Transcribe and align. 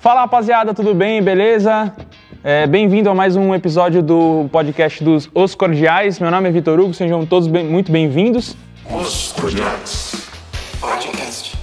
Fala 0.00 0.20
rapaziada, 0.22 0.72
tudo 0.74 0.94
bem? 0.94 1.22
Beleza? 1.22 1.92
É, 2.42 2.66
Bem-vindo 2.66 3.10
a 3.10 3.14
mais 3.14 3.36
um 3.36 3.54
episódio 3.54 4.02
do 4.02 4.48
podcast 4.50 5.04
dos 5.04 5.28
Os 5.34 5.54
Cordiais. 5.54 6.18
Meu 6.18 6.30
nome 6.30 6.48
é 6.48 6.52
Vitor 6.52 6.78
Hugo, 6.80 6.94
sejam 6.94 7.26
todos 7.26 7.46
bem- 7.46 7.66
muito 7.66 7.92
bem-vindos. 7.92 8.56
Os 8.90 9.32
Cordiais 9.32 10.28
Podcast. 10.80 11.56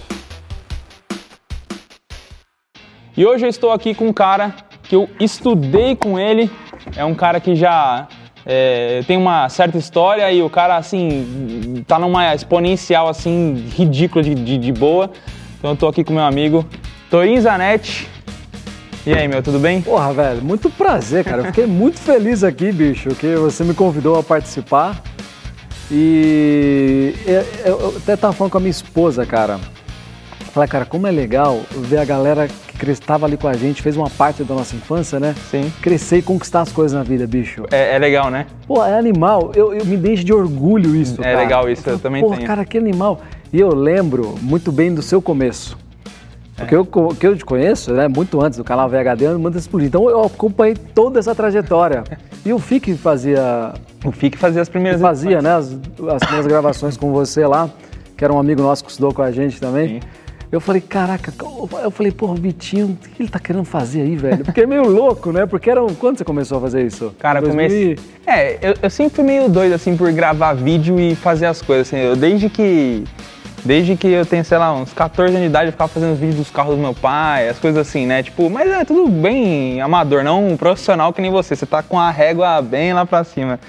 E 3.15 3.25
hoje 3.25 3.45
eu 3.45 3.49
estou 3.49 3.71
aqui 3.71 3.95
com 3.95 4.07
um 4.07 4.13
cara 4.13 4.53
que 4.83 4.95
eu 4.95 5.09
estudei 5.19 5.95
com 5.95 6.19
ele. 6.19 6.49
É 6.95 7.03
um 7.03 7.15
cara 7.15 7.39
que 7.39 7.55
já 7.55 8.07
é, 8.45 9.01
tem 9.07 9.17
uma 9.17 9.49
certa 9.49 9.79
história 9.79 10.31
e 10.31 10.43
o 10.43 10.49
cara, 10.49 10.77
assim, 10.77 11.83
tá 11.87 11.97
numa 11.97 12.33
exponencial, 12.35 13.07
assim, 13.09 13.65
ridícula 13.75 14.23
de, 14.23 14.35
de- 14.35 14.57
de 14.59 14.71
boa. 14.71 15.09
Então 15.57 15.71
eu 15.71 15.75
tô 15.75 15.87
aqui 15.87 16.03
com 16.03 16.13
meu 16.13 16.23
amigo 16.23 16.63
Torin 17.09 17.39
Zanetti. 17.41 18.07
E 19.07 19.13
aí, 19.13 19.25
meu, 19.25 19.41
tudo 19.41 19.57
bem? 19.57 19.81
Porra, 19.81 20.11
velho, 20.11 20.43
muito 20.43 20.69
prazer, 20.69 21.23
cara. 21.23 21.37
Eu 21.43 21.45
fiquei 21.45 21.63
muito 21.65 21.97
feliz 21.97 22.43
aqui, 22.43 22.73
bicho, 22.73 23.07
que 23.11 23.37
você 23.37 23.63
me 23.63 23.73
convidou 23.73 24.19
a 24.19 24.21
participar. 24.21 25.01
E 25.89 27.13
eu, 27.25 27.71
eu 27.71 27.93
até 27.95 28.17
tava 28.17 28.33
falando 28.33 28.51
com 28.51 28.57
a 28.57 28.59
minha 28.59 28.69
esposa, 28.69 29.25
cara. 29.25 29.61
Falei, 30.51 30.67
cara, 30.67 30.83
como 30.83 31.07
é 31.07 31.11
legal 31.11 31.61
ver 31.71 31.99
a 31.99 32.03
galera 32.03 32.49
que 32.77 32.91
estava 32.91 33.25
ali 33.25 33.37
com 33.37 33.47
a 33.47 33.53
gente, 33.53 33.81
fez 33.81 33.95
uma 33.95 34.09
parte 34.09 34.43
da 34.43 34.53
nossa 34.53 34.75
infância, 34.75 35.21
né? 35.21 35.33
Sim. 35.49 35.71
Crescer 35.81 36.17
e 36.17 36.21
conquistar 36.21 36.59
as 36.59 36.73
coisas 36.73 36.97
na 36.97 37.01
vida, 37.01 37.25
bicho. 37.25 37.63
É, 37.71 37.95
é 37.95 37.99
legal, 37.99 38.29
né? 38.29 38.45
Pô, 38.67 38.83
é 38.85 38.99
animal. 38.99 39.53
Eu, 39.55 39.73
eu 39.73 39.85
me 39.85 39.95
deixo 39.95 40.25
de 40.25 40.33
orgulho 40.33 40.93
isso, 40.93 41.21
É 41.21 41.23
cara. 41.23 41.37
legal 41.37 41.69
isso, 41.69 41.79
eu 41.83 41.91
falo, 41.91 41.99
também 41.99 42.21
Porra, 42.21 42.35
tenho. 42.35 42.47
cara, 42.47 42.65
que 42.65 42.77
animal. 42.77 43.21
E 43.53 43.59
eu 43.61 43.73
lembro 43.73 44.35
muito 44.41 44.69
bem 44.69 44.93
do 44.93 45.01
seu 45.01 45.21
começo. 45.21 45.77
Porque 46.57 46.75
eu, 46.75 46.85
co- 46.85 47.13
que 47.15 47.25
eu 47.27 47.37
te 47.37 47.45
conheço, 47.45 47.93
né, 47.93 48.07
muito 48.07 48.41
antes 48.41 48.57
do 48.57 48.63
canal 48.63 48.89
VHD, 48.89 49.25
eu 49.25 49.39
muito 49.39 49.57
explodir. 49.57 49.87
Então 49.87 50.09
eu 50.09 50.23
acompanhei 50.23 50.75
toda 50.75 51.19
essa 51.19 51.33
trajetória. 51.35 52.03
E 52.45 52.51
o 52.51 52.57
FIC 52.59 52.95
fazia, 52.95 53.73
O 54.03 54.11
FIC 54.11 54.37
fazia 54.37 54.61
as 54.61 54.67
primeiras 54.69 54.99
fazia 54.99 55.41
né, 55.41 55.55
as, 55.55 55.71
as 55.71 56.19
primeiras 56.23 56.47
gravações 56.47 56.97
com 56.97 57.11
você 57.11 57.45
lá, 57.45 57.69
que 58.17 58.23
era 58.23 58.33
um 58.33 58.39
amigo 58.39 58.61
nosso 58.61 58.83
que 58.83 58.89
estudou 58.89 59.13
com 59.13 59.21
a 59.21 59.31
gente 59.31 59.59
também. 59.61 59.87
Sim. 60.01 60.07
Eu 60.49 60.61
falei, 60.61 60.79
caraca, 60.81 61.33
eu 61.83 61.91
falei, 61.91 62.09
porra, 62.09 62.33
Vitinho, 62.35 62.85
o 63.03 63.09
que 63.09 63.21
ele 63.21 63.29
tá 63.29 63.37
querendo 63.37 63.65
fazer 63.65 64.01
aí, 64.01 64.15
velho? 64.15 64.45
Porque 64.45 64.61
é 64.61 64.65
meio 64.65 64.87
louco, 64.89 65.29
né? 65.33 65.45
Porque 65.45 65.69
era 65.69 65.83
um... 65.83 65.93
Quando 65.93 66.17
você 66.17 66.23
começou 66.23 66.57
a 66.57 66.61
fazer 66.61 66.85
isso? 66.85 67.13
Cara, 67.19 67.41
2000 67.41 67.67
comecei. 67.67 67.99
É, 68.25 68.53
eu, 68.61 68.73
eu 68.81 68.89
sempre 68.89 69.13
fui 69.17 69.25
meio 69.25 69.49
doido, 69.49 69.73
assim, 69.73 69.97
por 69.97 70.09
gravar 70.13 70.53
vídeo 70.53 70.97
e 70.97 71.15
fazer 71.15 71.47
as 71.47 71.61
coisas, 71.61 71.87
assim. 71.89 71.97
Eu, 71.97 72.15
desde 72.15 72.49
que. 72.49 73.03
Desde 73.65 73.95
que 73.95 74.07
eu 74.07 74.25
tenho, 74.25 74.45
sei 74.45 74.57
lá, 74.57 74.73
uns 74.73 74.93
14 74.93 75.31
anos 75.31 75.41
de 75.41 75.47
idade, 75.47 75.67
eu 75.67 75.71
ficava 75.71 75.89
fazendo 75.89 76.15
vídeos 76.15 76.37
dos 76.37 76.51
carros 76.51 76.75
do 76.75 76.81
meu 76.81 76.93
pai, 76.93 77.49
as 77.49 77.59
coisas 77.59 77.87
assim, 77.87 78.05
né? 78.05 78.23
Tipo, 78.23 78.49
mas 78.49 78.69
é 78.69 78.85
tudo 78.85 79.09
bem 79.09 79.81
amador, 79.81 80.23
não 80.23 80.47
um 80.47 80.57
profissional 80.57 81.11
que 81.11 81.21
nem 81.21 81.31
você. 81.31 81.55
Você 81.55 81.65
tá 81.65 81.83
com 81.83 81.99
a 81.99 82.09
régua 82.09 82.61
bem 82.61 82.93
lá 82.93 83.05
pra 83.05 83.23
cima. 83.23 83.59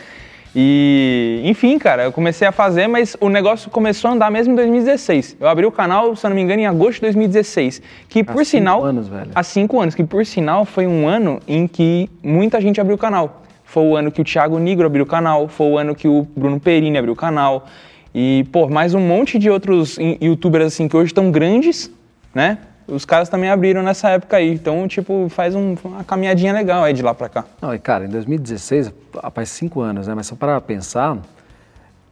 E, 0.55 1.41
enfim, 1.45 1.79
cara, 1.79 2.05
eu 2.05 2.13
comecei 2.13 2.47
a 2.47 2.53
fazer, 2.53 2.87
mas 2.87 3.17
o 3.21 3.29
negócio 3.29 3.71
começou 3.71 4.11
a 4.11 4.15
andar 4.15 4.31
mesmo 4.31 4.53
em 4.53 4.57
2016. 4.57 5.37
Eu 5.39 5.49
abri 5.49 5.67
o 5.67 5.71
canal, 5.71 6.17
se 6.17 6.27
eu 6.27 6.31
não 6.31 6.35
me 6.35 6.43
engano, 6.43 6.61
em 6.61 6.67
agosto 6.67 6.97
de 6.97 7.03
2016. 7.03 7.83
Que, 8.09 8.25
por 8.25 8.45
cinco 8.45 8.45
sinal. 8.45 8.85
anos, 8.85 9.09
velho. 9.09 9.31
Há 9.35 9.43
cinco 9.43 9.81
anos, 9.81 9.95
que 9.95 10.05
por 10.05 10.25
sinal 10.25 10.65
foi 10.65 10.87
um 10.87 11.07
ano 11.07 11.41
em 11.47 11.67
que 11.67 12.11
muita 12.23 12.61
gente 12.61 12.81
abriu 12.81 12.97
o 12.97 12.99
canal. 12.99 13.43
Foi 13.65 13.85
o 13.85 13.97
ano 13.97 14.11
que 14.11 14.21
o 14.21 14.25
Thiago 14.25 14.59
Nigro 14.59 14.87
abriu 14.87 15.05
o 15.05 15.07
canal, 15.07 15.47
foi 15.47 15.67
o 15.69 15.79
ano 15.79 15.95
que 15.95 16.09
o 16.09 16.27
Bruno 16.35 16.59
Perini 16.59 16.97
abriu 16.97 17.13
o 17.13 17.17
canal. 17.17 17.67
E, 18.15 18.45
pô, 18.53 18.69
mais 18.69 18.95
um 18.95 19.01
monte 19.01 19.39
de 19.39 19.51
outros 19.51 19.97
youtubers 20.21 20.67
assim 20.67 20.89
que 20.89 20.97
hoje 20.97 21.09
estão 21.11 21.31
grandes, 21.31 21.91
né? 22.35 22.59
Os 22.87 23.05
caras 23.05 23.29
também 23.29 23.51
abriram 23.51 23.83
nessa 23.83 24.09
época 24.11 24.39
aí. 24.39 24.51
Então, 24.51 24.89
tipo, 24.89 25.27
faz 25.29 25.55
um- 25.55 25.77
uma 25.85 26.03
caminhadinha 26.05 26.53
legal 26.55 26.83
aí 26.85 26.95
de 26.95 27.03
lá 27.03 27.13
pra 27.13 27.29
cá. 27.29 27.45
Não, 27.61 27.75
e 27.75 27.79
cara, 27.79 28.07
em 28.07 28.09
2016, 28.09 28.91
ah, 29.23 29.31
faz 29.31 29.51
cinco 29.51 29.81
anos, 29.83 30.09
né? 30.09 30.15
Mas 30.15 30.27
só 30.27 30.35
para 30.35 30.59
pensar, 30.59 31.19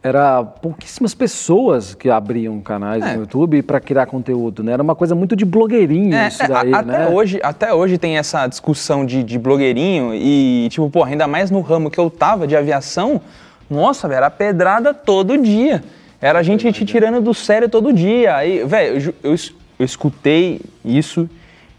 era 0.03 0.43
pouquíssimas 0.43 1.15
pessoas 1.15 1.95
que 1.95 2.11
abriam 2.11 2.61
canais 2.61 3.03
É. 3.03 3.15
no 3.15 3.21
YouTube 3.21 3.63
para 3.63 3.79
criar 3.79 4.05
conteúdo, 4.05 4.63
né? 4.63 4.73
Era 4.73 4.83
uma 4.83 4.93
coisa 4.95 5.15
muito 5.15 5.35
de 5.35 5.43
blogueirinho 5.45 6.13
É, 6.15 6.27
isso 6.27 6.47
daí, 6.47 6.71
a- 6.71 6.83
né? 6.83 6.93
até, 7.05 7.09
hoje, 7.09 7.39
até 7.41 7.73
hoje 7.73 7.97
tem 7.97 8.15
essa 8.19 8.45
discussão 8.45 9.03
de, 9.03 9.23
de 9.23 9.39
blogueirinho 9.39 10.13
e, 10.13 10.67
tipo, 10.69 10.87
pô, 10.91 11.03
ainda 11.03 11.25
mais 11.27 11.49
no 11.49 11.59
ramo 11.61 11.89
que 11.89 11.99
eu 11.99 12.11
tava 12.11 12.45
de 12.45 12.55
aviação, 12.55 13.19
nossa, 13.69 14.07
velho, 14.07 14.17
era 14.17 14.29
pedrada 14.29 14.93
todo 14.93 15.37
dia. 15.37 15.83
Era 16.21 16.39
a 16.39 16.43
gente 16.43 16.71
te 16.71 16.85
tirando 16.85 17.21
do 17.21 17.33
sério 17.33 17.69
todo 17.69 17.93
dia. 17.93 18.35
Aí, 18.35 18.63
velho, 18.63 19.13
eu 19.23 19.31
eu, 19.31 19.35
eu 19.79 19.85
escutei 19.85 20.61
isso 20.83 21.29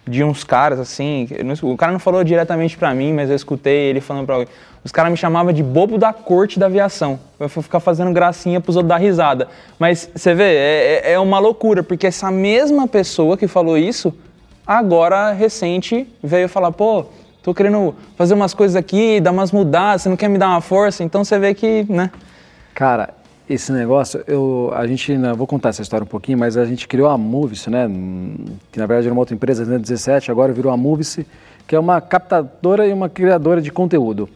de 0.07 0.25
uns 0.25 0.43
caras, 0.43 0.79
assim, 0.81 1.29
o 1.63 1.77
cara 1.77 1.93
não 1.93 1.99
falou 1.99 2.25
diretamente 2.25 2.79
pra 2.79 2.95
mim, 2.95 3.13
mas 3.13 3.29
eu 3.29 3.37
escutei 3.37 3.77
ele 3.91 4.01
falando 4.01 4.25
pra 4.25 4.37
alguém. 4.37 4.49
Os 4.83 4.91
caras 4.91 5.11
me 5.11 5.19
chamavam 5.19 5.53
de 5.53 5.63
bobo 5.63 5.99
da 5.99 6.15
corte 6.15 6.59
da 6.59 6.65
aviação. 6.65 7.21
Eu 7.39 7.47
fui 7.49 7.63
ficar 7.63 7.79
fazendo 7.79 8.11
gracinha 8.11 8.59
pros 8.59 8.77
outros 8.77 8.89
dar 8.89 8.97
risada. 8.97 9.49
Mas, 9.79 10.09
você 10.15 10.33
vê, 10.35 10.45
é, 10.45 11.03
é- 11.05 11.13
é 11.13 11.19
uma 11.19 11.39
loucura, 11.39 11.83
porque 11.83 12.07
essa 12.07 12.31
mesma 12.31 12.89
pessoa 12.89 13.37
que 13.37 13.47
falou 13.47 13.77
isso, 13.77 14.15
agora, 14.67 15.33
recente, 15.33 16.07
veio 16.23 16.49
falar, 16.49 16.73
pô, 16.73 17.05
tô 17.49 17.55
querendo 17.55 17.95
fazer 18.15 18.35
umas 18.35 18.53
coisas 18.53 18.77
aqui, 18.77 19.21
dar 19.21 19.31
umas 19.31 19.53
mudadas, 19.53 20.03
você 20.03 20.09
não 20.11 20.17
quer 20.17 20.29
me 20.29 20.37
dar 20.37 20.49
uma 20.49 20.61
força? 20.61 21.03
Então 21.03 21.25
você 21.25 21.39
vê 21.39 21.55
que, 21.55 21.87
né? 21.89 22.11
Cara, 22.75 23.15
esse 23.49 23.73
negócio, 23.73 24.23
eu, 24.27 24.71
a 24.75 24.87
gente, 24.87 25.17
né, 25.17 25.33
vou 25.33 25.47
contar 25.47 25.71
essa 25.71 25.81
história 25.81 26.05
um 26.05 26.09
pouquinho, 26.09 26.37
mas 26.37 26.59
a 26.59 26.67
gente 26.67 26.87
criou 26.87 27.09
a 27.09 27.17
Movice, 27.17 27.71
né? 27.71 27.89
Que 28.71 28.79
na 28.79 28.85
verdade 28.85 29.07
era 29.07 29.15
uma 29.15 29.21
outra 29.21 29.35
empresa, 29.35 29.63
em 29.63 29.67
2017, 29.67 30.31
agora 30.31 30.53
virou 30.53 30.71
a 30.71 30.77
Movice, 30.77 31.27
que 31.67 31.75
é 31.75 31.79
uma 31.79 32.03
captadora 32.03 32.87
e 32.87 32.93
uma 32.93 33.09
criadora 33.09 33.63
de 33.63 33.73
conteúdo. 33.73 34.29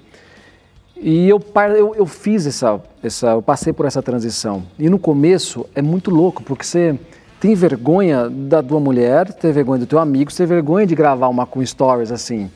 E 0.97 1.29
eu, 1.29 1.43
eu, 1.77 1.95
eu 1.95 2.07
fiz 2.07 2.47
essa, 2.47 2.81
essa, 3.03 3.27
eu 3.33 3.43
passei 3.43 3.75
por 3.75 3.85
essa 3.85 4.01
transição. 4.01 4.63
E 4.79 4.89
no 4.89 4.99
começo 4.99 5.67
é 5.75 5.83
muito 5.83 6.11
louco, 6.11 6.43
porque 6.43 6.65
você 6.65 6.99
tem 7.39 7.55
vergonha 7.55 8.31
da 8.31 8.63
tua 8.63 8.81
mulher, 8.81 9.35
tem 9.35 9.53
vergonha 9.53 9.81
do 9.81 9.87
teu 9.87 9.99
amigo, 9.99 10.33
tem 10.33 10.47
vergonha 10.47 10.87
de 10.87 10.95
gravar 10.95 11.29
uma 11.29 11.45
com 11.45 11.65
stories 11.67 12.11
assim. 12.11 12.51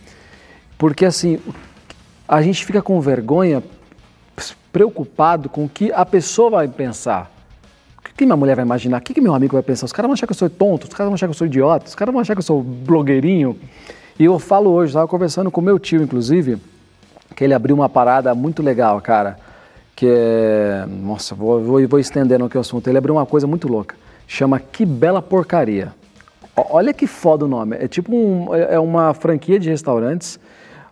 Porque 0.79 1.05
assim, 1.05 1.39
a 2.29 2.43
gente 2.43 2.65
fica 2.65 2.83
com 2.83 3.01
vergonha, 3.01 3.63
preocupado 4.73 5.49
com 5.49 5.65
o 5.65 5.69
que 5.69 5.91
a 5.93 6.05
pessoa 6.05 6.51
vai 6.51 6.69
pensar. 6.69 7.31
O 7.99 8.15
que 8.17 8.25
minha 8.25 8.37
mulher 8.37 8.57
vai 8.57 8.65
imaginar? 8.65 8.99
O 8.99 9.01
que 9.01 9.21
meu 9.21 9.35
amigo 9.35 9.55
vai 9.55 9.63
pensar? 9.63 9.87
Os 9.87 9.93
caras 9.93 10.09
vão 10.09 10.15
achar 10.15 10.27
que 10.27 10.33
eu 10.33 10.37
sou 10.37 10.51
tonto, 10.51 10.85
os 10.85 10.91
caras 10.91 11.09
vão 11.09 11.15
achar 11.15 11.27
que 11.27 11.31
eu 11.31 11.35
sou 11.35 11.47
idiota, 11.47 11.87
os 11.87 11.95
caras 11.95 12.13
vão 12.13 12.21
achar 12.21 12.35
que 12.35 12.41
eu 12.41 12.45
sou 12.45 12.63
blogueirinho. 12.63 13.59
E 14.19 14.25
eu 14.25 14.39
falo 14.39 14.71
hoje, 14.71 14.91
estava 14.91 15.07
conversando 15.07 15.51
com 15.51 15.61
meu 15.61 15.79
tio, 15.79 16.03
inclusive, 16.03 16.59
que 17.35 17.45
ele 17.45 17.53
abriu 17.55 17.75
uma 17.75 17.89
parada 17.89 18.35
muito 18.35 18.63
legal, 18.63 19.01
cara. 19.01 19.39
Que 19.95 20.07
é. 20.09 20.87
Nossa, 20.87 21.35
vou, 21.35 21.63
vou, 21.63 21.89
vou 21.89 21.99
estendendo 21.99 22.45
aqui 22.45 22.57
o 22.57 22.61
assunto. 22.61 22.89
Ele 22.89 22.99
abriu 22.99 23.15
uma 23.15 23.27
coisa 23.27 23.47
muito 23.47 23.69
louca. 23.69 23.95
Chama 24.27 24.59
Que 24.59 24.85
Bela 24.85 25.23
Porcaria. 25.23 25.95
Olha 26.55 26.93
que 26.93 27.07
foda 27.07 27.45
o 27.45 27.49
nome. 27.49 27.77
É 27.79 27.87
tipo 27.87 28.15
um, 28.15 28.55
é 28.55 28.75
é 28.75 28.79
uma 28.79 29.13
franquia 29.13 29.59
de 29.59 29.69
restaurantes, 29.69 30.39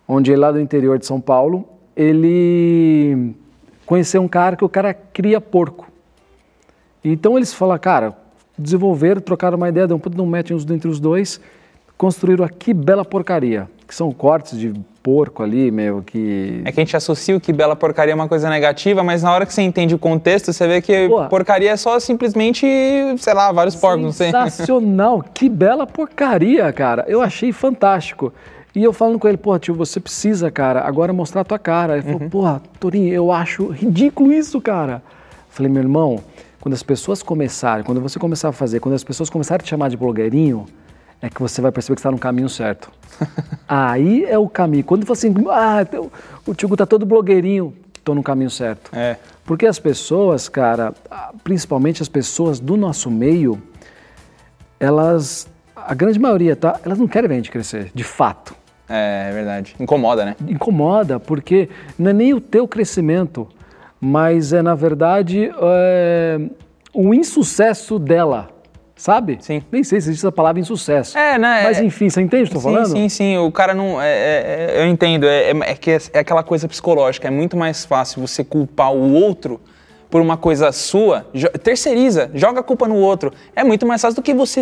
onde 0.07 0.31
ele 0.31 0.39
lá 0.39 0.51
do 0.51 0.59
interior 0.59 0.97
de 0.99 1.05
São 1.05 1.19
Paulo, 1.19 1.67
ele 1.95 3.33
conheceu 3.85 4.21
um 4.21 4.27
cara 4.27 4.55
que 4.55 4.65
o 4.65 4.69
cara 4.69 4.93
cria 4.93 5.39
porco. 5.39 5.87
Então 7.03 7.37
eles 7.37 7.53
falam, 7.53 7.77
cara, 7.77 8.15
desenvolveram, 8.57 9.21
trocaram 9.21 9.57
uma 9.57 9.69
ideia, 9.69 9.87
deu 9.87 9.97
um 9.97 9.99
puta 9.99 10.15
de 10.15 10.21
um 10.21 10.25
match 10.25 10.51
entre 10.51 10.87
os 10.87 10.99
dois, 10.99 11.39
construíram 11.97 12.43
a 12.43 12.49
Que 12.49 12.73
Bela 12.73 13.05
Porcaria, 13.05 13.69
que 13.87 13.93
são 13.93 14.11
cortes 14.11 14.57
de 14.57 14.73
porco 15.05 15.43
ali, 15.43 15.69
meu, 15.69 16.01
que... 16.01 16.63
É 16.65 16.71
que 16.71 16.79
a 16.79 16.83
gente 16.83 16.97
associa 16.97 17.37
o 17.37 17.39
que 17.39 17.53
bela 17.53 17.75
porcaria 17.75 18.11
é 18.11 18.15
uma 18.15 18.27
coisa 18.27 18.49
negativa, 18.49 19.03
mas 19.03 19.21
na 19.21 19.31
hora 19.31 19.45
que 19.45 19.53
você 19.53 19.61
entende 19.61 19.93
o 19.93 19.99
contexto, 19.99 20.51
você 20.51 20.67
vê 20.67 20.81
que 20.81 21.07
porcaria 21.29 21.69
é 21.69 21.77
só 21.77 21.99
simplesmente, 21.99 22.65
sei 23.19 23.33
lá, 23.35 23.51
vários 23.51 23.75
porcos, 23.75 24.03
não 24.03 24.11
sei. 24.11 24.31
Sensacional, 24.31 25.23
que 25.31 25.47
bela 25.47 25.85
porcaria, 25.85 26.73
cara. 26.73 27.05
Eu 27.07 27.21
achei 27.21 27.51
fantástico. 27.51 28.33
E 28.75 28.83
eu 28.83 28.91
falando 28.91 29.17
com 29.17 29.27
ele, 29.27 29.37
pô, 29.37 29.57
tio, 29.57 29.73
você 29.73 29.99
precisa, 29.99 30.51
cara, 30.51 30.81
agora 30.85 31.13
mostrar 31.13 31.41
a 31.41 31.43
tua 31.45 31.57
cara. 31.57 31.97
Ele 31.97 32.05
Uhum. 32.07 32.13
falou, 32.17 32.29
porra, 32.29 32.61
Torinho, 32.79 33.13
eu 33.13 33.31
acho 33.31 33.67
ridículo 33.67 34.33
isso, 34.33 34.59
cara. 34.59 35.01
Falei, 35.49 35.71
meu 35.71 35.81
irmão, 35.81 36.21
quando 36.59 36.73
as 36.73 36.83
pessoas 36.83 37.23
começarem, 37.23 37.85
quando 37.85 38.01
você 38.01 38.19
começar 38.19 38.49
a 38.49 38.51
fazer, 38.51 38.81
quando 38.81 38.95
as 38.95 39.03
pessoas 39.03 39.29
começarem 39.29 39.61
a 39.61 39.63
te 39.63 39.69
chamar 39.69 39.89
de 39.89 39.95
blogueirinho, 39.95 40.65
é 41.21 41.29
que 41.29 41.41
você 41.41 41.61
vai 41.61 41.71
perceber 41.71 41.95
que 41.95 41.99
está 42.01 42.11
no 42.11 42.17
caminho 42.19 42.49
certo. 42.49 42.91
Aí 43.65 44.25
é 44.25 44.37
o 44.37 44.49
caminho. 44.49 44.83
Quando 44.83 45.05
você 45.05 45.27
assim, 45.27 45.33
ah, 45.49 45.85
o 46.45 46.53
tio 46.53 46.75
tá 46.75 46.85
todo 46.85 47.05
blogueirinho, 47.05 47.73
tô 48.03 48.13
no 48.13 48.21
caminho 48.21 48.49
certo. 48.49 48.91
É. 48.93 49.15
Porque 49.45 49.65
as 49.65 49.79
pessoas, 49.79 50.49
cara, 50.49 50.93
principalmente 51.45 52.01
as 52.01 52.09
pessoas 52.09 52.59
do 52.59 52.75
nosso 52.75 53.09
meio, 53.09 53.61
elas, 54.79 55.47
a 55.75 55.93
grande 55.93 56.19
maioria, 56.19 56.55
tá? 56.57 56.79
Elas 56.83 56.97
não 56.99 57.07
querem 57.07 57.27
ver 57.29 57.35
a 57.35 57.37
gente 57.37 57.51
crescer, 57.51 57.91
de 57.95 58.03
fato. 58.03 58.53
É, 58.89 59.27
é 59.29 59.33
verdade. 59.33 59.75
Incomoda, 59.79 60.25
né? 60.25 60.35
Incomoda, 60.47 61.19
porque 61.19 61.69
não 61.97 62.11
é 62.11 62.13
nem 62.13 62.33
o 62.33 62.41
teu 62.41 62.67
crescimento, 62.67 63.47
mas 63.99 64.53
é, 64.53 64.61
na 64.61 64.75
verdade, 64.75 65.51
é, 65.61 66.39
o 66.93 67.13
insucesso 67.13 67.97
dela. 67.99 68.49
Sabe? 68.97 69.37
Sim. 69.41 69.61
Nem 69.69 69.83
sei 69.83 69.99
se 69.99 70.07
existe 70.07 70.21
essa 70.25 70.31
palavra 70.31 70.57
insucesso. 70.61 71.17
É, 71.17 71.37
né? 71.37 71.63
Mas 71.65 71.79
é- 71.79 71.83
enfim, 71.83 72.09
você 72.09 72.21
entende 72.21 72.43
o 72.45 72.51
que 72.51 72.55
eu 72.55 72.61
tô 72.61 72.67
sim, 72.69 72.73
falando? 72.73 72.91
Sim, 72.91 73.09
sim, 73.09 73.37
o 73.37 73.51
cara 73.51 73.73
não. 73.73 74.01
é- 74.01 74.07
é- 74.07 74.71
é- 74.77 74.81
eu 74.81 74.87
entendo, 74.87 75.25
é, 75.27 75.51
é- 75.51 75.71
é 75.71 75.75
que 75.75 75.91
é, 75.91 75.99
aquela 76.19 76.41
coisa 76.43 76.65
psicológica. 76.65 77.27
É 77.27 77.31
muito 77.31 77.57
mais 77.57 77.83
fácil 77.83 78.25
você 78.25 78.41
culpar 78.41 78.93
o 78.93 79.11
outro 79.11 79.59
por 80.09 80.21
uma 80.21 80.37
coisa 80.37 80.71
sua, 80.71 81.25
terceiriza, 81.61 82.31
joga 82.33 82.61
a 82.61 82.63
culpa 82.63 82.87
no 82.87 82.95
outro. 82.95 83.33
É 83.53 83.65
muito 83.65 83.85
mais 83.85 84.01
fácil 84.01 84.15
do 84.15 84.21
que 84.21 84.33
você 84.33 84.61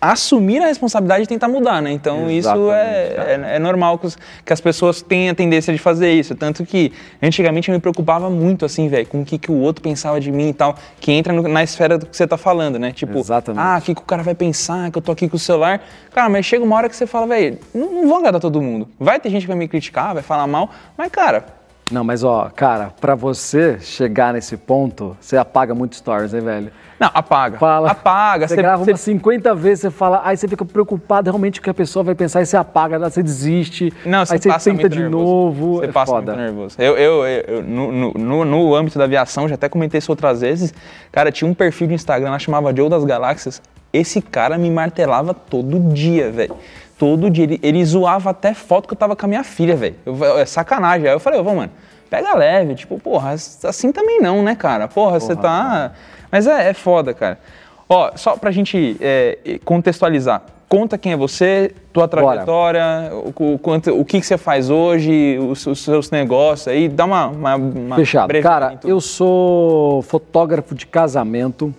assumir 0.00 0.60
a 0.62 0.66
responsabilidade 0.66 1.24
e 1.24 1.26
tentar 1.26 1.48
mudar, 1.48 1.80
né? 1.80 1.90
Então 1.92 2.30
isso 2.30 2.48
Exatamente, 2.50 3.14
cara. 3.16 3.30
é, 3.30 3.52
é, 3.52 3.56
é 3.56 3.58
normal 3.58 3.98
que, 3.98 4.06
os- 4.06 4.18
que 4.44 4.52
as 4.52 4.60
pessoas 4.60 5.00
tenham 5.00 5.32
a 5.32 5.34
tendência 5.34 5.72
de 5.72 5.78
fazer 5.78 6.12
isso. 6.12 6.34
Tanto 6.34 6.64
que 6.66 6.92
antigamente 7.22 7.68
eu 7.70 7.74
me 7.74 7.80
preocupava 7.80 8.28
muito, 8.28 8.64
assim, 8.64 8.88
velho, 8.88 9.06
com 9.06 9.22
o 9.22 9.24
que, 9.24 9.38
que 9.38 9.50
o 9.50 9.54
outro 9.60 9.82
pensava 9.82 10.20
de 10.20 10.30
mim 10.30 10.50
e 10.50 10.52
tal, 10.52 10.76
que 11.00 11.10
entra 11.12 11.32
no- 11.32 11.42
na 11.48 11.62
esfera 11.62 11.96
do 11.96 12.06
que 12.06 12.16
você 12.16 12.26
tá 12.26 12.36
falando, 12.36 12.78
né? 12.78 12.92
Tipo, 12.92 13.18
Exatamente. 13.18 13.62
ah, 13.64 13.78
o 13.78 13.82
que, 13.82 13.94
que 13.94 14.00
o 14.02 14.04
cara 14.04 14.22
vai 14.22 14.34
pensar, 14.34 14.90
que 14.90 14.98
eu 14.98 15.02
tô 15.02 15.12
aqui 15.12 15.28
com 15.28 15.36
o 15.36 15.40
celular. 15.40 15.82
Cara, 16.12 16.28
mas 16.28 16.44
chega 16.44 16.62
uma 16.64 16.76
hora 16.76 16.88
que 16.88 16.96
você 16.96 17.06
fala, 17.06 17.26
velho, 17.26 17.58
não, 17.74 17.90
não 17.92 18.08
vou 18.08 18.18
agradar 18.18 18.40
todo 18.40 18.60
mundo. 18.60 18.88
Vai 19.00 19.18
ter 19.18 19.30
gente 19.30 19.42
que 19.42 19.48
vai 19.48 19.56
me 19.56 19.66
criticar, 19.68 20.12
vai 20.14 20.22
falar 20.22 20.46
mal, 20.46 20.70
mas, 20.98 21.10
cara, 21.10 21.44
Não, 21.90 22.02
mas 22.02 22.24
ó, 22.24 22.50
cara, 22.54 22.92
pra 23.00 23.14
você 23.14 23.78
chegar 23.80 24.32
nesse 24.32 24.56
ponto, 24.56 25.16
você 25.20 25.36
apaga 25.36 25.74
muito 25.74 25.96
stories, 25.96 26.32
hein, 26.32 26.40
velho? 26.40 26.70
não, 26.98 27.10
apaga. 27.12 27.58
Fala. 27.58 27.90
Apaga. 27.90 28.48
Você, 28.48 28.56
grava 28.56 28.82
umas 28.82 29.00
50 29.00 29.54
vezes, 29.54 29.80
você 29.82 29.90
fala, 29.90 30.22
aí 30.24 30.36
você 30.36 30.48
fica 30.48 30.64
preocupado 30.64 31.28
realmente 31.30 31.60
o 31.60 31.62
que 31.62 31.68
a 31.68 31.74
pessoa 31.74 32.02
vai 32.02 32.14
pensar, 32.14 32.38
aí 32.38 32.46
você 32.46 32.56
apaga, 32.56 32.98
você 32.98 33.22
desiste, 33.22 33.92
Não, 34.06 34.24
você 34.24 34.34
aí 34.34 34.40
você 34.40 34.48
passa 34.48 34.70
tenta 34.70 34.82
muito 34.82 34.92
de 34.94 35.00
nervoso. 35.02 35.24
novo. 35.24 35.76
Você 35.80 35.84
é 35.84 35.92
passa 35.92 36.12
foda. 36.12 36.32
muito 36.34 36.44
nervoso. 36.44 36.76
Eu, 36.78 36.96
eu, 36.96 37.26
eu- 37.26 37.44
eu- 37.56 37.62
no, 37.62 37.92
no- 37.92 38.12
no- 38.14 38.44
no 38.46 38.74
âmbito 38.74 38.96
da 38.98 39.04
aviação, 39.04 39.46
já 39.46 39.54
até 39.56 39.68
comentei 39.68 39.98
isso 39.98 40.10
outras 40.10 40.40
vezes, 40.40 40.72
cara, 41.12 41.30
tinha 41.30 41.50
um 41.50 41.52
perfil 41.54 41.88
de 41.88 41.94
Instagram 41.94 42.30
lá, 42.30 42.38
chamava 42.38 42.74
Joe 42.74 42.88
das 42.88 43.04
Galáxias. 43.04 43.60
Esse 43.92 44.20
cara 44.22 44.56
me 44.58 44.70
martelava 44.70 45.34
todo 45.34 45.78
dia, 45.92 46.30
velho. 46.30 46.56
Todo 47.04 47.28
dia. 47.28 47.44
Ele, 47.44 47.60
ele 47.62 47.84
zoava 47.84 48.30
até 48.30 48.54
foto 48.54 48.88
que 48.88 48.94
eu 48.94 48.98
tava 48.98 49.14
com 49.14 49.26
a 49.26 49.28
minha 49.28 49.44
filha, 49.44 49.76
velho. 49.76 49.96
É 50.38 50.46
sacanagem. 50.46 51.06
Aí 51.06 51.12
eu 51.12 51.20
falei, 51.20 51.38
ô, 51.38 51.44
mano, 51.44 51.70
pega 52.08 52.34
leve. 52.34 52.74
Tipo, 52.74 52.98
porra, 52.98 53.32
assim 53.32 53.92
também 53.92 54.22
não, 54.22 54.42
né, 54.42 54.54
cara? 54.54 54.88
Porra, 54.88 55.20
você 55.20 55.36
tá... 55.36 55.92
Mas 56.32 56.46
é, 56.46 56.70
é 56.70 56.72
foda, 56.72 57.12
cara. 57.12 57.38
Ó, 57.86 58.12
só 58.16 58.38
pra 58.38 58.50
gente 58.50 58.96
é, 59.02 59.60
contextualizar. 59.66 60.40
Conta 60.66 60.96
quem 60.96 61.12
é 61.12 61.16
você, 61.16 61.74
tua 61.92 62.08
trajetória, 62.08 63.10
o, 63.12 63.52
o, 63.52 63.58
quanto, 63.58 63.90
o 63.90 64.02
que, 64.02 64.18
que 64.18 64.26
você 64.26 64.38
faz 64.38 64.70
hoje, 64.70 65.38
os, 65.38 65.66
os 65.66 65.84
seus 65.84 66.10
negócios 66.10 66.68
aí, 66.68 66.88
dá 66.88 67.04
uma, 67.04 67.26
uma, 67.26 67.54
uma 67.56 67.96
Fechado. 67.96 68.32
Cara, 68.40 68.72
em 68.72 68.78
tudo. 68.78 68.90
eu 68.90 68.98
sou 68.98 70.00
fotógrafo 70.02 70.74
de 70.74 70.86
casamento 70.86 71.72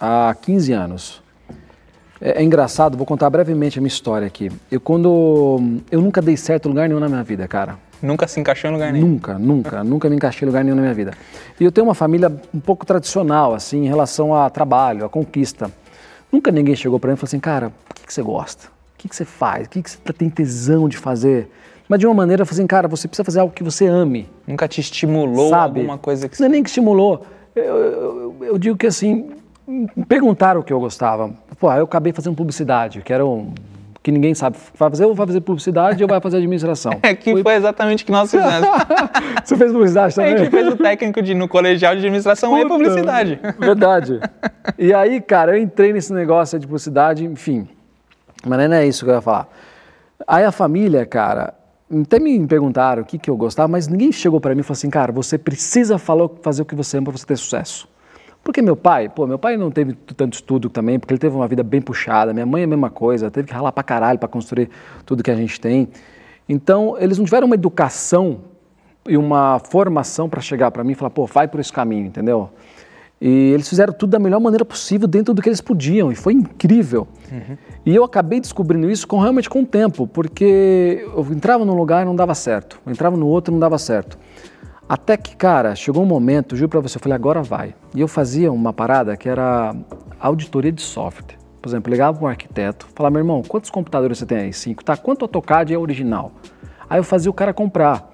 há 0.00 0.36
15 0.40 0.72
anos. 0.72 1.27
É, 2.20 2.40
é 2.40 2.42
engraçado, 2.42 2.96
vou 2.96 3.06
contar 3.06 3.30
brevemente 3.30 3.78
a 3.78 3.80
minha 3.82 3.88
história 3.88 4.26
aqui. 4.26 4.50
Eu 4.70 4.80
quando. 4.80 5.78
Eu 5.90 6.00
nunca 6.00 6.20
dei 6.20 6.36
certo 6.36 6.66
em 6.66 6.68
lugar 6.70 6.88
nenhum 6.88 7.00
na 7.00 7.08
minha 7.08 7.22
vida, 7.22 7.46
cara. 7.48 7.76
Nunca 8.00 8.28
se 8.28 8.38
encaixou 8.38 8.70
em 8.70 8.72
lugar 8.74 8.92
nenhum. 8.92 9.06
Nunca, 9.08 9.38
nunca, 9.38 9.82
nunca 9.84 10.08
me 10.08 10.16
encaixei 10.16 10.46
em 10.46 10.48
lugar 10.48 10.62
nenhum 10.64 10.76
na 10.76 10.82
minha 10.82 10.94
vida. 10.94 11.12
E 11.58 11.64
eu 11.64 11.72
tenho 11.72 11.86
uma 11.86 11.94
família 11.94 12.30
um 12.54 12.60
pouco 12.60 12.86
tradicional, 12.86 13.54
assim, 13.54 13.84
em 13.84 13.88
relação 13.88 14.34
a 14.34 14.48
trabalho, 14.48 15.04
a 15.04 15.08
conquista. 15.08 15.70
Nunca 16.30 16.50
ninguém 16.52 16.76
chegou 16.76 17.00
pra 17.00 17.08
mim 17.08 17.14
e 17.14 17.16
falou 17.16 17.28
assim, 17.28 17.40
cara, 17.40 17.68
o 17.68 17.94
que, 17.94 18.06
que 18.06 18.12
você 18.14 18.22
gosta? 18.22 18.66
O 18.68 18.98
que, 18.98 19.08
que 19.08 19.16
você 19.16 19.24
faz? 19.24 19.66
O 19.66 19.70
que, 19.70 19.82
que 19.82 19.90
você 19.90 19.98
tem 20.12 20.28
tesão 20.28 20.88
de 20.88 20.96
fazer? 20.96 21.50
Mas 21.88 21.98
de 22.00 22.06
uma 22.06 22.14
maneira, 22.14 22.42
eu 22.42 22.46
falei 22.46 22.60
assim, 22.60 22.66
cara, 22.66 22.86
você 22.86 23.08
precisa 23.08 23.24
fazer 23.24 23.40
algo 23.40 23.52
que 23.52 23.62
você 23.64 23.86
ame. 23.86 24.28
Nunca 24.46 24.68
te 24.68 24.80
estimulou 24.80 25.48
sabe? 25.50 25.80
alguma 25.80 25.96
coisa 25.98 26.28
que 26.28 26.38
Não 26.38 26.46
é 26.46 26.50
nem 26.50 26.62
que 26.62 26.68
estimulou. 26.68 27.24
Eu, 27.56 27.64
eu- 27.64 28.36
eu- 28.42 28.58
digo 28.58 28.76
que 28.76 28.86
assim, 28.86 29.30
perguntaram 30.08 30.60
o 30.60 30.64
que 30.64 30.72
eu 30.72 30.80
gostava. 30.80 31.30
Pô, 31.58 31.72
eu 31.72 31.84
acabei 31.84 32.12
fazendo 32.12 32.34
publicidade, 32.34 33.00
que 33.02 33.12
era 33.12 33.24
um. 33.24 33.52
que 34.02 34.10
ninguém 34.10 34.34
sabe. 34.34 34.56
Vai 34.74 34.90
fazer 34.90 35.04
ou 35.04 35.14
vai 35.14 35.26
fazer 35.26 35.40
publicidade 35.40 36.02
ou 36.02 36.08
vai 36.08 36.20
fazer 36.20 36.38
administração. 36.38 36.92
É 37.02 37.14
que 37.14 37.42
foi 37.42 37.54
exatamente 37.54 38.02
o 38.02 38.06
que 38.06 38.12
nós 38.12 38.30
fizemos. 38.30 38.68
Você 39.44 39.56
fez 39.56 39.72
publicidade 39.72 40.12
A 40.12 40.16
também? 40.24 40.38
gente 40.38 40.50
fez 40.50 40.68
o 40.68 40.76
técnico 40.76 41.22
de, 41.22 41.34
no 41.34 41.48
colegial 41.48 41.92
de 41.94 41.98
administração 41.98 42.56
e 42.58 42.62
Puta, 42.62 42.74
publicidade. 42.74 43.40
Verdade. 43.58 44.20
E 44.78 44.92
aí, 44.94 45.20
cara, 45.20 45.56
eu 45.56 45.62
entrei 45.62 45.92
nesse 45.92 46.12
negócio 46.12 46.58
de 46.58 46.66
publicidade, 46.66 47.24
enfim. 47.24 47.68
Mas 48.46 48.68
não 48.68 48.76
é 48.76 48.86
isso 48.86 49.04
que 49.04 49.10
eu 49.10 49.14
ia 49.16 49.20
falar. 49.20 49.48
Aí 50.26 50.44
a 50.44 50.52
família, 50.52 51.04
cara, 51.06 51.54
até 52.02 52.18
me 52.18 52.46
perguntaram 52.46 53.02
o 53.02 53.04
que, 53.04 53.18
que 53.18 53.30
eu 53.30 53.36
gostava, 53.36 53.68
mas 53.68 53.88
ninguém 53.88 54.12
chegou 54.12 54.40
pra 54.40 54.54
mim 54.54 54.60
e 54.60 54.62
falou 54.62 54.76
assim, 54.76 54.90
cara, 54.90 55.10
você 55.10 55.36
precisa 55.38 55.98
falar, 55.98 56.28
fazer 56.42 56.62
o 56.62 56.64
que 56.64 56.74
você 56.74 56.98
ama 56.98 57.06
pra 57.10 57.18
você 57.18 57.26
ter 57.26 57.36
sucesso. 57.36 57.88
Porque 58.42 58.62
meu 58.62 58.76
pai, 58.76 59.08
pô, 59.08 59.26
meu 59.26 59.38
pai 59.38 59.56
não 59.56 59.70
teve 59.70 59.92
tanto 60.16 60.34
estudo 60.34 60.70
também, 60.70 60.98
porque 60.98 61.12
ele 61.12 61.18
teve 61.18 61.36
uma 61.36 61.46
vida 61.46 61.62
bem 61.62 61.82
puxada. 61.82 62.32
Minha 62.32 62.46
mãe 62.46 62.62
é 62.62 62.64
a 62.64 62.68
mesma 62.68 62.88
coisa, 62.88 63.30
teve 63.30 63.48
que 63.48 63.54
ralar 63.54 63.72
pra 63.72 63.82
caralho 63.82 64.18
pra 64.18 64.28
construir 64.28 64.70
tudo 65.04 65.22
que 65.22 65.30
a 65.30 65.36
gente 65.36 65.60
tem. 65.60 65.88
Então, 66.48 66.96
eles 66.98 67.18
não 67.18 67.24
tiveram 67.24 67.46
uma 67.46 67.54
educação 67.54 68.40
e 69.06 69.16
uma 69.16 69.58
formação 69.58 70.28
para 70.28 70.40
chegar 70.40 70.70
para 70.70 70.82
mim 70.82 70.92
e 70.92 70.94
falar, 70.94 71.10
pô, 71.10 71.26
vai 71.26 71.46
por 71.46 71.60
esse 71.60 71.72
caminho, 71.72 72.06
entendeu? 72.06 72.50
E 73.20 73.50
eles 73.52 73.68
fizeram 73.68 73.92
tudo 73.92 74.10
da 74.10 74.18
melhor 74.18 74.40
maneira 74.40 74.64
possível 74.64 75.08
dentro 75.08 75.34
do 75.34 75.42
que 75.42 75.48
eles 75.48 75.60
podiam, 75.60 76.12
e 76.12 76.14
foi 76.14 76.34
incrível. 76.34 77.08
E 77.84 77.94
eu 77.94 78.04
acabei 78.04 78.38
descobrindo 78.40 78.88
isso 78.88 79.06
com, 79.08 79.18
realmente 79.18 79.50
com 79.50 79.62
o 79.62 79.66
tempo, 79.66 80.06
porque 80.06 81.04
eu 81.14 81.26
entrava 81.32 81.64
num 81.64 81.74
lugar 81.74 82.02
e 82.02 82.04
não 82.04 82.14
dava 82.14 82.34
certo, 82.34 82.80
eu 82.86 82.92
entrava 82.92 83.16
no 83.16 83.26
outro 83.26 83.52
e 83.52 83.54
não 83.54 83.58
dava 83.58 83.76
certo. 83.76 84.18
Até 84.88 85.18
que, 85.18 85.36
cara, 85.36 85.74
chegou 85.74 86.02
um 86.02 86.06
momento, 86.06 86.56
juro 86.56 86.70
pra 86.70 86.80
você, 86.80 86.96
eu 86.96 87.02
falei, 87.02 87.14
agora 87.14 87.42
vai. 87.42 87.74
E 87.94 88.00
eu 88.00 88.08
fazia 88.08 88.50
uma 88.50 88.72
parada 88.72 89.16
que 89.18 89.28
era 89.28 89.76
auditoria 90.18 90.72
de 90.72 90.80
software. 90.80 91.36
Por 91.60 91.68
exemplo, 91.68 91.90
eu 91.90 91.92
ligava 91.92 92.16
para 92.16 92.24
um 92.24 92.28
arquiteto, 92.28 92.88
falava, 92.94 93.12
meu 93.12 93.20
irmão, 93.20 93.42
quantos 93.42 93.68
computadores 93.68 94.16
você 94.16 94.24
tem 94.24 94.38
aí? 94.38 94.52
Cinco. 94.52 94.82
Tá, 94.82 94.96
quanto 94.96 95.22
AutoCAD 95.22 95.74
é 95.74 95.78
original? 95.78 96.32
Aí 96.88 96.98
eu 96.98 97.04
fazia 97.04 97.30
o 97.30 97.34
cara 97.34 97.52
comprar. 97.52 98.10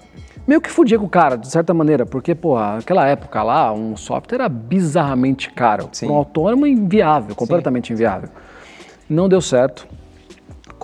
Meio 0.47 0.61
que 0.61 0.69
fudia 0.69 0.99
com 0.99 1.07
o 1.07 1.09
cara, 1.09 1.37
de 1.37 1.49
certa 1.49 1.73
maneira, 1.73 2.05
porque, 2.05 2.35
porra, 2.35 2.77
naquela 2.77 3.07
época 3.07 3.43
lá, 3.43 3.73
um 3.73 3.97
software 3.97 4.39
era 4.39 4.49
bizarramente 4.49 5.51
caro. 5.53 5.89
Sim. 5.93 6.09
Um 6.09 6.15
autônomo, 6.15 6.67
inviável, 6.67 7.37
completamente 7.37 7.93
inviável. 7.93 8.31
Não 9.09 9.29
deu 9.29 9.41
certo. 9.41 9.87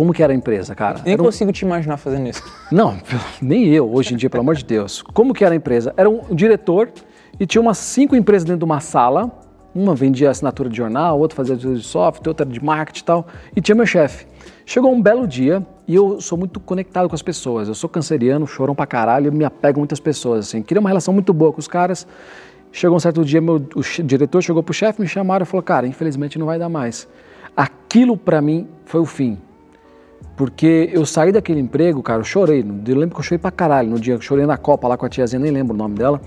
Como 0.00 0.14
que 0.14 0.23
era 0.23 0.32
a 0.32 0.35
empresa, 0.35 0.75
cara? 0.75 1.02
Nem 1.05 1.14
um- 1.14 1.19
consigo 1.19 1.52
te 1.52 1.62
imaginar 1.62 1.99
fazendo 1.99 2.26
isso. 2.26 2.43
não, 2.73 2.97
nem 3.38 3.67
eu 3.67 3.93
hoje 3.93 4.14
em 4.14 4.17
dia, 4.17 4.31
pelo 4.31 4.41
amor 4.41 4.55
de 4.55 4.64
Deus. 4.64 5.02
Como 5.02 5.35
que 5.35 5.44
era 5.44 5.55
a 5.55 5.56
empresa? 5.56 5.93
Era 5.94 6.08
um 6.08 6.35
diretor 6.35 6.91
e 7.38 7.44
tinha 7.44 7.61
umas 7.61 7.76
cinco 7.76 8.17
empresas 8.17 8.44
dentro 8.44 8.61
de 8.61 8.64
uma 8.64 8.81
sala. 8.81 9.31
Uma 9.75 9.94
vendia 9.94 10.31
assinatura 10.31 10.70
de 10.70 10.76
jornal, 10.79 11.19
outra 11.20 11.37
fazia 11.37 11.55
de 11.55 11.82
software, 11.82 12.31
outra 12.31 12.47
de 12.47 12.64
marketing 12.64 13.00
e 13.00 13.05
tal. 13.05 13.26
E 13.55 13.61
tinha 13.61 13.75
meu 13.75 13.85
chefe. 13.85 14.26
Chegou 14.64 14.91
um 14.91 15.02
belo 15.02 15.29
dia 15.29 15.62
e 15.87 15.94
eu 15.97 16.19
sou 16.19 16.38
muito 16.38 16.58
conectado 16.61 17.06
com 17.06 17.14
as 17.14 17.20
pessoas. 17.20 17.69
Eu 17.69 17.75
sou 17.75 17.91
canceriano, 17.91 18.46
choram 18.46 18.75
pra 18.75 18.86
caralho, 18.86 19.27
eu 19.27 19.32
me 19.32 19.44
apego 19.44 19.81
a 19.81 19.81
muitas 19.81 20.01
pessoas. 20.01 20.48
Assim. 20.48 20.63
Queria 20.63 20.81
uma 20.81 20.89
relação 20.89 21.13
muito 21.13 21.34
boa 21.34 21.53
com 21.53 21.60
os 21.60 21.69
caras. 21.69 22.06
Chegou 22.72 22.96
um 22.96 23.01
certo 23.01 23.22
dia, 23.22 23.43
meu, 23.43 23.56
o 23.77 24.03
diretor 24.03 24.41
chegou 24.41 24.63
pro 24.63 24.72
chefe, 24.72 25.03
me 25.03 25.06
chamaram 25.06 25.43
e 25.43 25.46
falou: 25.46 25.63
Cara, 25.63 25.86
infelizmente 25.86 26.39
não 26.39 26.46
vai 26.46 26.58
dar 26.58 26.70
mais. 26.70 27.06
Aquilo 27.55 28.17
pra 28.17 28.41
mim 28.41 28.67
foi 28.86 29.03
o 29.03 29.05
fim. 29.05 29.39
Porque 30.41 30.89
eu 30.91 31.05
saí 31.05 31.31
daquele 31.31 31.61
emprego, 31.61 32.03
cara, 32.03 32.20
eu 32.20 32.25
chorei. 32.25 32.61
Eu 32.61 32.97
lembro 32.97 33.15
que 33.15 33.20
eu 33.20 33.23
chorei 33.23 33.39
pra 33.39 33.51
caralho 33.51 33.91
no 33.91 34.01
dia 34.01 34.15
que 34.15 34.20
eu 34.20 34.27
chorei 34.27 34.47
na 34.47 34.56
Copa 34.56 34.89
lá 34.89 34.97
com 34.97 35.05
a 35.05 35.09
tiazinha, 35.11 35.39
nem 35.39 35.53
lembro 35.53 35.75
o 35.75 35.77
nome 35.77 35.97
dela. 35.97 36.19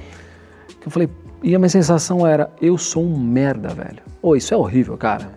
Que 0.79 0.87
eu 0.87 0.91
falei, 0.91 1.09
e 1.41 1.55
a 1.55 1.57
minha 1.57 1.67
sensação 1.67 2.27
era, 2.27 2.51
eu 2.61 2.77
sou 2.77 3.03
um 3.03 3.17
merda, 3.17 3.69
velho. 3.69 4.03
Ô, 4.21 4.35
isso 4.35 4.53
é 4.53 4.57
horrível, 4.57 4.95
cara. 4.97 5.31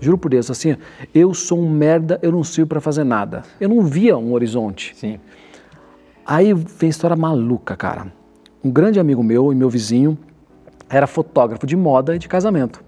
Juro 0.00 0.16
por 0.16 0.30
Deus, 0.30 0.50
assim, 0.50 0.74
eu 1.14 1.34
sou 1.34 1.60
um 1.60 1.68
merda, 1.68 2.18
eu 2.22 2.32
não 2.32 2.42
sirvo 2.42 2.70
pra 2.70 2.80
fazer 2.80 3.04
nada. 3.04 3.42
Eu 3.60 3.68
não 3.68 3.82
via 3.82 4.16
um 4.16 4.32
horizonte. 4.32 4.96
Sim. 4.96 5.20
Aí 6.24 6.54
vem 6.54 6.88
história 6.88 7.14
maluca, 7.14 7.76
cara. 7.76 8.10
Um 8.64 8.70
grande 8.70 8.98
amigo 8.98 9.22
meu 9.22 9.52
e 9.52 9.54
meu 9.54 9.68
vizinho 9.68 10.16
era 10.88 11.06
fotógrafo 11.06 11.66
de 11.66 11.76
moda 11.76 12.16
e 12.16 12.18
de 12.18 12.28
casamento. 12.28 12.82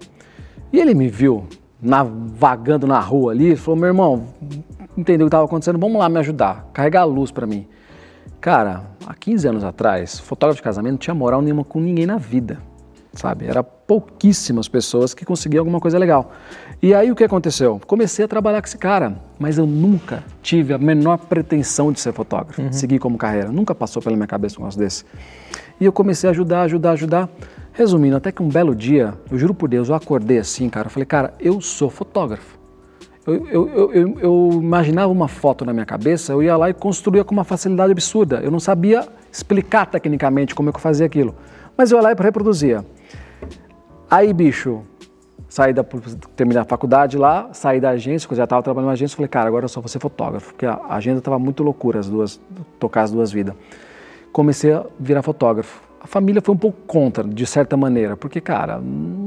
E 0.73 0.79
ele 0.79 0.95
me 0.95 1.07
viu 1.07 1.43
na- 1.79 2.03
vagando 2.03 2.87
na 2.87 2.99
rua 2.99 3.31
ali 3.31 3.51
e 3.51 3.55
falou: 3.55 3.79
meu 3.79 3.87
irmão, 3.89 4.23
entendeu 4.97 5.25
o 5.25 5.29
que 5.29 5.35
estava 5.35 5.45
acontecendo? 5.45 5.79
Vamos 5.79 5.97
lá 5.99 6.09
me 6.09 6.19
ajudar, 6.19 6.67
carregar 6.73 7.01
a 7.01 7.05
luz 7.05 7.31
para 7.31 7.45
mim. 7.45 7.67
Cara, 8.41 8.83
há 9.05 9.13
15 9.13 9.47
anos 9.47 9.63
atrás, 9.63 10.19
fotógrafo 10.19 10.57
de 10.57 10.63
casamento 10.63 10.91
não 10.91 10.99
tinha 10.99 11.15
moral 11.15 11.41
nenhuma 11.41 11.63
com 11.63 11.79
ninguém 11.79 12.05
na 12.05 12.17
vida, 12.17 12.59
sabe? 13.13 13.45
Era 13.47 13.63
pouquíssimas 13.63 14.67
pessoas 14.67 15.13
que 15.13 15.25
conseguiam 15.25 15.61
alguma 15.61 15.79
coisa 15.79 15.97
legal. 15.97 16.31
E 16.81 16.93
aí 16.93 17.11
o 17.11 17.15
que 17.15 17.23
aconteceu? 17.23 17.81
Comecei 17.87 18.25
a 18.25 18.27
trabalhar 18.27 18.61
com 18.61 18.67
esse 18.67 18.77
cara, 18.77 19.19
mas 19.39 19.57
eu 19.57 19.65
nunca 19.65 20.23
tive 20.41 20.73
a 20.73 20.77
menor 20.77 21.17
pretensão 21.17 21.91
de 21.91 21.99
ser 21.99 22.13
fotógrafo, 22.13 22.61
de 22.61 22.75
seguir 22.75 22.99
como 22.99 23.17
carreira. 23.17 23.51
Nunca 23.51 23.73
passou 23.73 24.01
pela 24.01 24.15
minha 24.15 24.27
cabeça 24.27 24.57
um 24.57 24.59
negócio 24.59 24.79
desse. 24.79 25.05
E 25.79 25.85
eu 25.85 25.91
comecei 25.91 26.29
a 26.29 26.31
ajudar, 26.31 26.61
ajudar, 26.61 26.91
ajudar. 26.91 27.29
Resumindo, 27.73 28.15
até 28.15 28.31
que 28.31 28.41
um 28.41 28.47
belo 28.47 28.73
dia, 28.73 29.13
eu 29.29 29.37
juro 29.37 29.53
por 29.53 29.67
Deus, 29.67 29.89
eu 29.89 29.95
acordei 29.95 30.37
assim, 30.37 30.69
cara. 30.69 30.87
Eu 30.87 30.91
falei, 30.91 31.05
cara, 31.05 31.33
eu 31.39 31.59
sou 31.59 31.89
fotógrafo. 31.89 32.54
Eu, 33.25 33.47
eu, 33.47 33.91
eu, 33.93 34.19
eu- 34.19 34.49
imaginava 34.61 35.11
uma 35.11 35.27
foto 35.27 35.65
na 35.65 35.73
minha 35.73 35.85
cabeça, 35.85 36.31
eu 36.31 36.43
ia 36.43 36.55
lá 36.55 36.69
e 36.69 36.73
construía 36.73 37.23
com 37.23 37.33
uma 37.33 37.43
facilidade 37.43 37.91
absurda. 37.91 38.39
Eu 38.43 38.51
não 38.51 38.59
sabia 38.59 39.07
explicar 39.31 39.87
tecnicamente 39.87 40.53
como 40.53 40.69
é 40.69 40.71
que 40.71 40.77
eu 40.77 40.81
fazia 40.81 41.05
aquilo. 41.05 41.33
Mas 41.75 41.91
eu 41.91 41.97
ia 41.97 42.03
lá 42.03 42.11
e 42.11 42.15
reproduzia. 42.17 42.85
Aí, 44.09 44.31
bicho, 44.31 44.83
saí 45.49 45.73
da, 45.73 45.83
terminei 46.35 46.61
a 46.61 46.65
faculdade 46.65 47.17
lá, 47.17 47.49
saí 47.51 47.79
da 47.81 47.89
agência, 47.89 48.27
eu 48.31 48.35
já 48.37 48.43
estava 48.43 48.61
trabalhando 48.61 48.87
na 48.87 48.93
agência, 48.93 49.15
falei, 49.15 49.27
cara, 49.27 49.47
agora 49.47 49.65
eu 49.65 49.69
só 49.69 49.81
vou 49.81 49.87
ser 49.87 49.99
fotógrafo, 49.99 50.53
porque 50.53 50.65
a 50.65 50.79
agenda 50.89 51.17
estava 51.17 51.39
muito 51.39 51.63
loucura, 51.63 51.99
as 51.99 52.07
duas, 52.07 52.39
tocar 52.79 53.01
as 53.01 53.11
duas 53.11 53.31
vidas. 53.31 53.55
Comecei 54.31 54.71
a 54.71 54.85
virar 54.99 55.23
fotógrafo. 55.23 55.81
A 56.05 56.07
família 56.07 56.39
foi 56.39 56.53
um 56.53 56.57
pouco 56.57 56.77
contra, 56.85 57.23
de 57.23 57.47
certa 57.47 57.75
maneira, 57.75 58.15
porque, 58.15 58.39
cara, 58.39 58.79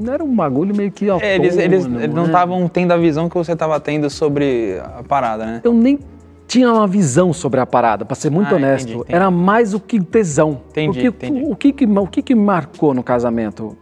era 0.08 0.22
um 0.22 0.32
bagulho 0.32 0.72
meio 0.76 0.92
que 0.92 1.10
autônomo, 1.10 1.32
É, 1.32 1.34
eles, 1.34 1.56
eles, 1.56 1.84
eles 1.86 2.14
não 2.14 2.22
né? 2.22 2.26
estavam 2.28 2.68
tendo 2.68 2.92
a 2.92 2.96
visão 2.96 3.28
que 3.28 3.34
você 3.36 3.50
estava 3.54 3.80
tendo 3.80 4.08
sobre 4.08 4.80
a 4.96 5.02
parada, 5.02 5.44
né? 5.44 5.60
Eu 5.64 5.74
nem 5.74 5.98
tinha 6.46 6.72
uma 6.72 6.86
visão 6.86 7.32
sobre 7.32 7.58
a 7.58 7.66
parada, 7.66 8.04
para 8.04 8.14
ser 8.14 8.30
muito 8.30 8.52
Ah, 8.52 8.56
honesto. 8.58 8.84
entendi, 8.90 9.00
entendi. 9.00 9.12
Era 9.16 9.28
mais 9.28 9.74
o 9.74 9.80
que 9.80 10.00
tesão. 10.00 10.60
Entendi, 10.70 10.86
Porque 11.10 11.26
entendi. 11.26 11.50
O, 11.50 11.56
que 11.56 11.74
o 11.84 12.06
que 12.06 12.22
que 12.22 12.34
marcou 12.36 12.94
no 12.94 13.02
casamento? 13.02 13.76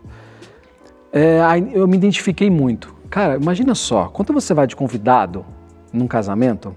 É, 1.13 1.41
eu 1.75 1.87
me 1.87 1.99
identifiquei 1.99 2.49
muito. 2.49 2.95
Cara, 3.11 3.37
imagina 3.37 3.75
só, 3.75 4.07
quando 4.07 4.33
você 4.33 4.55
vai 4.55 4.67
de 4.67 4.75
convidado 4.75 5.45
num 5.93 6.07
casamento, 6.07 6.75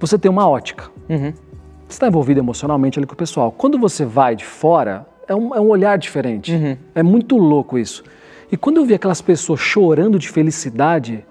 você 0.00 0.18
tem 0.18 0.30
uma 0.30 0.48
ótica. 0.48 0.84
Uhum. 1.06 1.34
Você 1.86 1.96
está 1.96 2.08
envolvido 2.08 2.40
emocionalmente 2.40 2.98
ali 2.98 3.06
com 3.06 3.12
o 3.12 3.16
pessoal. 3.16 3.52
Quando 3.52 3.78
você 3.78 4.06
vai 4.06 4.34
de 4.34 4.44
fora, 4.46 5.06
é 5.28 5.34
um, 5.34 5.54
é 5.54 5.60
um 5.60 5.68
olhar 5.68 5.96
diferente. 5.98 6.52
Uhum. 6.52 6.76
É 6.94 7.02
muito 7.02 7.36
louco 7.36 7.78
isso. 7.78 8.04
E 8.50 8.56
quando 8.56 8.78
eu 8.78 8.84
vi 8.84 8.94
aquelas 8.94 9.20
pessoas 9.20 9.60
chorando 9.60 10.18
de 10.18 10.28
felicidade, 10.28 11.24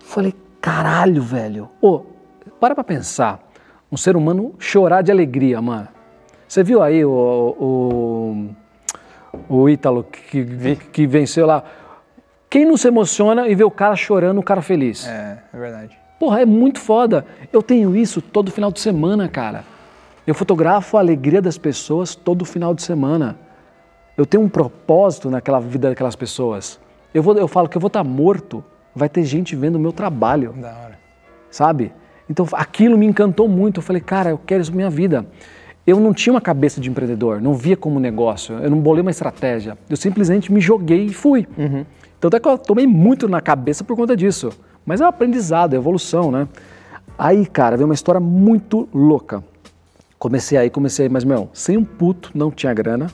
falei, 0.00 0.34
caralho, 0.60 1.22
velho. 1.22 1.68
Ô, 1.80 2.02
para 2.60 2.74
pra 2.74 2.84
pensar. 2.84 3.44
Um 3.90 3.96
ser 3.96 4.16
humano 4.16 4.54
chorar 4.58 5.02
de 5.02 5.12
alegria, 5.12 5.62
mano. 5.62 5.88
Você 6.48 6.62
viu 6.62 6.82
aí 6.82 7.04
o, 7.04 7.10
o, 7.58 8.48
o 9.48 9.68
Ítalo 9.68 10.04
que, 10.04 10.76
que 10.92 11.06
venceu 11.06 11.46
lá? 11.46 11.62
Quem 12.50 12.64
não 12.64 12.76
se 12.76 12.88
emociona 12.88 13.48
e 13.48 13.54
vê 13.54 13.64
o 13.64 13.70
cara 13.70 13.96
chorando, 13.96 14.38
o 14.38 14.42
cara 14.42 14.62
feliz? 14.62 15.06
É, 15.06 15.38
é 15.52 15.58
verdade. 15.58 15.96
Porra, 16.18 16.40
é 16.40 16.46
muito 16.46 16.80
foda. 16.80 17.26
Eu 17.52 17.62
tenho 17.62 17.94
isso 17.94 18.20
todo 18.20 18.50
final 18.50 18.72
de 18.72 18.80
semana, 18.80 19.28
cara. 19.28 19.64
Eu 20.26 20.34
fotografo 20.34 20.96
a 20.96 21.00
alegria 21.00 21.40
das 21.40 21.56
pessoas 21.56 22.14
todo 22.14 22.44
final 22.44 22.74
de 22.74 22.82
semana. 22.82 23.36
Eu 24.16 24.26
tenho 24.26 24.42
um 24.42 24.48
propósito 24.48 25.30
naquela 25.30 25.60
vida 25.60 25.88
daquelas 25.88 26.16
pessoas. 26.16 26.80
Eu, 27.14 27.22
vou, 27.22 27.36
eu 27.36 27.46
falo 27.46 27.68
que 27.68 27.76
eu 27.76 27.80
vou 27.80 27.88
estar 27.88 28.02
morto, 28.02 28.64
vai 28.94 29.08
ter 29.08 29.22
gente 29.22 29.54
vendo 29.54 29.76
o 29.76 29.78
meu 29.78 29.92
trabalho, 29.92 30.52
Da 30.60 30.68
hora. 30.68 30.98
sabe? 31.50 31.92
Então 32.28 32.46
aquilo 32.52 32.98
me 32.98 33.06
encantou 33.06 33.46
muito. 33.46 33.78
Eu 33.78 33.82
falei, 33.82 34.02
cara, 34.02 34.30
eu 34.30 34.38
quero 34.38 34.62
isso 34.62 34.70
na 34.72 34.76
minha 34.76 34.90
vida. 34.90 35.24
Eu 35.86 36.00
não 36.00 36.12
tinha 36.12 36.32
uma 36.32 36.40
cabeça 36.40 36.80
de 36.80 36.90
empreendedor, 36.90 37.40
não 37.40 37.54
via 37.54 37.76
como 37.76 38.00
negócio, 38.00 38.56
eu 38.58 38.68
não 38.68 38.80
bolei 38.80 39.02
uma 39.02 39.10
estratégia. 39.12 39.78
Eu 39.88 39.96
simplesmente 39.96 40.52
me 40.52 40.60
joguei 40.60 41.04
e 41.06 41.12
fui. 41.12 41.46
Então 42.18 42.26
até 42.26 42.40
que 42.40 42.48
eu 42.48 42.58
tomei 42.58 42.88
muito 42.88 43.28
na 43.28 43.40
cabeça 43.40 43.84
por 43.84 43.96
conta 43.96 44.16
disso. 44.16 44.50
Mas 44.84 45.00
é 45.00 45.04
um 45.04 45.08
aprendizado, 45.08 45.74
é 45.74 45.76
evolução, 45.76 46.32
né? 46.32 46.48
Aí, 47.16 47.46
cara, 47.46 47.76
veio 47.76 47.86
uma 47.86 47.94
história 47.94 48.20
muito 48.20 48.88
louca. 48.92 49.44
Comecei 50.18 50.56
aí, 50.56 50.70
comecei 50.70 51.06
aí, 51.06 51.12
mas, 51.12 51.24
meu, 51.24 51.48
sem 51.52 51.76
um 51.76 51.84
puto, 51.84 52.30
não 52.34 52.50
tinha 52.50 52.72
grana. 52.72 53.08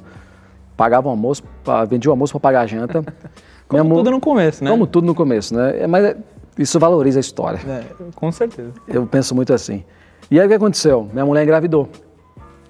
Pagava 0.76 1.08
o 1.08 1.10
almoço, 1.10 1.42
vendia 1.88 2.10
o 2.10 2.12
almoço 2.12 2.32
para 2.32 2.40
pagar 2.40 2.60
a 2.62 2.66
janta. 2.66 3.02
Como 3.68 3.82
Minha 3.84 3.94
tudo 3.96 4.10
no 4.10 4.20
começo, 4.20 4.62
né? 4.62 4.70
Como 4.70 4.86
tudo 4.86 5.06
no 5.06 5.14
começo, 5.14 5.54
né? 5.54 5.82
É, 5.82 5.86
Mas 5.86 6.04
é- 6.04 6.16
isso 6.58 6.78
valoriza 6.78 7.18
a 7.18 7.22
história. 7.22 7.58
É, 7.66 7.84
com 8.14 8.30
certeza. 8.30 8.72
Eu 8.86 9.06
penso 9.06 9.34
muito 9.34 9.52
assim. 9.54 9.84
E 10.30 10.38
aí 10.38 10.44
o 10.46 10.48
que 10.48 10.54
aconteceu? 10.54 11.08
Minha 11.12 11.24
mulher 11.24 11.42
engravidou. 11.42 11.88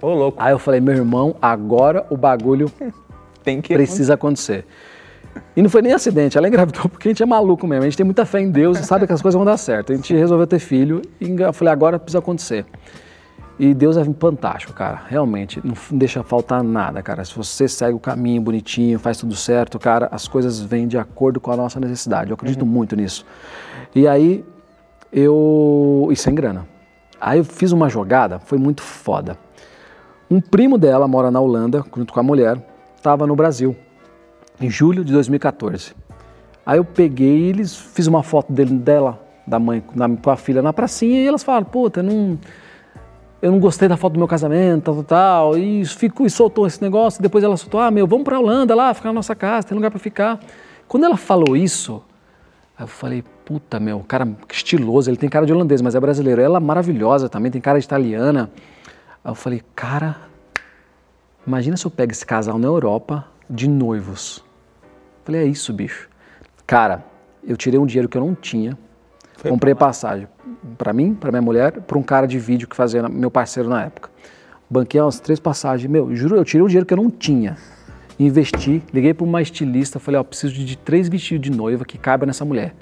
Ô, 0.00 0.14
louco. 0.14 0.38
Aí 0.40 0.52
eu 0.52 0.58
falei, 0.58 0.80
meu 0.80 0.94
irmão, 0.94 1.34
agora 1.42 2.06
o 2.10 2.16
bagulho 2.16 2.70
Tem 3.42 3.60
que. 3.60 3.74
precisa 3.74 4.14
acontecer. 4.14 4.64
E 5.56 5.62
não 5.62 5.70
foi 5.70 5.82
nem 5.82 5.92
acidente, 5.92 6.36
ela 6.38 6.46
engravidou 6.46 6.82
porque 6.90 7.08
a 7.08 7.10
gente 7.10 7.22
é 7.22 7.26
maluco 7.26 7.66
mesmo. 7.66 7.82
A 7.82 7.86
gente 7.86 7.96
tem 7.96 8.04
muita 8.04 8.24
fé 8.24 8.40
em 8.40 8.50
Deus 8.50 8.78
e 8.78 8.84
sabe 8.84 9.06
que 9.06 9.12
as 9.12 9.20
coisas 9.20 9.36
vão 9.36 9.44
dar 9.44 9.56
certo. 9.56 9.92
A 9.92 9.96
gente 9.96 10.14
resolveu 10.14 10.46
ter 10.46 10.58
filho 10.58 11.02
e 11.20 11.28
eu 11.30 11.52
falei, 11.52 11.72
agora 11.72 11.98
precisa 11.98 12.18
acontecer. 12.20 12.64
E 13.62 13.72
Deus 13.74 13.96
é 13.96 14.04
fantástico, 14.04 14.72
cara. 14.72 15.02
Realmente, 15.06 15.60
não 15.62 15.72
deixa 15.92 16.20
faltar 16.24 16.64
nada, 16.64 17.00
cara. 17.00 17.24
Se 17.24 17.32
você 17.36 17.68
segue 17.68 17.94
o 17.94 18.00
caminho 18.00 18.42
bonitinho, 18.42 18.98
faz 18.98 19.18
tudo 19.18 19.36
certo, 19.36 19.78
cara, 19.78 20.08
as 20.10 20.26
coisas 20.26 20.58
vêm 20.58 20.88
de 20.88 20.98
acordo 20.98 21.40
com 21.40 21.52
a 21.52 21.56
nossa 21.56 21.78
necessidade. 21.78 22.30
Eu 22.30 22.34
acredito 22.34 22.66
muito 22.66 22.96
nisso. 22.96 23.24
E 23.94 24.08
aí, 24.08 24.44
eu. 25.12 26.08
E 26.10 26.16
sem 26.16 26.34
grana. 26.34 26.66
Aí 27.20 27.38
eu 27.38 27.44
fiz 27.44 27.70
uma 27.70 27.88
jogada, 27.88 28.40
foi 28.40 28.58
muito 28.58 28.82
foda. 28.82 29.38
Um 30.28 30.40
primo 30.40 30.76
dela 30.76 31.06
mora 31.06 31.30
na 31.30 31.38
Holanda, 31.38 31.84
junto 31.96 32.12
com 32.12 32.18
a 32.18 32.22
mulher, 32.24 32.60
estava 32.96 33.28
no 33.28 33.36
Brasil, 33.36 33.76
em 34.60 34.68
julho 34.68 35.04
de 35.04 35.12
2014. 35.12 35.94
Aí 36.66 36.80
eu 36.80 36.84
peguei 36.84 37.44
eles 37.44 37.76
fiz 37.76 38.08
uma 38.08 38.24
foto 38.24 38.52
dele, 38.52 38.74
dela, 38.74 39.20
da 39.46 39.60
mãe, 39.60 39.80
com 40.20 40.30
a 40.30 40.36
filha 40.36 40.62
na 40.62 40.72
pracinha, 40.72 41.20
e 41.20 41.28
elas 41.28 41.44
falaram, 41.44 41.66
puta, 41.66 42.02
não, 42.02 42.36
eu 43.42 43.50
não 43.50 43.58
gostei 43.58 43.88
da 43.88 43.96
foto 43.96 44.12
do 44.12 44.18
meu 44.20 44.28
casamento, 44.28 44.84
tal, 44.84 44.94
tal, 44.94 45.04
tal. 45.04 45.58
E 45.58 45.84
ficou, 45.84 46.24
e 46.24 46.30
soltou 46.30 46.64
esse 46.64 46.80
negócio. 46.80 47.20
Depois 47.20 47.42
ela 47.42 47.56
soltou, 47.56 47.80
ah, 47.80 47.90
meu, 47.90 48.06
vamos 48.06 48.24
pra 48.24 48.38
Holanda 48.38 48.72
lá, 48.72 48.94
ficar 48.94 49.08
na 49.08 49.14
nossa 49.14 49.34
casa, 49.34 49.66
tem 49.66 49.74
lugar 49.74 49.90
pra 49.90 49.98
ficar. 49.98 50.38
Quando 50.86 51.04
ela 51.04 51.16
falou 51.16 51.56
isso, 51.56 52.00
eu 52.78 52.86
falei, 52.86 53.24
puta, 53.44 53.80
meu, 53.80 53.98
cara 54.06 54.28
estiloso, 54.48 55.10
ele 55.10 55.16
tem 55.16 55.28
cara 55.28 55.44
de 55.44 55.52
holandês, 55.52 55.82
mas 55.82 55.96
é 55.96 56.00
brasileiro. 56.00 56.40
Ela 56.40 56.60
maravilhosa 56.60 57.28
também, 57.28 57.50
tem 57.50 57.60
cara 57.60 57.80
de 57.80 57.84
italiana. 57.84 58.48
Aí 59.24 59.30
eu 59.32 59.34
falei, 59.34 59.60
cara, 59.74 60.16
imagina 61.44 61.76
se 61.76 61.84
eu 61.84 61.90
pego 61.90 62.12
esse 62.12 62.24
casal 62.24 62.58
na 62.58 62.68
Europa 62.68 63.26
de 63.50 63.68
noivos. 63.68 64.44
Falei, 65.24 65.42
é 65.42 65.44
isso, 65.46 65.72
bicho. 65.72 66.08
Cara, 66.64 67.04
eu 67.42 67.56
tirei 67.56 67.80
um 67.80 67.86
dinheiro 67.86 68.08
que 68.08 68.16
eu 68.16 68.24
não 68.24 68.36
tinha, 68.36 68.78
comprei 69.50 69.74
passagem 69.74 70.26
para 70.78 70.92
mim, 70.92 71.14
para 71.14 71.30
minha 71.30 71.42
mulher, 71.42 71.72
para 71.72 71.98
um 71.98 72.02
cara 72.02 72.26
de 72.26 72.38
vídeo 72.38 72.68
que 72.68 72.76
fazia, 72.76 73.08
meu 73.08 73.30
parceiro 73.30 73.68
na 73.68 73.84
época. 73.84 74.10
Banquei 74.70 75.00
umas 75.00 75.20
três 75.20 75.38
passagens. 75.40 75.90
Meu, 75.90 76.14
juro, 76.14 76.36
eu 76.36 76.44
tirei 76.44 76.62
um 76.62 76.66
dinheiro 76.66 76.86
que 76.86 76.94
eu 76.94 76.96
não 76.96 77.10
tinha. 77.10 77.56
Investi, 78.18 78.82
liguei 78.92 79.12
para 79.12 79.24
uma 79.24 79.42
estilista, 79.42 79.98
falei, 79.98 80.20
ó, 80.20 80.24
preciso 80.24 80.54
de 80.54 80.76
três 80.76 81.08
vestidos 81.08 81.42
de 81.50 81.50
noiva 81.56 81.84
que 81.84 81.98
caibam 81.98 82.26
nessa 82.26 82.44
mulher. 82.44 82.74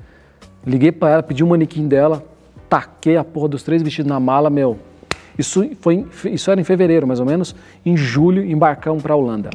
Liguei 0.67 0.93
para 0.93 1.11
ela, 1.11 1.23
pedi 1.23 1.43
um 1.43 1.49
manequim 1.49 1.89
dela, 1.89 2.23
taquei 2.69 3.17
a 3.17 3.25
porra 3.25 3.49
dos 3.49 3.63
três 3.63 3.83
vestidos 3.83 4.09
na 4.11 4.21
mala, 4.21 4.51
meu. 4.51 4.79
Isso, 5.39 5.69
foi, 5.81 5.95
em- 5.95 6.09
isso 6.33 6.51
era 6.51 6.61
em 6.61 6.65
fevereiro, 6.65 7.07
mais 7.07 7.19
ou 7.21 7.27
menos. 7.27 7.55
Em 7.85 7.97
julho, 7.97 8.45
embarcamos 8.45 9.03
para 9.03 9.15
a 9.15 9.17
Holanda. 9.17 9.51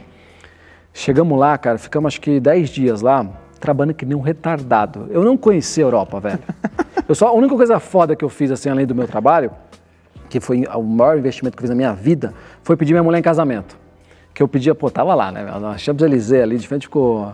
Chegamos 0.93 1.38
lá, 1.38 1.57
cara, 1.57 1.77
ficamos 1.77 2.07
acho 2.07 2.21
que 2.21 2.39
10 2.39 2.69
dias 2.69 3.01
lá, 3.01 3.27
trabalhando 3.59 3.93
que 3.93 4.05
nem 4.05 4.15
um 4.17 4.21
retardado. 4.21 5.07
Eu 5.12 5.24
não 5.24 5.38
conhecia 5.38 5.83
a 5.83 5.88
Europa, 5.88 6.19
velho. 6.19 6.39
Eu 7.07 7.13
só, 7.13 7.27
a 7.27 7.33
única 7.33 7.55
coisa 7.55 7.79
foda 7.79 8.15
que 8.15 8.25
eu 8.25 8.29
fiz, 8.29 8.50
assim, 8.50 8.69
além 8.69 8.85
do 8.85 8.95
meu 8.95 9.07
trabalho, 9.07 9.51
que 10.29 10.39
foi 10.39 10.65
o 10.65 10.81
maior 10.81 11.17
investimento 11.17 11.55
que 11.55 11.62
eu 11.62 11.65
fiz 11.65 11.69
na 11.69 11.75
minha 11.75 11.93
vida, 11.93 12.33
foi 12.63 12.75
pedir 12.75 12.93
minha 12.93 13.03
mulher 13.03 13.19
em 13.19 13.21
casamento. 13.21 13.77
Que 14.33 14.41
eu 14.41 14.47
pedia, 14.47 14.74
pô, 14.74 14.89
tava 14.89 15.13
lá, 15.13 15.31
né? 15.31 15.43
Na 15.59 15.77
Champs-Élysées, 15.77 16.41
ali, 16.41 16.57
de 16.57 16.67
frente 16.67 16.89
com, 16.89 17.31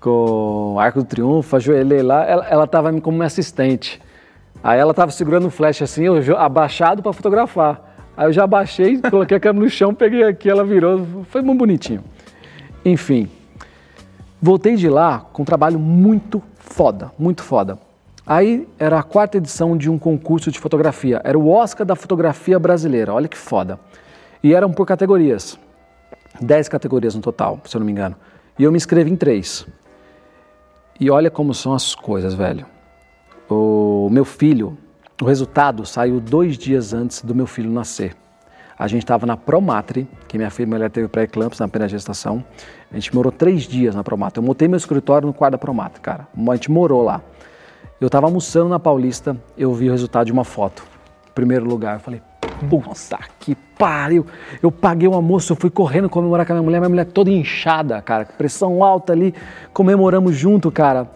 com 0.00 0.74
o 0.74 0.80
Arco 0.80 1.00
do 1.00 1.04
Triunfo, 1.04 1.56
ajoelhei 1.56 2.02
lá, 2.02 2.24
ela, 2.24 2.46
ela 2.48 2.66
tava 2.66 2.92
como 3.00 3.16
minha 3.16 3.26
assistente. 3.26 4.00
Aí 4.62 4.78
ela 4.78 4.94
tava 4.94 5.10
segurando 5.10 5.46
um 5.48 5.50
flash 5.50 5.82
assim, 5.82 6.04
eu 6.04 6.38
abaixado 6.38 7.02
para 7.02 7.12
fotografar. 7.12 7.80
Aí 8.16 8.28
eu 8.28 8.32
já 8.32 8.44
abaixei, 8.44 8.98
coloquei 9.10 9.36
a 9.36 9.40
câmera 9.40 9.64
no 9.64 9.70
chão, 9.70 9.92
peguei 9.92 10.22
aqui, 10.22 10.48
ela 10.48 10.64
virou, 10.64 11.24
foi 11.28 11.42
muito 11.42 11.58
bonitinho. 11.58 12.04
Enfim, 12.84 13.28
voltei 14.40 14.76
de 14.76 14.88
lá 14.88 15.26
com 15.32 15.42
um 15.42 15.44
trabalho 15.44 15.78
muito 15.78 16.40
foda, 16.56 17.10
muito 17.18 17.42
foda. 17.42 17.78
Aí 18.26 18.68
era 18.78 18.98
a 18.98 19.02
quarta 19.02 19.36
edição 19.36 19.76
de 19.76 19.90
um 19.90 19.98
concurso 19.98 20.50
de 20.50 20.58
fotografia, 20.58 21.20
era 21.24 21.38
o 21.38 21.50
Oscar 21.50 21.84
da 21.84 21.96
fotografia 21.96 22.58
brasileira, 22.58 23.12
olha 23.12 23.26
que 23.26 23.36
foda. 23.36 23.80
E 24.42 24.54
eram 24.54 24.72
por 24.72 24.86
categorias, 24.86 25.58
dez 26.40 26.68
categorias 26.68 27.14
no 27.14 27.20
total, 27.20 27.60
se 27.64 27.76
eu 27.76 27.80
não 27.80 27.86
me 27.86 27.92
engano. 27.92 28.16
E 28.58 28.62
eu 28.62 28.70
me 28.70 28.76
inscrevi 28.76 29.10
em 29.10 29.16
três. 29.16 29.66
E 31.00 31.10
olha 31.10 31.30
como 31.30 31.52
são 31.52 31.74
as 31.74 31.94
coisas, 31.94 32.34
velho. 32.34 32.64
O 33.50 34.08
meu 34.10 34.24
filho, 34.24 34.78
o 35.20 35.24
resultado 35.24 35.84
saiu 35.84 36.20
dois 36.20 36.56
dias 36.56 36.92
antes 36.92 37.22
do 37.22 37.34
meu 37.34 37.46
filho 37.46 37.70
nascer. 37.70 38.16
A 38.78 38.86
gente 38.86 39.02
estava 39.02 39.26
na 39.26 39.36
Promatre, 39.36 40.08
que 40.28 40.36
minha 40.36 40.50
filha 40.50 40.66
mulher 40.66 40.90
teve 40.90 41.08
pré-eclâmpsia 41.08 41.64
na 41.64 41.68
plena 41.68 41.88
gestação. 41.88 42.44
A 42.90 42.94
gente 42.94 43.14
morou 43.14 43.30
três 43.30 43.62
dias 43.64 43.94
na 43.94 44.02
Promatre. 44.02 44.38
Eu 44.38 44.42
montei 44.42 44.66
meu 44.68 44.76
escritório 44.76 45.26
no 45.26 45.34
quarto 45.34 45.52
da 45.52 45.58
Promatre, 45.58 46.00
cara. 46.00 46.26
A 46.36 46.54
gente 46.54 46.70
morou 46.70 47.02
lá. 47.02 47.20
Eu 48.02 48.06
estava 48.08 48.26
almoçando 48.26 48.68
na 48.68 48.80
Paulista, 48.80 49.36
eu 49.56 49.72
vi 49.72 49.88
o 49.88 49.92
resultado 49.92 50.26
de 50.26 50.32
uma 50.32 50.42
foto. 50.42 50.82
Primeiro 51.36 51.64
lugar, 51.64 51.94
eu 51.94 52.00
falei, 52.00 52.20
puta 52.68 53.20
que 53.38 53.54
pariu. 53.54 54.26
Eu 54.60 54.72
paguei 54.72 55.06
o 55.06 55.14
almoço, 55.14 55.52
eu 55.52 55.56
fui 55.56 55.70
correndo 55.70 56.10
comemorar 56.10 56.44
com 56.44 56.52
a 56.52 56.56
minha 56.56 56.64
mulher, 56.64 56.80
minha 56.80 56.88
mulher 56.88 57.04
toda 57.04 57.30
inchada, 57.30 58.02
cara, 58.02 58.24
pressão 58.24 58.82
alta 58.82 59.12
ali, 59.12 59.32
comemoramos 59.72 60.34
junto, 60.34 60.68
cara. 60.68 61.08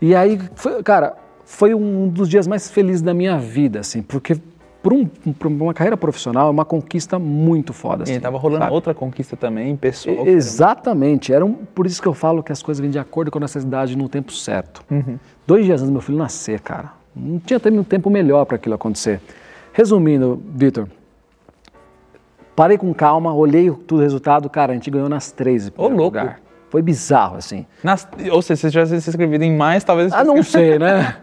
E 0.00 0.12
aí, 0.12 0.40
foi- 0.56 0.82
cara, 0.82 1.14
foi 1.44 1.72
um 1.72 2.08
dos 2.08 2.28
dias 2.28 2.48
mais 2.48 2.68
felizes 2.68 3.00
da 3.00 3.14
minha 3.14 3.38
vida, 3.38 3.78
assim, 3.78 4.02
porque 4.02 4.36
por, 4.84 4.92
um, 4.92 5.06
por 5.06 5.46
uma 5.48 5.72
carreira 5.72 5.96
profissional, 5.96 6.48
é 6.48 6.50
uma 6.50 6.64
conquista 6.66 7.18
muito 7.18 7.72
foda. 7.72 8.02
E 8.06 8.10
Assim, 8.12 8.20
tava 8.20 8.36
rolando 8.36 8.64
sabe? 8.64 8.74
outra 8.74 8.92
conquista 8.92 9.34
também, 9.34 9.74
pessoal. 9.76 10.26
E- 10.26 10.28
Exatamente. 10.28 11.32
Era 11.32 11.42
um, 11.44 11.54
por 11.54 11.86
isso 11.86 12.02
que 12.02 12.06
eu 12.06 12.12
falo 12.12 12.42
que 12.42 12.52
as 12.52 12.62
coisas 12.62 12.82
vêm 12.82 12.90
de 12.90 12.98
acordo 12.98 13.30
com 13.30 13.38
a 13.38 13.40
necessidade 13.40 13.96
no 13.96 14.10
tempo 14.10 14.30
certo. 14.30 14.84
Dois 15.46 15.64
dias 15.64 15.80
antes 15.80 15.88
do 15.88 15.92
meu 15.92 16.02
filho 16.02 16.18
nascer, 16.18 16.60
cara. 16.60 16.92
Não 17.16 17.38
tinha 17.38 17.58
também 17.58 17.80
um 17.80 17.84
tempo 17.84 18.10
melhor 18.10 18.44
para 18.44 18.56
aquilo 18.56 18.74
acontecer. 18.74 19.22
Resumindo, 19.72 20.42
Vitor, 20.54 20.86
parei 22.54 22.76
com 22.76 22.92
calma, 22.92 23.32
olhei 23.34 23.70
tudo 23.70 24.00
o 24.00 24.02
resultado, 24.02 24.50
cara, 24.50 24.72
a 24.72 24.74
gente 24.74 24.90
ganhou 24.90 25.08
nas 25.08 25.32
três. 25.32 25.70
primeiro 25.70 25.96
louco. 25.96 26.18
lugar. 26.18 26.40
Foi 26.74 26.82
bizarro, 26.82 27.36
assim. 27.36 27.64
Nas- 27.84 28.08
ou 28.32 28.42
seja, 28.42 28.56
se 28.62 28.70
tivesse 28.72 29.00
se 29.00 29.08
inscrevido 29.08 29.44
em 29.44 29.56
mais, 29.56 29.84
talvez... 29.84 30.12
Ah, 30.12 30.24
não 30.24 30.42
sei, 30.42 30.76
né? 30.76 31.14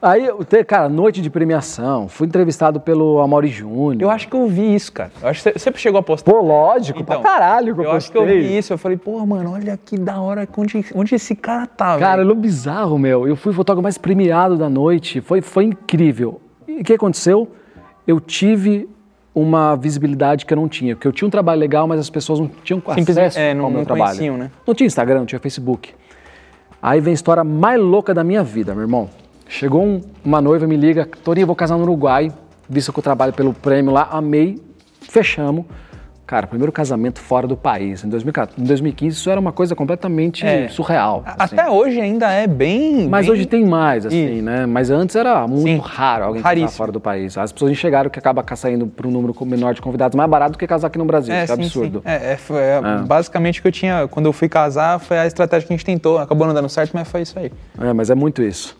Aí, 0.00 0.26
eu 0.26 0.46
cara, 0.64 0.88
noite 0.88 1.20
de 1.20 1.28
premiação, 1.28 2.06
fui 2.06 2.28
entrevistado 2.28 2.78
pelo 2.78 3.20
Amaury 3.20 3.48
Júnior. 3.48 4.00
Eu 4.00 4.10
acho 4.10 4.28
que 4.28 4.36
eu 4.36 4.46
vi 4.46 4.72
isso, 4.76 4.92
cara. 4.92 5.10
Eu 5.20 5.28
acho 5.28 5.42
que 5.42 5.50
você 5.54 5.58
sempre 5.58 5.80
chegou 5.80 5.98
a 5.98 6.04
postar. 6.04 6.30
Pô, 6.30 6.40
lógico, 6.40 7.00
Então, 7.00 7.20
pra 7.20 7.30
caralho 7.32 7.74
que 7.74 7.80
eu, 7.80 7.84
Eu 7.86 7.90
acho 7.90 8.12
que 8.12 8.16
eu 8.16 8.22
postei. 8.22 8.42
vi 8.42 8.58
isso. 8.58 8.72
Eu 8.72 8.78
falei, 8.78 8.96
pô, 8.96 9.26
mano, 9.26 9.54
olha 9.54 9.76
que 9.76 9.98
da 9.98 10.20
hora 10.20 10.48
onde, 10.56 10.84
onde 10.94 11.16
esse 11.16 11.34
cara 11.34 11.66
tá, 11.66 11.98
Cara, 11.98 12.22
ele 12.22 12.30
é 12.30 12.34
bizarro, 12.36 12.96
meu. 12.96 13.26
Eu 13.26 13.34
fui 13.34 13.50
o 13.50 13.54
fotógrafo 13.56 13.82
mais 13.82 13.98
premiado 13.98 14.56
da 14.56 14.70
noite. 14.70 15.20
Foi, 15.20 15.40
foi 15.42 15.64
incrível. 15.64 16.40
E 16.68 16.80
o 16.80 16.84
que 16.84 16.92
aconteceu? 16.92 17.48
Eu 18.06 18.20
tive 18.20 18.88
uma 19.34 19.74
visibilidade 19.76 20.44
que 20.44 20.52
eu 20.52 20.56
não 20.56 20.68
tinha. 20.68 20.94
Porque 20.94 21.08
eu 21.08 21.12
tinha 21.12 21.26
um 21.26 21.30
trabalho 21.30 21.58
legal, 21.60 21.86
mas 21.86 21.98
as 22.00 22.10
pessoas 22.10 22.38
não 22.40 22.48
tinham 22.62 22.82
acesso 22.86 23.38
é, 23.38 23.54
não- 23.54 23.64
ao 23.64 23.70
meu 23.70 23.78
não 23.80 23.84
trabalho. 23.84 24.04
conheciam, 24.10 24.36
né? 24.36 24.50
Não 24.66 24.74
tinha 24.74 24.86
Instagram, 24.86 25.20
não 25.20 25.26
tinha 25.26 25.38
Facebook. 25.38 25.90
Aí 26.82 27.00
vem 27.00 27.12
a 27.12 27.14
história 27.14 27.44
mais 27.44 27.80
louca 27.80 28.12
da 28.12 28.22
minha 28.24 28.42
vida, 28.42 28.72
meu 28.74 28.82
irmão. 28.82 29.08
Chegou 29.48 29.82
um- 29.84 30.00
uma 30.24 30.40
noiva, 30.40 30.66
me 30.66 30.76
liga, 30.76 31.08
Torinho, 31.24 31.44
eu 31.44 31.46
vou 31.46 31.56
casar 31.56 31.76
no 31.76 31.82
Uruguai, 31.82 32.32
visto 32.68 32.92
que 32.92 32.98
eu 32.98 33.02
trabalho 33.02 33.32
pelo 33.32 33.52
prêmio 33.54 33.92
lá, 33.92 34.08
amei, 34.10 34.58
fechamos. 35.00 35.64
Cara, 36.26 36.46
primeiro 36.46 36.72
casamento 36.72 37.20
fora 37.20 37.46
do 37.46 37.56
país. 37.56 38.04
Em, 38.04 38.08
2014, 38.08 38.58
em 38.62 38.64
2015 38.64 39.16
isso 39.16 39.28
era 39.28 39.38
uma 39.40 39.52
coisa 39.52 39.74
completamente 39.74 40.46
É. 40.46 40.68
surreal. 40.68 41.22
Assim. 41.26 41.56
Até 41.56 41.68
hoje 41.70 42.00
ainda 42.00 42.30
é 42.30 42.46
bem... 42.46 43.06
Mas 43.08 43.26
bem- 43.26 43.34
hoje 43.34 43.44
tem 43.44 43.66
mais, 43.66 44.06
assim, 44.06 44.36
Isso. 44.36 44.44
né? 44.44 44.64
Mas 44.64 44.88
antes 44.90 45.14
era 45.16 45.46
muito 45.46 45.62
Sim, 45.64 45.78
raro 45.84 46.24
alguém 46.24 46.40
casar 46.40 46.48
raríssimo. 46.54 46.78
fora 46.78 46.92
do 46.92 47.00
país. 47.00 47.36
As 47.36 47.52
pessoas 47.52 47.72
enxergaram 47.72 48.08
que 48.08 48.18
acaba 48.18 48.42
saindo 48.56 48.86
para 48.86 49.06
um 49.06 49.10
número 49.10 49.34
menor 49.44 49.74
de 49.74 49.82
convidados 49.82 50.16
mais 50.16 50.30
barato 50.30 50.52
do 50.52 50.58
que 50.58 50.66
casar 50.66 50.86
aqui 50.86 50.96
no 50.96 51.04
Brasil. 51.04 51.34
É, 51.34 51.44
que 51.44 51.52
é 51.52 51.56
sim, 51.56 51.62
absurdo. 51.62 51.98
sim. 51.98 52.04
É, 52.10 52.32
é, 52.32 52.36
foi, 52.36 52.60
é, 52.62 52.80
Basicamente 53.04 53.58
o 53.58 53.62
que 53.62 53.68
eu 53.68 53.72
tinha, 53.72 54.08
quando 54.08 54.26
eu 54.26 54.32
fui 54.32 54.48
casar, 54.48 55.00
foi 55.00 55.18
a 55.18 55.26
estratégia 55.26 55.66
que 55.66 55.74
a 55.74 55.76
gente 55.76 55.84
tentou. 55.84 56.18
Acabou 56.18 56.46
não 56.46 56.54
dando 56.54 56.68
certo, 56.68 56.92
mas 56.94 57.08
foi 57.08 57.22
isso 57.22 57.38
aí. 57.38 57.52
É, 57.78 57.92
mas 57.92 58.08
é 58.10 58.14
muito 58.14 58.42
isso. 58.42 58.78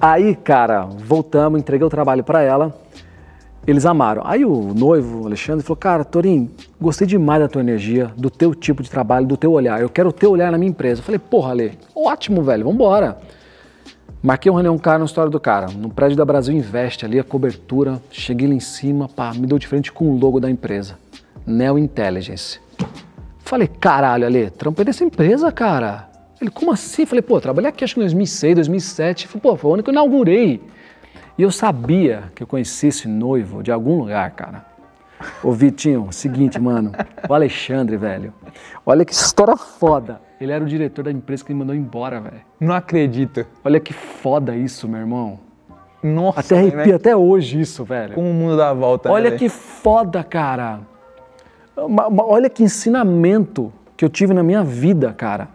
Aí, 0.00 0.34
cara, 0.34 0.82
voltamos, 0.82 1.60
entreguei 1.60 1.86
o 1.86 1.90
trabalho 1.90 2.24
para 2.24 2.40
ela. 2.42 2.74
Eles 3.68 3.84
amaram. 3.84 4.22
Aí 4.24 4.46
o 4.46 4.72
noivo, 4.72 5.26
Alexandre, 5.26 5.62
falou: 5.62 5.76
Cara, 5.76 6.02
Torim, 6.02 6.48
gostei 6.80 7.06
demais 7.06 7.42
da 7.42 7.48
tua 7.48 7.60
energia, 7.60 8.10
do 8.16 8.30
teu 8.30 8.54
tipo 8.54 8.82
de 8.82 8.88
trabalho, 8.88 9.26
do 9.26 9.36
teu 9.36 9.52
olhar. 9.52 9.78
Eu 9.78 9.90
quero 9.90 10.08
o 10.08 10.12
teu 10.12 10.30
olhar 10.30 10.50
na 10.50 10.56
minha 10.56 10.70
empresa. 10.70 11.00
Eu 11.00 11.04
falei: 11.04 11.18
Porra, 11.18 11.50
Ale, 11.50 11.78
ótimo, 11.94 12.40
velho, 12.42 12.64
vambora. 12.64 13.18
Marquei 14.22 14.50
um 14.50 14.54
reunião 14.54 14.72
com 14.72 14.80
o 14.80 14.82
cara 14.82 14.98
na 14.98 15.04
história 15.04 15.30
do 15.30 15.38
cara. 15.38 15.66
No 15.66 15.90
prédio 15.90 16.16
da 16.16 16.24
Brasil 16.24 16.56
Invest, 16.56 17.04
ali 17.04 17.18
a 17.18 17.22
cobertura. 17.22 18.00
Cheguei 18.10 18.48
lá 18.48 18.54
em 18.54 18.60
cima, 18.60 19.06
pá, 19.06 19.34
me 19.34 19.46
deu 19.46 19.58
de 19.58 19.66
frente 19.66 19.92
com 19.92 20.12
o 20.12 20.18
logo 20.18 20.40
da 20.40 20.50
empresa. 20.50 20.98
Neo 21.46 21.78
Intelligence. 21.78 22.58
Falei, 23.40 23.68
caralho, 23.68 24.24
Ale, 24.24 24.48
trampei 24.48 24.86
nessa 24.86 25.04
empresa, 25.04 25.52
cara. 25.52 26.08
Ele, 26.40 26.50
como 26.50 26.72
assim? 26.72 27.04
Falei, 27.04 27.20
pô, 27.20 27.38
trabalhei 27.38 27.68
aqui 27.68 27.84
acho 27.84 27.94
que 27.94 28.00
em 28.00 28.04
2006, 28.04 28.54
2007. 28.54 29.28
Falei, 29.28 29.42
pô, 29.42 29.56
foi 29.56 29.70
o 29.70 29.74
ano 29.74 29.82
que 29.82 29.90
eu 29.90 29.92
inaugurei. 29.92 30.58
E 31.38 31.42
eu 31.42 31.50
sabia 31.52 32.24
que 32.34 32.42
eu 32.42 32.46
conhecia 32.46 32.88
esse 32.88 33.06
noivo 33.06 33.62
de 33.62 33.70
algum 33.70 33.98
lugar, 34.00 34.30
cara. 34.32 34.66
Ô, 35.42 35.52
Vitinho, 35.52 36.08
seguinte, 36.10 36.58
mano. 36.60 36.92
O 37.28 37.34
Alexandre, 37.34 37.96
velho. 37.96 38.32
Olha 38.84 39.04
que 39.04 39.12
história 39.12 39.56
foda. 39.56 40.20
Ele 40.40 40.52
era 40.52 40.62
o 40.62 40.66
diretor 40.66 41.04
da 41.04 41.10
empresa 41.12 41.44
que 41.44 41.52
me 41.52 41.58
mandou 41.60 41.74
embora, 41.74 42.20
velho. 42.20 42.40
Não 42.60 42.74
acredito. 42.74 43.44
Olha 43.64 43.80
que 43.80 43.92
foda 43.92 44.54
isso, 44.56 44.88
meu 44.88 45.00
irmão. 45.00 45.40
Nossa, 46.02 46.40
Até 46.40 46.54
né? 46.54 46.60
arrepia 46.72 46.96
até 46.96 47.16
hoje 47.16 47.60
isso, 47.60 47.84
velho. 47.84 48.14
Como 48.14 48.30
o 48.30 48.34
mundo 48.34 48.56
dá 48.56 48.70
a 48.70 48.74
volta. 48.74 49.08
né, 49.08 49.14
Olha 49.14 49.30
velho? 49.30 49.38
que 49.38 49.48
foda, 49.48 50.22
cara. 50.22 50.80
Olha 51.76 52.48
que 52.48 52.62
ensinamento 52.62 53.72
que 53.96 54.04
eu 54.04 54.08
tive 54.08 54.32
na 54.34 54.42
minha 54.42 54.62
vida, 54.62 55.12
cara. 55.12 55.48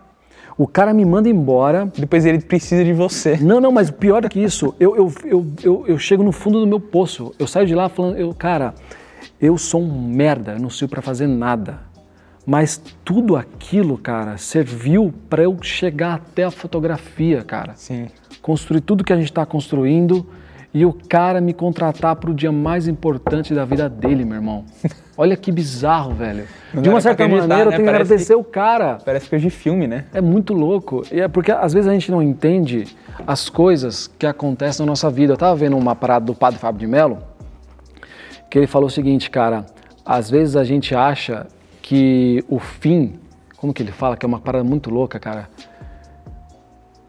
O 0.57 0.67
cara 0.67 0.93
me 0.93 1.03
manda 1.05 1.27
embora. 1.27 1.91
Depois 1.97 2.25
ele 2.25 2.39
precisa 2.39 2.83
de 2.83 2.93
você. 2.93 3.37
Não, 3.37 3.59
não, 3.59 3.71
mas 3.71 3.89
pior 3.89 4.21
do 4.21 4.29
que 4.29 4.39
isso, 4.39 4.75
eu, 4.79 4.95
eu, 4.95 5.13
eu, 5.25 5.47
eu, 5.63 5.85
eu 5.87 5.97
chego 5.97 6.23
no 6.23 6.31
fundo 6.31 6.59
do 6.59 6.67
meu 6.67 6.79
poço. 6.79 7.33
Eu 7.39 7.47
saio 7.47 7.65
de 7.65 7.75
lá 7.75 7.89
falando, 7.89 8.17
eu, 8.17 8.33
cara, 8.33 8.73
eu 9.41 9.57
sou 9.57 9.81
um 9.81 10.07
merda, 10.07 10.53
eu 10.53 10.59
não 10.59 10.69
sirvo 10.69 10.91
pra 10.91 11.01
fazer 11.01 11.27
nada. 11.27 11.79
Mas 12.45 12.81
tudo 13.05 13.35
aquilo, 13.35 13.97
cara, 13.97 14.37
serviu 14.37 15.13
para 15.29 15.43
eu 15.43 15.57
chegar 15.61 16.15
até 16.15 16.43
a 16.43 16.51
fotografia, 16.51 17.41
cara 17.41 17.73
Sim. 17.75 18.07
construir 18.41 18.81
tudo 18.81 19.03
que 19.03 19.13
a 19.13 19.15
gente 19.15 19.29
está 19.29 19.45
construindo 19.45 20.27
e 20.73 20.86
o 20.86 20.93
cara 20.93 21.39
me 21.39 21.53
contratar 21.53 22.15
para 22.15 22.31
o 22.31 22.33
dia 22.33 22.51
mais 22.51 22.88
importante 22.88 23.53
da 23.53 23.63
vida 23.63 23.88
dele, 23.88 24.25
meu 24.25 24.36
irmão. 24.36 24.65
Olha 25.15 25.38
que 25.38 25.51
bizarro, 25.51 26.15
velho. 26.15 26.47
Não 26.73 26.81
De 26.81 26.89
uma 26.89 26.99
certa 26.99 27.27
maneira, 27.27 27.65
eu 27.65 27.69
né? 27.69 27.75
tenho 27.75 27.83
que 27.83 27.89
agradecer 27.89 28.33
o 28.33 28.43
cara. 28.43 28.97
Parece 29.05 29.29
coisa 29.29 29.43
de 29.43 29.51
filme, 29.51 29.86
né? 29.86 30.05
É 30.12 30.19
muito 30.19 30.53
louco. 30.53 31.03
E 31.12 31.21
é 31.21 31.27
porque 31.27 31.51
às 31.51 31.71
vezes 31.71 31.88
a 31.88 31.93
gente 31.93 32.09
não 32.09 32.23
entende 32.23 32.88
as 33.27 33.47
coisas 33.47 34.07
que 34.17 34.25
acontecem 34.25 34.83
na 34.83 34.91
nossa 34.91 35.12
vida. 35.12 35.33
Eu 35.33 35.36
estava 35.36 35.55
vendo 35.55 35.77
uma 35.77 35.95
parada 35.95 36.25
do 36.25 36.33
padre 36.33 36.59
Fábio 36.59 36.79
de 36.79 36.88
Mello, 36.88 37.19
que 38.49 38.57
ele 38.57 38.65
falou 38.65 38.88
o 38.88 38.91
seguinte, 38.91 39.29
cara, 39.29 39.67
às 40.03 40.31
vezes 40.31 40.55
a 40.55 40.63
gente 40.63 40.95
acha 40.95 41.45
que 41.83 42.43
o 42.49 42.57
fim, 42.57 43.19
como 43.57 43.71
que 43.71 43.83
ele 43.83 43.91
fala, 43.91 44.17
que 44.17 44.25
é 44.25 44.27
uma 44.27 44.39
parada 44.39 44.63
muito 44.63 44.89
louca, 44.89 45.19
cara. 45.19 45.47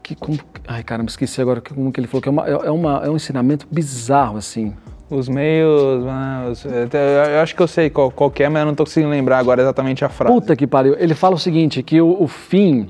Que 0.05 0.13
como, 0.13 0.37
ai, 0.67 0.83
cara, 0.83 1.01
me 1.01 1.09
esqueci 1.09 1.41
agora 1.41 1.59
como 1.59 1.91
que 1.91 1.99
ele 1.99 2.05
falou, 2.05 2.21
que 2.21 2.29
é, 2.29 2.31
uma, 2.31 2.47
é, 2.47 2.69
uma, 2.69 3.01
é 3.05 3.09
um 3.09 3.15
ensinamento 3.15 3.65
bizarro, 3.71 4.37
assim. 4.37 4.75
Os 5.09 5.27
meios. 5.27 6.05
ah, 6.07 6.47
os- 6.51 6.63
até- 6.63 7.35
eu 7.37 7.39
acho 7.41 7.55
que 7.55 7.61
eu 7.63 7.67
sei 7.67 7.89
qual, 7.89 8.11
qual 8.11 8.31
é, 8.37 8.47
mas 8.47 8.59
eu 8.61 8.65
não 8.67 8.75
tô 8.75 8.83
conseguindo 8.83 9.09
lembrar 9.09 9.39
agora 9.39 9.63
exatamente 9.63 10.05
a 10.05 10.09
frase. 10.09 10.31
Puta 10.31 10.55
que 10.55 10.67
pariu. 10.67 10.95
Ele 10.99 11.15
fala 11.15 11.33
o 11.33 11.39
seguinte, 11.39 11.81
que 11.81 11.99
o, 11.99 12.21
o 12.21 12.27
fim, 12.27 12.87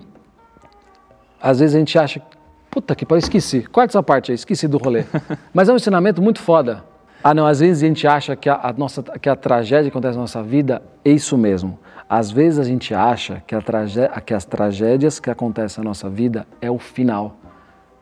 às 1.41 1.59
vezes 1.61 1.73
a 1.73 1.79
gente 1.79 1.97
acha, 1.97 2.21
puta 2.69 2.93
que 2.93 3.05
pariu, 3.05 3.19
esqueci. 3.19 3.61
Corta 3.63 3.91
essa 3.91 4.03
parte 4.03 4.31
aí, 4.33 4.35
esqueci 4.35 4.67
do 4.67 4.77
rolê. 4.77 5.05
Mas 5.53 5.69
é 5.69 5.71
um 5.71 5.77
ensinamento 5.77 6.21
muito 6.21 6.41
foda. 6.41 6.83
Ah 7.23 7.33
não, 7.33 7.47
às 7.47 7.61
vezes 7.61 7.81
a 7.81 7.87
gente 7.87 8.05
acha 8.05 8.35
que 8.35 8.49
a, 8.49 8.55
a 8.61 8.73
nossa, 8.73 9.01
que 9.01 9.29
a 9.29 9.37
tragédia 9.37 9.83
que 9.83 9.89
acontece 9.89 10.15
na 10.15 10.21
nossa 10.21 10.43
vida 10.43 10.81
é 11.05 11.11
isso 11.11 11.37
mesmo. 11.37 11.79
Às 12.09 12.29
vezes 12.31 12.59
a 12.59 12.63
gente 12.63 12.93
acha 12.93 13.41
que, 13.47 13.55
a 13.55 13.61
tragé 13.61 14.07
que 14.25 14.33
as 14.33 14.45
tragédias 14.45 15.19
que 15.19 15.29
acontecem 15.29 15.83
na 15.83 15.89
nossa 15.89 16.09
vida 16.09 16.45
é 16.61 16.69
o 16.69 16.77
final. 16.77 17.37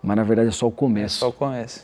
Mas 0.01 0.17
na 0.17 0.23
verdade 0.23 0.49
é 0.49 0.51
só 0.51 0.67
o 0.67 0.71
começo. 0.71 1.19
Só 1.19 1.31
conhece. 1.31 1.83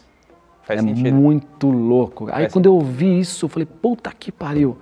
Faz 0.63 0.79
É 0.79 0.83
sentido. 0.83 1.15
muito 1.15 1.69
louco. 1.69 2.25
Aí 2.25 2.41
Faz 2.43 2.53
quando 2.53 2.65
eu 2.65 2.75
ouvi 2.75 3.19
isso, 3.19 3.45
eu 3.45 3.49
falei, 3.49 3.65
puta 3.65 4.11
que 4.17 4.31
pariu. 4.31 4.77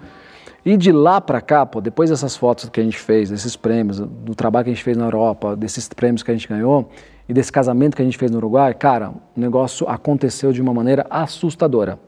E 0.66 0.76
de 0.76 0.92
lá 0.92 1.22
pra 1.22 1.40
cá, 1.40 1.66
pô, 1.66 1.80
depois 1.80 2.10
dessas 2.10 2.36
fotos 2.36 2.68
que 2.70 2.82
a 2.82 2.84
gente 2.84 2.98
fez, 2.98 3.30
desses 3.30 3.56
prêmios, 3.56 4.00
do 4.00 4.36
trabalho 4.36 4.66
que 4.66 4.72
a 4.72 4.74
gente 4.74 4.84
fez 4.84 4.98
na 4.98 5.06
Europa, 5.06 5.56
desses 5.56 5.88
prêmios 5.88 6.24
que 6.24 6.32
a 6.32 6.34
gente 6.34 6.48
ganhou 6.48 6.90
e 7.30 7.34
desse 7.34 7.52
casamento 7.52 7.96
que 7.96 8.02
a 8.02 8.06
gente 8.06 8.18
fez 8.18 8.32
no 8.32 8.38
Uruguai, 8.38 8.74
cara, 8.74 9.12
o 9.12 9.40
negócio 9.40 9.88
aconteceu 9.88 10.52
de 10.52 10.62
uma 10.62 10.74
maneira 10.74 11.06
assustadora. 11.10 12.00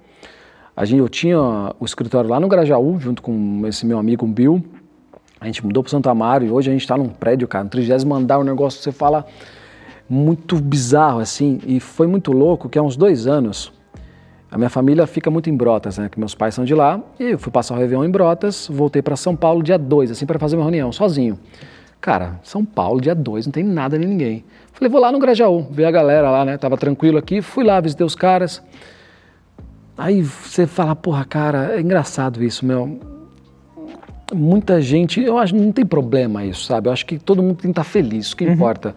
A 0.75 0.83
gente, 0.83 0.99
eu 0.99 1.07
tinha 1.07 1.39
o 1.79 1.85
escritório 1.85 2.29
lá 2.29 2.39
no 2.39 2.47
Grajaú, 2.49 2.99
junto 2.99 3.21
com 3.21 3.61
esse 3.67 3.85
meu 3.85 3.97
amigo 3.99 4.25
Bill. 4.25 4.61
A 5.39 5.45
gente 5.45 5.65
mudou 5.65 5.81
para 5.81 5.89
Santo 5.89 6.09
Amaro 6.09 6.45
e 6.45 6.51
hoje 6.51 6.69
a 6.69 6.73
gente 6.73 6.81
está 6.81 6.97
num 6.97 7.07
prédio, 7.07 7.47
cara, 7.47 7.63
no 7.63 7.69
30 7.69 8.13
andar, 8.13 8.39
um 8.39 8.43
negócio 8.43 8.79
que 8.79 8.83
você 8.83 8.91
fala 8.91 9.25
muito 10.09 10.57
bizarro, 10.57 11.19
assim. 11.19 11.59
E 11.65 11.79
foi 11.79 12.07
muito 12.07 12.31
louco 12.31 12.67
que 12.67 12.77
há 12.77 12.81
uns 12.81 12.97
dois 12.97 13.25
anos, 13.25 13.71
a 14.51 14.57
minha 14.57 14.69
família 14.69 15.05
fica 15.05 15.29
muito 15.29 15.49
em 15.49 15.55
Brotas, 15.55 15.97
né? 15.97 16.09
Que 16.09 16.19
meus 16.19 16.33
pais 16.33 16.55
são 16.55 16.65
de 16.65 16.73
lá. 16.73 16.99
E 17.19 17.31
eu 17.31 17.39
fui 17.39 17.51
passar 17.51 17.75
o 17.75 17.77
Réveillon 17.77 18.03
em 18.03 18.09
Brotas, 18.09 18.67
voltei 18.69 19.01
para 19.01 19.15
São 19.15 19.35
Paulo 19.35 19.61
dia 19.61 19.77
2, 19.77 20.11
assim, 20.11 20.25
para 20.25 20.39
fazer 20.39 20.55
uma 20.55 20.63
reunião, 20.63 20.91
sozinho. 20.91 21.39
Cara, 22.01 22.39
São 22.43 22.65
Paulo, 22.65 22.99
dia 22.99 23.13
2, 23.13 23.45
não 23.45 23.51
tem 23.51 23.63
nada 23.63 23.97
nem 23.97 24.07
ninguém. 24.07 24.45
Falei, 24.73 24.89
vou 24.89 24.99
lá 24.99 25.11
no 25.11 25.19
Grajaú, 25.19 25.67
ver 25.69 25.85
a 25.85 25.91
galera 25.91 26.31
lá, 26.31 26.43
né? 26.43 26.57
Tava 26.57 26.77
tranquilo 26.77 27.17
aqui, 27.17 27.41
fui 27.41 27.63
lá, 27.63 27.79
visitei 27.79 28.05
os 28.05 28.15
caras. 28.15 28.63
Aí 29.97 30.21
você 30.21 30.65
fala, 30.65 30.95
porra, 30.95 31.25
cara, 31.25 31.75
é 31.75 31.81
engraçado 31.81 32.41
isso, 32.43 32.65
meu. 32.65 33.18
Muita 34.33 34.79
gente, 34.81 35.21
eu 35.21 35.37
acho 35.37 35.53
que 35.53 35.59
não 35.59 35.71
tem 35.71 35.85
problema 35.85 36.43
isso, 36.45 36.63
sabe? 36.65 36.87
Eu 36.87 36.93
acho 36.93 37.05
que 37.05 37.17
todo 37.17 37.41
mundo 37.41 37.55
tem 37.55 37.63
que 37.63 37.79
estar 37.79 37.83
feliz, 37.83 38.27
isso 38.27 38.35
que 38.37 38.43
importa. 38.43 38.95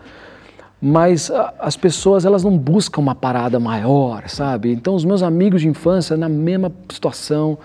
Mas 0.81 1.31
a- 1.31 1.55
as 1.61 1.77
pessoas, 1.77 2.25
elas 2.25 2.43
não 2.43 2.57
buscam 2.59 3.01
uma 3.01 3.15
parada 3.15 3.59
maior, 3.61 4.25
sabe? 4.29 4.73
Então, 4.73 4.95
os 4.95 5.05
meus 5.05 5.23
amigos 5.23 5.61
de 5.63 5.69
infância, 5.69 6.17
na 6.17 6.29
mesma 6.29 6.73
situação, 6.91 7.57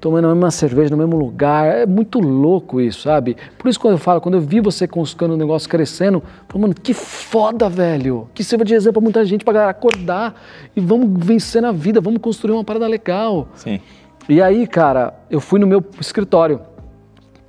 tomando 0.00 0.28
a 0.28 0.34
mesma 0.34 0.50
cerveja 0.52 0.88
no 0.90 0.96
mesmo 0.96 1.16
lugar, 1.18 1.66
é 1.66 1.84
muito 1.84 2.20
louco 2.20 2.80
isso, 2.80 3.02
sabe? 3.02 3.36
Por 3.58 3.68
isso, 3.68 3.78
quando 3.78 3.94
eu 3.94 3.98
falo, 3.98 4.20
quando 4.20 4.36
eu 4.36 4.40
vi 4.40 4.60
você 4.60 4.86
construindo 4.86 5.32
o 5.32 5.36
negócio 5.36 5.68
crescendo, 5.68 6.18
eu 6.18 6.22
falo, 6.48 6.62
mano, 6.62 6.74
que 6.74 6.94
foda, 6.94 7.68
velho! 7.68 8.28
Que 8.32 8.42
sirva 8.44 8.64
de 8.64 8.72
exemplo 8.72 8.94
pra 8.94 9.02
muita 9.02 9.24
gente, 9.24 9.44
pra 9.44 9.52
galera 9.52 9.70
acordar 9.72 10.40
e 10.74 10.80
vamos 10.80 11.08
vencer 11.26 11.60
na 11.60 11.72
vida, 11.72 12.00
vamos 12.00 12.20
construir 12.22 12.54
uma 12.54 12.64
parada 12.64 12.86
legal. 12.86 13.48
Sim. 13.56 13.80
E 14.28 14.40
aí, 14.40 14.64
cara, 14.64 15.12
eu 15.28 15.40
fui 15.40 15.58
no 15.58 15.66
meu 15.66 15.84
escritório. 16.00 16.60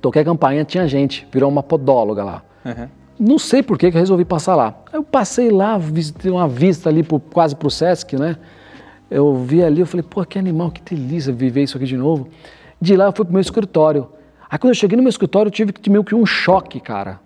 Toquei 0.02 0.20
a 0.20 0.24
campainha, 0.24 0.64
tinha 0.64 0.86
gente, 0.86 1.26
virou 1.32 1.48
uma 1.50 1.62
podóloga 1.62 2.22
lá. 2.24 2.42
Uhum. 2.64 2.88
Não 3.18 3.38
sei 3.38 3.62
por 3.62 3.78
que 3.78 3.90
que 3.90 3.96
eu 3.96 4.00
resolvi 4.00 4.24
passar 4.24 4.56
lá. 4.56 4.74
Eu 4.92 5.02
passei 5.04 5.48
lá, 5.50 5.78
visitei 5.78 6.30
uma 6.30 6.48
vista 6.48 6.90
ali 6.90 7.02
pro- 7.02 7.20
quase 7.20 7.54
pro 7.56 7.70
Sesc, 7.70 8.16
né? 8.16 8.36
Eu 9.10 9.34
vi 9.36 9.62
ali, 9.62 9.80
eu 9.80 9.86
falei, 9.86 10.02
pô, 10.02 10.24
que 10.24 10.38
animal, 10.38 10.70
que 10.70 10.82
delícia 10.94 11.32
viver 11.32 11.62
isso 11.62 11.76
aqui 11.76 11.86
de 11.86 11.96
novo. 11.96 12.28
De 12.80 12.96
lá 12.96 13.04
eu 13.04 13.12
fui 13.12 13.24
pro 13.24 13.32
meu 13.32 13.40
escritório. 13.40 14.08
Aí 14.50 14.58
quando 14.58 14.72
eu 14.72 14.74
cheguei 14.74 14.96
no 14.96 15.02
meu 15.02 15.10
escritório, 15.10 15.48
eu 15.48 15.52
tive 15.52 15.72
que 15.72 15.88
meio 15.88 16.02
que 16.02 16.14
um 16.14 16.26
choque, 16.26 16.80
cara. 16.80 17.20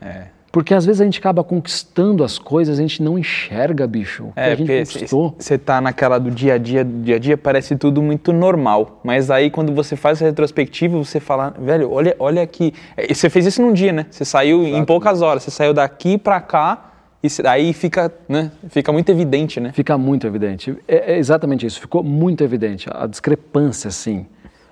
É. 0.00 0.26
Porque 0.52 0.74
às 0.74 0.84
vezes 0.84 1.00
a 1.00 1.04
gente 1.04 1.18
acaba 1.18 1.42
conquistando 1.42 2.22
as 2.22 2.38
coisas, 2.38 2.78
a 2.78 2.82
gente 2.82 3.02
não 3.02 3.18
enxerga, 3.18 3.86
bicho, 3.86 4.24
o 4.24 4.32
que 4.32 4.38
É, 4.40 4.44
a 4.44 4.54
gente 4.54 4.66
porque 4.66 4.84
conquistou. 4.84 5.34
você 5.38 5.56
tá 5.56 5.80
naquela 5.80 6.18
do 6.18 6.30
dia 6.30 6.54
a 6.54 6.58
dia, 6.58 6.84
do 6.84 7.02
dia 7.02 7.16
a 7.16 7.18
dia, 7.18 7.38
parece 7.38 7.74
tudo 7.74 8.02
muito 8.02 8.34
normal. 8.34 9.00
Mas 9.02 9.30
aí 9.30 9.50
quando 9.50 9.72
você 9.74 9.96
faz 9.96 10.18
essa 10.18 10.26
retrospectiva, 10.26 10.98
você 10.98 11.18
fala, 11.18 11.54
velho, 11.58 11.90
olha, 11.90 12.14
olha 12.18 12.42
aqui. 12.42 12.74
E 12.98 13.14
você 13.14 13.30
fez 13.30 13.46
isso 13.46 13.62
num 13.62 13.72
dia, 13.72 13.92
né? 13.92 14.04
Você 14.10 14.26
saiu 14.26 14.62
em 14.64 14.84
poucas 14.84 15.22
horas, 15.22 15.42
você 15.42 15.50
saiu 15.50 15.72
daqui 15.72 16.18
pra 16.18 16.38
cá, 16.38 16.90
e 17.24 17.28
aí 17.46 17.72
fica, 17.72 18.12
né? 18.28 18.50
Fica 18.68 18.92
muito 18.92 19.08
evidente, 19.10 19.58
né? 19.58 19.72
Fica 19.72 19.96
muito 19.96 20.26
evidente. 20.26 20.76
É, 20.86 21.14
é 21.14 21.18
exatamente 21.18 21.64
isso, 21.64 21.80
ficou 21.80 22.02
muito 22.04 22.44
evidente. 22.44 22.88
A 22.92 23.06
discrepância, 23.06 23.88
assim. 23.88 24.26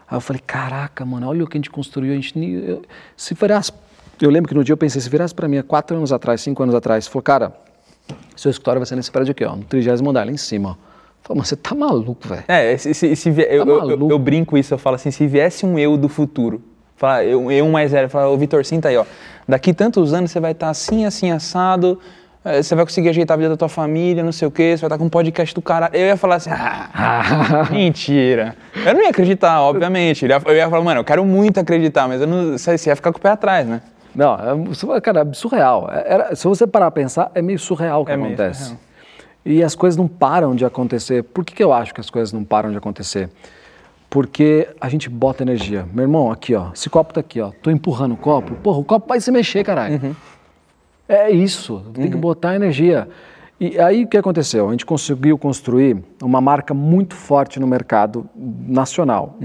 Aí 0.07 0.17
eu 0.17 0.21
falei, 0.21 0.43
caraca, 0.45 1.07
mano, 1.07 1.27
olha 1.29 1.43
o 1.45 1.47
que 1.47 1.57
a 1.57 1.59
gente 1.59 1.71
construiu. 1.71 2.13
A 2.13 2.17
gente, 2.17 2.39
eu- 2.39 2.83
se 3.17 3.33
virasse. 3.33 3.73
Eu 4.21 4.31
lembro 4.31 4.49
que 4.49 4.55
no 4.55 4.63
dia 4.63 4.73
eu 4.73 4.77
pensei, 4.77 5.01
se 5.01 5.09
virasse 5.09 5.35
pra 5.35 5.49
mim 5.49 5.59
há 5.59 5.63
quatro 5.63 5.97
anos 5.97 6.13
atrás, 6.13 6.41
cinco 6.41 6.63
anos 6.63 6.75
atrás, 6.75 7.07
falou, 7.07 7.23
cara, 7.23 7.53
seu 8.37 8.51
escritório 8.51 8.81
vai 8.81 8.87
ser 8.87 8.97
nesse 8.97 9.11
prédio 9.11 9.33
aqui, 9.33 9.45
ó, 9.45 9.57
no 9.57 9.65
30 9.65 9.93
andar, 10.09 10.27
lá 10.27 10.33
em 10.33 10.37
cima. 10.37 10.71
Ó. 10.71 10.75
Falei, 11.23 11.39
mas 11.41 11.49
você 11.49 11.57
tá 11.57 11.75
maluco, 11.75 12.29
velho. 12.29 12.45
É, 12.49 12.77
se, 12.77 12.93
se, 12.93 13.17
se 13.17 13.31
vie- 13.31 13.47
eu, 13.51 13.65
eu- 13.67 13.91
eu, 13.91 14.09
Tá 14.09 14.19
brinco 14.19 14.59
isso, 14.59 14.75
eu 14.75 14.79
falo 14.79 14.97
assim, 14.97 15.11
se 15.11 15.27
viesse 15.27 15.65
um 15.65 15.79
eu 15.79 15.97
do 15.97 16.09
futuro, 16.09 16.63
fala, 16.97 17.25
eu, 17.25 17.51
eu 17.51 17.69
mais 17.69 17.93
velho, 17.93 18.09
fala, 18.11 18.29
ô 18.29 18.37
Vitor, 18.37 18.65
sinta 18.65 18.89
aí, 18.89 18.97
ó, 18.97 19.05
daqui 19.49 19.73
tantos 19.73 20.13
anos 20.13 20.31
você 20.31 20.41
vai 20.41 20.53
estar 20.53 20.69
assim, 20.71 21.05
assim, 21.07 21.31
assado, 21.31 21.99
eh, 22.45 22.63
você 22.63 22.75
vai 22.75 22.85
conseguir 22.85 23.09
ajeitar 23.11 23.35
a 23.37 23.39
vida 23.39 23.51
da 23.51 23.57
tua 23.57 23.69
família, 23.71 24.23
não 24.23 24.33
sei 24.33 24.49
o 24.49 24.51
quê, 24.51 24.77
você 24.77 24.81
vai 24.83 24.89
estar 24.89 24.99
com 24.99 25.05
um 25.05 25.09
podcast 25.11 25.55
do 25.55 25.63
caralho. 25.63 25.95
Eu 25.97 26.07
ia 26.07 26.17
falar 26.17 26.37
assim, 26.37 26.51
ah, 26.53 27.69
mentira. 27.73 28.55
Eu 28.85 28.93
não 28.95 29.03
ia 29.03 29.09
acreditar, 29.11 29.61
obviamente. 29.63 30.25
Eu 30.27 30.55
ia, 30.57 30.69
falar, 30.69 30.83
mano, 30.85 31.01
eu 31.01 31.05
quero 31.05 31.25
muito 31.25 31.59
acreditar, 31.61 32.07
mas 32.09 32.21
eu 32.21 32.27
não 32.27 32.59
sei 32.59 32.77
se 32.77 32.89
ia 32.91 32.97
ficar 32.97 33.13
com 33.13 33.19
o 33.19 33.23
pé 33.23 33.31
atrás, 33.31 33.67
né? 33.67 33.81
Não, 34.21 34.35
é, 34.71 34.75
su- 34.75 34.87
cara, 35.01 35.27
é 35.29 35.33
surreal. 35.33 35.89
É- 35.91 36.13
era- 36.13 36.37
se 36.37 36.47
você 36.47 36.67
parar 36.67 36.89
a 36.89 36.91
pensar, 36.91 37.31
é 37.35 37.41
meio 37.41 37.59
surreal 37.59 38.03
o 38.03 38.05
que 38.05 38.13
É 38.13 38.15
acontece. 38.15 38.65
surreal. 38.65 38.81
E 39.47 39.63
as 39.65 39.75
coisas 39.75 39.97
não 39.97 40.07
param 40.07 40.55
de 40.55 40.65
acontecer. 40.67 41.23
Por 41.25 41.43
que, 41.45 41.55
que 41.55 41.65
eu 41.65 41.73
acho 41.73 41.95
que 41.95 42.01
as 42.01 42.11
coisas 42.11 42.31
não 42.33 42.45
param 42.45 42.71
de 42.71 42.77
acontecer? 42.77 43.31
Porque 44.11 44.69
a 44.81 44.89
gente 44.89 45.09
bota 45.09 45.43
energia. 45.43 45.87
Meu 45.95 46.03
irmão, 46.03 46.31
aqui, 46.31 46.55
ó. 46.55 46.67
Esse 46.75 46.91
copo 46.91 47.15
tá 47.15 47.21
aqui, 47.21 47.41
ó. 47.41 47.51
Tô 47.63 47.71
empurrando 47.71 48.13
o 48.13 48.17
copo. 48.17 48.55
Porra, 48.57 48.79
o 48.79 48.85
copo 48.85 49.09
vai 49.09 49.21
se 49.21 49.31
mexer, 49.31 49.65
caralho. 49.65 50.15
É 51.09 51.31
isso. 51.31 51.83
Tem 51.95 52.11
que 52.11 52.17
botar 52.17 52.55
energia. 52.55 53.09
E 53.59 53.79
aí 53.79 54.05
o 54.05 54.09
que 54.09 54.17
aconteceu? 54.17 54.69
A 54.69 54.71
gente 54.73 54.87
conseguiu 54.87 55.37
construir 55.39 56.03
uma 56.23 56.41
marca 56.41 56.73
muito 56.75 57.15
forte 57.15 57.61
no 57.61 57.67
mercado 57.67 58.29
nacional. 58.37 59.37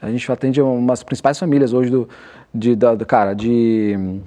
A 0.00 0.10
gente 0.10 0.30
atende 0.32 0.60
umas 0.60 1.02
principais 1.02 1.38
famílias 1.38 1.72
hoje 1.72 1.90
do, 1.90 2.08
de, 2.54 2.74
da, 2.74 2.96
cara, 3.04 3.34
de, 3.34 4.20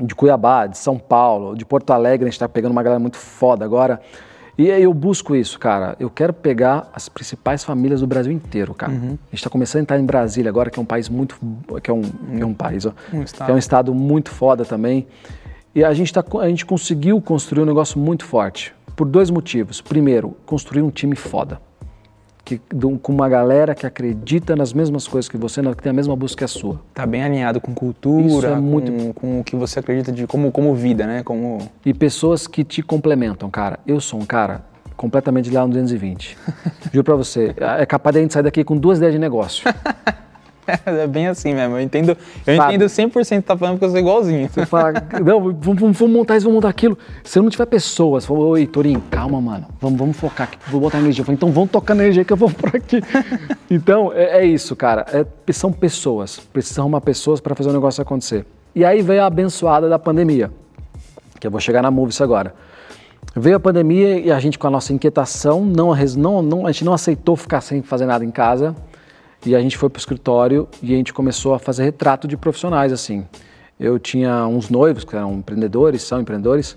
de 0.00 0.14
Cuiabá, 0.14 0.66
de 0.66 0.78
São 0.78 0.98
Paulo, 0.98 1.56
de 1.56 1.64
Porto 1.64 1.90
Alegre, 1.90 2.24
a 2.24 2.28
gente 2.28 2.34
está 2.34 2.48
pegando 2.48 2.72
uma 2.72 2.82
galera 2.82 3.00
muito 3.00 3.16
foda 3.16 3.64
agora. 3.64 4.00
E 4.58 4.70
aí 4.70 4.82
eu 4.82 4.92
busco 4.92 5.34
isso, 5.34 5.58
cara. 5.58 5.96
Eu 5.98 6.10
quero 6.10 6.34
pegar 6.34 6.90
as 6.92 7.08
principais 7.08 7.64
famílias 7.64 8.00
do 8.00 8.06
Brasil 8.06 8.30
inteiro, 8.30 8.74
cara. 8.74 8.92
A 8.92 8.96
gente 8.96 9.18
está 9.32 9.48
começando 9.48 9.80
a 9.80 9.82
entrar 9.82 9.98
em 9.98 10.04
Brasília 10.04 10.50
agora, 10.50 10.68
que 10.68 10.78
é 10.78 10.82
um 10.82 10.84
país 10.84 11.08
muito. 11.08 11.38
que 11.82 11.90
é 11.90 11.94
um, 11.94 12.02
que 12.02 12.42
é 12.42 12.46
um 12.46 12.52
país, 12.52 12.84
ó. 12.84 12.92
Um 13.10 13.24
é 13.48 13.52
um 13.52 13.58
estado 13.58 13.94
muito 13.94 14.30
foda 14.30 14.64
também. 14.64 15.06
E 15.74 15.82
a 15.82 15.94
gente, 15.94 16.12
tá, 16.12 16.22
a 16.40 16.48
gente 16.48 16.66
conseguiu 16.66 17.20
construir 17.22 17.62
um 17.62 17.66
negócio 17.66 17.98
muito 17.98 18.26
forte. 18.26 18.74
Por 18.94 19.06
dois 19.06 19.30
motivos. 19.30 19.80
Primeiro, 19.80 20.36
construir 20.44 20.82
um 20.82 20.90
time 20.90 21.16
foda. 21.16 21.58
Que, 22.44 22.60
com 23.02 23.12
uma 23.12 23.28
galera 23.28 23.74
que 23.74 23.86
acredita 23.86 24.56
nas 24.56 24.72
mesmas 24.72 25.06
coisas 25.06 25.28
que 25.28 25.36
você, 25.36 25.62
que 25.62 25.82
tem 25.82 25.90
a 25.90 25.92
mesma 25.92 26.16
busca 26.16 26.38
que 26.38 26.44
a 26.44 26.48
sua. 26.48 26.80
Tá 26.94 27.06
bem 27.06 27.22
alinhado 27.22 27.60
com 27.60 27.74
cultura, 27.74 28.26
Isso 28.26 28.46
é 28.46 28.54
com, 28.54 28.60
muito- 28.60 29.14
com 29.14 29.40
o 29.40 29.44
que 29.44 29.54
você 29.54 29.78
acredita 29.78 30.10
de 30.10 30.26
como, 30.26 30.50
como 30.50 30.74
vida, 30.74 31.06
né? 31.06 31.22
Como... 31.22 31.58
E 31.84 31.92
pessoas 31.94 32.46
que 32.46 32.64
te 32.64 32.82
complementam, 32.82 33.50
cara. 33.50 33.78
Eu 33.86 34.00
sou 34.00 34.18
um 34.20 34.24
cara 34.24 34.62
completamente 34.96 35.50
lá 35.50 35.62
no 35.62 35.68
220. 35.68 36.36
Juro 36.92 37.04
pra 37.04 37.14
você, 37.14 37.54
é 37.78 37.86
capaz 37.86 38.14
de 38.14 38.18
a 38.18 38.22
gente 38.22 38.32
sair 38.34 38.42
daqui 38.42 38.64
com 38.64 38.76
duas 38.76 38.98
ideias 38.98 39.14
de 39.14 39.18
negócio. 39.18 39.64
É 40.86 41.06
bem 41.06 41.26
assim 41.26 41.54
mesmo. 41.54 41.76
Eu 41.76 41.80
entendo, 41.80 42.16
eu 42.46 42.56
Sabe? 42.56 42.74
entendo 42.74 42.88
100% 42.88 43.36
que 43.36 43.42
tá 43.42 43.56
falando 43.56 43.74
porque 43.74 43.84
eu 43.86 43.90
sou 43.90 43.98
igualzinho. 43.98 44.48
Você 44.48 44.66
fala, 44.66 44.92
não, 45.24 45.52
vamos, 45.52 45.80
vamos- 45.80 46.00
montar 46.00 46.36
isso, 46.36 46.44
vamos 46.44 46.56
montar 46.56 46.68
aquilo. 46.68 46.96
Se 47.24 47.38
eu 47.38 47.42
não 47.42 47.50
tiver 47.50 47.66
pessoas, 47.66 48.24
fala, 48.26 48.40
oi, 48.40 48.66
Torinho, 48.66 49.02
calma, 49.10 49.40
mano, 49.40 49.66
vamos, 49.80 49.98
vamos 49.98 50.16
focar 50.16 50.48
aqui, 50.48 50.58
vou 50.70 50.80
botar 50.80 50.98
energia. 50.98 51.22
Eu 51.22 51.26
falo, 51.26 51.34
então 51.36 51.50
vamos 51.50 51.70
tocar 51.70 51.94
energia 51.94 52.24
que 52.24 52.32
eu 52.32 52.36
vou 52.36 52.50
por 52.50 52.74
aqui. 52.76 53.00
então, 53.70 54.12
é, 54.12 54.40
é 54.40 54.44
isso, 54.44 54.74
cara. 54.76 55.06
É- 55.12 55.52
são 55.52 55.72
pessoas. 55.72 56.38
Precisam 56.52 56.84
arrumar 56.84 57.00
pessoas 57.00 57.40
para 57.40 57.54
fazer 57.54 57.70
o 57.70 57.72
negócio 57.72 58.00
acontecer. 58.00 58.46
E 58.74 58.84
aí 58.84 59.02
veio 59.02 59.22
a 59.22 59.26
abençoada 59.26 59.88
da 59.88 59.98
pandemia, 59.98 60.50
que 61.40 61.46
eu 61.46 61.50
vou 61.50 61.60
chegar 61.60 61.82
na 61.82 61.90
Movies 61.90 62.20
agora. 62.20 62.54
Veio 63.34 63.56
a 63.56 63.60
pandemia 63.60 64.18
e 64.18 64.30
a 64.30 64.38
gente, 64.40 64.58
com 64.58 64.66
a 64.66 64.70
nossa 64.70 64.92
inquietação, 64.92 65.64
não, 65.64 65.92
não, 66.16 66.42
não, 66.42 66.66
a 66.66 66.72
gente 66.72 66.84
não 66.84 66.92
aceitou 66.92 67.36
ficar 67.36 67.60
sem 67.60 67.82
fazer 67.82 68.06
nada 68.06 68.24
em 68.24 68.30
casa. 68.30 68.74
E 69.44 69.56
a 69.56 69.60
gente 69.60 69.78
foi 69.78 69.88
para 69.88 69.98
o 69.98 70.00
escritório 70.00 70.68
e 70.82 70.92
a 70.92 70.96
gente 70.96 71.12
começou 71.12 71.54
a 71.54 71.58
fazer 71.58 71.84
retrato 71.84 72.28
de 72.28 72.36
profissionais, 72.36 72.92
assim. 72.92 73.26
Eu 73.78 73.98
tinha 73.98 74.46
uns 74.46 74.68
noivos 74.68 75.04
que 75.04 75.16
eram 75.16 75.34
empreendedores, 75.34 76.02
são 76.02 76.20
empreendedores. 76.20 76.76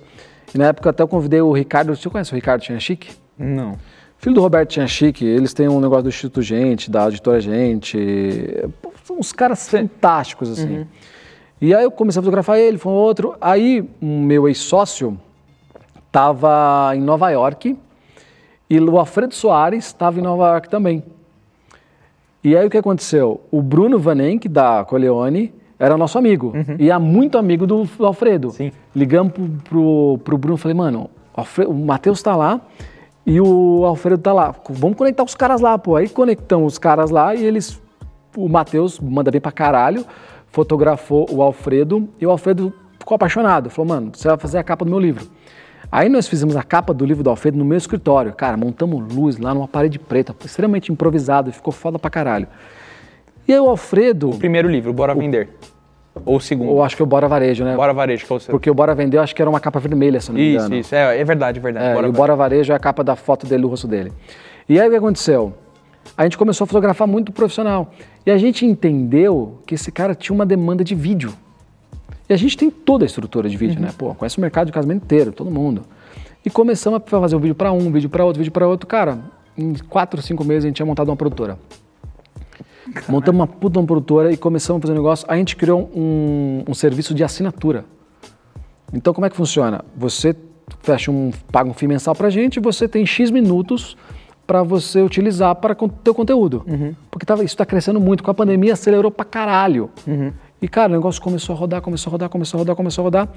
E 0.55 0.57
na 0.57 0.67
época 0.67 0.89
até 0.89 1.03
eu 1.03 1.07
convidei 1.07 1.41
o 1.41 1.51
Ricardo, 1.51 1.93
você 1.93 2.09
conhece 2.09 2.31
o 2.31 2.35
Ricardo 2.35 2.61
Tinha 2.61 2.79
Chique? 2.79 3.11
Não. 3.37 3.77
Filho 4.17 4.35
do 4.35 4.41
Roberto 4.41 4.69
Tinha 4.69 4.87
Chique, 4.87 5.25
eles 5.25 5.53
têm 5.53 5.67
um 5.67 5.81
negócio 5.81 6.03
do 6.03 6.09
Instituto 6.09 6.41
Gente, 6.41 6.89
da 6.89 7.03
Auditora 7.03 7.41
Gente. 7.41 7.97
São 9.03 9.19
uns 9.19 9.33
caras 9.33 9.67
fantásticos, 9.67 10.49
assim. 10.49 10.87
E 11.59 11.75
aí 11.75 11.83
eu 11.83 11.91
comecei 11.91 12.19
a 12.19 12.23
fotografar 12.23 12.57
ele, 12.57 12.77
foi 12.77 12.93
um 12.93 12.95
outro. 12.95 13.35
Aí 13.41 13.81
o 14.01 14.05
meu 14.05 14.47
ex-sócio 14.47 15.19
estava 16.07 16.93
em 16.95 17.01
Nova 17.01 17.29
York 17.31 17.77
e 18.69 18.79
o 18.79 18.97
Alfredo 18.97 19.33
Soares 19.33 19.87
estava 19.87 20.19
em 20.19 20.21
Nova 20.21 20.47
York 20.51 20.69
também. 20.69 21.03
E 22.43 22.57
aí 22.57 22.67
o 22.67 22.69
que 22.69 22.77
aconteceu? 22.77 23.41
O 23.49 23.61
Bruno 23.61 23.97
Vanenck, 23.97 24.49
da 24.49 24.83
Coleone, 24.83 25.53
era 25.79 25.97
nosso 25.97 26.17
amigo. 26.17 26.53
E 26.77 26.91
é 26.91 26.97
muito 26.97 27.37
amigo 27.37 27.65
do 27.65 27.87
Alfredo. 27.99 28.51
Sim. 28.51 28.71
Ligamos 28.95 29.33
pro, 29.33 29.49
pro, 29.63 30.19
pro 30.23 30.37
Bruno 30.37 30.57
e 30.57 30.59
falei, 30.59 30.75
mano, 30.75 31.09
o, 31.35 31.39
Alfredo, 31.39 31.71
o 31.71 31.73
Matheus 31.73 32.21
tá 32.21 32.35
lá 32.35 32.61
e 33.25 33.39
o 33.39 33.85
Alfredo 33.85 34.21
tá 34.21 34.33
lá. 34.33 34.53
Vamos 34.69 34.97
conectar 34.97 35.23
os 35.23 35.35
caras 35.35 35.61
lá, 35.61 35.77
pô. 35.77 35.95
Aí 35.95 36.09
conectamos 36.09 36.73
os 36.73 36.79
caras 36.79 37.09
lá 37.09 37.33
e 37.33 37.43
eles. 37.43 37.81
O 38.35 38.49
Matheus 38.49 38.99
manda 38.99 39.29
bem 39.29 39.39
pra 39.39 39.51
caralho, 39.51 40.05
fotografou 40.47 41.27
o 41.31 41.41
Alfredo 41.41 42.09
e 42.19 42.25
o 42.25 42.31
Alfredo 42.31 42.73
ficou 42.99 43.15
apaixonado. 43.15 43.69
Falou, 43.69 43.89
mano, 43.89 44.11
você 44.13 44.27
vai 44.27 44.37
fazer 44.37 44.57
a 44.57 44.63
capa 44.63 44.83
do 44.83 44.89
meu 44.89 44.99
livro. 44.99 45.27
Aí 45.93 46.09
nós 46.09 46.27
fizemos 46.27 46.55
a 46.55 46.63
capa 46.63 46.91
do 46.91 47.05
livro 47.05 47.23
do 47.23 47.29
Alfredo 47.29 47.55
no 47.55 47.63
meu 47.63 47.77
escritório. 47.77 48.33
Cara, 48.33 48.57
montamos 48.57 49.13
luz 49.13 49.37
lá 49.37 49.53
numa 49.53 49.67
parede 49.67 49.99
preta, 49.99 50.35
extremamente 50.43 50.91
improvisado, 50.91 51.51
e 51.51 51.53
ficou 51.53 51.71
foda 51.71 51.99
pra 51.99 52.09
caralho. 52.09 52.47
E 53.47 53.53
aí 53.53 53.59
o 53.59 53.69
Alfredo, 53.69 54.31
O 54.31 54.37
primeiro 54.39 54.67
livro, 54.67 54.91
Bora 54.91 55.13
Vender. 55.13 55.49
Ou 56.25 56.37
o 56.37 56.41
segundo. 56.41 56.71
eu 56.71 56.81
acho 56.81 56.95
que 56.95 57.01
é 57.03 57.05
o 57.05 57.05
Bora 57.05 57.27
Varejo, 57.27 57.63
né? 57.63 57.75
Bora 57.75 57.93
Varejo, 57.93 58.25
que 58.25 58.33
é 58.33 58.35
o 58.35 58.39
seu. 58.39 58.51
Porque 58.51 58.71
o 58.71 58.73
Bora 58.73 58.95
Vendeu, 58.95 59.21
acho 59.21 59.35
que 59.35 59.41
era 59.43 59.47
uma 59.49 59.59
capa 59.59 59.79
vermelha, 59.79 60.19
se 60.19 60.31
eu 60.31 60.33
não 60.33 60.41
me 60.41 60.47
Isso, 60.47 60.65
engano. 60.65 60.75
isso. 60.81 60.95
É, 60.95 61.19
é 61.19 61.23
verdade, 61.23 61.59
é 61.59 61.61
verdade. 61.61 61.85
É, 61.85 61.93
Bora 61.93 62.07
e 62.07 62.09
o. 62.09 62.13
Bora 62.13 62.35
Varejo 62.35 62.73
é 62.73 62.75
a 62.75 62.79
capa 62.79 63.03
da 63.03 63.15
foto 63.15 63.45
dele, 63.45 63.61
do 63.61 63.67
rosto 63.67 63.87
dele. 63.87 64.11
E 64.67 64.79
aí 64.79 64.87
o 64.87 64.89
que 64.89 64.97
aconteceu? 64.97 65.53
A 66.17 66.23
gente 66.23 66.39
começou 66.39 66.65
a 66.65 66.67
fotografar 66.67 67.07
muito 67.07 67.31
profissional. 67.31 67.91
E 68.25 68.31
a 68.31 68.37
gente 68.39 68.65
entendeu 68.65 69.59
que 69.67 69.75
esse 69.75 69.91
cara 69.91 70.15
tinha 70.15 70.33
uma 70.33 70.45
demanda 70.45 70.83
de 70.83 70.95
vídeo. 70.95 71.33
E 72.29 72.33
a 72.33 72.37
gente 72.37 72.57
tem 72.57 72.69
toda 72.71 73.03
a 73.03 73.07
estrutura 73.07 73.49
de 73.49 73.57
vídeo, 73.57 73.81
né? 73.81 73.91
Pô, 73.97 74.13
conhece 74.15 74.37
o 74.37 74.41
mercado 74.41 74.67
de 74.67 74.73
casamento 74.73 75.03
inteiro, 75.03 75.31
todo 75.31 75.51
mundo. 75.51 75.83
E 76.45 76.49
começamos 76.49 77.01
a 77.01 77.19
fazer 77.19 77.35
um 77.35 77.39
vídeo 77.39 77.55
para 77.55 77.71
um, 77.71 77.91
vídeo 77.91 78.09
para 78.09 78.23
outro, 78.25 78.39
vídeo 78.39 78.51
para 78.51 78.67
outro. 78.67 78.87
Cara, 78.87 79.19
em 79.57 79.73
quatro, 79.89 80.21
cinco 80.21 80.43
meses 80.43 80.65
a 80.65 80.67
gente 80.67 80.77
tinha 80.77 80.85
montado 80.85 81.09
uma 81.09 81.15
produtora. 81.15 81.57
Montamos 83.07 83.39
uma 83.39 83.47
puta 83.47 83.79
uma 83.79 83.85
produtora 83.85 84.31
e 84.31 84.37
começamos 84.37 84.79
a 84.79 84.81
fazer 84.81 84.93
um 84.93 85.01
negócio. 85.01 85.25
A 85.29 85.35
gente 85.35 85.55
criou 85.55 85.89
um, 85.95 86.63
um 86.67 86.73
serviço 86.73 87.13
de 87.13 87.23
assinatura. 87.23 87.85
Então, 88.93 89.13
como 89.13 89.25
é 89.25 89.29
que 89.29 89.35
funciona? 89.35 89.83
Você 89.95 90.35
fecha 90.81 91.11
um, 91.11 91.31
paga 91.51 91.69
um 91.69 91.73
FII 91.73 91.87
mensal 91.87 92.15
pra 92.15 92.29
gente 92.29 92.57
e 92.57 92.59
você 92.59 92.87
tem 92.87 93.05
X 93.05 93.31
minutos 93.31 93.97
para 94.45 94.61
você 94.61 95.01
utilizar 95.01 95.55
para 95.55 95.75
o 95.81 95.89
teu 95.89 96.13
conteúdo. 96.13 96.63
Porque 97.09 97.25
tava, 97.25 97.43
isso 97.43 97.53
está 97.53 97.65
crescendo 97.65 97.99
muito. 97.99 98.23
Com 98.23 98.31
a 98.31 98.33
pandemia, 98.33 98.73
acelerou 98.73 99.09
pra 99.09 99.25
caralho. 99.25 99.89
E, 100.63 100.67
cara, 100.69 100.87
o 100.87 100.95
negócio 100.95 101.21
começou 101.21 101.53
a 101.53 101.59
rodar, 101.59 101.81
começou 101.81 102.09
a 102.09 102.11
rodar, 102.11 102.29
começou 102.29 102.57
a 102.57 102.59
rodar, 102.59 102.73
começou 102.73 103.01
a 103.01 103.03
rodar. 103.03 103.27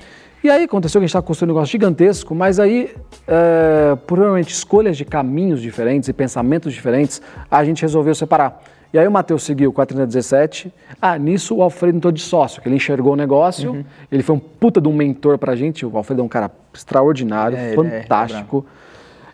E 0.44 0.48
aí 0.48 0.62
aconteceu 0.62 1.00
que 1.00 1.04
a 1.04 1.06
gente 1.06 1.10
estava 1.10 1.26
construindo 1.26 1.50
um 1.50 1.54
negócio 1.54 1.72
gigantesco, 1.72 2.36
mas 2.36 2.60
aí, 2.60 2.94
é, 3.26 3.96
provavelmente, 4.06 4.52
escolhas 4.52 4.96
de 4.96 5.04
caminhos 5.04 5.60
diferentes 5.60 6.08
e 6.08 6.12
pensamentos 6.12 6.72
diferentes, 6.72 7.20
a 7.50 7.64
gente 7.64 7.82
resolveu 7.82 8.14
separar. 8.14 8.62
E 8.92 8.98
aí 8.98 9.08
o 9.08 9.10
Matheus 9.10 9.42
seguiu 9.42 9.72
com 9.72 9.82
a 9.82 9.86
3017. 9.86 10.72
Ah, 11.02 11.18
nisso 11.18 11.56
o 11.56 11.62
Alfredo 11.62 11.96
entrou 11.96 12.12
de 12.12 12.20
sócio, 12.20 12.62
que 12.62 12.68
ele 12.68 12.76
enxergou 12.76 13.14
o 13.14 13.16
negócio. 13.16 13.72
Uhum. 13.72 13.84
Ele 14.12 14.22
foi 14.22 14.36
um 14.36 14.38
puta 14.38 14.80
de 14.80 14.86
um 14.86 14.94
mentor 14.94 15.36
pra 15.36 15.56
gente. 15.56 15.84
O 15.84 15.96
Alfredo 15.96 16.22
é 16.22 16.24
um 16.24 16.28
cara 16.28 16.48
extraordinário, 16.72 17.58
É, 17.58 17.72
ele 17.72 17.88
é 17.88 18.02
fantástico. 18.02 18.64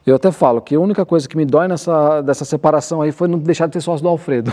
Eu 0.04 0.16
até 0.16 0.32
falo 0.32 0.60
que 0.60 0.74
a 0.74 0.80
única 0.80 1.06
coisa 1.06 1.28
que 1.28 1.36
me 1.36 1.44
dói 1.44 1.68
nessa 1.68 2.20
dessa 2.22 2.44
separação 2.44 3.00
aí 3.00 3.12
foi 3.12 3.28
não 3.28 3.38
deixar 3.38 3.66
de 3.66 3.72
ter 3.72 3.80
sócio 3.80 4.02
do 4.02 4.08
Alfredo. 4.08 4.52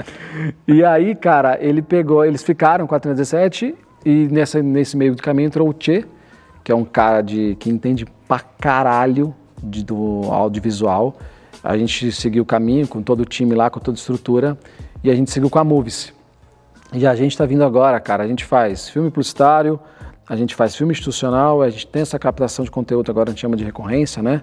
e 0.66 0.82
aí, 0.84 1.14
cara, 1.14 1.58
ele 1.60 1.82
pegou, 1.82 2.24
eles 2.24 2.42
ficaram 2.42 2.86
com 2.86 2.94
a 2.94 3.00
317 3.00 3.74
e 4.04 4.28
nessa, 4.28 4.62
nesse 4.62 4.96
meio 4.96 5.14
do 5.14 5.22
caminho 5.22 5.48
entrou 5.48 5.68
o 5.68 5.74
Tchê, 5.74 6.06
que 6.64 6.72
é 6.72 6.74
um 6.74 6.84
cara 6.84 7.20
de, 7.20 7.56
que 7.60 7.68
entende 7.68 8.06
pra 8.26 8.38
caralho 8.38 9.34
de, 9.62 9.84
do 9.84 10.22
audiovisual. 10.30 11.14
A 11.62 11.76
gente 11.76 12.10
seguiu 12.10 12.42
o 12.42 12.46
caminho 12.46 12.88
com 12.88 13.02
todo 13.02 13.20
o 13.20 13.24
time 13.26 13.54
lá, 13.54 13.68
com 13.68 13.78
toda 13.78 13.96
a 13.96 14.00
estrutura, 14.00 14.56
e 15.04 15.10
a 15.10 15.14
gente 15.14 15.30
seguiu 15.30 15.50
com 15.50 15.58
a 15.58 15.64
Movies. 15.64 16.12
E 16.92 17.06
a 17.06 17.14
gente 17.14 17.32
está 17.32 17.44
vindo 17.44 17.62
agora, 17.62 18.00
cara. 18.00 18.24
A 18.24 18.26
gente 18.26 18.44
faz 18.44 18.88
filme 18.88 19.10
publicitário, 19.10 19.78
a 20.30 20.36
gente 20.36 20.54
faz 20.54 20.76
filme 20.76 20.92
institucional, 20.92 21.60
a 21.60 21.68
gente 21.68 21.88
tem 21.88 22.02
essa 22.02 22.16
captação 22.16 22.64
de 22.64 22.70
conteúdo 22.70 23.10
agora, 23.10 23.30
a 23.30 23.32
gente 23.32 23.40
chama 23.40 23.56
de 23.56 23.64
recorrência, 23.64 24.22
né? 24.22 24.42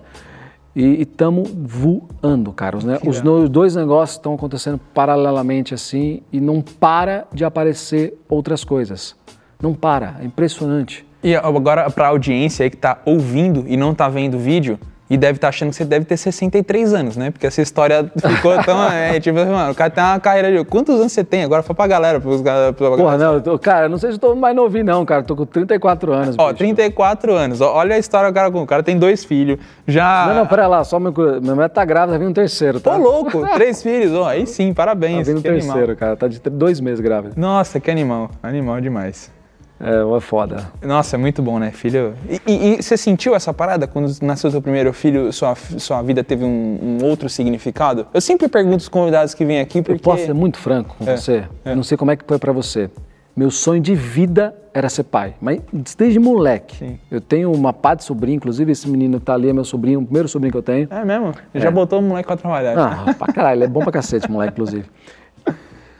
E 0.75 1.01
estamos 1.03 1.49
voando, 1.49 2.51
cara. 2.51 2.75
Os, 2.75 2.83
né, 2.83 2.99
os 3.07 3.21
no- 3.21 3.47
dois 3.47 3.73
negócios 3.73 4.17
estão 4.17 4.33
acontecendo 4.33 4.77
paralelamente 4.93 5.73
assim 5.73 6.21
e 6.29 6.41
não 6.41 6.61
para 6.61 7.25
de 7.33 7.45
aparecer 7.45 8.19
outras 8.27 8.65
coisas. 8.65 9.15
Não 9.61 9.73
para, 9.73 10.17
é 10.21 10.25
impressionante. 10.25 11.07
E 11.23 11.33
agora, 11.35 11.89
pra 11.89 12.09
audiência 12.09 12.65
aí 12.65 12.69
que 12.69 12.75
tá 12.77 13.01
ouvindo 13.05 13.63
e 13.65 13.77
não 13.77 13.95
tá 13.95 14.09
vendo 14.09 14.35
o 14.35 14.39
vídeo, 14.39 14.77
e 15.09 15.17
deve 15.17 15.37
estar 15.37 15.47
achando 15.49 15.69
que 15.69 15.75
você 15.75 15.85
deve 15.85 16.05
ter 16.05 16.17
63 16.17 16.93
anos, 16.93 17.15
né? 17.17 17.31
Porque 17.31 17.47
essa 17.47 17.61
história 17.61 18.11
ficou 18.35 18.61
tão. 18.63 18.77
É, 18.91 19.19
tipo, 19.19 19.37
mano, 19.37 19.71
o 19.71 19.75
cara 19.75 19.89
tem 19.89 20.03
uma 20.03 20.19
carreira 20.19 20.51
de. 20.51 20.63
Quantos 20.65 20.99
anos 20.99 21.11
você 21.11 21.23
tem? 21.23 21.43
Agora 21.43 21.61
fala 21.63 21.75
pra 21.75 21.87
galera. 21.87 22.19
Pros, 22.19 22.41
pra, 22.41 22.73
pra, 22.73 22.89
Porra, 22.91 23.17
não, 23.17 23.33
eu 23.35 23.41
tô- 23.41 23.59
cara, 23.59 23.85
eu 23.85 23.89
não 23.89 23.97
sei 23.97 24.09
se 24.11 24.15
estou 24.15 24.35
mais 24.35 24.55
novinho 24.55 24.85
não, 24.85 25.05
cara. 25.05 25.23
Tô 25.23 25.35
com 25.35 25.45
34 25.45 26.11
anos. 26.13 26.35
Ó, 26.37 26.45
bicho. 26.47 26.57
34 26.57 27.33
anos. 27.33 27.61
Ó, 27.61 27.73
Olha 27.75 27.95
a 27.95 27.99
história 27.99 28.29
do 28.31 28.33
cara 28.33 28.51
com. 28.51 28.61
O 28.61 28.67
cara 28.67 28.83
tem 28.83 28.97
dois 28.97 29.23
filhos. 29.23 29.59
Já. 29.87 30.27
Não, 30.27 30.35
não, 30.35 30.47
pera 30.47 30.67
lá, 30.67 30.83
só 30.83 30.99
coisa. 31.11 31.39
Minha 31.39 31.55
mulher 31.55 31.69
tá 31.69 31.85
grávida, 31.85 32.17
vem 32.17 32.27
um 32.27 32.33
terceiro, 32.33 32.79
tá? 32.79 32.95
Ô, 32.95 32.97
louco, 32.97 33.47
três 33.55 33.81
filhos. 33.81 34.13
Ó, 34.13 34.25
aí 34.27 34.45
sim, 34.45 34.69
Tá 34.73 34.83
parabéns. 34.83 35.27
vindo 35.27 35.39
um 35.39 35.41
que 35.41 35.47
animal. 35.47 35.67
terceiro, 35.75 35.95
cara. 35.97 36.15
Tá 36.15 36.27
de 36.27 36.39
dois 36.39 36.79
meses 36.79 36.99
grávida. 36.99 37.33
Nossa, 37.37 37.79
que 37.79 37.89
animal. 37.91 38.29
Animal 38.43 38.81
demais. 38.81 39.31
É, 39.79 40.17
é 40.17 40.19
foda. 40.19 40.71
Nossa, 40.81 41.15
é 41.15 41.19
muito 41.19 41.41
bom, 41.41 41.59
né, 41.59 41.71
filho? 41.71 42.15
E, 42.29 42.41
e- 42.47 42.73
e 42.79 42.81
você 42.83 42.97
sentiu 42.97 43.35
essa 43.35 43.53
parada 43.53 43.85
quando 43.87 44.11
nasceu 44.21 44.49
seu 44.49 44.61
primeiro 44.61 44.91
filho, 44.93 45.31
sua, 45.31 45.55
sua 45.55 46.01
vida 46.01 46.23
teve 46.23 46.43
um, 46.43 46.97
um 47.01 47.05
outro 47.05 47.29
significado? 47.29 48.07
Eu 48.13 48.21
sempre 48.21 48.47
pergunto 48.47 48.77
os 48.77 48.89
convidados 48.89 49.33
que 49.33 49.45
vêm 49.45 49.59
aqui 49.59 49.81
porque... 49.81 49.93
Eu 49.99 49.99
posso 50.13 50.25
ser 50.25 50.33
muito 50.33 50.57
franco 50.57 50.95
com 50.97 51.09
É, 51.09 51.15
você? 51.17 51.43
é. 51.63 51.71
Eu 51.71 51.75
não 51.75 51.83
sei 51.83 51.95
como 51.97 52.09
é 52.11 52.15
que 52.15 52.23
foi 52.27 52.39
pra 52.39 52.51
você. 52.51 52.89
Meu 53.35 53.51
sonho 53.51 53.79
de 53.79 53.93
vida 53.93 54.55
era 54.73 54.89
ser 54.89 55.03
pai, 55.03 55.35
mas 55.39 55.61
desde 55.95 56.17
moleque. 56.19 56.75
Sim. 56.77 56.99
Eu 57.11 57.21
tenho 57.21 57.51
uma 57.51 57.71
pá 57.71 57.93
de 57.93 58.03
sobrinho, 58.03 58.37
inclusive 58.37 58.71
esse 58.71 58.89
menino 58.89 59.19
que 59.19 59.25
tá 59.27 59.35
ali 59.35 59.47
é 59.49 59.53
meu 59.53 59.63
sobrinho, 59.63 59.99
o 59.99 60.03
primeiro 60.03 60.27
sobrinho 60.27 60.51
que 60.51 60.57
eu 60.57 60.63
tenho. 60.63 60.87
É 60.89 61.05
mesmo? 61.05 61.33
Já 61.53 61.69
botou 61.69 61.99
o 61.99 62.01
moleque 62.01 62.25
pra 62.25 62.35
trabalhar. 62.37 62.75
Ah, 62.75 63.13
pra 63.13 63.27
caralho, 63.31 63.57
ele 63.59 63.65
é 63.65 63.67
bom 63.67 63.81
pra 63.81 63.91
cacete, 63.91 64.29
moleque, 64.29 64.53
inclusive. 64.53 64.85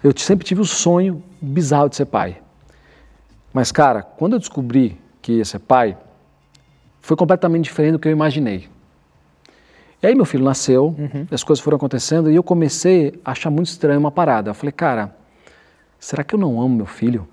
Eu 0.04 0.12
sempre 0.18 0.46
tive 0.48 0.62
o 0.62 0.66
sonho 0.66 1.22
bizarro 1.40 1.90
de 1.90 1.96
ser 1.96 2.06
pai. 2.06 2.38
Mas, 3.58 3.72
cara, 3.72 4.04
quando 4.04 4.34
eu 4.34 4.40
descobri 4.40 5.00
que 5.20 5.32
ia 5.32 5.44
ser 5.44 5.58
pai, 5.58 5.98
foi 7.02 7.18
completamente 7.18 7.64
diferente 7.64 7.94
do 7.94 8.00
que 8.00 8.08
eu 8.08 8.12
imaginei. 8.12 8.68
E 10.00 10.06
aí 10.06 10.14
meu 10.14 10.26
filho 10.26 10.44
nasceu, 10.44 10.96
as 11.32 11.44
coisas 11.44 11.66
foram 11.66 11.76
acontecendo 11.76 12.30
e 12.30 12.36
eu 12.36 12.44
comecei 12.44 13.20
a 13.26 13.32
achar 13.32 13.50
muito 13.50 13.66
estranho 13.66 14.00
uma 14.00 14.12
parada. 14.12 14.52
Eu 14.52 14.54
falei, 14.54 14.72
cara, 14.72 15.16
será 15.98 16.24
que 16.24 16.36
eu 16.36 16.40
não 16.40 16.62
amo 16.62 16.76
meu 16.76 16.86
filho? 16.86 17.28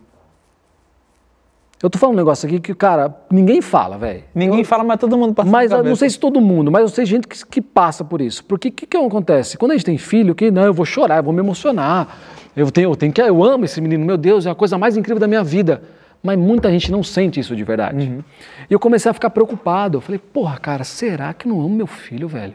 Eu 1.83 1.91
tô 1.91 1.99
falando 1.99 2.15
um 2.15 2.19
negócio 2.21 2.47
aqui 2.47 2.59
que, 2.59 2.75
cara, 2.75 3.15
ninguém 3.31 3.61
fala, 3.61 3.99
velho. 3.99 4.25
Ninguém 4.35 4.65
fala, 4.65 4.83
mas 4.83 4.99
todo 4.99 5.19
mundo 5.19 5.35
passa 5.35 5.51
Mas 5.51 5.71
eu 5.71 5.85
não 5.85 5.95
sei 5.95 6.09
se 6.09 6.19
todo 6.19 6.41
mundo, 6.41 6.73
mas 6.73 6.81
eu 6.81 6.89
sei 6.89 7.05
gente 7.05 7.29
que, 7.29 7.47
que 7.47 7.61
passa 7.61 8.03
por 8.03 8.23
isso. 8.23 8.43
Porque 8.47 8.69
o 8.69 8.73
que, 8.73 8.87
que 8.87 8.97
acontece? 8.97 9.59
Quando 9.59 9.73
a 9.73 9.75
gente 9.75 9.85
tem 9.85 9.99
filho, 9.99 10.35
que 10.35 10.51
não, 10.51 10.63
eu 10.63 10.73
vou 10.73 10.87
chorar, 10.87 11.19
eu 11.19 11.23
vou 11.23 11.35
me 11.35 11.41
emocionar. 11.41 12.09
Eu 12.57 12.71
tenho, 12.71 12.91
eu 12.91 12.97
tenho 12.97 13.13
que, 13.13 13.21
eu 13.21 13.45
amo 13.45 13.67
esse 13.67 13.79
menino, 13.79 14.07
meu 14.07 14.17
Deus, 14.17 14.47
é 14.47 14.51
a 14.51 14.55
coisa 14.55 14.79
mais 14.79 14.97
incrível 14.97 15.21
da 15.21 15.27
minha 15.27 15.45
vida. 15.45 15.83
Mas 16.25 16.39
muita 16.39 16.71
gente 16.71 16.91
não 16.91 17.03
sente 17.03 17.39
isso 17.39 17.55
de 17.55 17.63
verdade. 17.63 18.09
Uhum. 18.09 18.25
E 18.71 18.73
eu 18.73 18.81
comecei 18.81 19.11
a 19.11 19.15
ficar 19.15 19.29
preocupado. 19.29 19.99
Eu 19.99 20.01
falei, 20.01 20.19
porra, 20.19 20.57
cara, 20.59 20.83
será 20.83 21.35
que 21.35 21.47
eu 21.47 21.53
não 21.53 21.61
amo 21.61 21.77
meu 21.77 21.87
filho, 21.87 22.27
velho? 22.27 22.55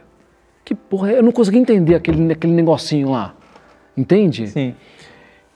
Que 0.65 0.73
porra, 0.73 1.11
eu 1.11 1.21
não 1.21 1.31
consegui 1.31 1.59
entender 1.59 1.93
aquele, 1.93 2.33
aquele 2.33 2.51
negocinho 2.51 3.11
lá. 3.11 3.35
Entende? 3.95 4.47
Sim. 4.47 4.73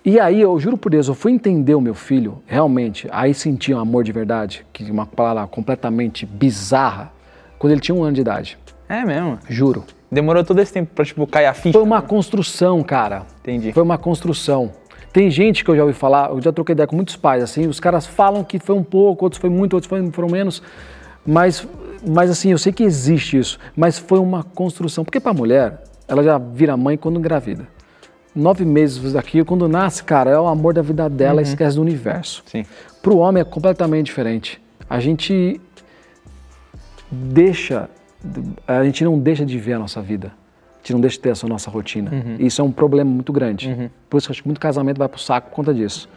E 0.06 0.20
aí, 0.20 0.42
eu 0.42 0.60
juro 0.60 0.78
por 0.78 0.92
Deus, 0.92 1.08
eu 1.08 1.16
fui 1.16 1.32
entender 1.32 1.74
o 1.74 1.82
meu 1.82 1.96
filho, 1.96 2.44
realmente, 2.46 3.08
aí 3.10 3.34
senti 3.34 3.74
um 3.74 3.80
amor 3.80 4.04
de 4.04 4.12
verdade, 4.12 4.66
que 4.74 4.86
é 4.86 4.92
uma 4.92 5.06
palavra 5.06 5.48
completamente 5.48 6.26
bizarra, 6.26 7.10
quando 7.58 7.72
ele 7.72 7.80
tinha 7.80 7.96
um 7.96 8.04
ano 8.04 8.14
de 8.14 8.20
idade. 8.20 8.58
É 8.90 9.06
mesmo? 9.06 9.40
Juro. 9.48 9.86
Demorou 10.12 10.44
todo 10.44 10.60
esse 10.60 10.74
tempo 10.74 10.92
pra, 10.94 11.06
tipo, 11.06 11.26
cair 11.26 11.46
a 11.46 11.54
ficha? 11.54 11.72
Foi 11.72 11.82
uma 11.82 12.02
construção, 12.02 12.84
cara. 12.84 13.24
Entendi. 13.40 13.72
Foi 13.72 13.82
uma 13.82 13.98
construção. 13.98 14.72
Tem 15.14 15.30
gente 15.30 15.64
que 15.64 15.70
eu 15.70 15.76
já 15.76 15.84
ouvi 15.84 15.94
falar, 15.94 16.32
eu 16.32 16.42
já 16.42 16.52
troquei 16.52 16.74
ideia 16.74 16.88
com 16.88 16.96
muitos 16.96 17.16
pais, 17.16 17.44
assim, 17.44 17.68
os 17.68 17.80
caras 17.80 18.08
falam 18.08 18.44
que 18.44 18.58
foi 18.58 18.76
um 18.76 18.84
pouco, 18.84 19.24
outros 19.24 19.40
foi 19.40 19.50
muito, 19.50 19.76
outros 19.76 19.88
foram 20.12 20.28
menos, 20.28 20.64
mas, 21.24 21.68
mas 22.06 22.32
assim, 22.32 22.50
eu 22.50 22.58
sei 22.58 22.74
que 22.74 22.84
existe 22.84 23.38
isso, 23.38 23.60
mas 23.78 24.00
foi 24.00 24.18
uma 24.18 24.44
construção, 24.44 25.06
porque 25.06 25.20
pra 25.20 25.32
mulher, 25.32 25.84
ela 26.08 26.24
já 26.24 26.40
vira 26.40 26.76
mãe 26.76 26.98
quando 26.98 27.20
engravida. 27.20 27.68
Nove 28.36 28.66
meses 28.66 29.14
daqui, 29.14 29.44
quando 29.44 29.68
nasce, 29.68 30.04
cara, 30.04 30.32
é 30.32 30.40
o 30.40 30.48
amor 30.48 30.74
da 30.74 30.82
vida 30.82 31.08
dela, 31.08 31.44
esquece 31.44 31.76
do 31.76 31.84
universo. 31.84 32.44
Sim. 32.48 32.66
Para 33.00 33.14
o 33.14 33.18
homem 33.18 33.42
é 33.42 33.44
completamente 33.44 34.08
diferente. 34.08 34.60
A 34.90 35.00
gente 35.00 35.62
deixa, 37.12 37.88
a 38.68 38.84
gente 38.84 39.04
não 39.04 39.20
deixa 39.20 39.46
de 39.46 39.60
ver 39.60 39.74
a 39.74 39.80
nossa 39.80 40.02
vida. 40.02 40.32
Gente 40.84 40.94
não 40.94 41.00
deixa 41.00 41.16
de 41.16 41.22
ter 41.22 41.30
essa 41.30 41.48
nossa 41.48 41.72
rotina. 41.72 42.12
Isso 42.40 42.62
é 42.62 42.64
um 42.66 42.72
problema 42.72 43.10
muito 43.10 43.32
grande. 43.32 43.90
Por 44.10 44.18
isso 44.18 44.28
que 44.28 44.34
acho 44.34 44.42
que 44.42 44.48
muito 44.50 44.60
casamento 44.60 44.98
vai 44.98 45.08
pro 45.08 45.18
saco 45.20 45.50
por 45.50 45.56
conta 45.56 45.74
disso. 45.74 46.10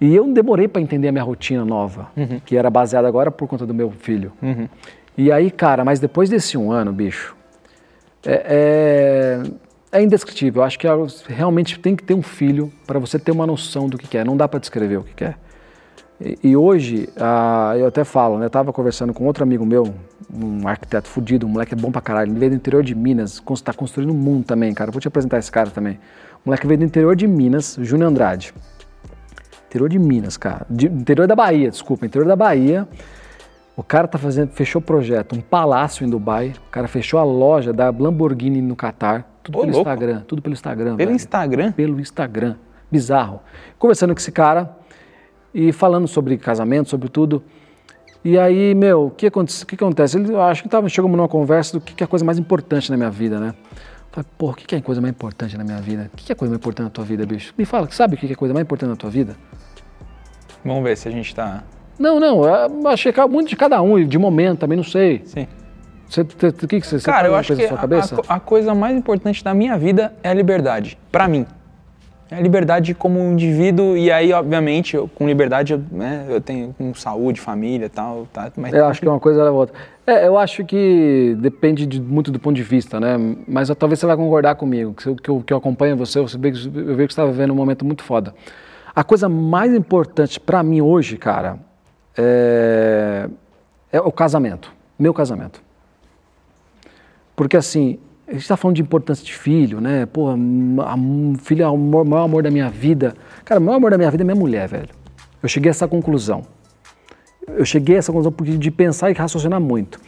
E 0.00 0.12
eu 0.14 0.26
demorei 0.32 0.66
para 0.66 0.82
entender 0.82 1.06
a 1.08 1.12
minha 1.12 1.22
rotina 1.22 1.64
nova, 1.64 2.08
que 2.44 2.56
era 2.56 2.68
baseada 2.68 3.06
agora 3.06 3.30
por 3.30 3.46
conta 3.46 3.64
do 3.64 3.72
meu 3.72 3.90
filho. 3.92 4.32
E 5.16 5.30
aí, 5.30 5.48
cara, 5.48 5.84
mas 5.84 6.00
depois 6.00 6.28
desse 6.28 6.58
um 6.58 6.72
ano, 6.72 6.92
bicho, 6.92 7.36
é, 8.26 9.40
é, 9.92 9.98
é 10.00 10.02
indescritível. 10.02 10.62
Eu 10.62 10.66
acho 10.66 10.76
que 10.76 10.88
é- 10.88 10.90
realmente 11.28 11.78
tem 11.78 11.94
que 11.94 12.02
ter 12.02 12.14
um 12.14 12.22
filho 12.22 12.72
para 12.84 12.98
você 12.98 13.16
ter 13.16 13.30
uma 13.30 13.46
noção 13.46 13.88
do 13.88 13.96
que 13.96 14.08
que 14.08 14.18
é. 14.18 14.24
Não 14.24 14.36
dá 14.36 14.48
para 14.48 14.58
descrever 14.58 14.96
o 14.96 15.04
que 15.04 15.14
que 15.14 15.24
é. 15.24 15.34
E, 16.24 16.38
e 16.42 16.56
hoje, 16.56 17.08
ah, 17.18 17.74
eu 17.76 17.86
até 17.86 18.02
falo, 18.02 18.38
né? 18.38 18.46
Eu 18.46 18.50
tava 18.50 18.72
conversando 18.72 19.12
com 19.12 19.24
outro 19.26 19.42
amigo 19.44 19.64
meu, 19.66 19.94
um 20.32 20.66
arquiteto 20.66 21.08
fudido, 21.08 21.46
um 21.46 21.50
moleque 21.50 21.74
bom 21.74 21.92
pra 21.92 22.00
caralho. 22.00 22.32
Ele 22.32 22.38
veio 22.38 22.50
do 22.52 22.56
interior 22.56 22.82
de 22.82 22.94
Minas, 22.94 23.42
tá 23.62 23.72
construindo 23.72 24.10
um 24.10 24.16
mundo 24.16 24.44
também, 24.44 24.72
cara. 24.72 24.90
Vou 24.90 25.00
te 25.00 25.06
apresentar 25.08 25.38
esse 25.38 25.52
cara 25.52 25.70
também. 25.70 25.98
O 26.44 26.48
moleque 26.48 26.66
veio 26.66 26.78
do 26.78 26.84
interior 26.84 27.14
de 27.14 27.26
Minas, 27.26 27.76
Júnior 27.80 28.08
Andrade. 28.10 28.54
Interior 29.66 29.88
de 29.88 29.98
Minas, 29.98 30.36
cara. 30.36 30.66
De- 30.70 30.86
interior 30.86 31.26
da 31.26 31.36
Bahia, 31.36 31.70
desculpa, 31.70 32.06
interior 32.06 32.26
da 32.26 32.36
Bahia. 32.36 32.88
O 33.76 33.82
cara 33.82 34.06
tá 34.06 34.16
fazendo, 34.18 34.50
fechou 34.50 34.80
o 34.80 34.84
projeto, 34.84 35.34
um 35.34 35.40
palácio 35.40 36.06
em 36.06 36.08
Dubai. 36.08 36.54
O 36.68 36.70
cara 36.70 36.86
fechou 36.86 37.18
a 37.18 37.24
loja 37.24 37.72
da 37.72 37.90
Lamborghini 37.90 38.62
no 38.62 38.76
Catar. 38.76 39.24
Tudo 39.42 39.58
Ô, 39.58 39.60
pelo 39.62 39.72
louco. 39.72 39.90
Instagram, 39.90 40.22
tudo 40.28 40.40
pelo 40.40 40.52
Instagram. 40.52 40.84
Pelo 40.84 40.96
velho 40.96 41.10
Instagram? 41.12 41.72
pelo 41.72 42.00
Instagram. 42.00 42.54
Bizarro. 42.90 43.40
Conversando 43.76 44.14
com 44.14 44.20
esse 44.20 44.30
cara 44.30 44.76
e 45.54 45.72
falando 45.72 46.08
sobre 46.08 46.36
casamento, 46.36 46.90
sobre 46.90 47.08
tudo. 47.08 47.42
E 48.24 48.38
aí, 48.38 48.74
meu, 48.74 49.06
o 49.06 49.10
que 49.10 49.26
acontece? 49.26 49.62
O 49.64 49.66
que 49.66 49.74
acontece? 49.74 50.18
Ele, 50.18 50.32
eu 50.32 50.42
acho 50.42 50.62
que 50.62 50.68
tava, 50.68 50.88
chegamos 50.88 51.16
numa 51.16 51.28
conversa 51.28 51.78
do 51.78 51.80
que, 51.80 51.94
que 51.94 52.02
é 52.02 52.06
a 52.06 52.08
coisa 52.08 52.24
mais 52.24 52.38
importante 52.38 52.90
na 52.90 52.96
minha 52.96 53.10
vida, 53.10 53.38
né? 53.38 53.54
Falei, 54.10 54.28
pô, 54.38 54.50
o 54.50 54.54
que, 54.54 54.66
que 54.66 54.74
é 54.74 54.78
a 54.78 54.82
coisa 54.82 55.00
mais 55.00 55.12
importante 55.12 55.56
na 55.58 55.64
minha 55.64 55.78
vida? 55.78 56.10
O 56.12 56.16
que, 56.16 56.32
é 56.32 56.34
a 56.34 56.36
coisa 56.36 56.50
mais 56.50 56.60
importante 56.60 56.84
na 56.86 56.90
tua 56.90 57.04
vida, 57.04 57.26
bicho? 57.26 57.52
Me 57.56 57.64
fala, 57.64 57.88
sabe 57.90 58.14
o 58.14 58.18
que, 58.18 58.26
é 58.26 58.32
a 58.32 58.36
coisa 58.36 58.54
mais 58.54 58.64
importante 58.64 58.90
na 58.90 58.96
tua 58.96 59.10
vida? 59.10 59.36
Vamos 60.64 60.82
ver 60.84 60.96
se 60.96 61.06
a 61.08 61.10
gente 61.10 61.34
tá... 61.34 61.62
Não, 61.98 62.18
não, 62.18 62.44
eu 62.44 62.88
achei 62.88 63.12
que 63.12 63.20
é 63.20 63.26
muito 63.26 63.48
de 63.50 63.56
cada 63.56 63.80
um, 63.82 64.04
de 64.04 64.18
momento 64.18 64.60
também, 64.60 64.76
não 64.76 64.84
sei. 64.84 65.22
Sim. 65.26 65.46
Você, 66.08 66.22
você- 66.24 66.48
o 66.48 66.68
que, 66.68 66.80
que 66.80 66.86
você, 66.86 66.98
Cara, 67.00 67.28
eu 67.28 67.34
acho 67.36 67.48
coisa 67.48 67.62
que 67.62 67.68
na 67.68 67.68
sua 67.68 67.78
a, 67.78 67.80
cabeça? 67.80 68.16
a 68.28 68.34
a 68.34 68.40
coisa 68.40 68.74
mais 68.74 68.96
importante 68.96 69.44
da 69.44 69.52
minha 69.52 69.76
vida 69.76 70.14
é 70.22 70.30
a 70.30 70.34
liberdade. 70.34 70.98
Pra 71.12 71.28
mim. 71.28 71.46
É 72.30 72.40
liberdade 72.40 72.94
como 72.94 73.18
indivíduo 73.20 73.96
e 73.96 74.10
aí, 74.10 74.32
obviamente, 74.32 74.96
eu- 74.96 75.06
com 75.08 75.26
liberdade, 75.26 75.74
eu, 75.74 75.82
né, 75.92 76.24
eu 76.28 76.40
tenho 76.40 76.74
com 76.76 76.94
saúde, 76.94 77.40
família 77.40 77.86
e 77.86 77.88
tal, 77.88 78.26
tá? 78.32 78.50
Mas 78.56 78.72
Eu 78.72 78.86
acho 78.86 79.00
que 79.00 79.08
uma 79.08 79.20
coisa 79.20 79.44
leva 79.44 79.54
outra. 79.54 79.74
É, 80.06 80.26
eu 80.26 80.36
acho 80.38 80.64
que 80.64 81.36
depende 81.38 81.86
de- 81.86 82.00
muito 82.00 82.30
do 82.30 82.38
ponto 82.40 82.56
de 82.56 82.62
vista, 82.62 82.98
né? 82.98 83.16
Mas 83.46 83.68
eu- 83.68 83.76
talvez 83.76 83.98
você 84.00 84.06
vai 84.06 84.16
concordar 84.16 84.54
comigo, 84.54 84.94
que 84.94 85.06
eu, 85.06 85.16
que 85.16 85.28
eu, 85.30 85.40
que 85.46 85.52
eu 85.52 85.56
acompanho 85.58 85.96
você, 85.96 86.18
vejo 86.38 86.70
que 86.70 86.78
eu 86.78 86.96
vejo 86.96 87.08
que 87.08 87.14
você 87.14 87.20
está 87.20 87.26
vivendo 87.26 87.52
um 87.52 87.56
momento 87.56 87.84
muito 87.84 88.02
foda. 88.02 88.34
A 88.96 89.04
coisa 89.04 89.28
mais 89.28 89.72
importante 89.74 90.40
pra 90.40 90.62
mim 90.62 90.80
hoje, 90.80 91.16
cara, 91.18 91.58
é, 92.16 93.28
é 93.92 94.00
o 94.00 94.10
casamento. 94.10 94.72
Meu 94.98 95.12
casamento. 95.12 95.62
Porque 97.36 97.56
assim, 97.56 97.98
a 98.26 98.32
gente 98.32 98.42
está 98.42 98.56
falando 98.56 98.76
de 98.76 98.82
importância 98.82 99.24
de 99.24 99.34
filho, 99.34 99.80
né? 99.80 100.06
Pô, 100.06 100.28
a, 100.30 100.34
a, 100.34 100.96
filho 101.38 101.62
é 101.62 101.68
o 101.68 101.76
maior, 101.76 102.24
amor 102.24 102.42
da 102.42 102.50
minha 102.50 102.70
vida. 102.70 103.14
Cara, 103.44 103.60
o 103.60 103.62
maior 103.62 103.76
amor 103.76 103.90
da 103.90 103.98
minha 103.98 104.10
vida 104.10 104.22
é 104.22 104.24
minha 104.24 104.36
mulher, 104.36 104.66
velho. 104.66 104.88
Eu 105.42 105.48
cheguei 105.48 105.68
a 105.68 105.72
essa 105.72 105.86
conclusão. 105.86 106.42
Eu 107.46 107.64
cheguei 107.64 107.96
a 107.96 107.98
essa 107.98 108.10
conclusão 108.10 108.32
porque 108.32 108.56
de 108.56 108.70
pensar 108.70 109.10
e 109.10 109.14
raciocinar 109.14 109.60
muito. 109.60 110.00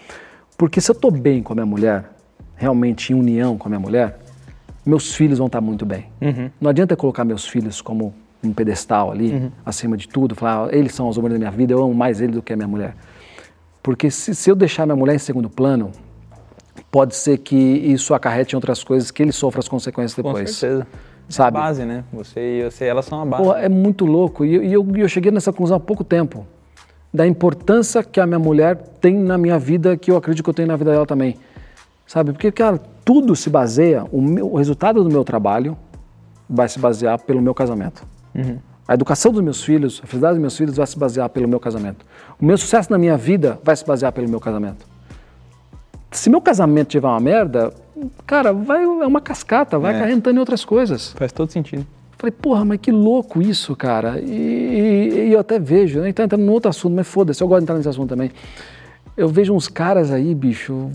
Porque 0.56 0.80
se 0.80 0.90
eu 0.90 0.94
estou 0.94 1.10
bem 1.10 1.42
com 1.42 1.52
a 1.52 1.56
minha 1.56 1.66
mulher, 1.66 2.10
realmente 2.56 3.12
em 3.12 3.16
união 3.16 3.58
com 3.58 3.68
a 3.68 3.70
minha 3.70 3.80
mulher, 3.80 4.18
meus 4.84 5.14
filhos 5.14 5.36
vão 5.38 5.48
estar 5.48 5.60
muito 5.60 5.84
bem. 5.84 6.06
Uhum. 6.22 6.50
Não 6.58 6.70
adianta 6.70 6.94
eu 6.94 6.96
colocar 6.96 7.24
meus 7.24 7.46
filhos 7.46 7.82
como 7.82 8.14
um 8.42 8.52
pedestal 8.52 9.10
ali, 9.10 9.32
Uhum. 9.32 9.50
acima 9.64 9.96
de 9.96 10.08
tudo, 10.08 10.34
falar, 10.34 10.68
ah, 10.68 10.76
eles 10.76 10.94
são 10.94 11.08
os 11.08 11.18
amores 11.18 11.34
da 11.34 11.38
minha 11.38 11.50
vida, 11.50 11.72
eu 11.74 11.82
amo 11.82 11.94
mais 11.94 12.20
ele 12.20 12.32
do 12.32 12.42
que 12.42 12.52
a 12.52 12.56
minha 12.56 12.68
mulher. 12.68 12.94
Porque 13.82 14.10
se, 14.10 14.34
se 14.34 14.50
eu 14.50 14.54
deixar 14.56 14.86
minha 14.86 14.96
mulher 14.96 15.14
em 15.14 15.18
segundo 15.18 15.50
plano, 15.50 15.90
pode 16.96 17.14
ser 17.14 17.36
que 17.36 17.54
isso 17.54 18.14
acarrete 18.14 18.54
em 18.54 18.56
outras 18.56 18.82
coisas, 18.82 19.10
que 19.10 19.22
ele 19.22 19.30
sofra 19.32 19.60
as 19.60 19.68
consequências 19.68 20.14
Com 20.14 20.22
depois. 20.32 20.50
certeza. 20.56 20.86
Sabe? 21.28 21.58
A 21.58 21.60
base, 21.60 21.84
né? 21.84 22.04
Você 22.10 22.40
e 22.40 22.70
você, 22.70 22.86
elas 22.86 23.04
são 23.04 23.20
a 23.20 23.26
base. 23.26 23.42
Pô, 23.42 23.54
é 23.54 23.68
muito 23.68 24.06
louco. 24.06 24.46
E, 24.46 24.54
eu- 24.54 24.62
eu, 24.62 24.96
eu 24.96 25.06
cheguei 25.06 25.30
nessa 25.30 25.52
conclusão 25.52 25.76
há 25.76 25.80
pouco 25.80 26.02
tempo. 26.02 26.46
Da 27.12 27.26
importância 27.26 28.02
que 28.02 28.18
a 28.18 28.26
minha 28.26 28.38
mulher 28.38 28.76
tem 28.98 29.14
na 29.14 29.36
minha 29.36 29.58
vida, 29.58 29.94
que 29.94 30.10
eu 30.10 30.16
acredito 30.16 30.42
que 30.42 30.48
eu 30.48 30.54
tenho 30.54 30.68
na 30.68 30.76
vida 30.76 30.90
dela 30.92 31.04
também. 31.04 31.36
Sabe? 32.06 32.32
Porque, 32.32 32.50
cara, 32.50 32.78
tudo 33.04 33.36
se 33.36 33.50
baseia, 33.50 34.06
o, 34.10 34.22
meu- 34.22 34.50
o 34.52 34.56
resultado 34.56 35.04
do 35.04 35.10
meu 35.10 35.22
trabalho 35.22 35.76
vai 36.48 36.66
se 36.66 36.78
basear 36.78 37.18
pelo 37.20 37.42
meu 37.42 37.52
casamento. 37.54 38.06
A 38.88 38.94
educação 38.94 39.32
dos 39.32 39.42
meus 39.42 39.62
filhos, 39.62 40.00
a 40.02 40.06
felicidade 40.06 40.34
dos 40.36 40.40
meus 40.40 40.56
filhos 40.56 40.76
vai 40.78 40.86
se 40.86 40.98
basear 40.98 41.28
pelo 41.28 41.46
meu 41.46 41.60
casamento. 41.60 42.06
O 42.40 42.44
meu 42.46 42.56
sucesso 42.56 42.90
na 42.90 42.96
minha 42.96 43.18
vida 43.18 43.58
vai 43.62 43.76
se 43.76 43.84
basear 43.84 44.12
pelo 44.12 44.26
meu 44.30 44.40
casamento. 44.40 44.86
Se 46.16 46.30
meu 46.30 46.40
casamento 46.40 46.88
tiver 46.88 47.06
uma 47.06 47.20
merda, 47.20 47.72
cara, 48.26 48.52
vai, 48.52 48.82
é 48.82 48.86
uma 49.06 49.20
cascata, 49.20 49.78
vai 49.78 49.92
É. 49.94 49.96
acarretando 49.96 50.36
em 50.36 50.40
outras 50.40 50.64
coisas. 50.64 51.12
Faz 51.12 51.30
todo 51.32 51.50
sentido. 51.52 51.86
Falei, 52.18 52.32
porra, 52.32 52.64
mas 52.64 52.78
que 52.80 52.90
louco 52.90 53.42
isso, 53.42 53.76
cara. 53.76 54.18
E, 54.20 54.30
e- 54.30 55.28
e 55.28 55.32
eu 55.32 55.38
até 55.40 55.58
vejo, 55.58 56.00
né? 56.00 56.08
Então 56.08 56.24
entrando 56.24 56.42
num 56.44 56.52
outro 56.52 56.70
assunto, 56.70 56.94
mas 56.94 57.06
foda-se, 57.06 57.42
eu 57.42 57.46
gosto 57.48 57.58
de 57.60 57.64
entrar 57.64 57.74
nesse 57.76 57.88
assunto 57.88 58.08
também. 58.08 58.30
Eu 59.16 59.28
vejo 59.28 59.52
uns 59.54 59.68
caras 59.68 60.10
aí, 60.10 60.34
bicho, 60.34 60.90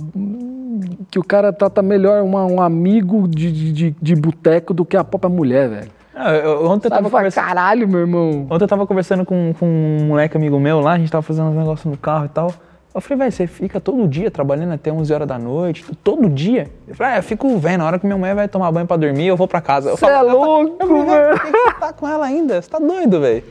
que 1.12 1.20
o 1.20 1.24
cara 1.24 1.52
trata 1.54 1.82
melhor 1.82 2.24
uma- 2.24 2.46
um 2.46 2.60
amigo 2.62 3.28
de, 3.28 3.52
de, 3.52 3.72
de, 3.72 3.96
de 4.02 4.16
boteco 4.16 4.74
do 4.74 4.84
que 4.86 4.98
a 4.98 5.04
própria 5.04 5.30
mulher, 5.30 5.70
velho. 5.70 5.92
Ah, 6.16 6.34
eu- 6.34 6.66
ontem 6.68 6.88
eu 6.88 6.92
tava 6.92 7.10
conversando. 7.10 7.46
caralho, 7.46 7.88
meu 7.88 8.00
irmão. 8.02 8.48
Ontem 8.50 8.64
eu 8.64 8.68
tava 8.68 8.86
conversando 8.88 9.24
com, 9.26 9.54
com 9.60 9.66
um 9.68 10.06
moleque 10.06 10.36
amigo 10.38 10.60
meu 10.60 10.80
lá, 10.80 10.94
a 10.94 10.98
gente 10.98 11.12
tava 11.12 11.22
fazendo 11.22 11.50
uns 11.50 11.56
negócios 11.56 11.86
no 11.90 11.98
carro 11.98 12.26
e 12.26 12.30
tal. 12.30 12.54
Eu 12.94 13.00
falei, 13.00 13.20
velho, 13.20 13.32
você 13.32 13.48
fica 13.48 13.80
todo 13.80 14.06
dia 14.06 14.30
trabalhando 14.30 14.74
até 14.74 14.92
11 14.92 15.14
horas 15.14 15.28
da 15.28 15.40
noite, 15.40 15.86
todo 16.04 16.28
dia? 16.30 16.70
Eu 16.86 16.94
falei, 16.94 17.14
ah, 17.14 17.18
eu 17.20 17.24
fico 17.24 17.58
vendo, 17.58 17.80
na 17.80 17.86
hora 17.88 17.98
que 17.98 18.06
minha 18.06 18.18
mulher 18.18 18.36
vai 18.36 18.48
tomar 18.50 18.70
banho 18.70 18.86
pra 18.86 18.98
dormir, 18.98 19.28
eu 19.28 19.38
vou 19.38 19.48
pra 19.48 19.62
casa. 19.62 19.92
Você 19.92 20.06
é 20.06 20.22
louco, 20.22 20.78
velho. 21.06 21.40
por 21.40 21.52
que 21.52 21.58
você 21.58 21.74
tá 21.80 21.94
com 21.94 22.08
ela 22.08 22.26
ainda? 22.26 22.62
Você 22.62 22.70
tá 22.70 22.80
doido, 22.80 23.22
velho? 23.22 23.44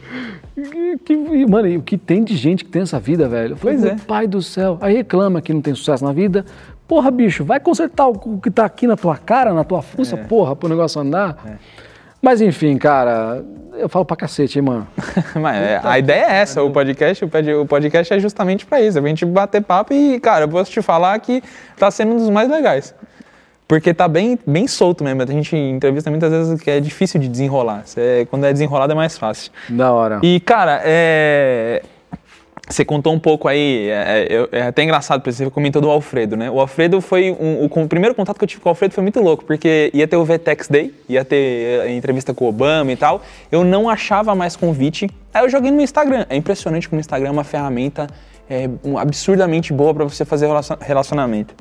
Que- 1.07 1.46
mano, 1.46 1.79
o 1.79 1.83
que 1.83 1.96
tem 1.96 2.22
de 2.22 2.37
gente 2.37 2.64
que 2.66 2.70
tem 2.70 2.83
essa 2.83 3.00
vida, 3.00 3.29
velho? 3.29 3.53
Eu 3.55 3.57
falei, 3.57 3.79
Pois 3.79 3.90
é. 3.92 3.96
pai 4.07 4.26
do 4.26 4.42
céu. 4.42 4.76
Aí 4.81 4.94
reclama 4.96 5.40
que 5.40 5.55
não 5.55 5.62
tem 5.62 5.74
sucesso 5.74 6.05
na 6.05 6.12
vida. 6.12 6.44
Porra, 6.87 7.11
bicho, 7.11 7.42
vai 7.42 7.59
consertar 7.61 8.09
o, 8.09 8.38
que 8.38 8.50
tá 8.50 8.64
aqui 8.66 8.87
na 8.87 8.96
tua 8.96 9.16
cara, 9.16 9.55
na 9.55 9.64
tua 9.64 9.81
fuça, 9.81 10.16
É. 10.16 10.18
porra, 10.24 10.55
pro 10.55 10.68
negócio 10.68 11.00
andar. 11.00 11.59
Mas 12.22 12.40
enfim, 12.40 12.76
cara, 12.76 13.42
eu 13.78 13.88
falo 13.88 14.04
pra 14.04 14.16
cacete, 14.16 14.59
hein, 14.59 14.64
mano. 14.64 14.87
Mas 15.40 15.56
é, 15.56 15.80
a 15.83 15.98
ideia 15.98 16.24
é 16.26 16.37
essa, 16.37 16.62
o 16.62 16.70
podcast, 16.70 17.24
o 17.24 17.28
pod- 17.28 17.54
o 17.54 17.64
podcast 17.66 18.12
é 18.12 18.18
justamente 18.18 18.66
pra 18.66 18.80
isso, 18.80 18.98
é 18.98 19.00
pra 19.00 19.09
gente 19.09 19.24
bater 19.24 19.62
papo 19.62 19.94
e, 19.94 20.20
cara, 20.20 20.44
eu 20.44 20.48
posso 20.48 20.70
te 20.70 20.83
falar 20.83 21.18
que 21.20 21.42
tá 21.78 21.90
sendo 21.90 22.12
um 22.12 22.16
dos 22.16 22.28
mais 22.30 22.48
legais. 22.50 22.94
Porque 23.66 23.94
tá 23.94 24.09
bem, 24.09 24.37
bem 24.46 24.66
solto 24.66 25.04
mesmo, 25.04 25.22
a 25.22 25.26
gente 25.26 25.56
entrevista 25.56 26.11
muitas 26.11 26.30
vezes 26.33 26.61
que 26.61 26.70
é 26.70 26.80
difícil 26.80 27.20
de 27.20 27.28
desenrolar, 27.28 27.83
Cê- 27.87 28.26
quando 28.28 28.44
é 28.44 28.52
desenrolado 28.52 28.92
é 28.92 28.96
mais 28.96 29.16
fácil. 29.16 29.50
Da 29.68 29.92
hora. 29.92 30.18
E, 30.22 30.40
cara, 30.40 30.80
é... 30.85 31.80
Você 32.70 32.85
contou 32.85 33.12
um 33.12 33.18
pouco 33.18 33.48
aí, 33.48 33.88
é, 33.90 34.28
é- 34.52 34.59
é 34.61 34.62
até 34.62 34.85
engraçado, 34.85 35.20
porque 35.20 35.33
você 35.33 35.50
comentou 35.50 35.83
do 35.83 35.90
Alfredo, 35.90 36.37
né? 36.37 36.48
O 36.48 36.61
Alfredo 36.61 37.00
foi, 37.00 37.33
um, 37.33 37.64
o, 37.64 37.83
o 37.83 37.88
primeiro 37.88 38.14
contato 38.14 38.38
que 38.38 38.44
eu 38.44 38.48
tive 38.48 38.62
com 38.62 38.68
o 38.68 38.70
Alfredo 38.70 38.94
foi 38.94 39.02
muito 39.02 39.20
louco, 39.20 39.44
porque 39.44 39.90
ia 39.92 40.06
ter 40.06 40.16
o 40.16 40.24
VTEX 40.24 40.68
Day, 40.68 40.94
ia 41.09 41.24
ter 41.24 41.80
a 41.80 41.90
entrevista 41.90 42.33
com 42.33 42.44
o 42.44 42.48
Obama 42.48 42.92
e 42.92 42.96
tal, 42.96 43.22
eu 43.50 43.64
não 43.64 43.88
achava 43.88 44.37
mais 44.37 44.54
convite, 44.54 45.11
aí 45.35 45.44
eu 45.44 45.48
joguei 45.48 45.72
no 45.72 45.80
Instagram. 45.83 46.24
É 46.30 46.37
impressionante 46.37 46.88
como 46.88 46.98
o 46.98 47.00
Instagram 47.00 47.28
é 47.28 47.33
uma 47.33 47.42
ferramenta 47.44 48.06
é, 48.48 48.68
um- 48.85 48.96
absurdamente 48.98 49.72
boa 49.72 49.92
para 49.92 50.04
você 50.04 50.24
fazer 50.24 50.46
relacion- 50.46 50.76
relacionamento. 50.80 51.54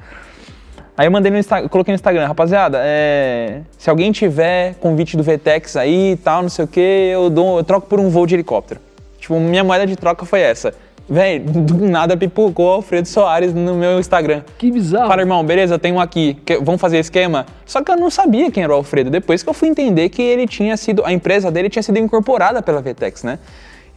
Aí 0.96 1.08
eu 1.08 1.12
mandei 1.12 1.32
no 1.32 1.38
Instagram, 1.40 1.70
coloquei 1.70 1.92
no 1.92 1.96
Instagram, 1.96 2.28
rapaziada, 2.28 2.80
é, 2.84 3.62
se 3.80 3.90
alguém 3.90 4.12
tiver 4.12 4.76
convite 4.76 5.18
do 5.18 5.24
VTEX 5.24 5.76
aí 5.76 6.12
e 6.12 6.18
tal, 6.18 6.44
não 6.44 6.50
sei 6.50 6.66
o 6.66 6.68
que, 6.68 6.80
eu, 6.80 7.30
dou, 7.32 7.58
eu 7.58 7.64
troco 7.64 7.88
por 7.88 8.00
um 8.00 8.10
voo 8.10 8.28
de 8.28 8.36
helicóptero. 8.36 8.80
Tipo, 9.20 9.40
minha 9.40 9.64
moeda 9.64 9.86
de 9.88 9.96
troca 9.96 10.26
foi 10.26 10.42
essa. 10.42 10.74
Véi, 11.10 11.40
do 11.40 11.88
nada 11.88 12.16
pipocou 12.16 12.68
o 12.68 12.70
Alfredo 12.70 13.08
Soares 13.08 13.52
no 13.52 13.74
meu 13.74 14.00
Instagram. 14.00 14.44
Que 14.60 14.70
bizarro. 14.70 15.08
Fala, 15.08 15.22
irmão, 15.24 15.44
beleza, 15.44 15.74
eu 15.74 15.80
tenho 15.80 15.96
um 15.96 16.00
aqui, 16.00 16.36
que- 16.46 16.58
vamos 16.60 16.80
fazer 16.80 17.00
esquema? 17.00 17.48
Só 17.66 17.82
que 17.84 17.90
eu 17.92 17.98
não 17.98 18.12
sabia 18.12 18.52
quem 18.52 18.62
era 18.64 18.72
o 18.72 18.76
Alfredo, 18.76 19.10
depois 19.10 19.42
que 19.42 19.50
eu 19.50 19.54
fui 19.54 19.70
entender 19.70 20.10
que 20.10 20.22
ele 20.22 20.46
tinha 20.46 20.78
sido, 20.78 21.04
a 21.04 21.12
empresa 21.12 21.50
dele 21.50 21.68
tinha 21.68 21.82
sido 21.82 21.98
incorporada 21.98 22.62
pela 22.62 22.80
VTEX, 22.80 23.24
né? 23.24 23.40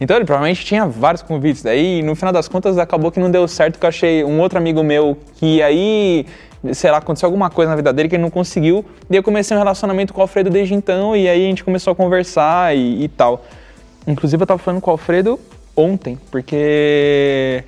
Então 0.01 0.17
ele 0.17 0.25
provavelmente 0.25 0.65
tinha 0.65 0.87
vários 0.87 1.21
convites. 1.21 1.61
Daí, 1.61 2.01
no 2.01 2.15
final 2.15 2.33
das 2.33 2.47
contas, 2.47 2.79
acabou 2.79 3.11
que 3.11 3.19
não 3.19 3.29
deu 3.29 3.47
certo, 3.47 3.77
que 3.77 3.85
eu 3.85 3.89
achei 3.89 4.23
um 4.23 4.39
outro 4.41 4.57
amigo 4.57 4.81
meu 4.83 5.15
que 5.35 5.61
aí, 5.61 6.25
sei 6.73 6.89
lá, 6.89 6.97
aconteceu 6.97 7.27
alguma 7.27 7.49
coisa 7.51 7.69
na 7.69 7.75
vida 7.75 7.93
dele 7.93 8.09
que 8.09 8.15
ele 8.15 8.23
não 8.23 8.31
conseguiu. 8.31 8.83
E 9.09 9.15
eu 9.15 9.21
comecei 9.21 9.55
um 9.55 9.59
relacionamento 9.59 10.13
com 10.13 10.19
o 10.19 10.23
Alfredo 10.23 10.49
desde 10.49 10.73
então, 10.73 11.15
e 11.15 11.29
aí 11.29 11.45
a 11.45 11.47
gente 11.47 11.63
começou 11.63 11.91
a 11.93 11.95
conversar 11.95 12.75
e, 12.75 13.03
e 13.03 13.07
tal. 13.07 13.45
Inclusive, 14.07 14.41
eu 14.41 14.47
tava 14.47 14.57
falando 14.57 14.81
com 14.81 14.89
o 14.89 14.93
Alfredo 14.93 15.39
ontem, 15.75 16.17
porque. 16.31 17.63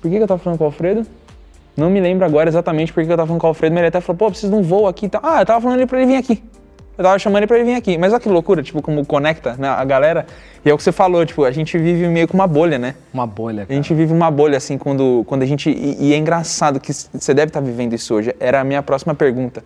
Por 0.00 0.10
que, 0.10 0.16
que 0.16 0.22
eu 0.22 0.28
tava 0.28 0.40
falando 0.40 0.58
com 0.58 0.64
o 0.64 0.66
Alfredo? 0.66 1.06
Não 1.76 1.90
me 1.90 2.00
lembro 2.00 2.24
agora 2.24 2.48
exatamente 2.48 2.92
por 2.92 3.04
que 3.04 3.10
eu 3.10 3.16
tava 3.16 3.26
falando 3.26 3.40
com 3.40 3.46
o 3.46 3.48
Alfredo, 3.48 3.74
mas 3.74 3.80
ele 3.80 3.88
até 3.88 4.00
falou, 4.00 4.18
pô, 4.18 4.30
preciso 4.30 4.52
de 4.52 4.58
um 4.58 4.62
voo 4.62 4.86
aqui 4.86 5.06
e 5.06 5.08
tal. 5.08 5.20
Ah, 5.24 5.40
eu 5.42 5.46
tava 5.46 5.60
falando 5.60 5.78
ele 5.78 5.86
pra 5.86 6.00
ele 6.00 6.12
vir 6.12 6.16
aqui. 6.16 6.42
Eu 6.98 7.04
tava 7.04 7.18
chamando 7.18 7.38
ele 7.38 7.46
pra 7.46 7.58
ele 7.58 7.64
vir 7.64 7.74
aqui. 7.76 7.96
Mas 7.96 8.12
olha 8.12 8.20
que 8.20 8.28
loucura, 8.28 8.62
tipo, 8.62 8.82
como 8.82 9.04
conecta 9.06 9.54
né, 9.58 9.68
a 9.68 9.84
galera. 9.84 10.26
E 10.62 10.68
é 10.68 10.74
o 10.74 10.76
que 10.76 10.82
você 10.82 10.92
falou, 10.92 11.24
tipo, 11.24 11.44
a 11.44 11.50
gente 11.50 11.78
vive 11.78 12.06
meio 12.08 12.28
que 12.28 12.34
uma 12.34 12.46
bolha, 12.46 12.78
né? 12.78 12.94
Uma 13.14 13.26
bolha, 13.26 13.62
A 13.62 13.66
cara. 13.66 13.76
gente 13.76 13.94
vive 13.94 14.12
uma 14.12 14.30
bolha, 14.30 14.58
assim, 14.58 14.76
quando, 14.76 15.24
quando 15.26 15.42
a 15.42 15.46
gente. 15.46 15.70
E, 15.70 16.08
e 16.08 16.12
é 16.12 16.16
engraçado 16.18 16.78
que 16.78 16.92
você 16.92 17.32
deve 17.32 17.48
estar 17.48 17.60
vivendo 17.60 17.94
isso 17.94 18.14
hoje. 18.14 18.34
Era 18.38 18.60
a 18.60 18.64
minha 18.64 18.82
próxima 18.82 19.14
pergunta. 19.14 19.64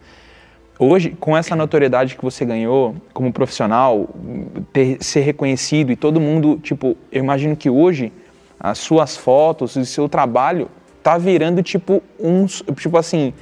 Hoje, 0.79 1.11
com 1.21 1.37
essa 1.37 1.55
notoriedade 1.55 2.17
que 2.17 2.25
você 2.25 2.45
ganhou 2.45 2.97
como 3.13 3.33
profissional, 3.33 4.09
ter, 4.73 4.99
ser 5.01 5.21
reconhecido 5.21 5.93
e 5.93 5.97
todo 5.97 6.21
mundo, 6.21 6.59
tipo, 6.63 6.97
eu 7.13 7.23
imagino 7.23 7.55
que 7.55 7.71
hoje 7.71 8.13
as 8.59 8.79
suas 8.79 9.17
fotos 9.17 9.77
o 9.77 9.85
seu 9.85 10.09
trabalho 10.09 10.69
tá 11.03 11.17
virando 11.17 11.63
tipo 11.63 12.03
uns, 12.19 12.63
tipo 12.77 12.97
assim, 12.97 13.33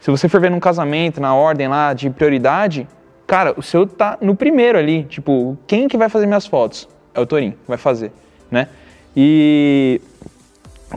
se 0.00 0.10
você 0.10 0.28
for 0.28 0.40
ver 0.40 0.50
num 0.50 0.58
casamento, 0.58 1.20
na 1.20 1.34
ordem 1.34 1.68
lá 1.68 1.92
de 1.92 2.10
prioridade, 2.10 2.88
cara, 3.26 3.54
o 3.56 3.62
seu 3.62 3.86
tá 3.86 4.18
no 4.20 4.34
primeiro 4.34 4.78
ali, 4.78 5.04
tipo, 5.04 5.56
quem 5.66 5.86
que 5.86 5.96
vai 5.96 6.08
fazer 6.08 6.26
minhas 6.26 6.46
fotos? 6.46 6.88
É 7.14 7.20
o 7.20 7.26
Torinho, 7.26 7.54
vai 7.68 7.78
fazer, 7.78 8.12
né? 8.50 8.68
E 9.16 10.00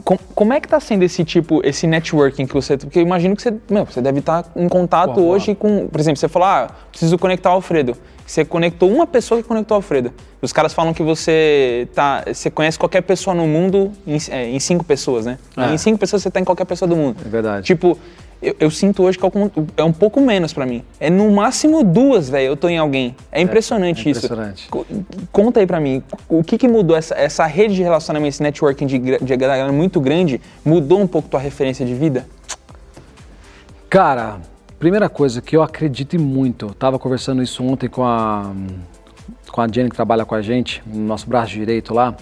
com- 0.04 0.18
como 0.34 0.52
é 0.52 0.60
que 0.60 0.68
tá 0.68 0.78
sendo 0.78 1.02
esse 1.02 1.24
tipo, 1.24 1.60
esse 1.64 1.86
networking 1.86 2.46
que 2.46 2.54
você. 2.54 2.76
Porque 2.76 2.98
eu 2.98 3.02
imagino 3.02 3.34
que 3.34 3.42
você, 3.42 3.54
meu, 3.68 3.84
você 3.84 4.00
deve 4.00 4.20
estar 4.20 4.44
em 4.54 4.68
contato 4.68 5.14
Pô, 5.14 5.22
hoje 5.22 5.54
com. 5.54 5.88
Por 5.88 6.00
exemplo, 6.00 6.18
você 6.18 6.28
falou, 6.28 6.46
ah, 6.48 6.70
preciso 6.90 7.18
conectar 7.18 7.50
o 7.50 7.54
Alfredo. 7.54 7.96
Você 8.26 8.44
conectou 8.44 8.88
uma 8.88 9.06
pessoa 9.08 9.42
que 9.42 9.48
conectou 9.48 9.76
o 9.76 9.78
Alfredo. 9.78 10.12
Os 10.40 10.52
caras 10.52 10.72
falam 10.72 10.94
que 10.94 11.02
você 11.02 11.88
tá. 11.94 12.22
Você 12.32 12.48
conhece 12.48 12.78
qualquer 12.78 13.00
pessoa 13.02 13.34
no 13.34 13.46
mundo 13.46 13.90
em, 14.06 14.16
é, 14.30 14.48
em 14.48 14.60
cinco 14.60 14.84
pessoas, 14.84 15.26
né? 15.26 15.36
É. 15.56 15.74
Em 15.74 15.78
cinco 15.78 15.98
pessoas 15.98 16.22
você 16.22 16.30
tá 16.30 16.38
em 16.38 16.44
qualquer 16.44 16.64
pessoa 16.64 16.88
do 16.88 16.94
mundo. 16.96 17.16
É 17.26 17.28
verdade. 17.28 17.66
Tipo, 17.66 17.98
eu, 18.42 18.56
eu 18.60 18.70
sinto 18.70 19.02
hoje 19.02 19.18
que 19.18 19.24
é 19.24 19.28
um- 19.28 19.50
é 19.76 19.84
um 19.84 19.92
pouco 19.92 20.20
menos 20.20 20.52
pra 20.52 20.64
mim. 20.66 20.82
É 20.98 21.10
no 21.10 21.30
máximo 21.30 21.82
duas, 21.84 22.28
velho, 22.30 22.46
eu 22.48 22.56
tô 22.56 22.68
em 22.68 22.78
alguém. 22.78 23.14
É 23.30 23.40
impressionante 23.40 24.06
é 24.08 24.10
isso. 24.12 24.24
impressionante. 24.26 24.68
Co- 24.68 24.86
Conta 25.32 25.60
aí 25.60 25.66
pra 25.66 25.78
mim, 25.80 26.02
o 26.28 26.42
que 26.42 26.56
que 26.58 26.66
mudou 26.68 26.96
essa, 26.96 27.14
essa 27.14 27.44
rede 27.46 27.74
de 27.74 27.82
relacionamento, 27.82 28.28
esse 28.30 28.42
networking 28.42 28.86
de, 28.86 28.98
de 28.98 29.36
galera 29.36 29.70
muito 29.72 30.00
grande, 30.00 30.40
mudou 30.64 31.00
um 31.00 31.06
pouco 31.06 31.28
tua 31.28 31.40
referência 31.40 31.84
de 31.84 31.94
vida? 31.94 32.26
Cara, 33.88 34.38
primeira 34.78 35.08
coisa 35.08 35.40
que 35.42 35.56
eu 35.56 35.62
acredito 35.62 36.18
muito, 36.20 36.66
eu 36.66 36.74
tava 36.74 36.98
conversando 36.98 37.42
isso 37.42 37.62
ontem 37.64 37.88
com 37.88 38.04
a, 38.04 38.52
com 39.50 39.60
a 39.60 39.68
Jenny 39.68 39.90
que 39.90 39.96
trabalha 39.96 40.24
com 40.24 40.34
a 40.34 40.42
gente, 40.42 40.82
no 40.86 41.00
nosso 41.02 41.28
braço 41.28 41.52
direito 41.52 41.92
lá, 41.92 42.14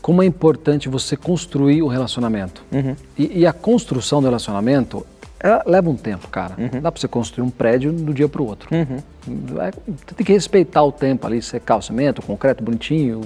como 0.00 0.22
é 0.22 0.26
importante 0.26 0.88
você 0.88 1.16
construir 1.16 1.82
o 1.82 1.88
relacionamento. 1.88 2.62
E, 3.18 3.40
e 3.40 3.46
a 3.46 3.52
construção 3.52 4.20
do 4.20 4.26
relacionamento 4.26 5.04
ela 5.46 5.62
leva 5.66 5.90
um 5.90 5.94
tempo, 5.96 6.26
cara. 6.28 6.54
Não 6.56 6.80
dá 6.80 6.90
pra 6.90 6.98
você 6.98 7.06
construir 7.06 7.44
um 7.44 7.50
prédio 7.50 7.92
do 7.92 8.14
dia 8.14 8.26
pro 8.28 8.44
outro. 8.44 8.68
É, 8.74 8.82
você 8.86 10.14
tem 10.16 10.24
que 10.24 10.32
respeitar 10.32 10.82
o 10.82 10.90
tempo 10.90 11.26
ali, 11.26 11.42
secar 11.42 11.76
o 11.76 11.82
cimento, 11.82 12.20
o 12.20 12.22
concreto 12.22 12.64
bonitinho, 12.64 13.20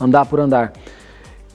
andar 0.00 0.26
por 0.26 0.40
andar. 0.40 0.72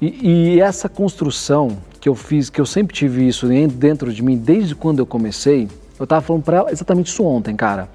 E, 0.02 0.54
e 0.56 0.62
essa 0.62 0.88
construção 0.88 1.78
que 2.00 2.08
eu 2.08 2.16
fiz, 2.16 2.50
que 2.50 2.62
eu 2.62 2.66
sempre 2.66 2.96
tive 2.96 3.28
isso 3.28 3.48
dentro 3.68 4.14
de 4.14 4.24
mim 4.24 4.38
desde 4.38 4.74
quando 4.76 5.00
eu 5.00 5.06
comecei, 5.06 5.68
Eu 6.00 6.08
tava 6.08 6.22
falando 6.22 6.42
pra 6.44 6.58
ela 6.58 6.72
exatamente 6.72 7.08
isso 7.08 7.24
ontem, 7.24 7.56
cara. 7.56 7.88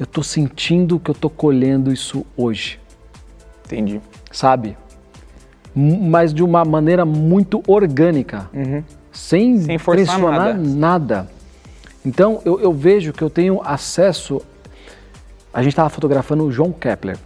Eu 0.00 0.06
tô 0.06 0.22
sentindo 0.22 0.98
que 0.98 1.10
eu 1.10 1.14
tô 1.14 1.28
colhendo 1.30 1.92
isso 1.92 2.24
hoje, 2.36 2.80
Entendi. 3.66 4.00
sabe? 4.32 4.76
Mas 5.74 6.32
de 6.34 6.42
uma 6.42 6.64
maneira 6.64 7.04
muito 7.04 7.62
orgânica, 7.68 8.48
Uhum. 8.54 8.82
Sem 9.16 9.78
forçar 9.78 10.04
pressionar 10.06 10.54
nada. 10.54 10.58
nada. 10.62 11.30
Então 12.04 12.40
eu, 12.44 12.60
eu 12.60 12.72
vejo 12.72 13.12
que 13.12 13.22
eu 13.22 13.30
tenho 13.30 13.60
acesso. 13.64 14.40
A 15.52 15.62
gente 15.62 15.72
estava 15.72 15.88
fotografando 15.88 16.44
o 16.44 16.52
João 16.52 16.70
Kepler. 16.72 17.18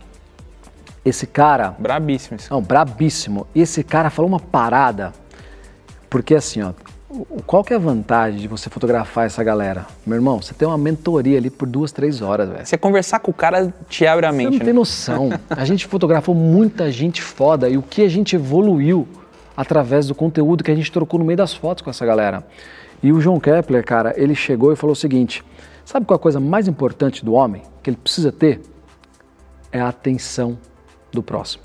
Esse 1.05 1.26
cara, 1.26 1.74
Brabíssimo 1.78 2.36
isso. 2.36 2.53
não, 2.53 2.61
brabíssimo. 2.62 3.47
Esse 3.55 3.82
cara 3.82 4.11
falou 4.11 4.28
uma 4.28 4.41
parada. 4.41 5.12
Porque 6.09 6.34
assim, 6.34 6.62
ó, 6.62 6.72
qual 7.47 7.64
que 7.64 7.72
é 7.72 7.76
a 7.76 7.78
vantagem 7.78 8.38
de 8.41 8.49
você 8.49 8.70
fotografar 8.70 9.26
essa 9.26 9.43
galera? 9.43 9.86
Meu 10.07 10.16
irmão, 10.16 10.41
você 10.41 10.55
tem 10.55 10.66
uma 10.68 10.78
mentoria 10.78 11.38
ali 11.38 11.51
por 11.51 11.66
duas, 11.66 11.91
três 11.91 12.20
horas, 12.22 12.49
velho. 12.49 12.64
Você 12.66 12.76
conversar 12.78 13.18
com 13.20 13.30
o 13.30 13.34
cara 13.34 13.72
te 13.88 14.07
abre 14.07 14.26
a 14.26 14.30
Você 14.30 14.36
mente, 14.36 14.51
não 14.53 14.59
né? 14.59 14.64
tem 14.64 14.74
noção. 14.74 15.30
A 15.49 15.64
gente 15.64 15.86
fotografou 15.86 16.34
muita 16.34 16.91
gente 16.93 17.22
foda 17.22 17.68
e 17.68 17.76
o 17.76 17.82
que 17.82 18.03
a 18.03 18.09
gente 18.09 18.36
evoluiu 18.36 19.09
através 19.61 20.06
do 20.06 20.14
conteúdo 20.14 20.64
que 20.64 20.70
a 20.70 20.74
gente 20.74 20.90
trocou 20.90 21.20
no 21.20 21.26
meio 21.26 21.36
das 21.36 21.52
fotos 21.52 21.82
com 21.82 21.90
essa 21.90 22.06
galera. 22.06 22.42
E 23.02 23.12
o 23.12 23.20
João 23.20 23.38
Kepler, 23.38 23.84
cara, 23.84 24.14
ele 24.16 24.34
chegou 24.34 24.72
e 24.72 24.76
falou 24.76 24.92
o 24.92 24.96
seguinte: 24.96 25.44
sabe 25.84 26.06
qual 26.06 26.16
é 26.16 26.18
a 26.18 26.22
coisa 26.22 26.40
mais 26.40 26.66
importante 26.66 27.22
do 27.22 27.34
homem 27.34 27.62
que 27.82 27.90
ele 27.90 27.98
precisa 27.98 28.32
ter? 28.32 28.62
É 29.70 29.78
a 29.78 29.88
atenção 29.88 30.58
do 31.12 31.22
próximo. 31.22 31.62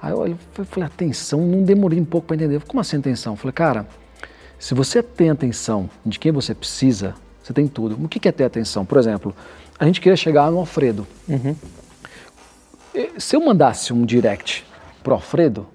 Aí 0.00 0.12
eu 0.12 0.38
falei, 0.64 0.86
atenção, 0.86 1.40
não 1.40 1.64
demorei 1.64 2.00
um 2.00 2.04
pouco 2.04 2.28
para 2.28 2.36
entender. 2.36 2.60
Como 2.62 2.80
assim 2.80 2.96
atenção? 2.96 3.32
Eu 3.32 3.36
falei, 3.36 3.52
cara, 3.52 3.86
se 4.56 4.72
você 4.72 5.02
tem 5.02 5.30
atenção 5.30 5.90
de 6.06 6.18
quem 6.18 6.30
você 6.30 6.54
precisa, 6.54 7.14
você 7.42 7.52
tem 7.52 7.66
tudo. 7.66 8.02
O 8.02 8.08
que 8.08 8.28
é 8.28 8.32
ter 8.32 8.44
atenção? 8.44 8.84
Por 8.84 8.98
exemplo, 8.98 9.34
a 9.78 9.84
gente 9.84 10.00
queria 10.00 10.16
chegar 10.16 10.48
no 10.50 10.58
Alfredo. 10.58 11.06
Eh, 12.94 13.10
Se 13.18 13.34
eu 13.34 13.44
mandasse 13.44 13.92
um 13.92 14.04
direct 14.04 14.64
pro 15.02 15.14
Alfredo, 15.14 15.66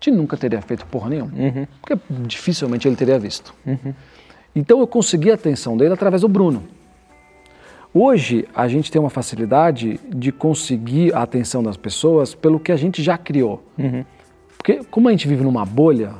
gente 0.00 0.16
nunca 0.16 0.36
teria 0.36 0.60
feito 0.62 0.86
porra 0.86 1.10
nenhuma. 1.10 1.32
Porque 1.80 2.00
dificilmente 2.26 2.86
ele 2.86 2.96
teria 2.96 3.18
visto. 3.18 3.54
Então 4.54 4.80
eu 4.80 4.86
consegui 4.86 5.30
a 5.30 5.34
atenção 5.34 5.76
dele 5.76 5.94
através 5.94 6.22
do 6.22 6.28
Bruno. 6.28 6.62
Hoje 7.92 8.46
a 8.54 8.68
gente 8.68 8.92
tem 8.92 9.00
uma 9.00 9.10
facilidade 9.10 9.98
de 10.08 10.30
conseguir 10.30 11.14
a 11.14 11.22
atenção 11.22 11.62
das 11.62 11.76
pessoas 11.76 12.34
pelo 12.34 12.60
que 12.60 12.70
a 12.70 12.76
gente 12.76 13.02
já 13.02 13.16
criou. 13.16 13.62
Porque 14.56 14.84
como 14.90 15.08
a 15.08 15.10
gente 15.10 15.26
vive 15.26 15.42
numa 15.42 15.64
bolha, 15.64 16.12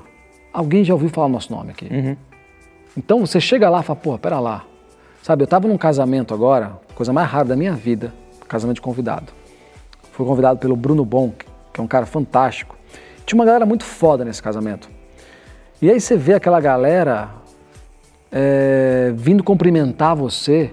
alguém 0.53 0.83
já 0.83 0.95
ouviu 0.95 1.11
falar 1.11 1.27
o 1.27 1.31
nosso 1.31 1.53
nome 1.53 1.71
aqui. 1.71 2.17
Então 2.97 3.21
você 3.21 3.41
chega 3.41 3.69
lá 3.69 3.81
e 3.81 3.83
fala, 3.83 3.99
porra, 3.99 4.19
pera 4.19 4.41
lá. 4.41 4.65
Sabe, 5.23 5.43
eu 5.43 5.45
estava 5.45 5.69
num 5.69 5.77
casamento 5.77 6.33
agora, 6.33 6.81
coisa 6.95 7.13
mais 7.13 7.29
rara 7.29 7.49
da 7.49 7.57
minha 7.57 7.75
vida, 7.75 8.15
casamento 8.49 8.77
de 8.77 8.81
convidado. 8.81 9.33
Fui 10.13 10.25
convidado 10.25 10.59
pelo 10.59 10.75
Bruno 10.75 11.05
Bon, 11.05 11.33
que 11.73 11.81
é 11.81 11.83
um 11.83 11.87
cara 11.87 12.07
fantástico. 12.07 12.78
Tinha 13.29 13.39
uma 13.39 13.45
galera 13.45 13.67
muito 13.67 13.85
foda 13.85 14.25
nesse 14.25 14.43
casamento. 14.43 14.89
E 15.83 15.91
aí 15.91 16.01
você 16.01 16.17
vê 16.17 16.33
aquela 16.33 16.59
galera 16.61 17.29
é, 18.33 19.13
vindo 19.15 19.45
cumprimentar 19.45 20.17
você. 20.17 20.71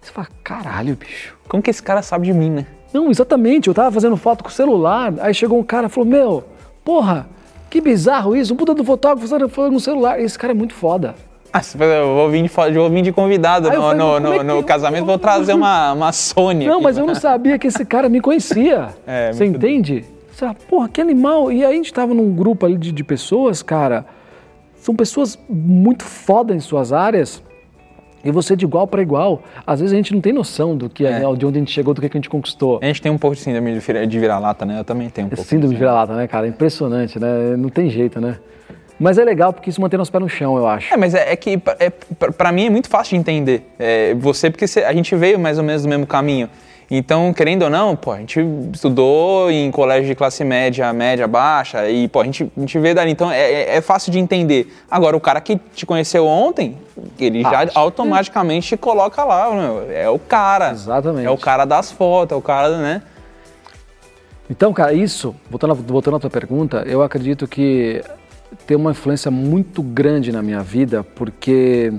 Você 0.00 0.10
fala, 0.10 0.28
caralho, 0.42 0.96
bicho. 0.96 1.36
Como 1.46 1.62
que 1.62 1.68
esse 1.68 1.82
cara 1.82 2.00
sabe 2.00 2.26
de 2.26 2.32
mim, 2.32 2.48
né? 2.48 2.66
Não, 2.90 3.10
exatamente. 3.10 3.68
Eu 3.68 3.74
tava 3.74 3.92
fazendo 3.92 4.16
foto 4.16 4.42
com 4.42 4.48
o 4.48 4.52
celular, 4.52 5.12
aí 5.20 5.34
chegou 5.34 5.58
um 5.58 5.62
cara 5.62 5.88
e 5.88 5.90
falou: 5.90 6.08
Meu, 6.08 6.44
porra, 6.82 7.26
que 7.68 7.82
bizarro 7.82 8.34
isso. 8.34 8.54
Um 8.54 8.56
puta 8.56 8.72
do 8.74 8.82
fotógrafo 8.82 9.48
foto 9.50 9.70
no 9.70 9.78
celular. 9.80 10.18
Esse 10.18 10.38
cara 10.38 10.54
é 10.54 10.56
muito 10.56 10.72
foda. 10.72 11.14
Ah, 11.52 11.60
eu 11.84 12.14
vou 12.14 12.30
vir 12.30 12.42
de, 12.42 12.48
vou 12.78 12.88
vir 12.88 13.02
de 13.02 13.12
convidado 13.12 13.68
no, 13.68 13.76
falei, 13.76 13.98
no, 13.98 14.20
no- 14.20 14.32
é 14.32 14.38
que 14.38 14.44
no 14.44 14.62
casamento, 14.64 15.04
vou 15.04 15.18
trazer 15.18 15.52
uma, 15.52 15.92
uma 15.92 16.12
Sony. 16.12 16.66
Não, 16.66 16.76
aqui. 16.76 16.82
mas 16.82 16.96
eu 16.96 17.06
não 17.06 17.14
sabia 17.14 17.58
que 17.58 17.66
esse 17.66 17.84
cara 17.84 18.08
me 18.08 18.22
conhecia. 18.22 18.88
É, 19.06 19.32
Você 19.32 19.44
entende? 19.44 20.13
Você 20.34 20.40
fala, 20.40 20.54
porra, 20.68 20.88
que 20.88 21.00
animal. 21.00 21.52
E 21.52 21.64
aí 21.64 21.72
a 21.72 21.76
gente 21.76 21.92
tava 21.92 22.12
num 22.12 22.34
grupo 22.34 22.66
ali 22.66 22.76
de, 22.76 22.90
de 22.90 23.04
pessoas, 23.04 23.62
cara. 23.62 24.04
São 24.76 24.94
pessoas 24.94 25.38
muito 25.48 26.04
foda 26.04 26.54
em 26.54 26.60
suas 26.60 26.92
áreas. 26.92 27.42
E 28.24 28.30
você 28.30 28.56
de 28.56 28.64
igual 28.64 28.86
para 28.86 29.00
igual. 29.02 29.42
Às 29.66 29.80
vezes 29.80 29.92
a 29.92 29.96
gente 29.96 30.12
não 30.12 30.20
tem 30.20 30.32
noção 30.32 30.76
do 30.76 30.88
que 30.88 31.06
é, 31.06 31.10
É. 31.22 31.34
de 31.34 31.46
onde 31.46 31.46
a 31.46 31.60
gente 31.60 31.70
chegou, 31.70 31.94
do 31.94 32.00
que, 32.00 32.08
que 32.08 32.16
a 32.16 32.20
gente 32.20 32.28
conquistou. 32.30 32.80
A 32.82 32.86
gente 32.86 33.00
tem 33.00 33.12
um 33.12 33.18
pouco 33.18 33.36
de 33.36 33.42
síndrome 33.42 33.72
de 33.74 33.78
vira- 33.80 34.06
de 34.06 34.18
vira-lata, 34.18 34.64
né? 34.64 34.78
Eu 34.80 34.84
também 34.84 35.08
tenho 35.10 35.26
um 35.26 35.30
pouco. 35.30 35.44
síndrome 35.48 35.74
de 35.74 35.78
vira-lata, 35.78 36.14
né, 36.16 36.26
cara? 36.26 36.48
Impressionante, 36.48 37.18
né? 37.18 37.54
Não 37.56 37.68
tem 37.68 37.88
jeito, 37.88 38.20
né? 38.20 38.38
Mas 38.98 39.18
é 39.18 39.24
legal 39.24 39.52
porque 39.52 39.68
isso 39.70 39.80
mantém 39.80 39.98
nosso 39.98 40.10
pé 40.12 40.18
no 40.20 40.28
chão, 40.28 40.56
eu 40.56 40.66
acho. 40.66 40.92
É, 40.92 40.96
mas 40.96 41.14
é, 41.14 41.32
é 41.32 41.36
que 41.36 41.58
pra- 41.58 41.76
é, 41.78 41.90
pra 41.90 42.50
mim 42.50 42.66
é 42.66 42.70
muito 42.70 42.88
fácil 42.88 43.10
de 43.10 43.16
entender. 43.20 43.68
É, 43.78 44.14
você, 44.14 44.50
porque 44.50 44.66
você- 44.66 44.84
a 44.84 44.92
gente 44.92 45.14
veio 45.16 45.38
mais 45.38 45.58
ou 45.58 45.64
menos 45.64 45.82
do 45.82 45.88
mesmo 45.88 46.06
caminho. 46.06 46.48
Então, 46.90 47.32
querendo 47.32 47.62
ou 47.62 47.70
não, 47.70 47.96
pô, 47.96 48.12
a 48.12 48.18
gente 48.18 48.38
estudou 48.72 49.50
em 49.50 49.70
colégio 49.70 50.06
de 50.06 50.14
classe 50.14 50.44
média, 50.44 50.92
média, 50.92 51.26
baixa, 51.26 51.88
e 51.88 52.06
pô, 52.08 52.20
a 52.20 52.24
gente, 52.24 52.50
a 52.56 52.60
gente 52.60 52.78
veio 52.78 52.94
dali. 52.94 53.10
Então 53.10 53.30
é, 53.30 53.40
é- 53.40 53.76
é 53.76 53.80
fácil 53.80 54.12
de 54.12 54.18
entender. 54.18 54.72
Agora, 54.90 55.16
o 55.16 55.20
cara 55.20 55.40
que 55.40 55.56
te 55.74 55.86
conheceu 55.86 56.26
ontem, 56.26 56.76
ele 57.18 57.42
já 57.42 57.62
Ah, 57.64 57.70
automaticamente 57.74 58.68
te 58.68 58.76
coloca 58.76 59.24
lá, 59.24 59.50
meu, 59.50 59.90
é 59.90 60.08
o 60.08 60.18
cara. 60.18 60.70
Exatamente. 60.72 61.26
É 61.26 61.30
o 61.30 61.38
cara 61.38 61.64
das 61.64 61.90
fotos, 61.90 62.34
é 62.34 62.38
o 62.38 62.42
cara, 62.42 62.76
né? 62.78 63.02
Então, 64.48 64.72
cara, 64.74 64.92
isso, 64.92 65.34
voltando, 65.50 65.74
voltando 65.74 66.16
à 66.16 66.20
tua 66.20 66.30
pergunta, 66.30 66.84
eu 66.86 67.02
acredito 67.02 67.46
que 67.48 68.02
tem 68.66 68.76
uma 68.76 68.90
influência 68.90 69.30
muito 69.30 69.82
grande 69.82 70.30
na 70.30 70.42
minha 70.42 70.60
vida, 70.60 71.02
porque 71.02 71.92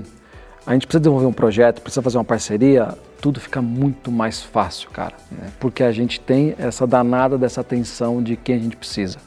a 0.66 0.72
gente 0.72 0.86
precisa 0.86 1.00
desenvolver 1.00 1.26
um 1.26 1.32
projeto, 1.32 1.80
precisa 1.80 2.02
fazer 2.02 2.18
uma 2.18 2.24
parceria, 2.24 2.88
tudo 3.20 3.40
fica 3.40 3.62
muito 3.62 4.10
mais 4.10 4.42
fácil, 4.42 4.90
cara. 4.90 5.14
né? 5.30 5.48
Porque 5.60 5.82
a 5.82 5.92
gente 5.92 6.18
tem 6.20 6.54
essa 6.58 6.86
danada 6.86 7.38
dessa 7.38 7.60
atenção 7.60 8.22
de 8.22 8.36
quem 8.36 8.56
a 8.56 8.58
gente 8.58 8.76
precisa. 8.76 9.18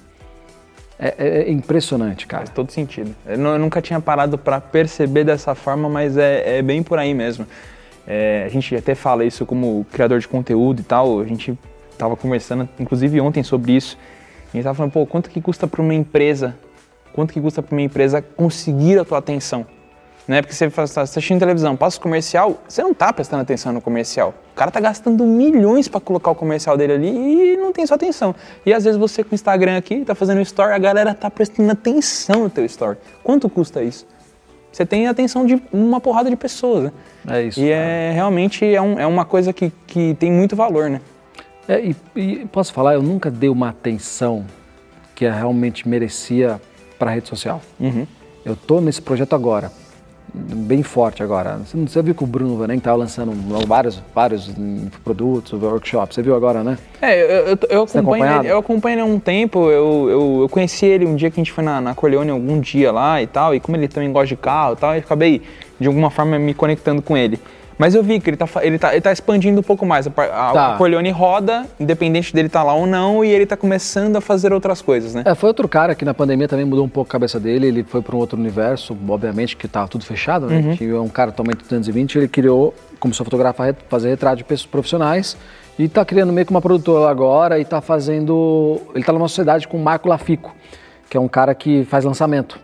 É, 0.99 1.15
é- 1.17 1.41
é 1.43 1.51
impressionante, 1.51 2.27
cara. 2.27 2.41
Faz 2.45 2.53
todo 2.53 2.71
sentido. 2.71 3.15
Eu, 3.25 3.37
nu- 3.37 3.49
eu 3.51 3.59
nunca 3.59 3.81
tinha 3.81 4.01
parado 4.01 4.37
para 4.37 4.59
perceber 4.59 5.23
dessa 5.23 5.55
forma, 5.55 5.87
mas 5.87 6.17
é, 6.17 6.57
é 6.57 6.61
bem 6.61 6.83
por 6.83 6.99
aí 6.99 7.13
mesmo. 7.13 7.47
É, 8.05 8.43
a 8.45 8.49
gente 8.49 8.75
até 8.75 8.93
fala 8.95 9.23
isso 9.23 9.45
como 9.45 9.85
criador 9.93 10.19
de 10.19 10.27
conteúdo 10.27 10.81
e 10.81 10.83
tal. 10.83 11.21
A 11.21 11.25
gente 11.25 11.57
tava 11.97 12.17
conversando, 12.17 12.67
inclusive 12.77 13.21
ontem, 13.21 13.43
sobre 13.43 13.71
isso. 13.71 13.97
A 14.53 14.57
gente 14.57 14.63
tava 14.65 14.75
falando, 14.75 14.91
pô, 14.91 15.05
quanto 15.05 15.29
que 15.29 15.39
custa 15.39 15.67
para 15.67 15.81
uma 15.81 15.93
empresa? 15.93 16.53
Quanto 17.13 17.31
que 17.31 17.39
custa 17.39 17.61
para 17.61 17.73
uma 17.73 17.81
empresa 17.81 18.21
conseguir 18.21 18.99
a 18.99 19.05
tua 19.05 19.19
atenção? 19.19 19.65
Né? 20.29 20.43
Porque 20.43 20.53
você 20.53 20.65
está 20.65 21.01
assistindo 21.01 21.39
televisão, 21.39 21.75
passa 21.75 21.97
o 21.97 22.01
comercial, 22.01 22.61
você 22.67 22.83
não 22.83 22.93
tá 22.93 23.11
prestando 23.11 23.41
atenção 23.41 23.73
no 23.73 23.81
comercial. 23.81 24.31
O 24.51 24.55
cara 24.55 24.69
tá 24.69 24.79
gastando 24.79 25.25
milhões 25.25 25.87
para 25.87 25.99
colocar 25.99 26.29
o 26.29 26.35
comercial 26.35 26.77
dele 26.77 26.93
ali 26.93 27.53
e 27.53 27.57
não 27.57 27.73
tem 27.73 27.83
sua 27.87 27.95
atenção. 27.95 28.35
E 28.63 28.71
às 28.71 28.83
vezes 28.83 28.99
você 28.99 29.23
com 29.23 29.31
o 29.31 29.33
Instagram 29.33 29.75
aqui, 29.75 30.05
tá 30.05 30.13
fazendo 30.13 30.37
um 30.37 30.41
story, 30.43 30.73
a 30.73 30.77
galera 30.77 31.15
tá 31.15 31.31
prestando 31.31 31.71
atenção 31.71 32.43
no 32.43 32.49
teu 32.51 32.63
story. 32.65 32.99
Quanto 33.23 33.49
custa 33.49 33.81
isso? 33.81 34.05
Você 34.71 34.85
tem 34.85 35.07
a 35.07 35.09
atenção 35.09 35.47
de 35.47 35.59
uma 35.73 35.99
porrada 35.99 36.29
de 36.29 36.35
pessoas, 36.35 36.83
né? 36.83 36.91
É 37.27 37.41
isso. 37.41 37.59
E 37.59 37.71
é 37.71 38.11
realmente 38.13 38.63
é, 38.63 38.79
um- 38.79 38.99
é 38.99 39.07
uma 39.07 39.25
coisa 39.25 39.51
que, 39.51 39.73
que 39.87 40.13
tem 40.19 40.31
muito 40.31 40.55
valor, 40.55 40.91
né? 40.91 41.01
É, 41.67 41.81
e, 41.83 41.95
e 42.15 42.45
posso 42.51 42.71
falar, 42.71 42.93
eu 42.93 43.01
nunca 43.01 43.31
dei 43.31 43.49
uma 43.49 43.69
atenção 43.69 44.45
que 45.15 45.25
eu 45.25 45.31
realmente 45.33 45.89
merecia 45.89 46.61
para 46.99 47.09
a 47.09 47.13
rede 47.15 47.27
social. 47.27 47.59
Eu 48.45 48.55
tô 48.55 48.79
nesse 48.79 49.01
projeto 49.01 49.33
agora, 49.33 49.71
bem 50.33 50.83
forte 50.83 51.23
agora. 51.23 51.59
Você, 51.65 52.01
viu 52.01 52.13
que 52.13 52.23
o 52.23 52.27
Bruno 52.27 52.57
Vanem 52.57 52.77
estava 52.77 52.97
lançando 52.97 53.31
vários, 53.65 54.01
vários 54.13 54.49
hum, 54.49 54.87
produtos, 55.03 55.53
workshops, 55.53 56.15
você 56.15 56.21
viu 56.21 56.35
agora, 56.35 56.63
né? 56.63 56.77
É, 57.01 57.21
eu, 57.21 57.47
eu, 57.47 57.59
eu 57.69 57.83
acompanho 57.83 58.43
eu 58.43 58.57
acompanho 58.57 59.01
há 59.01 59.05
um 59.05 59.19
tempo, 59.19 59.69
eu, 59.69 60.09
eu, 60.09 60.41
eu 60.41 60.49
conheci 60.49 60.85
ele 60.85 61.05
um 61.05 61.15
dia 61.15 61.29
que 61.29 61.39
a 61.39 61.43
gente 61.43 61.51
foi 61.51 61.63
na, 61.63 61.79
na 61.81 61.95
Corleone 61.95 62.31
algum 62.31 62.59
dia 62.59 62.91
lá 62.91 63.21
e 63.21 63.27
tal, 63.27 63.55
e 63.55 63.59
como 63.59 63.77
ele 63.77 63.87
também 63.87 64.11
gosta 64.11 64.27
de 64.27 64.35
carro 64.35 64.73
e 64.73 64.77
tal, 64.77 64.93
eu 64.93 64.99
acabei 64.99 65.41
de 65.79 65.87
alguma 65.87 66.09
forma 66.09 66.37
me 66.37 66.53
conectando 66.53 67.01
com 67.01 67.17
ele. 67.17 67.39
Mas 67.79 67.95
eu 67.95 68.03
vi 68.03 68.19
que 68.19 68.29
ele 68.29 68.35
tá, 68.35 68.45
ele 68.61 68.77
tá, 68.77 68.91
ele 68.91 68.99
tá 68.99 69.09
expandindo 69.09 69.61
um 69.61 69.63
pouco 69.63 69.85
mais. 69.85 70.05
A, 70.05 70.09
a, 70.09 70.51
Tá. 70.51 70.73
a 70.73 70.77
Corleone 70.77 71.11
roda, 71.11 71.65
independente 71.79 72.33
dele 72.33 72.47
estar 72.47 72.61
lá 72.61 72.73
ou 72.73 72.85
não, 72.85 73.23
e 73.23 73.29
ele 73.29 73.45
tá 73.45 73.55
começando 73.55 74.17
a 74.17 74.21
fazer 74.21 74.51
outras 74.51 74.81
coisas, 74.81 75.15
né? 75.15 75.23
É, 75.25 75.33
foi 75.33 75.47
outro 75.47 75.65
cara 75.65 75.95
que 75.95 76.03
na 76.03 76.13
pandemia 76.13 76.45
também 76.45 76.65
mudou 76.65 76.83
um 76.83 76.89
pouco 76.89 77.09
a 77.09 77.11
cabeça 77.13 77.39
dele, 77.39 77.67
ele 77.67 77.83
foi 77.85 78.01
para 78.01 78.13
um 78.13 78.19
outro 78.19 78.37
universo, 78.37 78.97
obviamente 79.07 79.55
que 79.55 79.65
estava 79.65 79.87
tudo 79.87 80.03
fechado, 80.03 80.47
né? 80.47 80.75
Tinha 80.75 81.01
um 81.01 81.07
cara 81.07 81.31
totalmente 81.31 81.61
220, 81.61 82.17
ele 82.17 82.27
criou, 82.27 82.73
começou 82.99 83.23
a 83.23 83.25
fotografar, 83.25 83.73
fazer 83.87 84.09
retrato 84.09 84.35
de 84.35 84.43
pessoas 84.43 84.65
profissionais 84.69 85.37
e 85.77 85.85
está 85.85 86.03
criando 86.03 86.33
meio 86.33 86.45
que 86.45 86.51
uma 86.51 86.61
produtora 86.61 87.09
agora 87.09 87.57
e 87.59 87.61
está 87.61 87.79
fazendo, 87.79 88.81
ele 88.91 88.99
está 88.99 89.13
numa 89.13 89.29
sociedade 89.29 89.65
com 89.69 89.77
o 89.77 89.79
Marco 89.81 90.09
Lafico, 90.09 90.53
que 91.09 91.15
é 91.15 91.19
um 91.19 91.29
cara 91.29 91.55
que 91.55 91.85
faz 91.85 92.03
lançamento. 92.03 92.59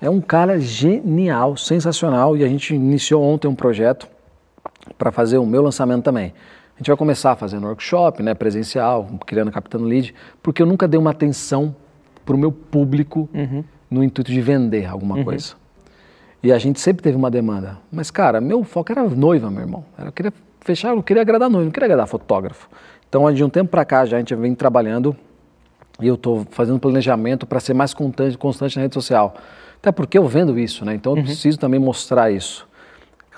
É 0.00 0.08
um 0.08 0.22
cara 0.22 0.58
genial, 0.58 1.54
sensacional 1.58 2.34
e 2.34 2.42
a 2.42 2.48
gente 2.48 2.74
iniciou 2.74 3.22
ontem 3.22 3.46
um 3.46 3.54
projeto 3.54 4.08
para 4.96 5.12
fazer 5.12 5.38
o 5.38 5.46
meu 5.46 5.62
lançamento 5.62 6.04
também. 6.04 6.32
A 6.74 6.78
gente 6.78 6.86
vai 6.86 6.96
começar 6.96 7.34
fazendo 7.34 7.66
workshop, 7.66 8.22
né, 8.22 8.34
presencial, 8.34 9.08
criando 9.26 9.50
Capitano 9.50 9.84
Lead, 9.84 10.14
porque 10.40 10.62
eu 10.62 10.66
nunca 10.66 10.86
dei 10.86 10.98
uma 10.98 11.10
atenção 11.10 11.74
para 12.24 12.36
o 12.36 12.38
meu 12.38 12.52
público 12.52 13.28
no 13.90 14.04
intuito 14.04 14.30
de 14.30 14.40
vender 14.40 14.86
alguma 14.86 15.24
coisa. 15.24 15.54
E 16.40 16.52
a 16.52 16.58
gente 16.58 16.78
sempre 16.78 17.02
teve 17.02 17.16
uma 17.16 17.30
demanda. 17.30 17.78
Mas, 17.90 18.12
cara, 18.12 18.40
meu 18.40 18.62
foco 18.62 18.92
era 18.92 19.02
noiva, 19.02 19.50
meu 19.50 19.62
irmão. 19.62 19.84
Eu 19.98 20.12
queria 20.12 20.32
fechar, 20.60 20.94
eu 20.94 21.02
queria 21.02 21.22
agradar 21.22 21.50
noiva, 21.50 21.64
não 21.64 21.72
queria 21.72 21.86
agradar 21.86 22.06
fotógrafo. 22.06 22.68
Então, 23.08 23.32
de 23.32 23.42
um 23.42 23.48
tempo 23.48 23.70
para 23.70 23.84
cá, 23.84 24.06
já 24.06 24.16
a 24.16 24.20
gente 24.20 24.34
vem 24.36 24.54
trabalhando 24.54 25.16
e 26.00 26.06
eu 26.06 26.14
estou 26.14 26.46
fazendo 26.50 26.78
planejamento 26.78 27.44
para 27.44 27.58
ser 27.58 27.74
mais 27.74 27.92
constante, 27.92 28.38
constante 28.38 28.76
na 28.76 28.82
rede 28.82 28.94
social. 28.94 29.34
Até 29.80 29.90
porque 29.90 30.16
eu 30.16 30.28
vendo 30.28 30.56
isso, 30.58 30.84
né? 30.84 30.94
Então, 30.94 31.16
eu 31.16 31.24
preciso 31.24 31.58
também 31.58 31.80
mostrar 31.80 32.30
isso. 32.30 32.67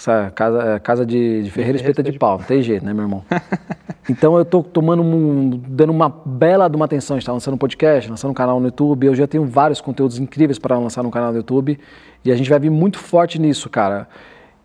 Essa 0.00 0.32
casa, 0.34 0.62
é, 0.62 0.78
casa 0.78 1.04
de, 1.04 1.42
de 1.42 1.50
Ferreira 1.50 1.76
espeta 1.76 2.02
de 2.02 2.18
pau, 2.18 2.38
não 2.38 2.44
tem 2.46 2.62
jeito, 2.62 2.82
né, 2.82 2.94
meu 2.94 3.04
irmão? 3.04 3.22
então 4.08 4.38
eu 4.38 4.46
tô 4.46 4.62
tomando 4.62 5.02
um, 5.02 5.60
dando 5.68 5.90
uma 5.90 6.08
bela 6.08 6.68
de 6.68 6.76
uma 6.76 6.86
atenção. 6.86 7.16
A 7.16 7.20
gente 7.20 7.26
tá 7.26 7.32
lançando 7.34 7.52
um 7.52 7.58
podcast, 7.58 8.08
lançando 8.08 8.30
um 8.30 8.34
canal 8.34 8.58
no 8.58 8.66
YouTube. 8.68 9.06
Eu 9.08 9.14
já 9.14 9.26
tenho 9.26 9.44
vários 9.44 9.78
conteúdos 9.78 10.18
incríveis 10.18 10.58
para 10.58 10.78
lançar 10.78 11.02
no 11.02 11.10
canal 11.10 11.32
do 11.32 11.36
YouTube. 11.36 11.78
E 12.24 12.32
a 12.32 12.34
gente 12.34 12.48
vai 12.48 12.58
vir 12.58 12.70
muito 12.70 12.98
forte 12.98 13.38
nisso, 13.38 13.68
cara. 13.68 14.08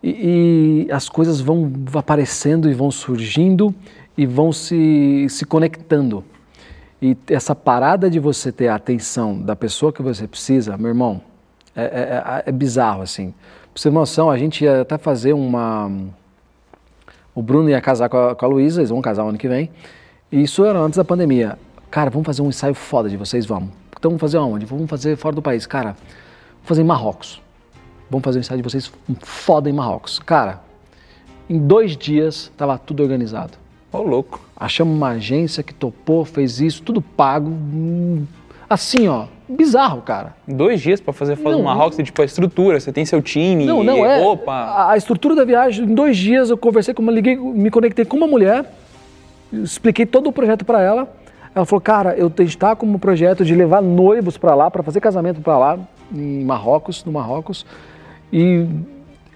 E, 0.02 0.86
e 0.88 0.90
as 0.90 1.06
coisas 1.06 1.38
vão 1.38 1.70
aparecendo 1.94 2.70
e 2.70 2.72
vão 2.72 2.90
surgindo 2.90 3.74
e 4.16 4.24
vão 4.24 4.50
se, 4.52 5.26
se 5.28 5.44
conectando. 5.44 6.24
E 7.02 7.14
essa 7.28 7.54
parada 7.54 8.08
de 8.08 8.18
você 8.18 8.50
ter 8.50 8.68
a 8.68 8.74
atenção 8.74 9.38
da 9.38 9.54
pessoa 9.54 9.92
que 9.92 10.00
você 10.00 10.26
precisa, 10.26 10.78
meu 10.78 10.88
irmão, 10.88 11.20
é, 11.74 11.82
é, 11.82 11.86
é- 11.86 12.42
é 12.46 12.52
bizarro, 12.52 13.02
assim. 13.02 13.34
Pra 13.76 13.82
você 13.82 13.90
ter 13.90 13.94
noção, 13.94 14.30
a 14.30 14.38
gente 14.38 14.64
ia 14.64 14.80
até 14.80 14.96
fazer 14.96 15.34
uma. 15.34 15.92
O 17.34 17.42
Bruno 17.42 17.68
ia 17.68 17.78
casar 17.78 18.08
com 18.08 18.16
a, 18.16 18.34
com 18.34 18.46
a 18.46 18.48
Luísa, 18.48 18.80
eles 18.80 18.88
vão 18.88 19.02
casar 19.02 19.22
o 19.22 19.28
ano 19.28 19.36
que 19.36 19.46
vem. 19.46 19.68
E 20.32 20.42
isso 20.42 20.64
era 20.64 20.78
antes 20.78 20.96
da 20.96 21.04
pandemia. 21.04 21.58
Cara, 21.90 22.08
vamos 22.08 22.24
fazer 22.24 22.40
um 22.40 22.48
ensaio 22.48 22.72
foda 22.72 23.10
de 23.10 23.18
vocês, 23.18 23.44
vamos. 23.44 23.68
Então 23.90 24.12
vamos 24.12 24.20
fazer 24.22 24.38
aonde? 24.38 24.64
Vamos 24.64 24.88
fazer 24.88 25.14
fora 25.18 25.34
do 25.36 25.42
país. 25.42 25.66
Cara, 25.66 25.90
vamos 25.90 26.64
fazer 26.64 26.80
em 26.80 26.86
Marrocos. 26.86 27.42
Vamos 28.08 28.24
fazer 28.24 28.38
um 28.38 28.40
ensaio 28.40 28.62
de 28.62 28.64
vocês 28.66 28.90
foda 29.20 29.68
em 29.68 29.74
Marrocos. 29.74 30.20
Cara, 30.20 30.62
em 31.46 31.58
dois 31.58 31.98
dias 31.98 32.50
tava 32.56 32.78
tudo 32.78 33.02
organizado. 33.02 33.58
Ô, 33.92 34.00
louco. 34.00 34.40
Achamos 34.56 34.96
uma 34.96 35.08
agência 35.08 35.62
que 35.62 35.74
topou, 35.74 36.24
fez 36.24 36.62
isso, 36.62 36.82
tudo 36.82 37.02
pago. 37.02 37.50
Hum, 37.50 38.24
Assim, 38.68 39.06
ó, 39.06 39.26
bizarro, 39.48 40.02
cara. 40.02 40.34
Dois 40.46 40.80
dias 40.80 41.00
pra 41.00 41.12
fazer 41.12 41.36
foto 41.36 41.52
Não, 41.52 41.58
do 41.58 41.64
Marrocos, 41.64 41.96
tipo, 41.96 42.22
a 42.22 42.24
estrutura, 42.24 42.80
você 42.80 42.92
tem 42.92 43.04
seu 43.04 43.22
time, 43.22 43.64
Não, 43.64 43.82
não 43.82 44.04
é. 44.04 44.20
roupa. 44.20 44.52
A, 44.52 44.92
a 44.92 44.96
estrutura 44.96 45.34
da 45.34 45.44
viagem, 45.44 45.84
em 45.84 45.94
dois 45.94 46.16
dias 46.16 46.50
eu 46.50 46.56
conversei 46.56 46.92
com 46.92 47.02
uma, 47.02 47.12
liguei, 47.12 47.36
me 47.36 47.70
conectei 47.70 48.04
com 48.04 48.16
uma 48.16 48.26
mulher, 48.26 48.64
expliquei 49.52 50.04
todo 50.06 50.28
o 50.28 50.32
projeto 50.32 50.64
para 50.64 50.82
ela. 50.82 51.08
Ela 51.54 51.64
falou, 51.64 51.80
cara, 51.80 52.14
eu 52.16 52.30
está 52.40 52.76
como 52.76 52.98
projeto 52.98 53.44
de 53.44 53.54
levar 53.54 53.80
noivos 53.80 54.36
para 54.36 54.54
lá, 54.54 54.70
para 54.70 54.82
fazer 54.82 55.00
casamento 55.00 55.40
para 55.40 55.56
lá, 55.56 55.78
em 56.14 56.44
Marrocos, 56.44 57.02
no 57.04 57.12
Marrocos. 57.12 57.64
E 58.30 58.66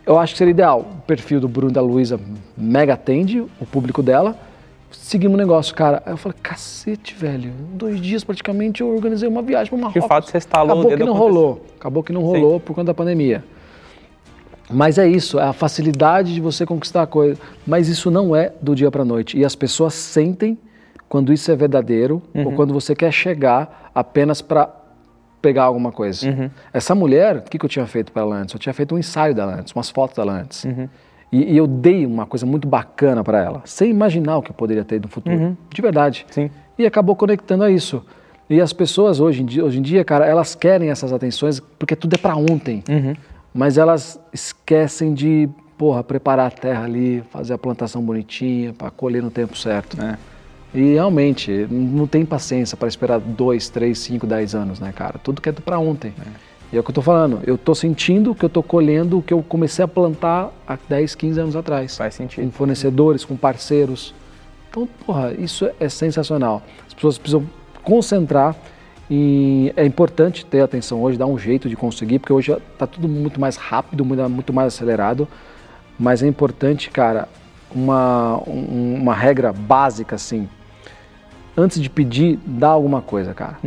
eu 0.04 0.18
acho 0.18 0.34
que 0.34 0.38
seria 0.38 0.50
ideal. 0.50 0.80
O 0.98 1.02
perfil 1.02 1.40
do 1.40 1.48
Bruno 1.48 1.70
e 1.70 1.74
da 1.74 1.80
Luísa 1.80 2.20
mega 2.56 2.92
atende 2.94 3.40
o 3.40 3.64
público 3.64 4.02
dela. 4.02 4.36
Seguimos 4.90 5.34
o 5.34 5.38
negócio, 5.38 5.74
cara. 5.74 6.02
Aí 6.04 6.12
eu 6.12 6.16
falei, 6.16 6.36
cacete, 6.42 7.14
velho. 7.14 7.50
Em 7.50 7.76
dois 7.76 8.00
dias 8.00 8.24
praticamente 8.24 8.80
eu 8.80 8.88
organizei 8.94 9.28
uma 9.28 9.42
viagem 9.42 9.70
para 9.70 9.78
Marrocos. 9.78 10.02
De 10.02 10.08
fato, 10.08 10.30
você 10.30 10.38
estalou 10.38 10.68
o 10.68 10.72
Acabou 10.80 10.90
dedo, 10.90 10.98
que 10.98 11.04
não 11.04 11.14
aconteceu. 11.14 11.34
rolou. 11.34 11.66
Acabou 11.78 12.02
que 12.02 12.12
não 12.12 12.22
rolou 12.22 12.60
por 12.60 12.74
conta 12.74 12.86
da 12.86 12.94
pandemia. 12.94 13.44
Mas 14.72 14.98
é 14.98 15.08
isso, 15.08 15.38
é 15.40 15.44
a 15.44 15.52
facilidade 15.52 16.32
de 16.32 16.40
você 16.40 16.64
conquistar 16.64 17.02
a 17.02 17.06
coisa. 17.06 17.40
Mas 17.66 17.88
isso 17.88 18.10
não 18.10 18.36
é 18.36 18.52
do 18.62 18.74
dia 18.74 18.90
para 18.90 19.04
noite. 19.04 19.36
E 19.36 19.44
as 19.44 19.56
pessoas 19.56 19.94
sentem 19.94 20.56
quando 21.08 21.32
isso 21.32 21.50
é 21.50 21.56
verdadeiro 21.56 22.22
ou 22.34 22.52
quando 22.52 22.72
você 22.72 22.94
quer 22.94 23.12
chegar 23.12 23.90
apenas 23.94 24.40
para 24.40 24.70
pegar 25.42 25.64
alguma 25.64 25.90
coisa. 25.90 26.52
Essa 26.72 26.94
mulher, 26.94 27.38
o 27.38 27.42
que, 27.42 27.58
que 27.58 27.64
eu 27.64 27.68
tinha 27.68 27.86
feito 27.86 28.12
para 28.12 28.22
ela 28.22 28.36
antes? 28.36 28.54
Eu 28.54 28.60
tinha 28.60 28.72
feito 28.72 28.94
um 28.94 28.98
ensaio 28.98 29.34
dela 29.34 29.56
antes, 29.58 29.72
umas 29.74 29.90
fotos 29.90 30.16
dela 30.16 30.32
antes. 30.32 30.64
E, 31.32 31.52
e 31.52 31.56
eu 31.56 31.66
dei 31.66 32.04
uma 32.04 32.26
coisa 32.26 32.44
muito 32.44 32.66
bacana 32.66 33.22
para 33.22 33.40
ela, 33.42 33.62
sem 33.64 33.90
imaginar 33.90 34.38
o 34.38 34.42
que 34.42 34.50
eu 34.50 34.54
poderia 34.54 34.84
ter 34.84 35.00
no 35.00 35.08
futuro. 35.08 35.56
De 35.68 35.82
verdade. 35.82 36.26
Sim. 36.30 36.50
E 36.78 36.86
acabou 36.86 37.14
conectando 37.14 37.64
a 37.64 37.70
isso. 37.70 38.04
E 38.48 38.60
as 38.60 38.72
pessoas 38.72 39.20
hoje 39.20 39.42
em 39.42 39.44
dia, 39.44 39.64
hoje 39.64 39.78
em 39.78 39.82
dia 39.82 40.04
cara, 40.04 40.26
elas 40.26 40.54
querem 40.54 40.90
essas 40.90 41.12
atenções 41.12 41.60
porque 41.60 41.94
tudo 41.94 42.14
é 42.14 42.18
para 42.18 42.34
ontem. 42.36 42.82
Mas 43.54 43.78
elas 43.78 44.20
esquecem 44.32 45.12
de, 45.12 45.48
porra, 45.76 46.02
preparar 46.04 46.46
a 46.46 46.50
terra 46.50 46.84
ali, 46.84 47.22
fazer 47.30 47.54
a 47.54 47.58
plantação 47.58 48.02
bonitinha, 48.02 48.72
para 48.72 48.90
colher 48.90 49.22
no 49.22 49.30
tempo 49.30 49.56
certo. 49.56 50.00
É. 50.02 50.16
E 50.72 50.94
realmente, 50.94 51.66
não 51.68 52.06
tem 52.06 52.24
paciência 52.24 52.76
para 52.76 52.86
esperar 52.86 53.18
dois, 53.18 53.68
três, 53.68 53.98
cinco, 53.98 54.24
dez 54.24 54.54
anos, 54.54 54.78
né, 54.78 54.92
cara? 54.94 55.18
Tudo 55.18 55.40
que 55.40 55.48
é 55.48 55.52
para 55.52 55.78
ontem. 55.80 56.12
E 56.72 56.76
é 56.76 56.80
o 56.80 56.82
que 56.82 56.90
eu 56.90 56.94
tô 56.94 57.02
falando. 57.02 57.40
Eu 57.46 57.58
tô 57.58 57.74
sentindo 57.74 58.34
que 58.34 58.44
eu 58.44 58.48
tô 58.48 58.62
colhendo 58.62 59.18
o 59.18 59.22
que 59.22 59.34
eu 59.34 59.42
comecei 59.42 59.84
a 59.84 59.88
plantar 59.88 60.50
há 60.66 60.78
10, 60.88 61.14
15 61.16 61.40
anos 61.40 61.56
atrás. 61.56 61.96
Faz 61.96 62.14
sentido. 62.14 62.44
Com 62.44 62.50
fornecedores, 62.52 63.24
com 63.24 63.36
parceiros. 63.36 64.14
Então, 64.70 64.88
porra, 65.04 65.32
isso 65.36 65.68
é 65.80 65.88
sensacional. 65.88 66.62
As 66.86 66.94
pessoas 66.94 67.18
precisam 67.18 67.44
concentrar 67.82 68.54
e 69.10 69.72
é 69.76 69.84
importante 69.84 70.46
ter 70.46 70.60
atenção 70.60 71.02
hoje, 71.02 71.18
dar 71.18 71.26
um 71.26 71.36
jeito 71.36 71.68
de 71.68 71.74
conseguir, 71.74 72.20
porque 72.20 72.32
hoje 72.32 72.52
está 72.52 72.86
tudo 72.86 73.08
muito 73.08 73.40
mais 73.40 73.56
rápido, 73.56 74.04
muito, 74.04 74.52
mais 74.52 74.68
acelerado. 74.74 75.26
Mas 75.98 76.22
é 76.22 76.28
importante, 76.28 76.88
cara, 76.88 77.28
uma, 77.74 78.40
um- 78.46 78.94
uma 78.94 79.14
regra 79.14 79.52
básica 79.52 80.14
assim. 80.14 80.48
Antes 81.60 81.80
de 81.80 81.90
pedir, 81.90 82.38
dá 82.46 82.68
alguma 82.68 83.02
coisa, 83.02 83.34
cara. 83.34 83.58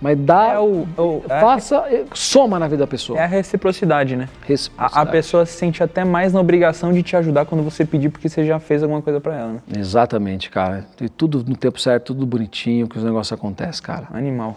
Mas 0.00 0.18
dá. 0.18 0.52
É 0.52 0.58
o- 0.58 0.86
o- 0.96 1.22
é- 1.28 1.40
faça, 1.40 1.76
eh, 1.90 2.04
soma 2.14 2.58
na 2.58 2.66
vida 2.68 2.78
da 2.78 2.86
pessoa. 2.86 3.18
É 3.18 3.24
a 3.24 3.26
reciprocidade, 3.26 4.14
né? 4.16 4.28
A, 4.30 4.44
a 4.44 4.46
Reciprocidade. 4.48 5.10
pessoa 5.10 5.46
se 5.46 5.52
sente 5.54 5.82
até 5.82 6.04
mais 6.04 6.32
na 6.32 6.40
obrigação 6.40 6.92
de 6.92 7.02
te 7.02 7.16
ajudar 7.16 7.44
quando 7.46 7.62
você 7.64 7.84
pedir, 7.84 8.08
porque 8.10 8.28
você 8.28 8.44
já 8.46 8.58
fez 8.60 8.82
alguma 8.82 9.02
coisa 9.02 9.20
pra 9.20 9.34
ela, 9.36 9.52
né? 9.54 9.60
Exatamente, 9.76 10.48
cara. 10.50 10.86
E 11.00 11.08
tudo 11.08 11.44
no 11.46 11.56
tempo 11.56 11.80
certo, 11.80 12.06
tudo 12.14 12.24
bonitinho, 12.26 12.86
que 12.88 12.96
os 12.98 13.04
negócios 13.04 13.32
acontecem, 13.32 13.82
cara. 13.82 14.06
Animal. 14.12 14.56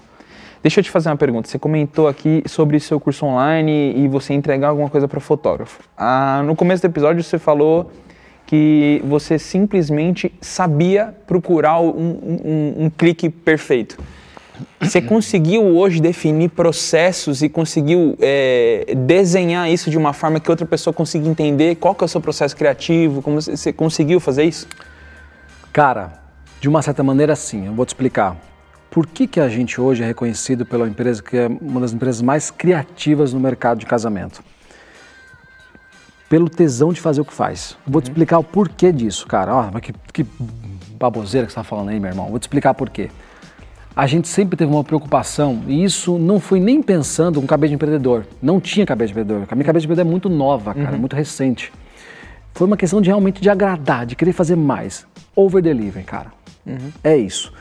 Deixa 0.61 0.79
eu 0.79 0.83
te 0.83 0.89
fazer 0.89 1.09
uma 1.09 1.17
pergunta. 1.17 1.49
Você 1.49 1.59
comentou 1.59 2.07
aqui 2.07 2.41
sobre 2.47 2.79
seu 2.79 2.97
curso 2.97 3.25
online 3.25 3.93
e 3.97 4.07
você 4.07 4.33
entregar 4.33 4.69
alguma 4.69 4.89
coisa 4.89 5.09
para 5.09 5.19
fotógrafo. 5.19 5.81
Ah, 5.97 6.41
no 6.45 6.55
começo 6.55 6.81
do 6.81 6.85
episódio 6.85 7.21
você 7.21 7.37
falou 7.37 7.91
que 8.53 9.01
você 9.03 9.39
simplesmente 9.39 10.31
sabia 10.39 11.11
procurar 11.25 11.79
um, 11.81 11.89
um- 11.89 12.73
um- 12.85 12.89
clique 12.95 13.27
perfeito. 13.27 13.97
Você 14.79 15.01
conseguiu 15.01 15.63
hoje 15.63 15.99
definir 15.99 16.49
processos 16.49 17.41
e 17.41 17.49
conseguiu 17.49 18.15
é, 18.21 18.93
desenhar 18.95 19.71
isso 19.71 19.89
de 19.89 19.97
uma 19.97 20.13
forma 20.13 20.39
que 20.39 20.51
outra 20.51 20.67
pessoa 20.67 20.93
consiga 20.93 21.27
entender 21.27 21.77
qual 21.77 21.95
que 21.95 22.03
é 22.03 22.05
o 22.05 22.07
seu 22.07 22.21
processo 22.21 22.55
criativo? 22.55 23.23
Como 23.23 23.41
você 23.41 23.73
conseguiu 23.73 24.19
fazer 24.19 24.43
isso? 24.43 24.67
Cara, 25.71 26.13
de 26.61 26.69
uma 26.69 26.83
certa 26.83 27.01
maneira, 27.01 27.35
sim. 27.35 27.65
Eu 27.65 27.73
vou 27.73 27.87
te 27.87 27.89
explicar. 27.89 28.37
Por 28.91 29.07
que, 29.07 29.25
que 29.25 29.39
a 29.39 29.49
gente 29.49 29.81
hoje 29.81 30.03
é 30.03 30.05
reconhecido 30.05 30.63
pela 30.63 30.87
empresa 30.87 31.23
que 31.23 31.35
é 31.35 31.47
uma 31.59 31.81
das 31.81 31.91
empresas 31.91 32.21
mais 32.21 32.51
criativas 32.51 33.33
no 33.33 33.39
mercado 33.39 33.79
de 33.79 33.87
casamento? 33.87 34.43
Pelo 36.33 36.49
tesão 36.49 36.91
de 36.91 36.99
fazer 36.99 37.21
o 37.21 37.25
que 37.25 37.31
faz. 37.31 37.77
Vou 37.85 38.01
te 38.01 38.05
explicar 38.05 38.39
o 38.39 38.43
porquê 38.43 38.91
disso, 38.91 39.27
cara. 39.27 39.55
Ó, 39.55 39.69
mas 39.71 39.83
que, 39.83 39.93
que 40.11 40.25
baboseira 40.97 41.45
que 41.45 41.53
você 41.53 41.59
está 41.59 41.63
falando 41.63 41.89
aí, 41.89 41.99
meu 41.99 42.09
irmão. 42.09 42.27
Vou 42.31 42.39
te 42.39 42.41
explicar 42.41 42.73
por 42.73 42.89
quê. 42.89 43.11
A 43.95 44.07
gente 44.07 44.27
sempre 44.27 44.57
teve 44.57 44.71
uma 44.71 44.83
preocupação, 44.83 45.61
e 45.67 45.83
isso 45.83 46.17
não 46.17 46.39
foi 46.39 46.59
nem 46.59 46.81
pensando 46.81 47.39
com 47.39 47.45
cabeça 47.45 47.69
de 47.69 47.75
empreendedor. 47.75 48.25
Não 48.41 48.59
tinha 48.59 48.83
cabeça 48.83 49.13
de 49.13 49.19
empreendedor. 49.19 49.47
A 49.47 49.53
minha 49.53 49.63
cabeça 49.63 49.81
de 49.81 49.85
empreendedor 49.85 50.09
é 50.09 50.11
muito 50.11 50.27
nova, 50.27 50.73
cara, 50.73 50.97
muito 50.97 51.15
recente. 51.15 51.71
Foi 52.55 52.65
uma 52.65 52.77
questão 52.77 52.99
de 52.99 53.09
realmente 53.09 53.39
de 53.39 53.51
agradar, 53.51 54.07
de 54.07 54.15
querer 54.15 54.33
fazer 54.33 54.55
mais. 54.55 55.05
Over 55.35 55.61
delivery, 55.61 56.03
cara. 56.03 56.33
É 57.03 57.15
isso. 57.15 57.53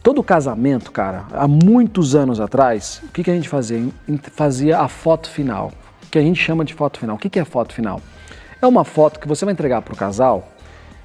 Todo 0.00 0.22
casamento, 0.22 0.92
cara, 0.92 1.24
há 1.32 1.48
muitos 1.48 2.14
anos 2.14 2.38
atrás, 2.38 3.02
o 3.02 3.08
que, 3.08 3.24
que 3.24 3.30
a 3.32 3.34
gente 3.34 3.48
fazia? 3.48 3.84
Fazia 4.30 4.78
a 4.78 4.86
foto 4.86 5.28
final, 5.28 5.72
que 6.16 6.20
a 6.20 6.22
gente 6.22 6.42
chama 6.42 6.64
de 6.64 6.72
foto 6.72 6.98
final. 6.98 7.16
O 7.16 7.18
que, 7.18 7.38
é 7.38 7.44
foto 7.44 7.74
final? 7.74 8.00
É 8.60 8.66
uma 8.66 8.84
foto 8.84 9.20
que 9.20 9.28
você 9.28 9.44
vai 9.44 9.52
entregar 9.52 9.82
para 9.82 9.92
o 9.92 9.96
casal, 9.96 10.48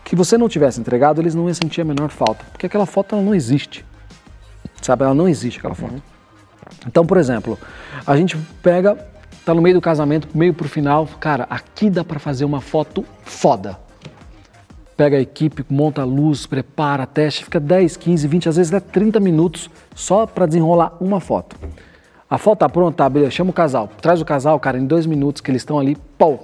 que 0.06 0.16
você 0.16 0.38
não 0.38 0.48
tivesse 0.48 0.80
entregado, 0.80 1.20
eles 1.20 1.36
não 1.36 1.48
iam 1.48 1.54
sentir 1.54 1.82
a 1.82 1.84
menor 1.86 2.10
falta, 2.10 2.46
porque 2.50 2.66
aquela 2.66 2.86
foto 2.86 3.14
ela 3.14 3.22
não 3.22 3.36
existe. 3.36 3.86
Sabe, 4.82 5.04
ela 5.04 5.14
não 5.14 5.28
existe 5.28 5.60
aquela 5.60 5.76
foto. 5.76 6.02
Então, 6.88 7.06
por 7.06 7.18
exemplo, 7.18 7.60
a 8.08 8.16
gente 8.16 8.38
pega, 8.64 8.98
tá 9.46 9.54
no 9.54 9.62
meio 9.62 9.76
do 9.76 9.82
casamento, 9.82 10.30
meio 10.34 10.54
pro 10.54 10.70
final, 10.70 11.06
cara, 11.20 11.46
aqui 11.50 11.90
dá 11.90 12.06
para 12.06 12.18
fazer 12.18 12.46
uma 12.46 12.62
foto 12.62 13.04
foda. 13.26 13.78
Pega 14.96 15.18
a 15.18 15.22
equipe, 15.22 15.66
monta 15.70 16.04
a 16.04 16.06
luz, 16.06 16.46
prepara, 16.46 17.06
teste, 17.06 17.44
fica 17.44 17.60
10, 17.60 17.98
15, 17.98 18.28
20, 18.30 18.50
às 18.50 18.56
vezes 18.56 18.74
até 18.74 18.90
30 18.92 19.20
minutos 19.20 19.70
só 19.94 20.26
para 20.26 20.46
desenrolar 20.46 20.96
uma 21.02 21.20
foto. 21.20 21.58
A 22.32 22.38
foto 22.38 22.60
tá 22.60 22.70
pronta, 22.70 23.04
tá, 23.04 23.10
beleza, 23.10 23.32
chama 23.32 23.50
o 23.50 23.54
casal. 23.54 23.90
Traz 24.02 24.22
o 24.22 24.26
casal, 24.26 24.58
cara, 24.58 24.78
em 24.78 24.86
dois 24.86 25.06
minutos 25.06 25.42
que 25.42 25.52
eles 25.52 25.64
estão 25.64 25.78
ali, 25.78 25.98
pô, 26.18 26.40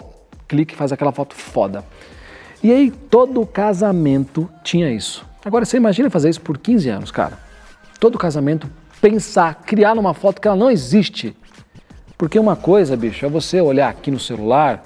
clique 0.46 0.74
e 0.74 0.78
faz 0.78 0.92
aquela 0.92 1.14
foto 1.14 1.34
foda. 1.34 1.82
E 2.62 2.70
aí 2.74 2.92
todo 2.92 3.46
casamento 3.46 4.50
tinha 4.66 4.92
isso. 4.92 5.26
Agora 5.46 5.64
você 5.64 5.78
imagina 5.78 6.10
fazer 6.10 6.28
isso 6.28 6.42
por 6.42 6.58
15 6.58 6.90
anos, 6.90 7.10
cara. 7.10 7.40
Todo 8.02 8.18
casamento 8.18 8.70
pensar, 9.00 9.62
criar 9.66 9.96
numa 9.96 10.14
foto 10.14 10.42
que 10.42 10.48
ela 10.50 10.58
não 10.58 10.70
existe. 10.70 11.34
Porque 12.18 12.38
uma 12.38 12.58
coisa, 12.58 12.98
bicho, 12.98 13.26
é 13.26 13.30
você 13.30 13.62
olhar 13.62 13.88
aqui 13.88 14.12
no 14.12 14.20
celular 14.20 14.84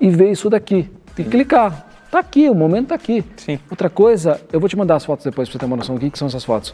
e 0.00 0.10
ver 0.10 0.30
isso 0.30 0.48
daqui. 0.48 0.88
Tem 1.16 1.24
que 1.24 1.30
clicar. 1.32 1.88
Tá 2.08 2.20
aqui, 2.20 2.48
o 2.48 2.54
momento 2.54 2.88
tá 2.88 2.94
aqui. 2.94 3.24
Sim. 3.36 3.58
Outra 3.68 3.90
coisa, 3.90 4.40
eu 4.52 4.60
vou 4.60 4.68
te 4.68 4.76
mandar 4.76 4.94
as 4.94 5.04
fotos 5.04 5.24
depois 5.24 5.48
pra 5.48 5.54
você 5.54 5.58
ter 5.58 5.66
uma 5.66 5.76
noção 5.76 5.96
do 5.96 6.00
que, 6.00 6.08
que 6.08 6.18
são 6.18 6.28
essas 6.28 6.44
fotos. 6.44 6.72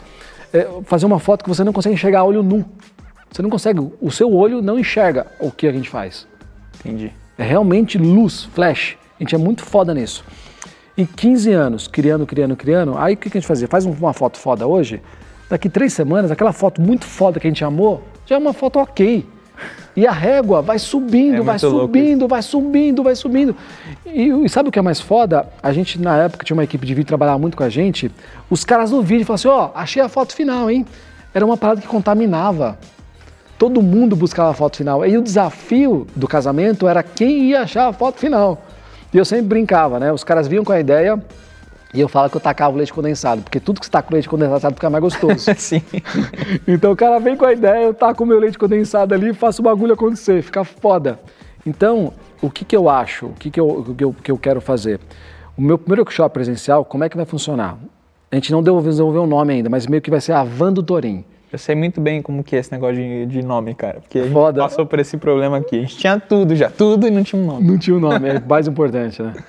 É 0.53 0.67
fazer 0.85 1.05
uma 1.05 1.19
foto 1.19 1.43
que 1.43 1.49
você 1.49 1.63
não 1.63 1.73
consegue 1.73 1.95
enxergar 1.95 2.23
olho 2.23 2.41
nu. 2.43 2.65
Você 3.31 3.41
não 3.41 3.49
consegue, 3.49 3.79
o 4.01 4.09
seu 4.09 4.33
olho 4.33 4.61
não 4.61 4.79
enxerga 4.79 5.27
o 5.39 5.51
que 5.51 5.67
a 5.67 5.71
gente 5.71 5.89
faz. 5.89 6.27
Entendi. 6.79 7.11
É 7.37 7.43
realmente 7.43 7.97
luz, 7.97 8.45
flash. 8.45 8.97
A 9.19 9.23
gente 9.23 9.35
é 9.35 9.37
muito 9.37 9.63
foda 9.63 9.93
nisso. 9.93 10.23
Em 10.97 11.05
15 11.05 11.51
anos, 11.51 11.87
criando, 11.87 12.25
criando, 12.25 12.55
criando, 12.55 12.97
aí 12.97 13.13
o 13.13 13.17
que 13.17 13.27
a 13.27 13.31
gente 13.31 13.45
fazia? 13.47 13.67
Faz 13.67 13.85
um- 13.85 13.91
uma 13.91 14.13
foto 14.13 14.37
foda 14.39 14.65
hoje, 14.65 15.01
daqui 15.49 15.69
três 15.69 15.93
semanas, 15.93 16.31
aquela 16.31 16.51
foto 16.53 16.81
muito 16.81 17.05
foda 17.05 17.39
que 17.39 17.45
a 17.45 17.49
gente 17.49 17.63
amou, 17.63 18.01
já 18.25 18.35
é 18.35 18.39
uma 18.39 18.53
foto 18.53 18.79
ok. 18.79 19.25
E 19.95 20.05
a 20.05 20.11
régua 20.11 20.61
vai 20.61 20.77
subindo, 20.77 21.37
É 21.37 21.41
vai 21.41 21.57
subindo, 21.57 22.27
vai 22.27 22.41
subindo, 22.41 23.03
vai 23.03 23.15
subindo. 23.15 23.55
E, 24.05 24.29
e 24.29 24.49
sabe 24.49 24.69
o 24.69 24.71
que 24.71 24.77
é 24.77 24.81
mais 24.81 25.01
foda? 25.01 25.47
A 25.61 25.73
gente, 25.73 25.99
na 25.99 26.17
época, 26.17 26.45
tinha 26.45 26.55
uma 26.55 26.63
equipe 26.63 26.85
de 26.85 26.93
vídeo 26.93 27.05
que 27.05 27.09
trabalhava 27.09 27.39
muito 27.39 27.57
com 27.57 27.63
a 27.63 27.69
gente. 27.69 28.11
Os 28.49 28.63
caras 28.63 28.91
no 28.91 29.01
vídeo 29.01 29.25
falavam 29.25 29.51
assim: 29.51 29.73
ó, 29.73 29.79
achei 29.79 30.01
a 30.01 30.07
foto 30.07 30.33
final, 30.33 30.69
hein? 30.69 30.85
Era 31.33 31.45
uma 31.45 31.57
parada 31.57 31.81
que 31.81 31.87
contaminava. 31.87 32.77
Todo 33.57 33.81
mundo 33.81 34.15
buscava 34.15 34.51
a 34.51 34.53
foto 34.53 34.77
final. 34.77 35.05
E 35.05 35.17
o 35.17 35.21
desafio 35.21 36.05
do 36.15 36.27
casamento 36.27 36.87
era 36.87 37.01
quem 37.01 37.45
ia 37.45 37.61
achar 37.61 37.87
a 37.87 37.93
foto 37.93 38.19
final. 38.19 38.61
E 39.11 39.17
eu 39.17 39.25
sempre 39.25 39.45
brincava, 39.45 39.99
né? 39.99 40.11
Os 40.11 40.23
caras 40.23 40.47
vinham 40.47 40.63
com 40.63 40.71
a 40.71 40.79
ideia 40.79 41.19
e 41.93 42.01
eu 42.01 42.07
falava 42.07 42.29
que 42.29 42.37
eu 42.37 42.41
tacava 42.41 42.73
o 42.73 42.77
leite 42.77 42.91
condensado, 42.93 43.41
porque 43.41 43.59
tudo 43.59 43.79
que 43.79 43.85
você 43.85 43.91
taca 43.91 44.07
com 44.07 44.13
leite 44.13 44.27
condensado 44.27 44.73
fica 44.75 44.89
mais 44.89 45.01
gostoso. 45.01 45.51
Sim. 45.57 45.81
Então 46.67 46.91
o 46.91 46.95
cara 46.95 47.19
vem 47.19 47.35
com 47.37 47.45
a 47.45 47.53
ideia, 47.53 47.85
eu 47.85 47.93
taco 47.93 48.23
o 48.23 48.27
meu 48.27 48.39
leite 48.39 48.57
condensado 48.57 49.13
ali 49.13 49.29
e 49.29 49.33
faço 49.33 49.61
o 49.61 49.63
bagulho 49.65 49.93
acontecer, 49.93 50.41
fica 50.41 50.63
foda. 50.63 51.19
Então, 51.65 52.13
o 52.41 52.49
que, 52.49 52.63
que 52.65 52.75
eu 52.75 52.89
acho, 52.89 53.27
o 53.27 53.33
que, 53.33 53.49
que, 53.49 53.59
eu, 53.59 53.67
o 53.67 53.95
que, 53.95 54.03
eu, 54.03 54.15
que 54.23 54.31
eu 54.31 54.37
quero 54.37 54.61
fazer? 54.61 54.99
O 55.57 55.61
meu 55.61 55.77
primeiro 55.77 56.01
workshop 56.01 56.33
presencial, 56.33 56.85
como 56.85 57.03
é 57.03 57.09
que 57.09 57.17
vai 57.17 57.25
funcionar? 57.25 57.77
A 58.31 58.35
gente 58.35 58.51
não 58.51 58.61
deu- 58.61 58.81
desenvolveu 58.81 59.23
um 59.23 59.27
nome 59.27 59.53
ainda, 59.53 59.69
mas 59.69 59.87
meio 59.87 60.01
que 60.01 60.09
vai 60.09 60.21
ser 60.21 60.33
a 60.33 60.43
Van 60.43 60.71
do 60.71 60.83
Torim. 60.83 61.23
Eu 61.51 61.57
sei 61.57 61.75
muito 61.75 62.01
bem 62.01 62.21
como 62.21 62.43
que 62.43 62.55
é 62.55 62.59
esse 62.59 62.71
negócio 62.71 62.95
de, 62.95 63.25
de 63.25 63.41
nome, 63.41 63.73
cara. 63.73 64.01
Porque 64.01 64.19
a 64.19 64.23
gente 64.23 64.33
passou 64.57 64.85
por 64.85 64.99
esse 64.99 65.15
problema 65.17 65.57
aqui. 65.57 65.77
A 65.77 65.81
gente 65.81 65.97
tinha 65.97 66.19
tudo 66.19 66.53
já, 66.55 66.69
tudo 66.69 67.07
e 67.07 67.11
não 67.11 67.23
tinha 67.23 67.41
um 67.41 67.45
nome. 67.45 67.65
Não 67.65 67.77
tinha 67.77 67.95
o 67.95 67.99
nome, 67.99 68.27
é 68.27 68.39
mais 68.39 68.67
importante, 68.67 69.21
né? 69.21 69.33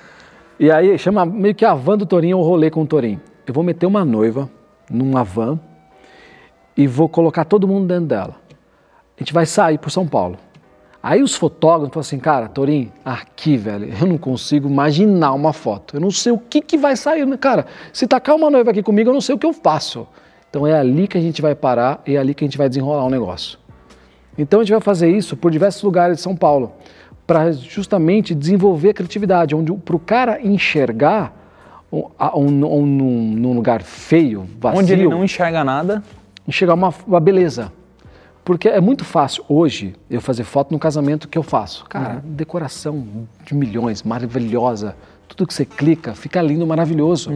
E 0.59 0.69
aí 0.69 0.97
chama 0.97 1.25
meio 1.25 1.55
que 1.55 1.63
a 1.63 1.73
van 1.73 1.97
do 1.97 2.05
Torinho 2.05 2.37
ou 2.37 2.43
rolê 2.43 2.69
com 2.69 2.81
o 2.81 2.85
Torinho. 2.85 3.21
Eu 3.47 3.53
vou 3.53 3.63
meter 3.63 3.85
uma 3.85 4.03
noiva 4.03 4.49
numa 4.91 5.23
van 5.23 5.57
e 6.75 6.85
vou 6.85 7.07
colocar 7.07 7.45
todo 7.45 7.67
mundo 7.67 7.87
dentro 7.87 8.07
dela. 8.07 8.35
A 9.15 9.23
gente 9.23 9.33
vai 9.33 9.45
sair 9.45 9.77
por 9.77 9.89
São 9.89 10.05
Paulo. 10.05 10.37
Aí 11.01 11.23
os 11.23 11.33
fotógrafos 11.33 11.93
falam 11.93 12.01
assim, 12.01 12.19
cara, 12.19 12.49
Torinho, 12.49 12.91
aqui, 13.05 13.55
velho, 13.55 13.87
eu 14.01 14.05
não 14.05 14.17
consigo 14.17 14.67
imaginar 14.67 15.31
uma 15.31 15.53
foto. 15.53 15.95
Eu 15.95 16.01
não 16.01 16.11
sei 16.11 16.33
o 16.33 16.37
que, 16.37 16.61
que 16.61 16.77
vai 16.77 16.97
sair. 16.97 17.25
né? 17.25 17.37
Cara, 17.37 17.65
se 17.93 18.05
tacar 18.05 18.35
uma 18.35 18.49
noiva 18.49 18.71
aqui 18.71 18.83
comigo, 18.83 19.09
eu 19.09 19.13
não 19.13 19.21
sei 19.21 19.35
o 19.35 19.37
que 19.37 19.45
eu 19.45 19.53
faço. 19.53 20.05
Então 20.49 20.67
é 20.67 20.77
ali 20.77 21.07
que 21.07 21.17
a 21.17 21.21
gente 21.21 21.41
vai 21.41 21.55
parar 21.55 22.01
e 22.05 22.15
é 22.15 22.19
ali 22.19 22.33
que 22.33 22.43
a 22.43 22.47
gente 22.47 22.57
vai 22.57 22.67
desenrolar 22.67 23.05
o 23.05 23.09
negócio. 23.09 23.57
Então 24.37 24.59
a 24.59 24.63
gente 24.63 24.71
vai 24.71 24.81
fazer 24.81 25.09
isso 25.09 25.37
por 25.37 25.51
diversos 25.51 25.83
lugares 25.83 26.17
de 26.17 26.23
São 26.23 26.35
Paulo, 26.35 26.73
para 27.29 27.51
justamente 27.51 28.33
desenvolver 28.33 28.89
a 28.89 28.93
criatividade, 28.95 29.53
onde 29.55 29.71
para 29.71 29.95
o 29.95 29.99
cara 29.99 30.41
enxergar 30.41 31.31
um, 31.93 32.05
a- 32.17 32.35
um, 32.35 32.47
um- 32.47 32.85
num, 32.87 33.53
lugar 33.53 33.83
feio, 33.83 34.47
vazio, 34.59 34.79
Onde 34.79 34.93
ele 34.93 35.07
não 35.07 35.23
enxerga 35.23 35.63
nada, 35.63 36.01
enxergar 36.47 36.73
uma, 36.73 36.91
uma 37.05 37.19
beleza. 37.19 37.71
Porque 38.43 38.67
é 38.67 38.81
muito 38.81 39.05
fácil 39.05 39.45
hoje 39.47 39.93
eu 40.09 40.19
fazer 40.19 40.43
foto 40.43 40.71
no 40.71 40.79
casamento 40.79 41.27
que 41.27 41.37
eu 41.37 41.43
faço. 41.43 41.85
Cara, 41.87 42.19
decoração 42.25 43.05
de 43.45 43.53
milhões, 43.53 44.01
maravilhosa. 44.01 44.95
Tudo 45.27 45.45
que 45.45 45.53
você 45.53 45.65
clica 45.65 46.15
fica 46.15 46.41
lindo, 46.41 46.65
maravilhoso. 46.65 47.29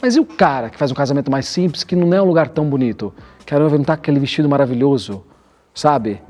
Mas 0.00 0.16
e 0.16 0.20
o 0.20 0.24
cara 0.24 0.70
que 0.70 0.78
faz 0.78 0.90
um 0.90 0.94
casamento 0.94 1.30
mais 1.30 1.46
simples, 1.46 1.84
que 1.84 1.94
não 1.94 2.14
é 2.14 2.22
um 2.22 2.24
lugar 2.24 2.48
tão 2.48 2.64
bonito? 2.64 3.12
Que 3.44 3.54
a 3.54 3.58
noiva 3.58 3.76
não 3.76 3.84
tá 3.84 3.96
com 3.98 4.00
aquele 4.00 4.18
vestido 4.18 4.48
maravilhoso, 4.48 5.22
sabe? 5.76 6.20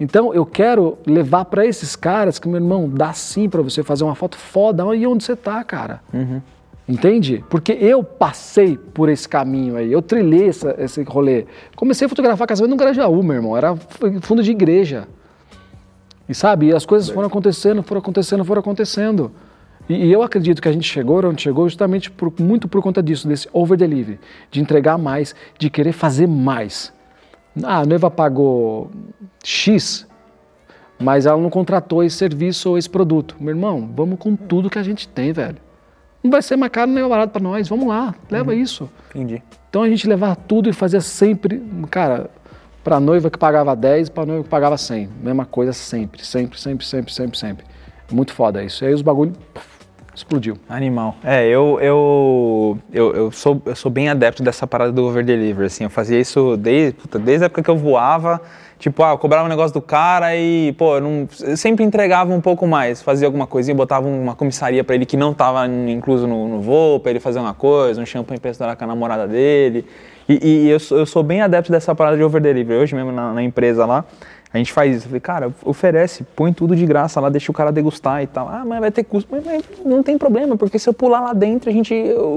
Então 0.00 0.32
eu 0.32 0.46
quero 0.46 0.96
levar 1.04 1.44
para 1.46 1.66
esses 1.66 1.94
caras 1.96 2.38
que, 2.38 2.48
meu 2.48 2.56
irmão, 2.58 2.88
dá 2.88 3.12
sim 3.12 3.48
para 3.50 3.60
você 3.60 3.82
fazer 3.82 4.04
uma 4.04 4.14
foto 4.14 4.38
foda. 4.38 4.86
Olha 4.86 5.10
onde 5.10 5.24
você 5.24 5.36
tá, 5.36 5.62
cara. 5.64 6.00
Entende? 6.88 7.44
Porque 7.50 7.72
eu 7.72 8.02
passei 8.02 8.76
por 8.76 9.08
esse 9.08 9.28
caminho 9.28 9.76
aí, 9.76 9.92
eu 9.92 10.00
trilhei 10.02 10.48
essa- 10.48 10.74
esse 10.78 11.02
rolê. 11.02 11.46
Comecei 11.76 12.06
a 12.06 12.08
fotografar 12.08 12.46
casamento 12.46 12.70
no 12.70 12.76
Grajaú, 12.76 13.22
meu 13.22 13.34
irmão, 13.36 13.56
era 13.56 13.74
fundo 14.22 14.42
de 14.42 14.50
igreja. 14.50 15.06
E 16.28 16.34
sabe, 16.34 16.66
e 16.66 16.72
as 16.74 16.86
coisas 16.86 17.10
foram 17.10 17.26
acontecendo, 17.28 17.82
foram 17.82 17.98
acontecendo, 18.00 18.44
foram 18.44 18.60
acontecendo. 18.60 19.30
E, 19.88 20.06
e 20.06 20.12
eu 20.12 20.22
acredito 20.22 20.62
que 20.62 20.68
a 20.68 20.72
gente 20.72 20.88
chegou 20.88 21.24
onde 21.26 21.42
chegou 21.42 21.68
justamente 21.68 22.10
por- 22.10 22.32
muito 22.40 22.68
por 22.68 22.80
conta 22.82 23.02
disso, 23.02 23.26
desse 23.28 23.48
over 23.52 23.76
delivery, 23.76 24.18
de 24.50 24.60
entregar 24.60 24.96
mais, 24.98 25.34
de 25.58 25.68
querer 25.68 25.92
fazer 25.92 26.26
mais. 26.28 26.92
Ah, 27.62 27.80
a 27.80 27.86
noiva 27.86 28.10
pagou 28.10 28.90
X, 29.42 30.06
mas 30.98 31.26
ela 31.26 31.40
não 31.40 31.50
contratou 31.50 32.02
esse 32.02 32.16
serviço 32.16 32.70
ou 32.70 32.78
esse 32.78 32.88
produto. 32.88 33.36
Meu 33.40 33.50
irmão, 33.50 33.90
vamos 33.94 34.18
com 34.18 34.36
tudo 34.36 34.70
que 34.70 34.78
a 34.78 34.82
gente 34.82 35.08
tem, 35.08 35.32
velho. 35.32 35.58
Não 36.22 36.30
vai 36.30 36.40
ser 36.40 36.56
mais 36.56 36.70
caro 36.70 36.86
nem 36.86 37.00
mais 37.00 37.10
barato 37.10 37.32
para 37.32 37.42
nós. 37.42 37.68
Vamos 37.68 37.88
lá, 37.88 38.14
leva 38.30 38.54
isso. 38.54 38.88
entendi. 39.10 39.42
Então 39.68 39.82
a 39.82 39.88
gente 39.88 40.06
levar 40.06 40.36
tudo 40.36 40.68
e 40.68 40.72
fazia 40.72 41.00
sempre, 41.00 41.60
cara, 41.90 42.30
para 42.84 43.00
noiva 43.00 43.30
que 43.30 43.38
pagava 43.38 43.74
10, 43.74 44.08
para 44.10 44.26
noiva 44.26 44.44
que 44.44 44.48
pagava 44.48 44.76
100. 44.78 45.08
Mesma 45.22 45.44
coisa 45.44 45.72
sempre, 45.72 46.24
sempre, 46.24 46.58
sempre, 46.58 46.86
sempre, 46.86 47.12
sempre, 47.12 47.38
sempre. 47.38 47.66
Muito 48.10 48.32
foda 48.32 48.62
isso. 48.62 48.84
E 48.84 48.88
aí 48.88 48.94
os 48.94 49.02
bagulho 49.02 49.32
puf, 49.54 49.66
explodiu. 50.14 50.56
Animal. 50.68 51.16
É, 51.24 51.46
eu, 51.46 51.78
eu, 51.80 52.78
eu, 52.92 53.14
eu, 53.14 53.30
sou, 53.32 53.60
eu 53.64 53.74
sou 53.74 53.90
bem 53.90 54.08
adepto 54.08 54.42
dessa 54.42 54.66
parada 54.66 54.92
do 54.92 55.04
over 55.04 55.24
delivery, 55.24 55.66
assim, 55.66 55.84
eu 55.84 55.90
fazia 55.90 56.20
isso 56.20 56.56
desde, 56.56 56.92
puta, 56.92 57.18
desde 57.18 57.44
a 57.44 57.46
época 57.46 57.62
que 57.62 57.70
eu 57.70 57.76
voava, 57.76 58.40
tipo, 58.78 59.02
ah, 59.02 59.12
eu 59.12 59.18
cobrava 59.18 59.46
um 59.46 59.48
negócio 59.48 59.72
do 59.72 59.80
cara 59.80 60.36
e, 60.36 60.72
pô, 60.72 60.96
eu, 60.96 61.00
não, 61.00 61.28
eu 61.40 61.56
sempre 61.56 61.84
entregava 61.84 62.32
um 62.32 62.40
pouco 62.40 62.66
mais, 62.66 63.00
fazia 63.00 63.26
alguma 63.26 63.46
coisinha, 63.46 63.74
botava 63.74 64.06
uma 64.06 64.34
comissaria 64.34 64.84
pra 64.84 64.94
ele 64.94 65.06
que 65.06 65.16
não 65.16 65.32
tava 65.32 65.66
incluso 65.66 66.26
no, 66.26 66.48
no 66.48 66.60
voo, 66.60 67.00
pra 67.00 67.10
ele 67.10 67.20
fazer 67.20 67.38
uma 67.38 67.54
coisa, 67.54 68.00
um 68.00 68.06
champanhe 68.06 68.40
pra 68.40 68.50
estourar 68.50 68.76
com 68.76 68.84
a 68.84 68.86
namorada 68.86 69.26
dele, 69.26 69.86
e, 70.28 70.66
e 70.66 70.68
eu, 70.68 70.78
eu 70.90 71.06
sou 71.06 71.22
bem 71.22 71.40
adepto 71.40 71.72
dessa 71.72 71.94
parada 71.94 72.16
de 72.16 72.22
over 72.22 72.40
delivery, 72.40 72.80
hoje 72.80 72.94
mesmo 72.94 73.12
na, 73.12 73.32
na 73.32 73.42
empresa 73.42 73.86
lá, 73.86 74.04
a 74.52 74.58
gente 74.58 74.72
faz 74.72 74.96
isso. 74.96 75.06
Eu 75.06 75.08
falei, 75.08 75.20
cara, 75.20 75.52
oferece, 75.64 76.24
põe 76.36 76.52
tudo 76.52 76.76
de 76.76 76.84
graça 76.84 77.18
lá, 77.20 77.28
deixa 77.28 77.50
o 77.50 77.54
cara 77.54 77.72
degustar 77.72 78.22
e 78.22 78.26
tal. 78.26 78.48
Ah, 78.48 78.64
mas 78.66 78.80
vai 78.80 78.90
ter 78.90 79.04
custo. 79.04 79.28
Mas, 79.32 79.44
mas 79.44 79.64
não 79.84 80.02
tem 80.02 80.18
problema, 80.18 80.56
porque 80.56 80.78
se 80.78 80.88
eu 80.88 80.92
pular 80.92 81.20
lá 81.20 81.32
dentro, 81.32 81.70
a 81.70 81.72
gente, 81.72 81.94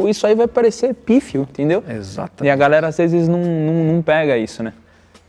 isso 0.08 0.26
aí 0.26 0.34
vai 0.34 0.48
parecer 0.48 0.94
pífio, 0.94 1.42
entendeu? 1.42 1.84
Exatamente. 1.88 2.46
E 2.46 2.50
a 2.50 2.56
galera 2.56 2.88
às 2.88 2.98
vezes 2.98 3.28
não, 3.28 3.40
não, 3.40 3.94
não 3.94 4.02
pega 4.02 4.38
isso, 4.38 4.64
né? 4.64 4.74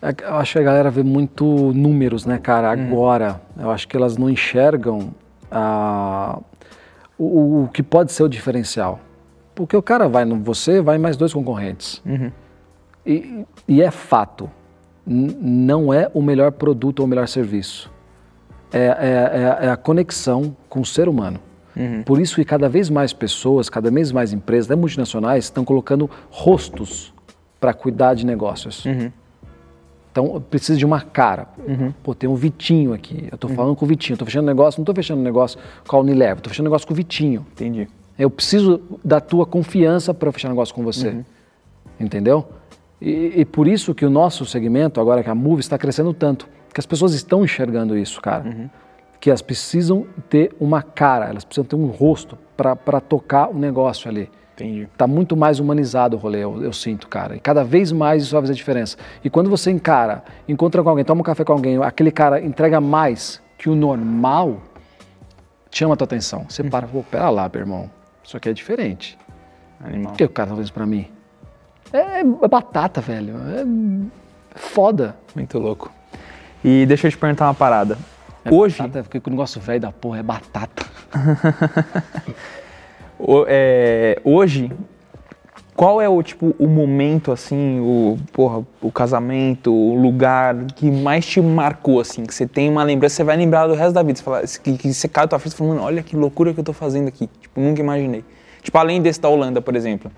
É 0.00 0.14
Eu 0.22 0.36
acho 0.36 0.52
que 0.52 0.58
a 0.58 0.62
galera 0.62 0.90
vê 0.90 1.02
muito 1.02 1.44
números, 1.44 2.24
né, 2.24 2.38
cara? 2.38 2.70
Agora, 2.70 3.40
eu 3.58 3.70
acho 3.70 3.88
que 3.88 3.96
elas 3.96 4.16
não 4.16 4.30
enxergam 4.30 5.10
ah, 5.50 6.38
o, 7.18 7.64
o 7.64 7.70
que 7.72 7.82
pode 7.82 8.12
ser 8.12 8.22
o 8.22 8.28
diferencial. 8.28 9.00
Porque 9.54 9.76
o 9.76 9.82
cara 9.82 10.06
vai 10.06 10.24
no 10.24 10.36
você, 10.36 10.80
vai 10.80 10.98
mais 10.98 11.16
dois 11.16 11.32
concorrentes. 11.32 12.02
E, 13.04 13.44
e 13.66 13.82
é 13.82 13.90
fato, 13.90 14.50
não 15.06 15.92
é 15.94 16.10
o 16.12 16.20
melhor 16.20 16.52
produto 16.52 17.00
ou 17.00 17.06
o 17.06 17.08
melhor 17.08 17.28
serviço. 17.28 17.90
É, 18.72 18.78
é- 18.86 19.62
é- 19.62 19.66
é 19.66 19.70
a 19.70 19.76
conexão 19.76 20.56
com 20.68 20.80
o 20.80 20.84
ser 20.84 21.08
humano. 21.08 21.38
Por 22.04 22.20
isso 22.20 22.34
que 22.36 22.44
cada 22.44 22.68
vez 22.68 22.88
mais 22.88 23.12
pessoas, 23.12 23.68
cada 23.68 23.90
vez 23.90 24.10
mais 24.10 24.32
empresas, 24.32 24.70
até 24.70 24.80
multinacionais, 24.80 25.44
estão 25.44 25.64
colocando 25.64 26.10
rostos 26.30 27.12
para 27.60 27.72
cuidar 27.74 28.14
de 28.14 28.24
negócios. 28.26 28.84
Então, 30.10 30.42
precisa 30.50 30.78
de 30.78 30.86
uma 30.86 31.00
cara. 31.02 31.46
Pô, 32.02 32.14
tem 32.14 32.28
um 32.28 32.34
Vitinho 32.34 32.94
aqui. 32.94 33.28
Eu 33.30 33.36
tô 33.36 33.48
falando 33.48 33.76
com 33.76 33.84
o 33.84 33.88
Vitinho. 33.88 34.16
Tô 34.18 34.24
fechando 34.24 34.46
negócio, 34.46 34.80
não 34.80 34.84
tô 34.86 34.94
fechando 34.94 35.20
negócio 35.22 35.58
com 35.86 35.96
a 35.96 36.00
Unilever. 36.00 36.40
Tô 36.40 36.48
fechando 36.48 36.64
negócio 36.68 36.86
com 36.86 36.94
o 36.94 36.96
Vitinho. 36.96 37.46
Entendi. 37.52 37.86
Eu 38.18 38.30
preciso 38.30 38.80
da 39.04 39.20
tua 39.20 39.44
confiança 39.44 40.14
para 40.14 40.32
fechar 40.32 40.48
negócio 40.48 40.74
com 40.74 40.82
você. 40.82 41.08
Entendeu? 42.00 42.48
E, 43.00 43.40
e 43.40 43.44
por 43.44 43.66
isso 43.68 43.94
que 43.94 44.04
o 44.04 44.10
nosso 44.10 44.44
segmento, 44.46 45.00
agora 45.00 45.22
que 45.22 45.30
a 45.30 45.34
Move 45.34 45.60
está 45.60 45.76
crescendo 45.76 46.12
tanto, 46.14 46.48
que 46.72 46.80
as 46.80 46.86
pessoas 46.86 47.14
estão 47.14 47.44
enxergando 47.44 47.96
isso, 47.96 48.20
cara. 48.20 48.70
Que 49.20 49.30
elas 49.30 49.42
precisam 49.42 50.06
ter 50.28 50.54
uma 50.60 50.82
cara, 50.82 51.26
elas 51.26 51.44
precisam 51.44 51.64
ter 51.64 51.76
um 51.76 51.86
rosto 51.86 52.38
para 52.56 53.00
tocar 53.00 53.48
o 53.50 53.58
negócio 53.58 54.08
ali. 54.08 54.30
Entendi. 54.54 54.88
Tá 54.96 55.06
muito 55.06 55.36
mais 55.36 55.60
humanizado 55.60 56.16
o 56.16 56.18
rolê, 56.18 56.42
eu, 56.42 56.62
eu 56.62 56.72
sinto, 56.72 57.08
cara. 57.08 57.36
E 57.36 57.40
cada 57.40 57.62
vez 57.62 57.92
mais 57.92 58.22
isso 58.22 58.32
vai 58.32 58.40
fazer 58.40 58.54
diferença. 58.54 58.96
E 59.22 59.28
quando 59.28 59.50
você 59.50 59.70
encara, 59.70 60.24
encontra 60.48 60.82
com 60.82 60.88
alguém, 60.88 61.04
toma 61.04 61.20
um 61.20 61.24
café 61.24 61.44
com 61.44 61.52
alguém, 61.52 61.82
aquele 61.82 62.10
cara 62.10 62.40
entrega 62.40 62.80
mais 62.80 63.42
que 63.58 63.68
o 63.68 63.74
normal, 63.74 64.62
chama 65.70 65.92
a 65.92 65.96
tua 65.96 66.06
atenção. 66.06 66.46
Você 66.48 66.64
para, 66.64 66.86
pô, 66.86 67.02
pera 67.02 67.28
lá, 67.28 67.50
meu 67.52 67.60
irmão. 67.60 67.90
Isso 68.24 68.36
aqui 68.36 68.48
é 68.48 68.52
diferente. 68.52 69.18
Animal. 69.78 70.12
Por 70.12 70.16
que 70.16 70.24
o 70.24 70.28
cara 70.28 70.48
tá 70.48 70.54
fazendo 70.54 70.64
isso 70.64 70.72
pra 70.72 70.86
mim? 70.86 71.06
É, 71.92 72.20
é 72.20 72.48
batata, 72.48 73.00
velho. 73.00 73.34
É 73.36 73.64
foda. 74.58 75.16
Muito 75.34 75.58
louco. 75.58 75.90
E 76.64 76.84
deixa 76.86 77.06
eu 77.06 77.10
te 77.10 77.18
perguntar 77.18 77.46
uma 77.46 77.54
parada. 77.54 77.96
É 78.44 78.52
Hoje, 78.52 78.78
Batata, 78.78 79.02
porque 79.02 79.18
o 79.28 79.30
negócio 79.30 79.60
velho 79.60 79.80
da 79.80 79.92
porra 79.92 80.18
é 80.20 80.22
batata. 80.22 80.86
o- 83.18 83.44
é, 83.48 84.20
hoje, 84.24 84.70
qual 85.74 86.00
é 86.00 86.08
o 86.08 86.22
tipo 86.22 86.54
o 86.58 86.66
momento 86.66 87.32
assim, 87.32 87.80
o 87.80 88.16
porra, 88.32 88.64
o 88.80 88.90
casamento, 88.90 89.72
o 89.72 90.00
lugar 90.00 90.54
que 90.76 90.90
mais 90.90 91.26
te 91.26 91.40
marcou 91.40 92.00
assim, 92.00 92.24
que 92.24 92.34
você 92.34 92.46
tem 92.46 92.68
uma 92.70 92.82
lembrança, 92.84 93.16
você 93.16 93.24
vai 93.24 93.36
lembrar 93.36 93.66
do 93.66 93.74
resto 93.74 93.92
da 93.92 94.02
vida, 94.02 94.18
você 94.18 94.24
fala, 94.24 94.42
que, 94.42 94.78
que 94.78 94.92
você 94.94 95.08
cai 95.08 95.24
da 95.24 95.28
tua 95.30 95.38
frente 95.38 95.56
fala, 95.56 95.70
mano, 95.70 95.82
olha 95.82 96.02
que 96.02 96.16
loucura 96.16 96.54
que 96.54 96.60
eu 96.60 96.64
tô 96.64 96.72
fazendo 96.72 97.08
aqui. 97.08 97.28
Tipo, 97.40 97.60
nunca 97.60 97.80
imaginei. 97.80 98.24
Tipo, 98.62 98.78
além 98.78 99.02
desse 99.02 99.20
da 99.20 99.28
Holanda, 99.28 99.60
por 99.60 99.74
exemplo. 99.76 100.10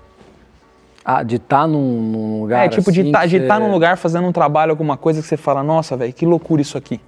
Ah, 1.05 1.23
de 1.23 1.37
estar 1.37 1.67
num, 1.67 2.03
num 2.03 2.41
lugar 2.43 2.67
é, 2.67 2.69
tipo, 2.69 2.93
de 2.93 3.01
assim 3.01 3.09
estar 3.09 3.23
que 3.23 3.29
de 3.29 3.41
tá 3.47 3.57
você- 3.59 3.65
num 3.65 3.73
lugar 3.73 3.97
fazendo 3.97 4.27
um 4.27 4.33
trabalho, 4.33 4.71
alguma 4.73 4.97
coisa 4.97 5.23
que 5.23 5.27
você 5.27 5.37
fala, 5.37 5.63
nossa, 5.63 5.97
velho, 5.97 6.13
que 6.13 6.27
loucura 6.27 6.61
isso 6.61 6.77
aqui. 6.77 7.01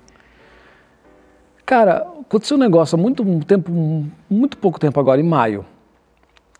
Cara, 1.67 2.07
aconteceu 2.21 2.57
um 2.57 2.61
negócio 2.61 2.97
há 2.97 3.01
muito 3.01 3.25
tempo, 3.45 3.71
muito 4.29 4.57
pouco 4.57 4.79
tempo 4.81 4.99
agora, 4.99 5.21
em 5.21 5.25
maio, 5.25 5.65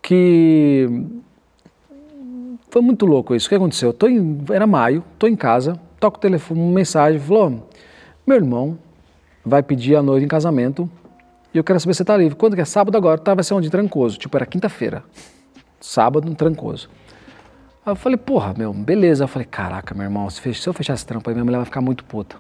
que 0.03 0.89
foi 2.71 2.83
muito 2.83 3.07
louco 3.07 3.35
isso. 3.35 3.47
O 3.47 3.49
que 3.49 3.55
aconteceu? 3.55 3.89
Eu 3.89 3.93
Tô 3.93 4.07
em, 4.07 4.41
era 4.51 4.67
maio, 4.67 5.03
tô 5.19 5.27
em 5.27 5.35
casa, 5.37 5.79
toco 5.99 6.19
o 6.19 6.21
telefone, 6.21 6.61
uma 6.61 6.73
mensagem, 6.73 7.19
falou, 7.19 7.69
meu 8.27 8.37
irmão 8.37 8.79
vai 9.45 9.63
pedir 9.63 9.97
a 9.97 10.03
noiva 10.03 10.25
em 10.25 10.29
casamento 10.29 10.89
e 11.53 11.59
eu 11.59 11.65
quero 11.65 11.81
saber 11.81 11.95
se 11.95 11.99
você 11.99 12.05
tá 12.05 12.17
livre. 12.17 12.37
Quando 12.37 12.55
que 12.55 12.61
é? 12.61 12.65
Sábado 12.65 12.97
agora, 12.97 13.19
tá, 13.19 13.35
vai 13.35 13.43
ser 13.43 13.55
onde? 13.55 13.69
Trancoso. 13.71 14.19
Tipo, 14.19 14.37
era 14.37 14.47
quinta-feira. 14.47 15.03
Sábado, 15.81 16.33
Trancoso. 16.35 16.89
Aí 17.85 17.93
eu 17.93 17.97
falei, 17.97 18.17
porra, 18.19 18.55
meu, 18.57 18.73
beleza. 18.73 19.25
Eu 19.25 19.29
falei, 19.29 19.47
caraca, 19.51 19.95
meu 19.95 20.05
irmão, 20.05 20.29
se, 20.29 20.41
fech- 20.41 20.61
se 20.61 20.69
eu 20.69 20.73
fechar 20.73 20.95
esse 20.95 21.07
trampo 21.07 21.29
aí, 21.31 21.35
minha 21.35 21.45
mulher 21.45 21.57
vai 21.59 21.65
ficar 21.65 21.81
muito 21.81 22.05
puta. 22.05 22.37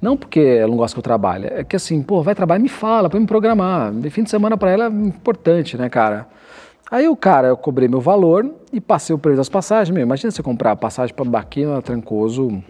Não 0.00 0.16
porque 0.16 0.40
ela 0.40 0.68
não 0.70 0.76
gosta 0.78 0.94
que 0.94 0.98
eu 0.98 1.02
trabalhe, 1.02 1.46
é 1.46 1.62
que 1.62 1.76
assim, 1.76 2.02
pô, 2.02 2.22
vai 2.22 2.34
trabalhar, 2.34 2.58
me 2.60 2.68
fala, 2.70 3.10
pra 3.10 3.20
me 3.20 3.26
programar. 3.26 3.92
De 3.92 4.08
fim 4.08 4.22
de 4.22 4.30
semana 4.30 4.56
pra 4.56 4.70
ela 4.70 4.84
é 4.84 4.88
importante, 4.88 5.76
né, 5.76 5.88
cara? 5.90 6.26
Aí 6.90 7.06
o 7.06 7.14
cara, 7.14 7.48
eu 7.48 7.56
cobrei 7.56 7.86
meu 7.86 8.00
valor 8.00 8.50
e 8.72 8.80
passei 8.80 9.14
o 9.14 9.18
preço 9.18 9.36
das 9.36 9.48
passagens. 9.48 9.94
Meu, 9.94 10.02
imagina 10.02 10.30
você 10.30 10.42
comprar 10.42 10.74
passagem 10.76 11.14
pra 11.14 11.24
Baquina, 11.24 11.80
Trancoso. 11.82 12.62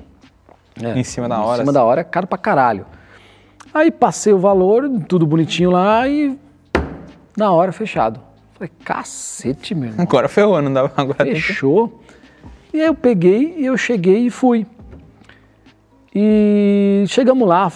é, 0.82 0.98
Em 0.98 1.04
cima 1.04 1.28
da 1.28 1.38
hora, 1.40 1.52
Em 1.52 1.56
cima 1.58 1.70
assim. 1.70 1.72
da 1.72 1.84
hora, 1.84 2.00
é 2.00 2.04
caro 2.04 2.26
pra 2.26 2.36
caralho. 2.36 2.84
Aí 3.72 3.90
passei 3.90 4.32
o 4.32 4.38
valor, 4.38 4.90
tudo 5.08 5.24
bonitinho 5.26 5.70
lá 5.70 6.06
e 6.08 6.36
na 7.36 7.52
hora 7.52 7.70
fechado. 7.72 8.20
Falei, 8.60 8.72
cacete, 8.84 9.74
meu 9.74 9.88
irmão. 9.88 10.02
Agora 10.02 10.28
ferrou, 10.28 10.60
não 10.60 10.70
dava 10.70 10.92
agora. 10.94 11.24
Fechou. 11.24 12.02
E 12.74 12.78
aí 12.78 12.86
eu 12.88 12.94
peguei, 12.94 13.54
e 13.56 13.64
eu 13.64 13.74
cheguei 13.74 14.26
e 14.26 14.30
fui. 14.30 14.66
E 16.14 17.02
chegamos 17.08 17.48
lá, 17.48 17.72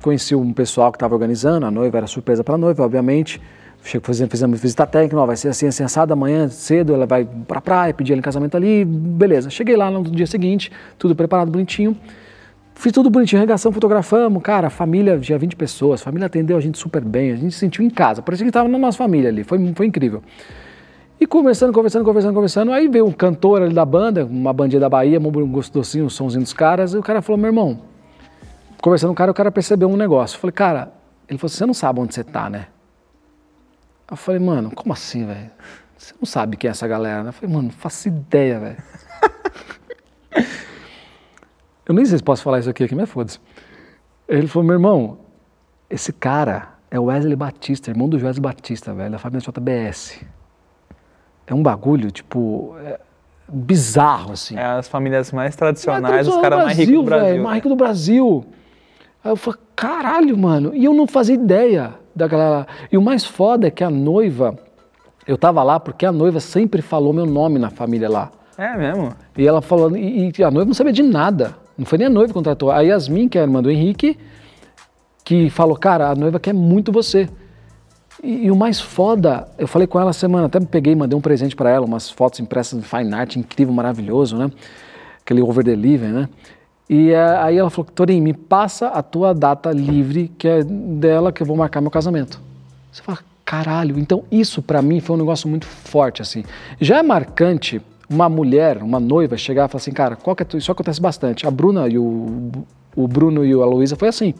conheci 0.00 0.36
um 0.36 0.52
pessoal 0.52 0.92
que 0.92 0.96
estava 0.96 1.14
organizando, 1.14 1.66
a 1.66 1.70
noiva 1.70 1.96
era 1.96 2.06
surpresa 2.06 2.44
para 2.44 2.54
a 2.54 2.58
noiva, 2.58 2.84
obviamente. 2.84 3.42
Fizemos, 3.82 4.30
fizemos 4.30 4.60
visita 4.60 4.86
técnica, 4.86 5.20
ó, 5.20 5.26
vai 5.26 5.36
ser 5.36 5.48
assim, 5.48 5.66
assim, 5.66 5.82
assado, 5.82 6.12
amanhã 6.12 6.46
cedo 6.48 6.94
ela 6.94 7.06
vai 7.06 7.26
para 7.48 7.58
a 7.58 7.62
praia, 7.62 7.92
pedir 7.92 8.12
ela 8.12 8.20
em 8.20 8.22
casamento 8.22 8.56
ali, 8.56 8.84
beleza. 8.84 9.50
Cheguei 9.50 9.76
lá 9.76 9.90
no 9.90 10.04
dia 10.04 10.28
seguinte, 10.28 10.70
tudo 10.96 11.16
preparado 11.16 11.50
bonitinho. 11.50 11.96
Fiz 12.80 12.92
tudo 12.92 13.10
bonitinho, 13.10 13.38
regação, 13.38 13.70
fotografamos, 13.70 14.42
cara, 14.42 14.70
família, 14.70 15.18
tinha 15.18 15.38
20 15.38 15.54
pessoas, 15.54 16.00
família 16.00 16.24
atendeu 16.24 16.56
a 16.56 16.60
gente 16.62 16.78
super 16.78 17.04
bem, 17.04 17.30
a 17.30 17.36
gente 17.36 17.52
se 17.52 17.58
sentiu 17.58 17.84
em 17.84 17.90
casa, 17.90 18.22
parecia 18.22 18.46
que 18.46 18.48
estava 18.48 18.70
na 18.70 18.78
nossa 18.78 18.96
família 18.96 19.28
ali, 19.28 19.44
foi, 19.44 19.58
foi 19.74 19.84
incrível. 19.84 20.22
E 21.20 21.26
conversando, 21.26 21.74
conversando, 21.74 22.06
conversando, 22.06 22.32
conversando. 22.32 22.72
Aí 22.72 22.88
veio 22.88 23.04
um 23.04 23.12
cantor 23.12 23.60
ali 23.60 23.74
da 23.74 23.84
banda, 23.84 24.24
uma 24.24 24.50
bandinha 24.54 24.80
da 24.80 24.88
Bahia, 24.88 25.20
um 25.20 25.50
gostosinho, 25.50 26.06
o 26.06 26.10
somzinho 26.10 26.42
dos 26.42 26.54
caras. 26.54 26.94
E 26.94 26.96
o 26.96 27.02
cara 27.02 27.20
falou: 27.20 27.36
meu 27.36 27.48
irmão, 27.48 27.82
conversando 28.80 29.10
com 29.10 29.12
o 29.12 29.16
cara, 29.16 29.30
o 29.30 29.34
cara 29.34 29.52
percebeu 29.52 29.86
um 29.86 29.98
negócio. 29.98 30.36
Eu 30.36 30.40
falei, 30.40 30.52
cara, 30.52 30.90
ele 31.28 31.38
falou: 31.38 31.50
você 31.50 31.66
não 31.66 31.74
sabe 31.74 32.00
onde 32.00 32.14
você 32.14 32.24
tá, 32.24 32.48
né? 32.48 32.68
Eu 34.10 34.16
falei, 34.16 34.40
mano, 34.40 34.70
como 34.74 34.94
assim, 34.94 35.26
velho? 35.26 35.50
Você 35.98 36.14
não 36.18 36.24
sabe 36.24 36.56
quem 36.56 36.68
é 36.68 36.70
essa 36.70 36.88
galera, 36.88 37.22
né? 37.24 37.28
Eu 37.28 37.32
falei, 37.34 37.54
mano, 37.54 37.68
não 37.68 37.74
faço 37.74 38.08
ideia, 38.08 38.58
velho. 38.58 38.82
Eu 41.90 41.94
nem 41.94 42.04
sei 42.04 42.18
se 42.18 42.22
posso 42.22 42.44
falar 42.44 42.60
isso 42.60 42.70
aqui, 42.70 42.84
aqui 42.84 42.94
mas 42.94 43.10
foda-se. 43.10 43.40
Ele 44.28 44.46
falou, 44.46 44.64
meu 44.64 44.74
irmão, 44.74 45.18
esse 45.90 46.12
cara 46.12 46.74
é 46.88 47.00
o 47.00 47.06
Wesley 47.06 47.34
Batista, 47.34 47.90
irmão 47.90 48.08
do 48.08 48.16
Wesley 48.16 48.40
Batista, 48.40 48.94
velho, 48.94 49.10
da 49.10 49.18
família 49.18 49.40
JBS. 49.40 50.24
É 51.48 51.52
um 51.52 51.60
bagulho, 51.60 52.12
tipo, 52.12 52.76
é 52.84 53.00
bizarro, 53.48 54.34
assim. 54.34 54.56
É 54.56 54.64
as 54.64 54.86
famílias 54.86 55.32
mais 55.32 55.56
tradicionais, 55.56 56.28
Mas 56.28 56.28
os 56.28 56.40
caras 56.40 56.62
mais 56.62 56.78
ricos 56.78 56.94
do 56.94 57.02
Brasil. 57.02 57.26
velho, 57.26 57.42
mais 57.42 57.56
rico 57.56 57.68
do 57.68 57.74
Brasil. 57.74 58.44
Aí 59.24 59.32
eu 59.32 59.36
falei, 59.36 59.58
caralho, 59.74 60.38
mano. 60.38 60.70
E 60.72 60.84
eu 60.84 60.94
não 60.94 61.08
fazia 61.08 61.34
ideia 61.34 61.94
daquela. 62.14 62.68
E 62.92 62.96
o 62.96 63.02
mais 63.02 63.24
foda 63.24 63.66
é 63.66 63.70
que 63.72 63.82
a 63.82 63.90
noiva. 63.90 64.56
Eu 65.26 65.36
tava 65.36 65.60
lá 65.64 65.80
porque 65.80 66.06
a 66.06 66.12
noiva 66.12 66.38
sempre 66.38 66.82
falou 66.82 67.12
meu 67.12 67.26
nome 67.26 67.58
na 67.58 67.68
família 67.68 68.08
lá. 68.08 68.30
É 68.56 68.76
mesmo? 68.76 69.12
E 69.36 69.44
ela 69.44 69.60
falou. 69.60 69.96
E, 69.96 70.30
e 70.38 70.44
a 70.44 70.52
noiva 70.52 70.66
não 70.66 70.74
sabia 70.74 70.92
de 70.92 71.02
nada. 71.02 71.58
Não 71.80 71.86
foi 71.86 71.96
nem 71.96 72.08
a 72.08 72.10
noiva 72.10 72.28
que 72.28 72.34
contratou. 72.34 72.70
A 72.70 72.82
Yasmin, 72.82 73.26
que 73.26 73.38
é 73.38 73.40
a 73.40 73.44
irmã 73.44 73.62
do 73.62 73.70
Henrique, 73.70 74.18
que 75.24 75.48
falou, 75.48 75.74
cara, 75.74 76.10
a 76.10 76.14
noiva 76.14 76.38
quer 76.38 76.52
muito 76.52 76.92
você. 76.92 77.26
E, 78.22 78.44
e 78.44 78.50
o 78.50 78.54
mais 78.54 78.78
foda, 78.78 79.48
eu 79.56 79.66
falei 79.66 79.86
com 79.86 79.98
ela 79.98 80.12
semana, 80.12 80.46
até 80.46 80.60
me 80.60 80.66
peguei, 80.66 80.94
mandei 80.94 81.16
um 81.16 81.22
presente 81.22 81.56
para 81.56 81.70
ela, 81.70 81.86
umas 81.86 82.10
fotos 82.10 82.38
impressas 82.38 82.78
de 82.78 82.86
fine 82.86 83.14
art, 83.14 83.34
incrível, 83.36 83.72
maravilhoso, 83.72 84.36
né? 84.36 84.50
Aquele 85.22 85.40
over 85.40 85.64
delivery, 85.64 86.12
né? 86.12 86.28
E 86.86 87.12
eh, 87.12 87.38
aí 87.38 87.56
ela 87.56 87.70
falou, 87.70 87.90
Torinho, 87.94 88.22
me 88.22 88.34
passa 88.34 88.88
a 88.88 89.02
tua 89.02 89.32
data 89.32 89.72
livre, 89.72 90.30
que 90.36 90.46
é 90.46 90.62
dela 90.62 91.32
que 91.32 91.42
eu 91.42 91.46
vou 91.46 91.56
marcar 91.56 91.80
meu 91.80 91.90
casamento. 91.90 92.38
Você 92.92 93.00
fala, 93.00 93.20
caralho, 93.42 93.98
então 93.98 94.22
isso 94.30 94.60
para 94.60 94.82
mim 94.82 95.00
foi 95.00 95.16
um 95.16 95.20
negócio 95.20 95.48
muito 95.48 95.64
forte, 95.64 96.20
assim. 96.20 96.44
Já 96.78 96.98
é 96.98 97.02
marcante 97.02 97.80
uma 98.10 98.28
mulher, 98.28 98.82
uma 98.82 98.98
noiva, 98.98 99.36
chegar 99.36 99.66
e 99.66 99.68
falar 99.68 99.80
assim, 99.80 99.92
cara, 99.92 100.16
qual 100.16 100.34
que 100.34 100.42
é 100.42 100.46
tu... 100.46 100.58
isso 100.58 100.72
acontece 100.72 101.00
bastante. 101.00 101.46
A 101.46 101.50
Bruna 101.50 101.86
e 101.86 101.96
o, 101.96 102.50
o 102.96 103.06
Bruno 103.06 103.44
e 103.44 103.52
a 103.52 103.64
Luísa 103.64 103.94
foi 103.94 104.08
assim. 104.08 104.34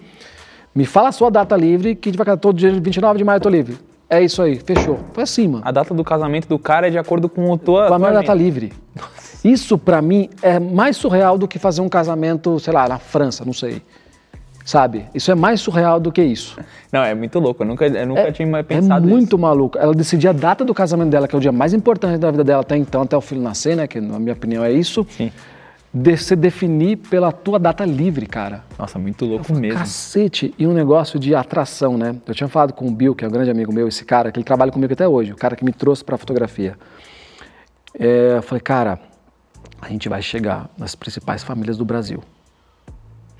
Me 0.75 0.85
fala 0.85 1.09
a 1.09 1.12
sua 1.12 1.31
data 1.31 1.57
livre, 1.57 1.95
que 1.95 2.09
a 2.09 2.11
gente 2.11 2.18
vai 2.18 2.27
casar 2.27 2.39
todo 2.39 2.57
dia 2.57 2.73
29 2.73 3.18
de 3.18 3.25
maio 3.25 3.37
eu 3.37 3.41
tô 3.41 3.49
livre. 3.49 3.79
É 4.09 4.21
isso 4.21 4.43
aí, 4.43 4.59
fechou. 4.59 4.99
Foi 5.12 5.23
assim, 5.23 5.47
mano. 5.47 5.62
A 5.64 5.71
data 5.71 5.95
do 5.95 6.03
casamento 6.03 6.49
do 6.49 6.59
cara 6.59 6.89
é 6.89 6.91
de 6.91 6.99
acordo 6.99 7.29
com 7.29 7.49
o 7.49 7.57
tua. 7.57 7.87
Com 7.87 7.95
a 7.95 7.99
minha 7.99 8.11
data 8.11 8.35
livre. 8.35 8.73
Isso 9.45 9.79
pra 9.79 10.03
mim 10.03 10.29
é 10.43 10.59
mais 10.59 10.97
surreal 10.97 11.39
do 11.39 11.47
que 11.47 11.59
fazer 11.59 11.81
um 11.81 11.89
casamento, 11.89 12.59
sei 12.59 12.73
lá, 12.73 12.89
na 12.89 12.99
França, 12.99 13.45
não 13.45 13.53
sei. 13.53 13.81
Sabe? 14.71 15.07
Isso 15.12 15.33
é 15.33 15.35
mais 15.35 15.61
surreal 15.61 15.99
do 15.99 16.12
que 16.12 16.23
isso. 16.23 16.57
Não, 16.93 17.03
é 17.03 17.12
muito 17.12 17.41
louco. 17.41 17.64
Eu 17.64 17.66
nunca, 17.66 17.89
eu 17.89 18.07
nunca 18.07 18.31
tinha 18.31 18.57
é 18.57 18.62
pensado 18.62 19.05
muito 19.05 19.23
nisso. 19.25 19.39
maluco. 19.39 19.77
Ela 19.77 19.93
decidir 19.93 20.29
a 20.29 20.33
data 20.33 20.64
do 20.64 20.73
casamento 20.73 21.11
dela, 21.11 21.27
que 21.27 21.35
é 21.35 21.39
o 21.39 21.41
dia 21.41 21.51
mais 21.51 21.75
importante 21.75 22.18
da 22.18 22.31
vida 22.31 22.45
dela 22.45 22.61
até 22.61 22.77
então, 22.77 23.03
até 23.03 23.16
o 23.16 23.21
filho 23.21 23.41
nascer, 23.41 23.77
né? 23.77 23.89
Que 23.89 24.01
na 24.01 24.21
minha 24.21 24.33
opinião 24.33 24.62
é 24.62 24.71
isso. 24.71 25.05
Sim. 25.11 25.33
De 25.93 26.16
se 26.16 26.37
definir 26.37 26.99
pela 26.99 27.33
tua 27.33 27.59
data 27.59 27.85
livre, 27.85 28.27
cara. 28.27 28.62
Nossa, 28.79 28.97
muito 28.97 29.25
louco 29.25 29.53
mesmo. 29.53 29.77
Cacete, 29.77 30.55
e 30.57 30.64
um 30.68 30.73
negócio 30.73 31.18
de 31.18 31.35
atração, 31.35 31.99
né? 31.99 32.14
Eu 32.25 32.33
tinha 32.33 32.49
falado 32.49 32.73
com 32.73 32.87
o 32.87 32.93
Bill, 32.93 33.12
que 33.12 33.25
é 33.25 33.29
um 33.29 33.31
grande 33.33 33.51
amigo 33.51 33.73
meu, 33.73 33.89
esse 33.89 34.05
cara, 34.05 34.31
que 34.31 34.39
ele 34.39 34.45
trabalha 34.45 34.71
comigo 34.71 34.93
até 34.93 35.09
hoje, 35.09 35.33
o 35.33 35.37
cara 35.37 35.57
que 35.57 35.64
me 35.64 35.73
trouxe 35.73 36.05
pra 36.05 36.16
fotografia. 36.16 36.77
É, 37.99 38.37
eu 38.37 38.43
falei, 38.43 38.61
cara, 38.61 39.01
a 39.83 39.89
gente 39.89 40.09
vai 40.09 40.23
chegar 40.23 40.71
nas 40.79 40.95
principais 40.95 41.43
famílias 41.43 41.77
do 41.77 41.85
Brasil. 41.85 42.23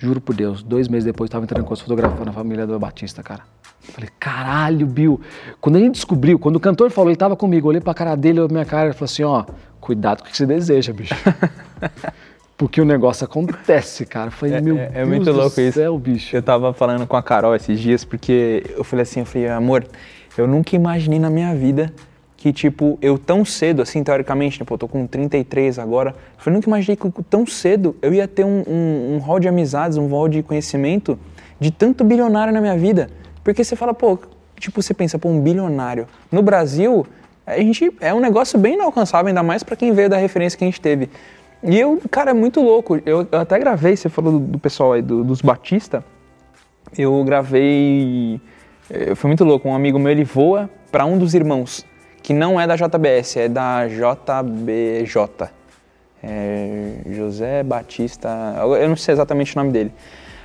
Juro 0.01 0.21
por 0.21 0.35
Deus, 0.35 0.63
dois 0.63 0.89
meses 0.89 1.05
depois 1.05 1.27
eu 1.27 1.31
estava 1.31 1.45
entrando 1.45 1.65
com 1.65 1.77
fotografando 1.77 2.31
a 2.31 2.33
família 2.33 2.67
do 2.67 2.79
Batista, 2.79 3.23
cara. 3.23 3.43
Falei, 3.81 4.09
caralho, 4.19 4.87
Bill. 4.87 5.21
Quando 5.61 5.77
a 5.77 5.79
gente 5.79 5.93
descobriu, 5.97 6.39
quando 6.39 6.57
o 6.57 6.61
cantor 6.61 6.91
falou, 6.91 7.11
ele 7.11 7.17
tava 7.17 7.37
comigo, 7.37 7.67
eu 7.67 7.69
olhei 7.69 7.81
pra 7.83 7.93
cara 7.93 8.17
dele, 8.17 8.39
olhei 8.41 8.49
pra 8.49 8.55
minha 8.55 8.65
cara 8.65 8.89
e 8.91 8.93
falou 8.95 9.05
assim, 9.05 9.23
ó, 9.25 9.45
cuidado 9.79 10.23
com 10.23 10.29
o 10.29 10.31
que 10.31 10.37
você 10.37 10.47
deseja, 10.47 10.93
bicho. 10.93 11.15
Porque 12.57 12.81
o 12.81 12.85
negócio 12.85 13.25
acontece, 13.25 14.05
cara. 14.07 14.29
Eu 14.29 14.33
falei, 14.33 14.55
É- 14.55 14.61
meu 14.61 14.77
é- 14.79 14.85
é 14.87 14.89
Deus 14.91 15.09
muito 15.09 15.25
do 15.25 15.33
louco 15.33 15.61
isso. 15.61 15.79
céu, 15.79 15.99
bicho. 15.99 16.35
Eu 16.37 16.43
tava 16.43 16.73
falando 16.73 17.07
com 17.07 17.17
a 17.17 17.23
Carol 17.23 17.55
esses 17.55 17.79
dias, 17.79 18.05
porque 18.05 18.65
eu 18.77 18.85
falei 18.85 19.03
assim, 19.03 19.21
eu 19.21 19.27
falei, 19.27 19.49
amor, 19.49 19.87
eu 20.37 20.47
nunca 20.47 20.77
imaginei 20.77 21.19
na 21.19 21.31
minha 21.31 21.55
vida 21.55 21.93
que, 22.41 22.55
tipo, 22.55 22.99
eu 23.03 23.19
tão 23.19 23.45
cedo, 23.45 23.83
assim, 23.83 24.03
teoricamente, 24.03 24.57
tipo, 24.57 24.73
eu 24.73 24.79
tô 24.79 24.89
com 24.89 25.07
33 25.07 25.79
agora, 25.79 26.15
eu 26.45 26.51
nunca 26.51 26.69
imaginei 26.71 26.97
que 26.97 27.07
tão 27.29 27.45
cedo 27.47 27.95
eu 28.01 28.15
ia 28.15 28.27
ter 28.27 28.45
um, 28.47 28.65
um, 28.67 29.15
um 29.15 29.19
hall 29.19 29.39
de 29.39 29.47
amizades, 29.47 29.99
um 29.99 30.07
hall 30.09 30.27
de 30.27 30.43
conhecimento 30.43 31.19
de 31.61 31.71
tanto 31.71 32.03
bilionário 32.03 32.51
na 32.51 32.59
minha 32.63 32.79
vida. 32.79 33.11
Porque 33.45 33.63
você 33.63 33.77
fala, 33.77 33.93
pô, 33.93 34.19
tipo, 34.59 34.81
você 34.83 34.95
pensa, 34.95 35.19
pô, 35.19 35.29
um 35.29 35.39
bilionário. 35.39 36.07
No 36.33 36.41
Brasil, 36.41 37.07
a 37.47 37.59
gente, 37.59 37.93
é 38.01 38.15
um 38.15 38.21
negócio 38.21 38.59
bem 38.59 38.73
inalcançável, 38.73 39.29
ainda 39.29 39.43
mais 39.43 39.63
pra 39.63 39.77
quem 39.77 39.93
veio 39.93 40.09
da 40.09 40.17
referência 40.17 40.59
que 40.59 40.65
a 40.65 40.67
gente 40.67 40.81
teve. 40.81 41.11
E 41.63 41.79
eu, 41.79 42.01
cara, 42.11 42.31
é 42.31 42.35
muito 42.35 42.63
louco. 42.63 42.97
Eu, 43.05 43.29
eu 43.31 43.39
até 43.39 43.59
gravei, 43.59 43.95
você 43.97 44.09
falou 44.09 44.33
do, 44.33 44.39
do 44.39 44.59
pessoal 44.59 44.95
aí, 44.95 45.03
do- 45.03 45.23
dos 45.23 45.43
Batista, 45.43 46.03
eu 46.97 47.23
gravei. 47.23 48.41
eh, 48.89 49.15
Foi 49.15 49.29
muito 49.29 49.45
louco. 49.45 49.69
Um 49.69 49.75
amigo 49.75 49.99
meu 49.99 50.11
ele 50.11 50.25
voa 50.25 50.71
para 50.91 51.05
um 51.05 51.19
dos 51.19 51.35
irmãos, 51.35 51.85
que 52.23 52.33
não 52.33 52.61
é 52.61 52.67
da 52.67 52.77
JBS, 52.77 53.37
é 53.37 53.49
da 53.49 53.87
JBJ. 53.89 55.49
É 56.23 56.97
José 57.11 57.63
Batista. 57.63 58.29
Eu 58.79 58.89
não 58.89 58.97
sei 58.97 59.15
exatamente 59.15 59.57
o 59.57 59.59
nome 59.59 59.73
dele. 59.73 59.93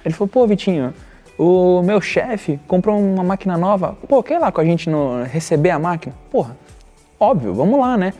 Ele 0.05 0.13
falou, 0.13 0.29
pô, 0.29 0.47
Vitinho, 0.47 0.93
o 1.37 1.81
meu 1.81 1.99
chefe 1.99 2.59
comprou 2.67 2.97
uma 2.97 3.23
máquina 3.23 3.57
nova. 3.57 3.97
Pô, 4.07 4.23
quer 4.23 4.35
ir 4.35 4.39
lá 4.39 4.51
com 4.51 4.61
a 4.61 4.65
gente 4.65 4.89
no, 4.89 5.23
receber 5.23 5.71
a 5.71 5.79
máquina? 5.79 6.15
Porra, 6.31 6.55
óbvio, 7.19 7.53
vamos 7.53 7.79
lá, 7.79 7.97
né? 7.97 8.13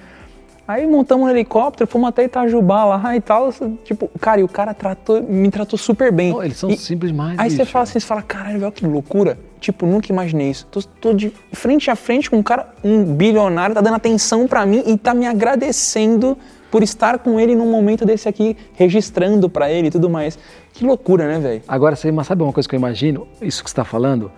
Aí 0.68 0.88
montamos 0.88 1.28
um 1.28 1.30
helicóptero, 1.30 1.88
fomos 1.88 2.10
até 2.10 2.24
Itajubá 2.24 2.86
lá 2.86 3.16
e 3.16 3.22
tal. 3.22 3.54
Tipo, 3.84 4.10
cara, 4.20 4.42
e 4.42 4.44
o 4.44 4.48
cara 4.48 4.74
tratou, 4.74 5.22
me 5.22 5.52
tratou 5.52 5.78
super 5.78 6.12
bem. 6.12 6.32
Não, 6.32 6.44
eles 6.44 6.58
são 6.58 6.70
E- 6.72 6.78
simples 6.78 7.12
demais. 7.12 7.38
Aí 7.38 7.52
você 7.52 7.58
bicho. 7.60 7.72
fala 7.72 7.84
assim, 7.84 8.00
você 8.00 8.06
fala, 8.06 8.22
caralho, 8.24 8.60
velho, 8.60 8.72
que 8.72 8.86
loucura. 8.86 9.38
Tipo, 9.60 9.86
nunca 9.86 10.12
imaginei 10.12 10.50
isso. 10.50 10.66
Tô, 10.72 10.82
tô 10.82 11.14
de 11.14 11.32
frente 11.54 11.92
a 11.92 11.96
frente 11.96 12.30
com 12.32 12.38
um 12.38 12.44
cara, 12.44 12.74
um 12.84 13.04
bilionário, 13.16 13.76
tá 13.76 13.82
dando 13.82 13.96
atenção 13.96 14.48
pra 14.48 14.66
mim 14.66 14.84
e 14.88 14.98
tá 14.98 15.14
me 15.14 15.28
agradecendo 15.28 16.38
por 16.72 16.82
estar 16.84 17.20
com 17.20 17.40
ele 17.40 17.56
num 17.56 17.70
momento 17.70 18.04
desse 18.06 18.28
aqui, 18.28 18.58
registrando 18.74 19.48
pra 19.50 19.72
ele 19.72 19.88
e 19.88 19.92
tudo 19.92 20.10
mais. 20.10 20.38
Que 20.74 20.84
loucura, 20.84 21.28
né, 21.28 21.40
velho? 21.40 21.62
Agora, 21.68 21.96
você 21.96 22.12
mas 22.12 22.28
sabe 22.28 22.42
uma 22.44 22.52
coisa 22.52 22.68
que 22.68 22.76
eu 22.76 22.80
imagino? 22.80 23.28
Isso 23.42 23.64
que 23.64 23.70
você 23.70 23.74
está 23.74 23.86
falando? 23.86 24.32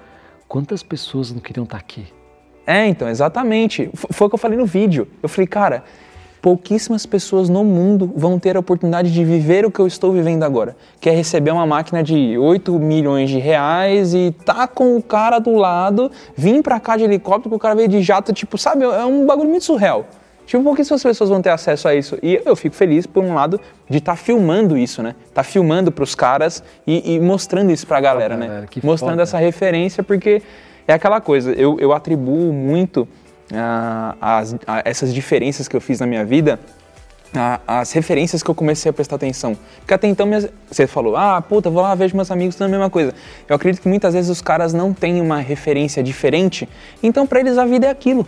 Quantas 0.47 0.83
pessoas 0.83 1.31
não 1.31 1.39
queriam 1.39 1.63
estar 1.63 1.77
aqui? 1.77 2.05
É, 2.65 2.85
então, 2.85 3.07
exatamente. 3.07 3.89
F- 3.93 4.07
Foi 4.11 4.27
o 4.27 4.29
que 4.29 4.35
eu 4.35 4.39
falei 4.39 4.57
no 4.57 4.65
vídeo. 4.65 5.07
Eu 5.23 5.29
falei, 5.29 5.47
cara, 5.47 5.83
pouquíssimas 6.47 7.05
pessoas 7.05 7.49
no 7.49 7.61
mundo 7.61 8.09
vão 8.15 8.39
ter 8.39 8.55
a 8.55 8.61
oportunidade 8.61 9.11
de 9.11 9.25
viver 9.25 9.65
o 9.65 9.69
que 9.69 9.81
eu 9.81 9.85
estou 9.85 10.13
vivendo 10.13 10.43
agora. 10.43 10.77
Que 10.97 11.09
é 11.09 11.11
receber 11.13 11.51
uma 11.51 11.65
máquina 11.65 12.01
de 12.01 12.37
8 12.37 12.79
milhões 12.79 13.29
de 13.29 13.37
reais 13.37 14.13
e 14.13 14.33
tá 14.45 14.65
com 14.65 14.95
o 14.95 15.03
cara 15.03 15.39
do 15.39 15.57
lado, 15.57 16.09
vir 16.37 16.63
pra 16.63 16.79
cá 16.79 16.95
de 16.95 17.03
helicóptero, 17.03 17.53
o 17.53 17.59
cara 17.59 17.75
veio 17.75 17.89
de 17.89 18.01
jato, 18.01 18.31
tipo, 18.31 18.57
sabe? 18.57 18.85
É 18.85 19.03
um 19.03 19.25
bagulho 19.25 19.49
muito 19.49 19.65
surreal. 19.65 20.05
Tipo, 20.45 20.63
pouquíssimas 20.63 21.03
pessoas 21.03 21.29
vão 21.29 21.41
ter 21.41 21.49
acesso 21.49 21.85
a 21.85 21.93
isso. 21.93 22.17
E 22.23 22.41
eu 22.45 22.55
fico 22.55 22.77
feliz, 22.77 23.05
por 23.05 23.25
um 23.25 23.33
lado, 23.33 23.59
de 23.89 23.97
estar 23.97 24.15
filmando 24.15 24.77
isso, 24.77 25.03
né? 25.03 25.15
Tá 25.33 25.43
filmando 25.43 25.91
pros 25.91 26.15
caras 26.15 26.63
e, 26.87 27.15
e 27.15 27.19
mostrando 27.19 27.73
isso 27.73 27.85
pra 27.85 27.99
galera, 27.99 28.35
Foda, 28.35 28.47
né? 28.47 28.65
que 28.69 28.85
mostrando 28.85 29.11
foda. 29.11 29.23
essa 29.23 29.37
referência, 29.37 30.01
porque 30.01 30.41
é 30.87 30.93
aquela 30.93 31.19
coisa, 31.19 31.51
eu, 31.51 31.77
eu 31.77 31.91
atribuo 31.91 32.53
muito 32.53 33.05
as- 34.19 34.55
a 34.65 34.81
essas 34.85 35.13
diferenças 35.13 35.67
que 35.67 35.75
eu 35.75 35.81
fiz 35.81 35.99
na 35.99 36.05
minha 36.05 36.25
vida 36.25 36.59
a- 37.35 37.59
as 37.67 37.91
referências 37.91 38.41
que 38.41 38.49
eu 38.49 38.55
comecei 38.55 38.89
a 38.89 38.93
prestar 38.93 39.15
atenção. 39.17 39.57
Porque 39.79 39.93
até 39.93 40.07
então, 40.07 40.25
minhas- 40.25 40.47
você 40.69 40.87
falou, 40.87 41.15
ah, 41.15 41.41
puta, 41.41 41.69
vou 41.69 41.81
lá, 41.81 41.93
vejo 41.93 42.15
meus 42.15 42.31
amigos, 42.31 42.55
tudo 42.55 42.65
a 42.65 42.69
mesma 42.69 42.89
coisa. 42.89 43.13
Eu 43.47 43.55
acredito 43.55 43.81
que 43.81 43.87
muitas 43.89 44.13
vezes 44.13 44.29
os 44.29 44.41
caras 44.41 44.73
não 44.73 44.93
têm 44.93 45.21
uma 45.21 45.39
referência 45.39 46.01
diferente, 46.01 46.67
então 47.03 47.27
pra 47.27 47.39
eles 47.39 47.57
a 47.57 47.65
vida 47.65 47.87
é 47.87 47.89
aquilo. 47.89 48.27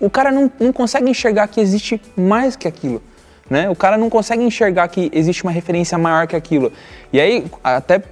O 0.00 0.10
cara 0.10 0.30
não, 0.32 0.50
não 0.58 0.72
consegue 0.72 1.08
enxergar 1.08 1.46
que 1.48 1.60
existe 1.60 2.00
mais 2.16 2.56
que 2.56 2.66
aquilo. 2.68 3.00
Né? 3.48 3.68
O 3.68 3.76
cara 3.76 3.98
não 3.98 4.08
consegue 4.08 4.42
enxergar 4.42 4.88
que 4.88 5.10
existe 5.12 5.42
uma 5.42 5.52
referência 5.52 5.98
maior 5.98 6.26
que 6.26 6.34
aquilo. 6.34 6.72
E 7.12 7.20
aí, 7.20 7.44
até 7.62 8.02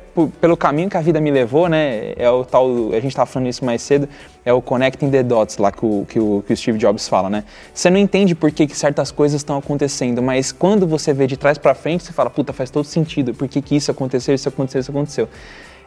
pelo 0.40 0.56
caminho 0.58 0.90
que 0.90 0.96
a 0.96 1.00
vida 1.00 1.20
me 1.20 1.30
levou, 1.30 1.68
né? 1.68 2.12
É 2.16 2.28
o 2.28 2.44
tal. 2.44 2.90
A 2.90 2.96
gente 2.96 3.08
estava 3.08 3.24
falando 3.24 3.48
isso 3.48 3.64
mais 3.64 3.80
cedo, 3.80 4.06
é 4.44 4.52
o 4.52 4.60
connecting 4.60 5.10
the 5.10 5.22
dots 5.22 5.56
lá 5.56 5.72
que 5.72 5.84
o, 5.84 6.04
que 6.06 6.20
o, 6.20 6.44
que 6.46 6.52
o 6.52 6.56
Steve 6.56 6.78
Jobs 6.78 7.08
fala, 7.08 7.30
né? 7.30 7.44
Você 7.72 7.88
não 7.88 7.96
entende 7.96 8.34
por 8.34 8.50
que, 8.50 8.66
que 8.66 8.76
certas 8.76 9.10
coisas 9.10 9.40
estão 9.40 9.56
acontecendo, 9.56 10.22
mas 10.22 10.52
quando 10.52 10.86
você 10.86 11.14
vê 11.14 11.26
de 11.26 11.38
trás 11.38 11.56
para 11.56 11.74
frente, 11.74 12.04
você 12.04 12.12
fala, 12.12 12.28
puta, 12.28 12.52
faz 12.52 12.70
todo 12.70 12.84
sentido. 12.84 13.32
Por 13.32 13.48
que, 13.48 13.62
que 13.62 13.74
isso 13.74 13.90
aconteceu, 13.90 14.34
isso 14.34 14.48
aconteceu, 14.48 14.80
isso 14.80 14.90
aconteceu. 14.90 15.28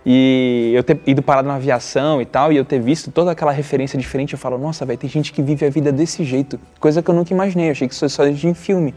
E 0.03 0.71
eu 0.75 0.83
ter 0.83 0.99
ido 1.05 1.21
parado 1.21 1.47
na 1.47 1.55
aviação 1.55 2.21
e 2.21 2.25
tal, 2.25 2.51
e 2.51 2.57
eu 2.57 2.65
ter 2.65 2.79
visto 2.79 3.11
toda 3.11 3.31
aquela 3.31 3.51
referência 3.51 3.97
diferente, 3.97 4.33
eu 4.33 4.39
falo, 4.39 4.57
nossa, 4.57 4.85
velho, 4.85 4.97
tem 4.97 5.09
gente 5.09 5.31
que 5.31 5.41
vive 5.41 5.65
a 5.65 5.69
vida 5.69 5.91
desse 5.91 6.23
jeito. 6.23 6.59
Coisa 6.79 7.01
que 7.01 7.09
eu 7.09 7.15
nunca 7.15 7.33
imaginei, 7.33 7.67
eu 7.67 7.71
achei 7.71 7.87
que 7.87 7.93
isso 7.93 8.07
só 8.09 8.23
existia 8.25 8.49
em 8.49 8.53
filme. 8.53 8.93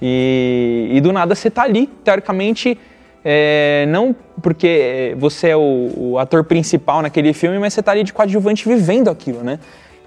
E, 0.00 0.88
e 0.92 1.00
do 1.00 1.12
nada 1.12 1.34
você 1.34 1.50
tá 1.50 1.62
ali, 1.62 1.86
teoricamente, 2.04 2.78
é, 3.24 3.84
não 3.88 4.14
porque 4.40 5.14
você 5.18 5.48
é 5.48 5.56
o, 5.56 5.90
o 5.96 6.18
ator 6.18 6.44
principal 6.44 7.02
naquele 7.02 7.32
filme, 7.32 7.58
mas 7.58 7.74
você 7.74 7.82
tá 7.82 7.92
ali 7.92 8.04
de 8.04 8.12
coadjuvante 8.12 8.68
vivendo 8.68 9.08
aquilo, 9.08 9.42
né? 9.42 9.58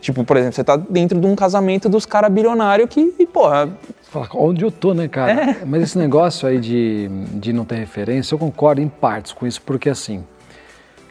Tipo, 0.02 0.24
por 0.24 0.36
exemplo, 0.36 0.56
você 0.56 0.64
tá 0.64 0.76
dentro 0.76 1.20
de 1.20 1.28
um 1.28 1.36
casamento 1.36 1.88
dos 1.88 2.08
caras 2.08 2.32
bilionários 2.32 2.90
que, 2.90 3.14
e, 3.20 3.28
porra, 3.28 3.68
Você 3.68 4.10
fala, 4.10 4.28
onde 4.34 4.66
eu 4.66 4.72
tô, 4.72 4.96
né, 4.96 5.08
cara? 5.08 5.32
É. 5.32 5.58
Mas 5.66 5.84
esse 5.84 5.98
negócio 5.98 6.48
aí 6.48 6.60
de, 6.60 7.08
de 7.34 7.54
não 7.54 7.64
ter 7.64 7.76
referência, 7.76 8.34
eu 8.34 8.40
concordo 8.40 8.82
em 8.82 8.88
partes 8.88 9.32
com 9.32 9.46
isso, 9.46 9.62
porque 9.62 9.90
assim, 9.90 10.24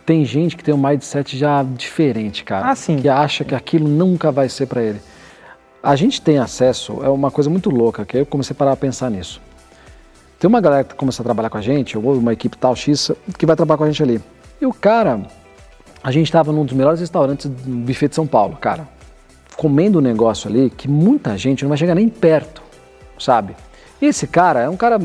tem 0.05 0.25
gente 0.25 0.57
que 0.57 0.65
tem 0.65 0.75
um 0.75 0.79
mindset 0.79 1.39
já 1.39 1.63
diferente, 1.63 2.43
cara. 2.43 2.71
Ah, 2.71 2.75
sim. 2.75 2.97
Que 2.97 3.09
acha 3.09 3.45
que 3.45 3.55
aquilo 3.55 3.87
nunca 3.87 4.33
vai 4.33 4.49
ser 4.49 4.67
pra 4.67 4.83
ele. 4.83 5.01
A 5.83 5.97
gente 5.97 6.21
tem 6.21 6.39
acesso, 6.39 6.99
é 7.03 7.09
uma 7.09 7.31
coisa 7.31 7.49
muito 7.49 7.71
louca, 7.71 8.05
que 8.05 8.19
eu 8.19 8.27
comecei 8.27 8.53
a 8.53 8.57
parar 8.57 8.73
a 8.73 8.77
pensar 8.77 9.11
nisso. 9.11 9.41
Tem 10.39 10.47
uma 10.47 10.61
galera 10.61 10.85
que 10.85 10.95
começa 10.95 11.23
a 11.23 11.25
trabalhar 11.25 11.49
com 11.49 11.57
a 11.57 11.63
gente, 11.63 11.97
ou 11.97 12.15
uma 12.19 12.35
equipe 12.35 12.57
tal 12.57 12.77
X, 12.77 13.11
que 13.39 13.47
vai 13.47 13.57
trabalhar 13.57 13.79
com 13.79 13.85
a 13.85 13.87
gente 13.91 14.03
ali. 14.03 14.21
E 14.61 14.67
o 14.67 14.75
cara, 14.75 15.23
a 16.03 16.13
gente 16.13 16.27
estava 16.27 16.53
num 16.53 16.67
dos 16.67 16.75
melhores 16.75 17.01
restaurantes 17.01 17.49
do 17.49 17.71
buffet 17.79 18.09
de 18.09 18.15
São 18.15 18.27
Paulo, 18.27 18.57
cara. 18.57 18.87
Comendo 19.57 20.01
um 20.01 20.03
negócio 20.03 20.51
ali 20.51 20.69
que 20.69 20.87
muita 20.87 21.37
gente 21.39 21.63
não 21.63 21.71
vai 21.71 21.79
chegar 21.79 21.95
nem 21.95 22.11
perto, 22.11 22.63
sabe? 23.19 23.57
E 24.03 24.07
esse 24.07 24.27
cara 24.27 24.61
é 24.61 24.69
um 24.69 24.77
cara 24.77 24.99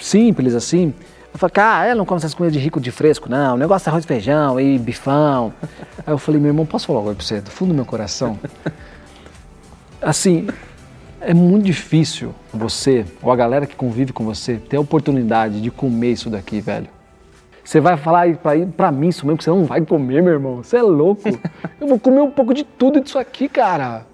simples 0.00 0.54
assim. 0.54 0.94
Eu 1.32 1.38
falei, 1.40 1.52
cara, 1.52 1.86
ela 1.86 1.94
não 1.96 2.04
come 2.04 2.18
essas 2.18 2.34
comidas 2.34 2.52
de 2.52 2.60
rico 2.60 2.80
de 2.80 2.92
fresco, 2.92 3.28
não. 3.28 3.54
O 3.54 3.58
negócio 3.58 3.88
é 3.88 3.90
arroz 3.90 4.04
e 4.04 4.06
feijão 4.06 4.60
e 4.60 4.78
bifão. 4.78 5.52
Aí 6.06 6.12
eu 6.12 6.18
falei, 6.18 6.40
meu 6.40 6.50
irmão, 6.50 6.64
posso 6.64 6.86
falar 6.86 7.00
agora 7.00 7.16
pra 7.16 7.24
você, 7.24 7.40
do 7.40 7.50
fundo 7.50 7.70
do 7.70 7.74
meu 7.74 7.84
coração? 7.84 8.38
Assim, 10.04 10.46
é 11.18 11.32
muito 11.32 11.64
difícil 11.64 12.34
você, 12.52 13.06
ou 13.22 13.32
a 13.32 13.36
galera 13.36 13.66
que 13.66 13.74
convive 13.74 14.12
com 14.12 14.22
você, 14.22 14.56
ter 14.56 14.76
a 14.76 14.80
oportunidade 14.80 15.62
de 15.62 15.70
comer 15.70 16.12
isso 16.12 16.28
daqui, 16.28 16.60
velho. 16.60 16.88
Você 17.64 17.80
vai 17.80 17.96
falar 17.96 18.36
pra, 18.36 18.52
pra 18.76 18.92
mim 18.92 19.08
isso 19.08 19.24
mesmo, 19.24 19.38
que 19.38 19.44
você 19.44 19.48
não 19.48 19.64
vai 19.64 19.80
comer, 19.80 20.22
meu 20.22 20.34
irmão. 20.34 20.62
Você 20.62 20.76
é 20.76 20.82
louco. 20.82 21.22
Eu 21.80 21.88
vou 21.88 21.98
comer 21.98 22.20
um 22.20 22.30
pouco 22.30 22.52
de 22.52 22.62
tudo 22.64 23.00
disso 23.00 23.18
aqui, 23.18 23.48
cara. 23.48 24.06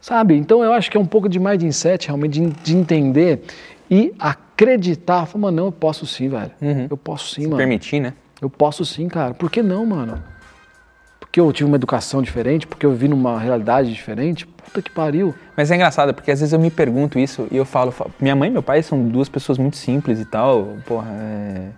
Sabe? 0.00 0.36
Então 0.36 0.62
eu 0.62 0.72
acho 0.72 0.90
que 0.90 0.98
é 0.98 1.00
um 1.00 1.06
pouco 1.06 1.30
de 1.30 1.40
mindset, 1.40 2.08
realmente, 2.08 2.38
de, 2.38 2.46
de 2.62 2.76
entender 2.76 3.42
e 3.90 4.14
acreditar. 4.18 5.24
Falar, 5.24 5.42
mano, 5.42 5.56
não, 5.56 5.64
eu 5.66 5.72
posso 5.72 6.06
sim, 6.06 6.28
velho. 6.28 6.52
Eu 6.90 6.96
posso 6.96 7.34
sim, 7.34 7.44
mano. 7.44 7.56
permitir, 7.56 8.00
né? 8.00 8.12
Eu 8.40 8.50
posso 8.50 8.84
sim, 8.84 9.08
cara. 9.08 9.32
Por 9.32 9.50
que 9.50 9.62
não, 9.62 9.86
mano? 9.86 10.22
Porque 11.34 11.40
eu 11.40 11.52
tive 11.52 11.66
uma 11.66 11.74
educação 11.74 12.22
diferente, 12.22 12.64
porque 12.64 12.86
eu 12.86 12.92
vivi 12.92 13.08
numa 13.08 13.40
realidade 13.40 13.92
diferente. 13.92 14.46
Puta 14.46 14.80
que 14.80 14.88
pariu. 14.88 15.34
Mas 15.56 15.68
é 15.68 15.74
engraçado, 15.74 16.14
porque 16.14 16.30
às 16.30 16.38
vezes 16.38 16.52
eu 16.52 16.60
me 16.60 16.70
pergunto 16.70 17.18
isso 17.18 17.48
e 17.50 17.56
eu 17.56 17.64
falo, 17.64 17.90
falo, 17.90 18.12
minha 18.20 18.36
mãe 18.36 18.50
e 18.50 18.52
meu 18.52 18.62
pai 18.62 18.84
são 18.84 19.02
duas 19.08 19.28
pessoas 19.28 19.58
muito 19.58 19.76
simples 19.76 20.20
e 20.20 20.24
tal, 20.24 20.76
porra, 20.86 21.10
é... 21.10 21.70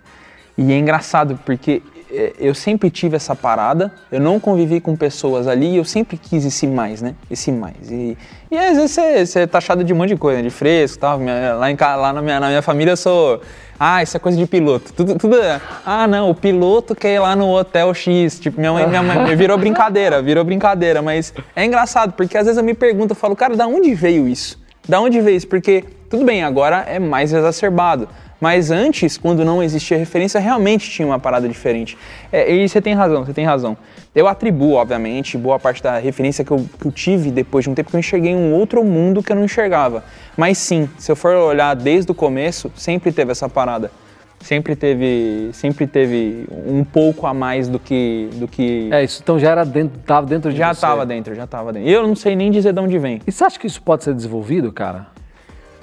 E 0.59 0.71
é 0.71 0.77
engraçado, 0.77 1.39
porque 1.43 1.81
é, 2.11 2.33
eu 2.39 2.53
sempre 2.53 2.89
tive 2.89 3.15
essa 3.15 3.35
parada, 3.35 3.91
eu 4.11 4.19
não 4.19 4.39
convivi 4.39 4.79
com 4.79 4.95
pessoas 4.95 5.47
ali 5.47 5.73
e 5.73 5.77
eu 5.77 5.85
sempre 5.85 6.17
quis 6.17 6.45
esse 6.45 6.65
mais, 6.67 7.01
né? 7.01 7.15
Esse 7.29 7.51
mais. 7.51 7.91
E, 7.91 8.17
e 8.49 8.57
às 8.57 8.77
vezes 8.77 8.91
você, 8.91 9.39
é 9.39 9.47
taxado 9.47 9.83
de 9.83 9.91
um 9.91 9.97
monte 9.97 10.09
de 10.09 10.17
coisa, 10.17 10.41
de 10.41 10.49
fresco 10.49 10.97
e 10.97 11.01
tal. 11.01 11.19
Lá 11.57 11.71
em, 11.71 11.75
lá 11.75 12.13
na, 12.13 12.21
minha, 12.21 12.39
na 12.39 12.47
minha 12.47 12.61
família 12.61 12.91
eu 12.91 12.97
sou. 12.97 13.41
Ah, 13.79 14.01
isso 14.01 14.17
é 14.17 14.19
coisa 14.19 14.37
de 14.37 14.45
piloto. 14.47 14.91
Tudo, 14.93 15.15
tudo 15.15 15.37
é, 15.37 15.61
Ah, 15.85 16.07
não, 16.07 16.29
o 16.29 16.35
piloto 16.35 16.95
quer 16.95 17.15
ir 17.15 17.19
lá 17.19 17.35
no 17.35 17.55
hotel 17.55 17.93
X. 17.93 18.39
Tipo, 18.39 18.59
minha 18.59 18.73
mãe, 18.73 18.87
minha 18.87 19.03
mãe 19.03 19.35
virou 19.35 19.57
brincadeira, 19.57 20.21
virou 20.21 20.43
brincadeira. 20.43 21.01
Mas 21.01 21.33
é 21.55 21.63
engraçado, 21.65 22.13
porque 22.13 22.37
às 22.37 22.45
vezes 22.45 22.57
eu 22.57 22.63
me 22.63 22.73
pergunto, 22.73 23.11
eu 23.11 23.15
falo, 23.15 23.35
cara, 23.35 23.55
da 23.55 23.67
onde 23.67 23.93
veio 23.93 24.27
isso? 24.27 24.59
Da 24.87 24.99
onde 24.99 25.21
veio 25.21 25.37
isso? 25.37 25.47
Porque, 25.47 25.83
tudo 26.09 26.25
bem, 26.25 26.43
agora 26.43 26.85
é 26.87 26.97
mais 26.97 27.31
exacerbado. 27.33 28.07
Mas 28.39 28.69
antes, 28.69 29.17
quando 29.17 29.43
não 29.43 29.63
existia 29.63 29.97
referência, 29.97 30.39
realmente 30.39 30.89
tinha 30.89 31.07
uma 31.07 31.17
parada 31.17 31.47
diferente. 31.47 31.97
É, 32.31 32.53
e 32.53 32.69
você 32.69 32.79
tem 32.79 32.93
razão, 32.93 33.25
você 33.25 33.33
tem 33.33 33.45
razão. 33.45 33.75
Eu 34.13 34.27
atribuo, 34.27 34.73
obviamente, 34.73 35.37
boa 35.37 35.59
parte 35.59 35.81
da 35.81 35.97
referência 35.97 36.43
que 36.45 36.51
eu, 36.51 36.65
que 36.79 36.87
eu 36.87 36.91
tive 36.91 37.31
depois 37.31 37.63
de 37.63 37.69
um 37.69 37.73
tempo 37.73 37.89
que 37.89 37.95
eu 37.95 37.99
enxerguei 37.99 38.35
um 38.35 38.53
outro 38.53 38.83
mundo 38.83 39.23
que 39.23 39.31
eu 39.31 39.35
não 39.35 39.43
enxergava. 39.45 40.03
Mas 40.35 40.57
sim, 40.59 40.87
se 40.99 41.11
eu 41.11 41.15
for 41.15 41.33
olhar 41.35 41.75
desde 41.75 42.11
o 42.11 42.15
começo, 42.15 42.71
sempre 42.75 43.11
teve 43.11 43.31
essa 43.31 43.49
parada. 43.49 43.91
Sempre 44.39 44.75
teve, 44.75 45.49
sempre 45.51 45.87
teve 45.87 46.45
um 46.67 46.83
pouco 46.83 47.25
a 47.25 47.33
mais 47.33 47.67
do 47.67 47.79
que, 47.79 48.29
do 48.33 48.47
que 48.47 48.87
É, 48.91 49.03
isso 49.03 49.19
então 49.23 49.39
já 49.39 49.49
era 49.49 49.65
dentro, 49.65 49.97
tava 50.05 50.27
dentro 50.27 50.51
de 50.51 50.57
já 50.59 50.67
você. 50.67 50.73
estava 50.77 51.05
dentro, 51.07 51.33
já 51.33 51.45
estava 51.45 51.73
dentro. 51.73 51.89
Eu 51.89 52.07
não 52.07 52.15
sei 52.15 52.35
nem 52.35 52.51
dizer 52.51 52.71
de 52.71 52.79
onde 52.79 52.99
vem. 52.99 53.19
E 53.25 53.31
você 53.31 53.43
acha 53.43 53.59
que 53.59 53.65
isso 53.65 53.81
pode 53.81 54.03
ser 54.03 54.13
desenvolvido, 54.13 54.71
cara? 54.71 55.07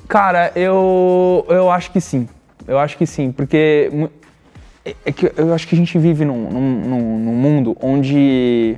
Cara, 0.07 0.53
eu, 0.55 1.45
eu 1.49 1.69
acho 1.69 1.91
que 1.91 2.01
sim. 2.01 2.29
Eu 2.67 2.79
acho 2.79 2.97
que 2.97 3.07
sim, 3.07 3.31
porque 3.31 3.91
é- 4.85 4.95
é 5.07 5.13
que 5.13 5.31
eu 5.37 5.53
acho 5.55 5.67
que 5.69 5.75
a 5.75 5.79
gente 5.79 5.99
vive 5.99 6.25
num, 6.25 6.49
num- 6.51 7.19
num- 7.19 7.35
mundo 7.35 7.77
onde, 7.81 8.77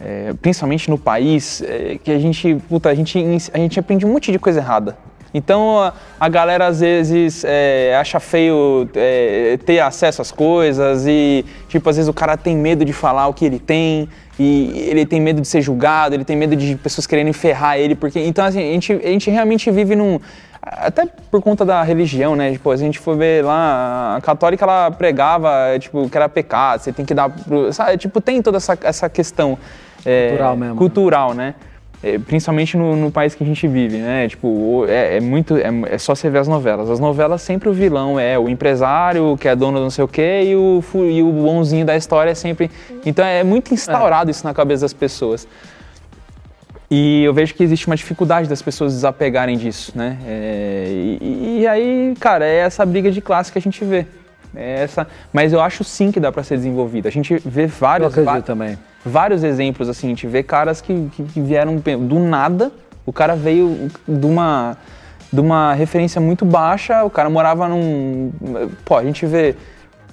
é, 0.00 0.32
principalmente 0.40 0.88
no 0.88 0.96
país, 0.98 1.62
é, 1.62 1.98
que 2.02 2.10
a 2.12 2.18
gente, 2.18 2.56
puta, 2.68 2.88
a 2.88 2.94
gente, 2.94 3.18
a 3.52 3.58
gente 3.58 3.78
aprende 3.78 4.06
um 4.06 4.12
monte 4.12 4.30
de 4.30 4.38
coisa 4.38 4.60
errada. 4.60 4.96
Então 5.34 5.78
a, 5.80 5.92
a 6.18 6.28
galera 6.28 6.66
às 6.68 6.80
vezes 6.80 7.44
é, 7.46 7.94
acha 8.00 8.18
feio 8.18 8.88
é, 8.94 9.58
ter 9.66 9.78
acesso 9.80 10.22
às 10.22 10.32
coisas 10.32 11.06
e, 11.06 11.44
tipo, 11.68 11.88
às 11.90 11.96
vezes 11.96 12.08
o 12.08 12.14
cara 12.14 12.34
tem 12.36 12.56
medo 12.56 12.82
de 12.84 12.94
falar 12.94 13.26
o 13.28 13.34
que 13.34 13.44
ele 13.44 13.58
tem 13.58 14.08
e 14.38 14.86
ele 14.88 15.04
tem 15.04 15.20
medo 15.20 15.40
de 15.42 15.46
ser 15.48 15.60
julgado, 15.60 16.14
ele 16.14 16.24
tem 16.24 16.34
medo 16.36 16.56
de 16.56 16.76
pessoas 16.76 17.06
quererem 17.06 17.32
ferrar 17.34 17.76
ele, 17.76 17.94
porque 17.94 18.18
então 18.20 18.42
assim, 18.44 18.58
a 18.60 18.72
gente, 18.72 18.92
a 18.92 19.08
gente 19.08 19.30
realmente 19.30 19.70
vive 19.70 19.94
num 19.94 20.18
até 20.72 21.06
por 21.30 21.42
conta 21.42 21.64
da 21.64 21.82
religião, 21.82 22.36
né? 22.36 22.52
Tipo, 22.52 22.70
a 22.70 22.76
gente 22.76 22.98
for 22.98 23.16
ver 23.16 23.44
lá, 23.44 24.16
a 24.16 24.20
católica 24.20 24.64
ela 24.64 24.90
pregava, 24.90 25.50
tipo, 25.78 26.08
que 26.08 26.16
era 26.16 26.28
pecado, 26.28 26.80
você 26.80 26.92
tem 26.92 27.04
que 27.04 27.14
dar. 27.14 27.30
Pro, 27.30 27.72
sabe? 27.72 27.96
Tipo, 27.96 28.20
tem 28.20 28.42
toda 28.42 28.58
essa, 28.58 28.78
essa 28.82 29.08
questão. 29.08 29.58
é, 30.04 30.28
Cultural 30.28 30.56
mesmo. 30.56 30.76
Cultural, 30.76 31.34
né? 31.34 31.54
É, 32.00 32.16
principalmente 32.16 32.76
no, 32.76 32.94
no 32.94 33.10
país 33.10 33.34
que 33.34 33.42
a 33.42 33.46
gente 33.46 33.66
vive, 33.66 33.98
né? 33.98 34.28
Tipo, 34.28 34.84
é, 34.88 35.16
é 35.16 35.20
muito. 35.20 35.56
É, 35.56 35.68
é 35.90 35.98
só 35.98 36.14
você 36.14 36.30
ver 36.30 36.38
as 36.38 36.48
novelas. 36.48 36.88
As 36.88 37.00
novelas 37.00 37.42
sempre 37.42 37.68
o 37.68 37.72
vilão 37.72 38.20
é 38.20 38.38
o 38.38 38.48
empresário, 38.48 39.36
que 39.36 39.48
é 39.48 39.56
dono 39.56 39.78
do 39.78 39.82
não 39.82 39.90
sei 39.90 40.04
o 40.04 40.08
quê, 40.08 40.42
e 40.44 40.54
o, 40.54 40.82
e 40.94 41.22
o 41.22 41.32
bonzinho 41.32 41.84
da 41.84 41.96
história 41.96 42.30
é 42.30 42.34
sempre. 42.34 42.70
Então 43.04 43.24
é 43.24 43.42
muito 43.42 43.74
instaurado 43.74 44.30
isso 44.30 44.44
na 44.46 44.54
cabeça 44.54 44.82
das 44.82 44.92
pessoas. 44.92 45.48
E 46.90 47.22
eu 47.22 47.34
vejo 47.34 47.54
que 47.54 47.62
existe 47.62 47.86
uma 47.86 47.96
dificuldade 47.96 48.48
das 48.48 48.62
pessoas 48.62 48.94
desapegarem 48.94 49.58
disso, 49.58 49.92
né? 49.94 50.16
É, 50.26 50.86
e, 51.20 51.58
e 51.60 51.66
aí, 51.66 52.14
cara, 52.18 52.46
é 52.46 52.56
essa 52.60 52.84
briga 52.86 53.10
de 53.10 53.20
classe 53.20 53.52
que 53.52 53.58
a 53.58 53.62
gente 53.62 53.84
vê. 53.84 54.06
É 54.56 54.82
essa, 54.84 55.06
mas 55.30 55.52
eu 55.52 55.60
acho 55.60 55.84
sim 55.84 56.10
que 56.10 56.18
dá 56.18 56.32
pra 56.32 56.42
ser 56.42 56.56
desenvolvida. 56.56 57.08
A 57.08 57.12
gente 57.12 57.36
vê 57.44 57.66
vários, 57.66 58.14
va- 58.14 58.40
também. 58.40 58.78
vários 59.04 59.44
exemplos 59.44 59.88
assim. 59.90 60.06
A 60.06 60.10
gente 60.10 60.26
vê 60.26 60.42
caras 60.42 60.80
que, 60.80 61.10
que, 61.14 61.22
que 61.24 61.40
vieram 61.40 61.76
do 61.76 62.18
nada. 62.18 62.72
O 63.04 63.12
cara 63.12 63.36
veio 63.36 63.90
de 64.06 64.26
uma, 64.26 64.76
de 65.30 65.40
uma 65.40 65.74
referência 65.74 66.18
muito 66.20 66.46
baixa. 66.46 67.04
O 67.04 67.10
cara 67.10 67.28
morava 67.28 67.68
num. 67.68 68.32
Pô, 68.86 68.96
a 68.96 69.04
gente 69.04 69.26
vê. 69.26 69.54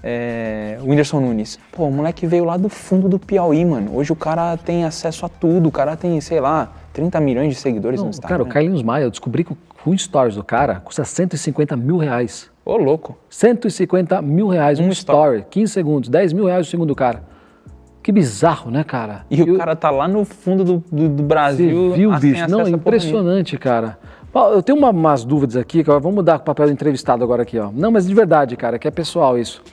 É, 0.07 0.77
o 0.83 0.89
Whindersson 0.91 1.19
Nunes. 1.19 1.57
Pô, 1.71 1.85
o 1.87 1.91
moleque 1.91 2.27
veio 2.27 2.45
lá 2.45 2.57
do 2.57 2.69
fundo 2.69 3.09
do 3.09 3.17
Piauí, 3.17 3.65
mano. 3.65 3.95
Hoje 3.97 4.11
o 4.13 4.15
cara 4.15 4.55
tem 4.55 4.85
acesso 4.85 5.25
a 5.25 5.29
tudo. 5.29 5.67
O 5.67 5.71
cara 5.71 5.95
tem, 5.95 6.21
sei 6.21 6.39
lá, 6.39 6.71
30 6.93 7.19
milhões 7.19 7.49
de 7.49 7.55
seguidores 7.55 7.99
Não, 7.99 8.05
no 8.05 8.09
Instagram. 8.11 8.37
cara, 8.37 8.43
o 8.43 8.45
Carlinhos 8.47 8.83
Maia, 8.83 9.05
eu 9.05 9.09
descobri 9.09 9.43
que 9.43 9.53
o 9.83 9.97
stories 9.97 10.35
do 10.35 10.43
cara 10.43 10.75
custa 10.85 11.03
150 11.03 11.75
mil 11.75 11.97
reais. 11.97 12.51
Ô, 12.63 12.77
louco. 12.77 13.17
150 13.31 14.21
mil 14.21 14.47
reais, 14.47 14.79
um, 14.79 14.83
Um 14.85 14.89
story. 14.89 15.37
story, 15.39 15.45
15 15.49 15.73
segundos, 15.73 16.09
10 16.09 16.33
mil 16.33 16.45
reais 16.45 16.67
o 16.67 16.69
segundo 16.69 16.89
do 16.89 16.95
cara. 16.95 17.23
Que 18.03 18.11
bizarro, 18.11 18.69
né, 18.69 18.83
cara? 18.83 19.25
E 19.31 19.41
o 19.41 19.57
cara 19.57 19.75
tá 19.75 19.89
lá 19.89 20.07
no 20.07 20.23
fundo 20.23 20.63
do, 20.63 20.83
do, 20.91 21.09
do 21.09 21.23
Brasil. 21.23 21.89
Você 21.89 21.95
viu, 21.97 22.11
bicho? 22.11 22.35
acesso 22.35 22.51
Não, 22.51 22.59
porra 22.59 22.69
impressionante, 22.69 23.57
cara. 23.57 23.97
Eu 24.53 24.61
tenho 24.61 24.77
uma- 24.77 24.89
umas 24.91 25.23
dúvidas 25.23 25.55
aqui, 25.55 25.81
vamos 25.81 26.13
mudar 26.13 26.35
o 26.35 26.39
papel 26.41 26.67
do 26.67 26.73
entrevistado 26.73 27.23
agora 27.23 27.41
aqui, 27.41 27.57
ó. 27.57 27.69
Não, 27.73 27.89
mas 27.89 28.05
de 28.05 28.13
verdade, 28.13 28.55
cara, 28.57 28.77
que 28.77 28.87
é 28.87 28.91
pessoal 28.91 29.37
isso. 29.39 29.63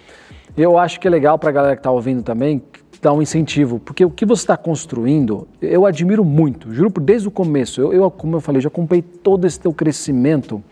Eu 0.57 0.77
acho 0.79 1.01
que 1.01 1.07
é 1.07 1.11
legal 1.11 1.39
pra 1.39 1.51
galera 1.51 1.77
que 1.77 1.83
tá 1.83 1.91
ouvindo 1.91 2.23
também 2.23 2.63
dar 3.01 3.13
um 3.13 3.21
incentivo, 3.21 3.81
porque 3.81 4.05
o 4.05 4.11
que 4.11 4.25
você 4.25 4.43
está 4.43 4.57
construindo, 4.57 5.49
eu 5.61 5.85
admiro 5.85 6.25
muito, 6.25 6.73
juro 6.73 6.89
desde 7.01 7.27
o 7.27 7.31
começo. 7.31 7.81
Eu, 7.81 7.93
eu, 7.93 8.11
como 8.11 8.37
eu 8.37 8.41
falei, 8.41 8.61
já 8.61 8.69
acompanhei 8.69 9.03
todo 9.03 9.45
esse 9.45 9.59
teu 9.59 9.73
crescimento. 9.73 10.63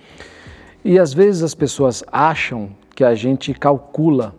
E 0.85 0.99
às 0.99 1.12
vezes 1.12 1.43
as 1.43 1.55
pessoas 1.55 2.05
acham 2.12 2.70
que 2.95 3.03
a 3.03 3.14
gente 3.14 3.53
calcula 3.53 4.35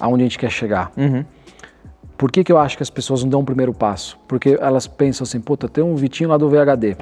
aonde 0.00 0.22
a 0.22 0.26
gente 0.26 0.38
quer 0.38 0.50
chegar. 0.50 0.92
Por 2.16 2.32
que, 2.32 2.42
que 2.42 2.50
eu 2.50 2.58
acho 2.58 2.76
que 2.76 2.82
as 2.82 2.90
pessoas 2.90 3.22
não 3.22 3.28
dão 3.28 3.40
o 3.40 3.44
primeiro 3.44 3.74
passo? 3.74 4.18
Porque 4.26 4.56
elas 4.58 4.86
pensam 4.86 5.24
assim, 5.24 5.40
puta, 5.40 5.68
tem 5.68 5.84
um 5.84 5.94
Vitinho 5.94 6.30
lá 6.30 6.38
do 6.38 6.48
VHD. 6.48 6.96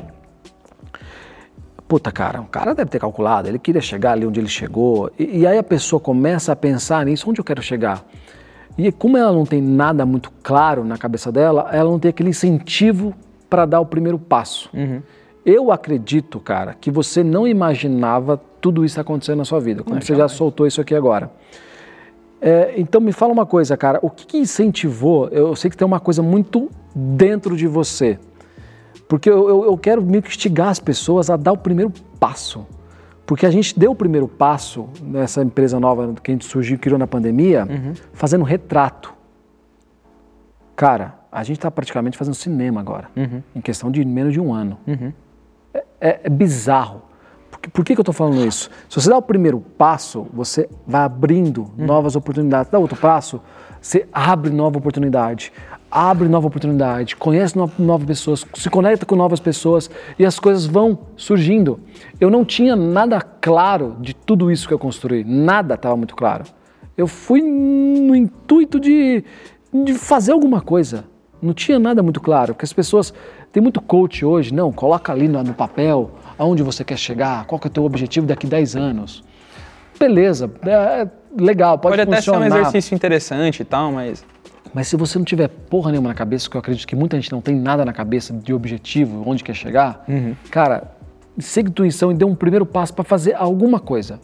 Puta, 1.87 2.11
cara, 2.11 2.41
o 2.41 2.47
cara 2.47 2.75
deve 2.75 2.91
ter 2.91 2.99
calculado, 2.99 3.49
ele 3.49 3.59
queria 3.59 3.81
chegar 3.81 4.13
ali 4.13 4.27
onde 4.27 4.41
ele 4.41 4.49
chegou. 4.49 5.11
E, 5.19 5.41
e 5.41 5.47
aí 5.47 5.59
a 5.59 5.63
pessoa 5.63 6.01
começa 6.01 6.53
a 6.53 6.57
pensar 6.57 7.05
nisso, 7.05 7.29
onde 7.29 7.41
eu 7.41 7.45
quero 7.45 7.63
chegar? 7.63 8.05
E 8.77 8.91
como 8.91 9.17
ela 9.17 9.33
não 9.33 9.45
tem 9.45 9.61
nada 9.61 10.05
muito 10.05 10.33
claro 10.43 10.85
na 10.85 10.97
cabeça 10.99 11.31
dela, 11.31 11.69
ela 11.73 11.91
não 11.91 11.99
tem 11.99 12.09
aquele 12.09 12.31
incentivo 12.31 13.15
para 13.49 13.67
dar 13.67 13.81
o 13.81 13.87
primeiro 13.87 14.19
passo. 14.19 14.71
Eu 15.45 15.71
acredito, 15.71 16.41
cara, 16.41 16.75
que 16.75 16.91
você 16.91 17.23
não 17.23 17.47
imaginava 17.47 18.41
tudo 18.61 18.85
isso 18.85 18.99
acontecendo 18.99 19.39
na 19.39 19.45
sua 19.45 19.61
vida, 19.61 19.83
como 19.83 20.01
você 20.01 20.15
já 20.15 20.27
soltou 20.27 20.67
isso 20.67 20.81
aqui 20.81 20.95
agora. 20.95 21.31
É, 22.41 22.75
então 22.77 23.01
me 23.01 23.13
fala 23.13 23.33
uma 23.33 23.47
coisa, 23.47 23.77
cara, 23.77 23.99
o 24.03 24.11
que, 24.11 24.27
que 24.27 24.39
incentivou? 24.39 25.29
Eu 25.29 25.55
sei 25.55 25.71
que 25.71 25.77
tem 25.77 25.87
uma 25.87 26.01
coisa 26.01 26.23
muito 26.23 26.71
dentro 26.95 27.57
de 27.57 27.67
você, 27.67 28.19
porque 29.09 29.29
eu, 29.31 29.49
eu, 29.49 29.65
eu 29.65 29.79
quero 29.79 30.03
meio 30.03 30.23
que 30.23 30.29
instigar 30.29 30.69
as 30.69 30.79
pessoas 30.81 31.29
a 31.31 31.37
dar 31.37 31.53
o 31.53 31.59
primeiro 31.59 31.93
passo. 32.19 32.67
Porque 33.27 33.47
a 33.47 33.51
gente 33.51 33.79
deu 33.79 33.93
o 33.93 33.95
primeiro 33.95 34.29
passo 34.29 34.89
nessa 35.03 35.43
empresa 35.43 35.81
nova 35.81 36.15
que 36.23 36.31
a 36.31 36.35
gente 36.35 36.45
surgiu, 36.45 36.79
criou 36.79 36.99
na 36.99 37.07
pandemia, 37.07 37.67
fazendo 38.13 38.45
retrato. 38.45 39.15
Cara, 40.77 41.15
a 41.31 41.43
gente 41.43 41.57
está 41.59 41.71
praticamente 41.71 42.19
fazendo 42.19 42.35
cinema 42.35 42.81
agora, 42.81 43.09
em 43.55 43.61
questão 43.61 43.91
de 43.91 44.05
menos 44.05 44.33
de 44.33 44.41
um 44.41 44.53
ano. 44.53 44.79
É, 45.73 45.85
é- 46.01 46.21
é 46.25 46.29
bizarro. 46.29 47.03
Por, 47.51 47.61
que- 47.61 47.71
por 47.71 47.85
que, 47.85 47.95
que 47.95 48.01
eu 48.01 48.03
estou 48.03 48.13
falando 48.15 48.45
isso? 48.45 48.71
Se 48.89 49.01
você 49.01 49.09
dá 49.09 49.17
o 49.17 49.23
primeiro 49.23 49.61
passo, 49.61 50.27
você 50.33 50.69
vai 50.87 51.03
abrindo 51.03 51.71
novas 51.77 52.17
oportunidades. 52.17 52.71
Dá 52.71 52.79
outro 52.79 52.97
passo, 52.99 53.41
você 53.81 54.07
abre 54.13 54.51
nova 54.51 54.79
oportunidade. 54.79 55.53
Abre 55.97 56.27
nova 56.29 56.49
oportunidade, 56.49 57.15
conhece 57.15 57.57
no- 57.57 57.71
novas 57.79 58.05
pessoas, 58.05 58.45
se 58.55 58.69
conecta 58.69 59.07
com 59.07 59.15
novas 59.15 59.39
pessoas 59.39 59.89
e 60.19 60.27
as 60.27 60.41
coisas 60.41 60.67
vão 60.67 60.99
surgindo. 61.17 61.79
Eu 62.21 62.31
não 62.31 62.45
tinha 62.45 62.75
nada 62.75 63.21
claro 63.21 63.97
de 64.01 64.13
tudo 64.13 64.51
isso 64.51 64.67
que 64.67 64.75
eu 64.75 64.79
construí, 64.79 65.23
nada 65.23 65.75
estava 65.75 65.97
muito 65.97 66.17
claro. 66.17 66.43
Eu 66.97 67.07
fui 67.07 67.41
no 67.41 68.13
intuito 68.17 68.81
de, 68.81 69.23
de 69.73 69.95
fazer 69.95 70.33
alguma 70.33 70.61
coisa. 70.61 71.05
Não 71.41 71.55
tinha 71.55 71.79
nada 71.79 72.03
muito 72.03 72.21
claro, 72.21 72.55
porque 72.55 72.65
as 72.65 72.73
pessoas. 72.73 73.15
Tem 73.53 73.63
muito 73.63 73.81
coach 73.81 74.25
hoje, 74.25 74.53
não, 74.53 74.73
coloca 74.73 75.13
ali 75.13 75.29
no, 75.29 75.41
no 75.45 75.55
papel 75.55 76.11
aonde 76.37 76.61
você 76.65 76.83
quer 76.83 76.99
chegar, 76.99 77.45
qual 77.47 77.61
que 77.61 77.69
é 77.69 77.71
o 77.71 77.73
teu 77.73 77.85
objetivo 77.85 78.27
daqui 78.27 78.49
10 78.49 78.75
anos. 78.75 79.23
Beleza, 79.97 80.51
é, 80.67 80.71
é 81.03 81.09
legal, 81.41 81.79
pode, 81.79 81.93
Pode 81.97 82.03
até 82.03 82.21
ser 82.21 82.33
funcionar. 82.33 82.57
um 82.57 82.61
exercício 82.61 82.95
interessante 82.97 83.61
e 83.61 83.65
tal, 83.65 83.93
mas. 83.93 84.25
Mas 84.75 84.89
se 84.89 84.97
você 84.97 85.17
não 85.19 85.25
tiver 85.25 85.49
porra 85.49 85.91
nenhuma 85.93 86.09
na 86.09 86.15
cabeça, 86.15 86.51
que 86.51 86.57
eu 86.57 86.59
acredito 86.59 86.87
que 86.87 86.97
muita 86.97 87.17
gente 87.17 87.31
não 87.31 87.41
tem 87.41 87.55
nada 87.55 87.85
na 87.85 87.93
cabeça 87.93 88.33
de 88.35 88.53
objetivo, 88.53 89.23
onde 89.27 89.45
quer 89.45 89.55
chegar, 89.55 90.05
cara, 90.51 90.91
siga 91.39 91.69
a 91.69 91.71
intuição 91.71 92.11
e 92.11 92.15
dê 92.15 92.25
um 92.25 92.35
primeiro 92.35 92.67
passo 92.67 92.93
para 92.93 93.05
fazer 93.05 93.35
alguma 93.35 93.79
coisa. 93.79 94.19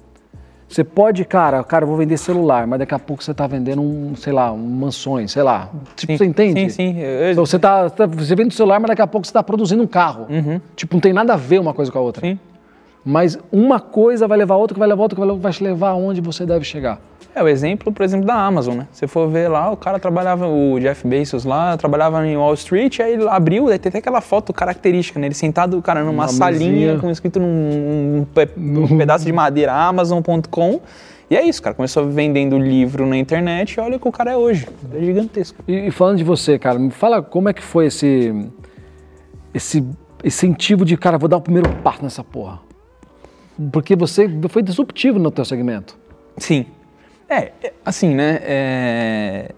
Você 0.69 0.85
pode, 0.85 1.25
cara, 1.25 1.63
cara, 1.65 1.85
eu 1.85 1.89
vou 1.89 1.97
vender 1.97 2.17
celular, 2.17 2.65
mas 2.67 2.79
daqui 2.79 2.95
a 2.95 2.99
pouco 2.99 3.23
você 3.25 3.35
tá 3.35 3.45
vendendo 3.47 3.83
um, 3.83 4.15
sei 4.15 4.33
lá, 4.33 4.53
um 4.53 4.57
mansões, 4.59 5.33
sei 5.33 5.43
lá. 5.43 5.69
Tipo, 5.97 6.13
Sim, 6.13 6.19
você 6.19 6.25
entende? 6.25 6.61
sim, 6.61 6.69
sim. 6.69 6.99
Eu- 7.01 7.33
Então, 7.33 7.45
você, 7.47 7.59
tá, 7.59 7.91
tá- 7.91 8.07
você 8.07 8.37
vende 8.37 8.49
um 8.49 8.57
celular, 8.57 8.79
mas 8.79 8.89
daqui 8.89 9.03
a 9.03 9.07
pouco 9.07 9.27
você 9.27 9.33
tá 9.33 9.43
produzindo 9.43 9.83
um 9.83 9.87
carro. 9.87 10.27
Tipo, 10.77 10.95
não 10.95 11.01
tem 11.01 11.13
nada 11.13 11.35
a 11.35 11.37
ver 11.37 11.61
uma 11.61 11.75
coisa 11.75 11.91
com 11.91 11.99
a 11.99 12.01
outra. 12.03 12.25
Sim. 12.27 12.39
Mas 13.05 13.37
uma 13.51 13.81
coisa 13.81 14.29
vai 14.29 14.39
levar 14.39 14.55
a 14.55 14.59
outra, 14.59 14.75
que 14.75 14.79
vai 14.79 14.89
levar 14.89 15.01
a 15.01 15.05
outra, 15.05 15.17
que 15.17 15.21
vai 15.21 15.29
levar- 15.29 15.41
vai 15.41 15.53
te 15.53 15.65
levar 15.65 15.89
aonde 15.91 16.21
você 16.21 16.47
deve 16.47 16.65
chegar. 16.65 17.01
É 17.35 17.43
o 17.43 17.49
exemplo, 17.49 17.93
por 17.93 18.03
exemplo, 18.03 18.27
da 18.27 18.35
Amazon, 18.35 18.77
né? 18.79 18.89
Se 18.93 19.07
for 19.07 19.29
ver 19.29 19.49
lá, 19.49 19.71
o 19.71 19.77
cara 19.77 19.99
trabalhava, 20.01 20.49
o 20.49 20.79
Jeff 20.81 21.07
Bezos 21.07 21.45
lá, 21.45 21.77
trabalhava 21.77 22.27
em 22.27 22.37
Wall 22.37 22.55
Street, 22.55 22.99
aí 23.01 23.13
ele 23.13 23.29
abriu, 23.29 23.69
aí 23.69 23.79
tem 23.79 23.89
até 23.89 23.99
aquela 23.99 24.21
foto 24.21 24.53
característica, 24.53 25.19
né? 25.21 25.27
Ele 25.29 25.35
sentado, 25.35 25.81
cara, 25.81 26.01
numa 26.03 26.25
Uma 26.25 26.29
salinha 26.29 26.99
com 26.99 27.09
escrito 27.11 27.39
num, 27.39 27.47
um 28.21 28.27
pe- 28.35 28.49
um 28.57 28.99
pedaço 28.99 29.25
de 29.25 29.33
madeira, 29.33 29.73
Amazon.com. 29.73 30.81
E 31.31 31.37
é 31.37 31.45
isso, 31.47 31.63
cara. 31.63 31.77
Começou 31.77 32.09
vendendo 32.11 32.59
livro 32.59 33.07
na 33.07 33.17
internet 33.17 33.75
e 33.75 33.81
olha 33.81 33.97
o 33.97 34.01
que 34.01 34.09
o 34.09 34.13
cara 34.13 34.33
é 34.33 34.37
hoje. 34.37 34.67
É 34.93 35.01
gigantesco. 35.05 35.63
E, 35.69 35.87
e 35.87 35.91
falando 35.93 36.19
de 36.19 36.25
você, 36.25 36.59
cara, 36.59 36.77
me 36.81 36.91
fala 36.91 37.23
como 37.23 37.49
é 37.49 37.53
que 37.53 37.63
foi 37.63 37.87
esse, 37.87 38.35
esse 39.55 39.85
incentivo 40.25 40.85
de, 40.85 40.97
cara, 40.97 41.17
vou 41.19 41.29
dar 41.29 41.37
o 41.37 41.41
primeiro 41.41 41.71
passo 41.85 42.03
nessa 42.03 42.25
porra. 42.25 42.59
Porque 43.71 43.95
você 43.95 44.29
foi 44.49 44.63
disruptivo 44.63 45.19
no 45.21 45.31
teu 45.31 45.45
segmento. 45.45 45.97
Sim. 46.37 46.67
É, 47.31 47.53
assim, 47.85 48.15
né? 48.15 48.41
é, 48.43 49.51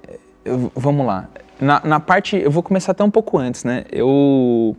eu- 0.45 0.71
vamos 0.77 1.07
lá. 1.07 1.29
Na, 1.61 1.81
na 1.85 2.01
parte. 2.01 2.37
Eu 2.37 2.51
vou 2.51 2.63
começar 2.63 2.93
até 2.93 3.03
um 3.03 3.11
pouco 3.11 3.39
antes, 3.39 3.65
né? 3.65 3.85
Eu. 3.91 4.77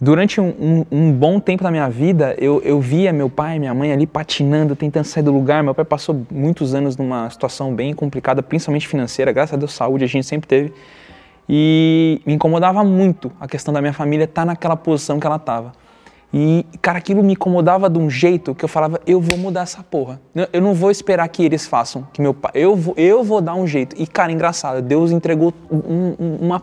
Durante 0.00 0.40
um, 0.40 0.48
um- 0.60 0.84
um 0.90 1.12
bom 1.12 1.38
tempo 1.38 1.62
da 1.62 1.70
minha 1.70 1.88
vida, 1.88 2.34
eu, 2.38 2.60
eu 2.64 2.80
via 2.80 3.12
meu 3.12 3.30
pai 3.30 3.56
e 3.56 3.58
minha 3.60 3.72
mãe 3.72 3.92
ali 3.92 4.06
patinando, 4.06 4.74
tentando 4.74 5.04
sair 5.04 5.22
do 5.22 5.32
lugar. 5.32 5.62
Meu 5.62 5.74
pai 5.74 5.84
passou 5.84 6.26
muitos 6.30 6.74
anos 6.74 6.96
numa 6.96 7.30
situação 7.30 7.72
bem 7.74 7.94
complicada, 7.94 8.42
principalmente 8.42 8.88
financeira. 8.88 9.30
Graças 9.32 9.54
a 9.54 9.56
Deus, 9.56 9.72
saúde 9.72 10.04
a 10.04 10.08
gente 10.08 10.26
sempre 10.26 10.48
teve. 10.48 10.72
E 11.48 12.20
me 12.26 12.34
incomodava 12.34 12.82
muito 12.82 13.30
a 13.38 13.46
questão 13.46 13.72
da 13.72 13.80
minha 13.80 13.92
família 13.92 14.24
estar 14.24 14.44
naquela 14.44 14.76
posição 14.76 15.20
que 15.20 15.26
ela 15.26 15.36
estava. 15.36 15.72
E, 16.36 16.66
cara, 16.82 16.98
aquilo 16.98 17.22
me 17.22 17.34
incomodava 17.34 17.88
de 17.88 17.96
um 17.96 18.10
jeito 18.10 18.56
que 18.56 18.64
eu 18.64 18.68
falava, 18.68 19.00
eu 19.06 19.20
vou 19.20 19.38
mudar 19.38 19.60
essa 19.62 19.84
porra. 19.84 20.20
Eu- 20.52 20.60
não 20.60 20.74
vou 20.74 20.90
esperar 20.90 21.28
que 21.28 21.44
eles 21.44 21.64
façam, 21.64 22.08
que 22.12 22.20
meu 22.20 22.34
pai. 22.34 22.50
Eu 22.56 22.74
vou, 22.74 22.92
eu 22.96 23.22
vou 23.22 23.40
dar 23.40 23.54
um 23.54 23.64
jeito. 23.68 23.94
E, 23.96 24.04
cara, 24.04 24.32
engraçado, 24.32 24.82
Deus 24.82 25.12
entregou 25.12 25.54
um- 25.70 26.16
uma, 26.40 26.60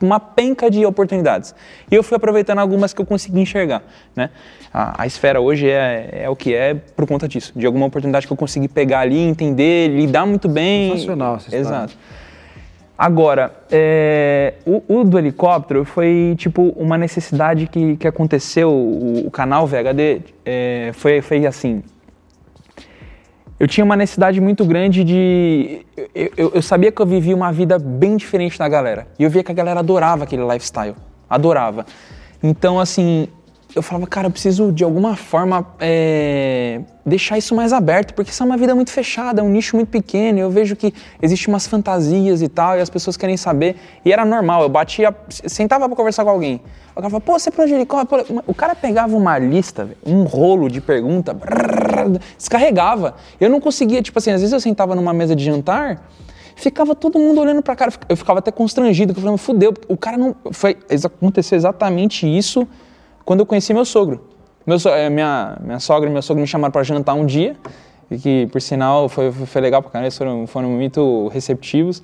uma 0.00 0.18
penca 0.18 0.70
de 0.70 0.86
oportunidades. 0.86 1.54
E 1.90 1.94
eu 1.94 2.02
fui 2.02 2.16
aproveitando 2.16 2.58
algumas 2.58 2.94
que 2.94 3.00
eu 3.02 3.04
consegui 3.04 3.38
enxergar, 3.40 3.82
né? 4.14 4.30
A, 4.72 5.02
a 5.02 5.06
esfera 5.06 5.42
hoje 5.42 5.68
é, 5.68 6.20
é 6.22 6.30
o 6.30 6.34
que 6.36 6.54
é 6.54 6.72
por 6.74 7.06
conta 7.06 7.28
disso. 7.28 7.52
De 7.54 7.66
alguma 7.66 7.84
oportunidade 7.84 8.26
que 8.26 8.32
eu 8.32 8.36
consegui 8.36 8.66
pegar 8.66 9.00
ali, 9.00 9.18
entender, 9.18 9.88
lidar 9.88 10.24
muito 10.24 10.48
bem. 10.48 10.92
Sensacional 10.92 11.36
essa 11.36 11.44
história. 11.54 11.60
Exato. 11.60 11.98
Agora, 12.98 13.52
é, 13.70 14.54
o, 14.64 14.82
o 14.88 15.04
do 15.04 15.18
helicóptero 15.18 15.84
foi 15.84 16.34
tipo 16.38 16.74
uma 16.76 16.96
necessidade 16.96 17.66
que, 17.66 17.96
que 17.96 18.08
aconteceu. 18.08 18.70
O, 18.70 19.26
o 19.26 19.30
canal 19.30 19.66
VHD 19.66 20.22
é, 20.44 20.90
foi, 20.94 21.20
foi 21.20 21.46
assim. 21.46 21.82
Eu 23.60 23.68
tinha 23.68 23.84
uma 23.84 23.96
necessidade 23.96 24.40
muito 24.40 24.64
grande 24.64 25.04
de. 25.04 25.84
Eu, 26.14 26.32
eu, 26.36 26.52
eu 26.54 26.62
sabia 26.62 26.90
que 26.90 27.00
eu 27.00 27.06
vivia 27.06 27.36
uma 27.36 27.52
vida 27.52 27.78
bem 27.78 28.16
diferente 28.16 28.58
da 28.58 28.68
galera. 28.68 29.06
E 29.18 29.24
eu 29.24 29.30
via 29.30 29.44
que 29.44 29.52
a 29.52 29.54
galera 29.54 29.80
adorava 29.80 30.24
aquele 30.24 30.42
lifestyle. 30.42 30.94
Adorava. 31.28 31.84
Então, 32.42 32.78
assim, 32.80 33.28
eu 33.76 33.82
falava, 33.82 34.06
cara, 34.06 34.26
eu 34.28 34.30
preciso 34.30 34.72
de 34.72 34.82
alguma 34.82 35.16
forma 35.16 35.66
é, 35.78 36.80
deixar 37.04 37.36
isso 37.36 37.54
mais 37.54 37.74
aberto, 37.74 38.14
porque 38.14 38.30
isso 38.30 38.42
é 38.42 38.46
uma 38.46 38.56
vida 38.56 38.74
muito 38.74 38.90
fechada, 38.90 39.42
é 39.42 39.44
um 39.44 39.50
nicho 39.50 39.76
muito 39.76 39.90
pequeno. 39.90 40.38
Eu 40.38 40.50
vejo 40.50 40.74
que 40.74 40.94
existe 41.20 41.46
umas 41.48 41.66
fantasias 41.66 42.40
e 42.40 42.48
tal, 42.48 42.78
e 42.78 42.80
as 42.80 42.88
pessoas 42.88 43.18
querem 43.18 43.36
saber. 43.36 43.76
E 44.02 44.10
era 44.10 44.24
normal, 44.24 44.62
eu 44.62 44.70
batia, 44.70 45.14
sentava 45.28 45.86
pra 45.86 45.94
conversar 45.94 46.24
com 46.24 46.30
alguém. 46.30 46.62
O 46.92 46.94
cara 46.94 47.10
falava, 47.10 47.20
pô, 47.20 47.38
você 47.38 47.50
é? 47.50 48.42
O 48.46 48.54
cara 48.54 48.74
pegava 48.74 49.14
uma 49.14 49.38
lista, 49.38 49.90
um 50.06 50.22
rolo 50.24 50.70
de 50.70 50.80
pergunta, 50.80 51.36
descarregava. 52.38 53.16
Eu 53.38 53.50
não 53.50 53.60
conseguia, 53.60 54.00
tipo 54.00 54.18
assim, 54.18 54.30
às 54.30 54.40
vezes 54.40 54.54
eu 54.54 54.60
sentava 54.60 54.94
numa 54.94 55.12
mesa 55.12 55.36
de 55.36 55.44
jantar 55.44 56.02
ficava 56.58 56.94
todo 56.94 57.18
mundo 57.18 57.38
olhando 57.38 57.60
pra 57.60 57.76
cara. 57.76 57.92
Eu 58.08 58.16
ficava 58.16 58.38
até 58.38 58.50
constrangido, 58.50 59.12
eu 59.12 59.16
falava, 59.16 59.36
fudeu, 59.36 59.74
o 59.88 59.96
cara 59.98 60.16
não. 60.16 60.34
Foi, 60.52 60.78
aconteceu 61.04 61.54
exatamente 61.54 62.26
isso 62.26 62.66
quando 63.26 63.40
eu 63.40 63.46
conheci 63.46 63.74
meu 63.74 63.84
sogro. 63.84 64.24
Meu, 64.64 64.78
eh, 64.86 65.10
minha, 65.10 65.58
minha 65.60 65.80
sogra 65.80 66.08
e 66.08 66.12
meu 66.12 66.22
sogro 66.22 66.40
me 66.40 66.46
chamaram 66.46 66.72
para 66.72 66.82
jantar 66.84 67.14
um 67.14 67.26
dia, 67.26 67.56
e 68.10 68.16
que 68.16 68.46
por 68.46 68.62
sinal 68.62 69.08
foi, 69.08 69.32
foi 69.32 69.60
legal 69.60 69.82
pra 69.82 69.90
caramba, 69.90 70.06
eles 70.06 70.16
foram, 70.16 70.46
foram 70.46 70.70
muito 70.70 71.28
receptivos. 71.28 72.02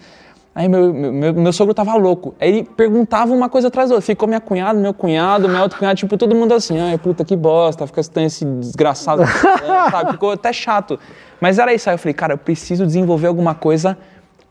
Aí 0.54 0.68
meu, 0.68 0.92
meu, 0.92 1.32
meu 1.32 1.52
sogro 1.52 1.72
tava 1.72 1.94
louco. 1.94 2.34
Aí 2.38 2.48
ele 2.48 2.64
perguntava 2.64 3.32
uma 3.32 3.48
coisa 3.48 3.68
atrás 3.68 3.88
da 3.88 3.94
outra. 3.94 4.04
Ficou 4.04 4.28
minha 4.28 4.40
cunhada, 4.40 4.78
meu 4.78 4.92
cunhado, 4.92 5.48
meu 5.48 5.62
outro 5.62 5.78
cunhado, 5.78 5.96
tipo, 5.96 6.18
todo 6.18 6.34
mundo 6.34 6.52
assim, 6.52 6.78
ai, 6.78 6.98
puta 6.98 7.24
que 7.24 7.34
bosta, 7.34 7.86
fica 7.86 8.00
esse 8.00 8.44
desgraçado, 8.44 9.22
sabe? 9.90 10.12
Ficou 10.12 10.32
até 10.32 10.52
chato. 10.52 10.98
Mas 11.40 11.58
era 11.58 11.72
isso. 11.72 11.88
Aí 11.88 11.94
eu 11.94 11.98
falei, 11.98 12.12
cara, 12.12 12.34
eu 12.34 12.38
preciso 12.38 12.84
desenvolver 12.84 13.28
alguma 13.28 13.54
coisa 13.54 13.96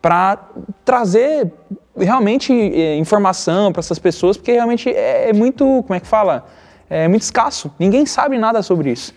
para 0.00 0.38
trazer 0.84 1.52
realmente 1.96 2.52
é, 2.52 2.96
informação 2.96 3.70
para 3.70 3.80
essas 3.80 3.98
pessoas, 3.98 4.36
porque 4.36 4.52
realmente 4.52 4.90
é, 4.90 5.30
é 5.30 5.32
muito, 5.32 5.64
como 5.86 5.94
é 5.94 6.00
que 6.00 6.06
fala? 6.06 6.44
É 6.92 7.08
muito 7.08 7.22
escasso. 7.22 7.72
Ninguém 7.78 8.04
sabe 8.04 8.36
nada 8.36 8.62
sobre 8.62 8.90
isso. 8.90 9.14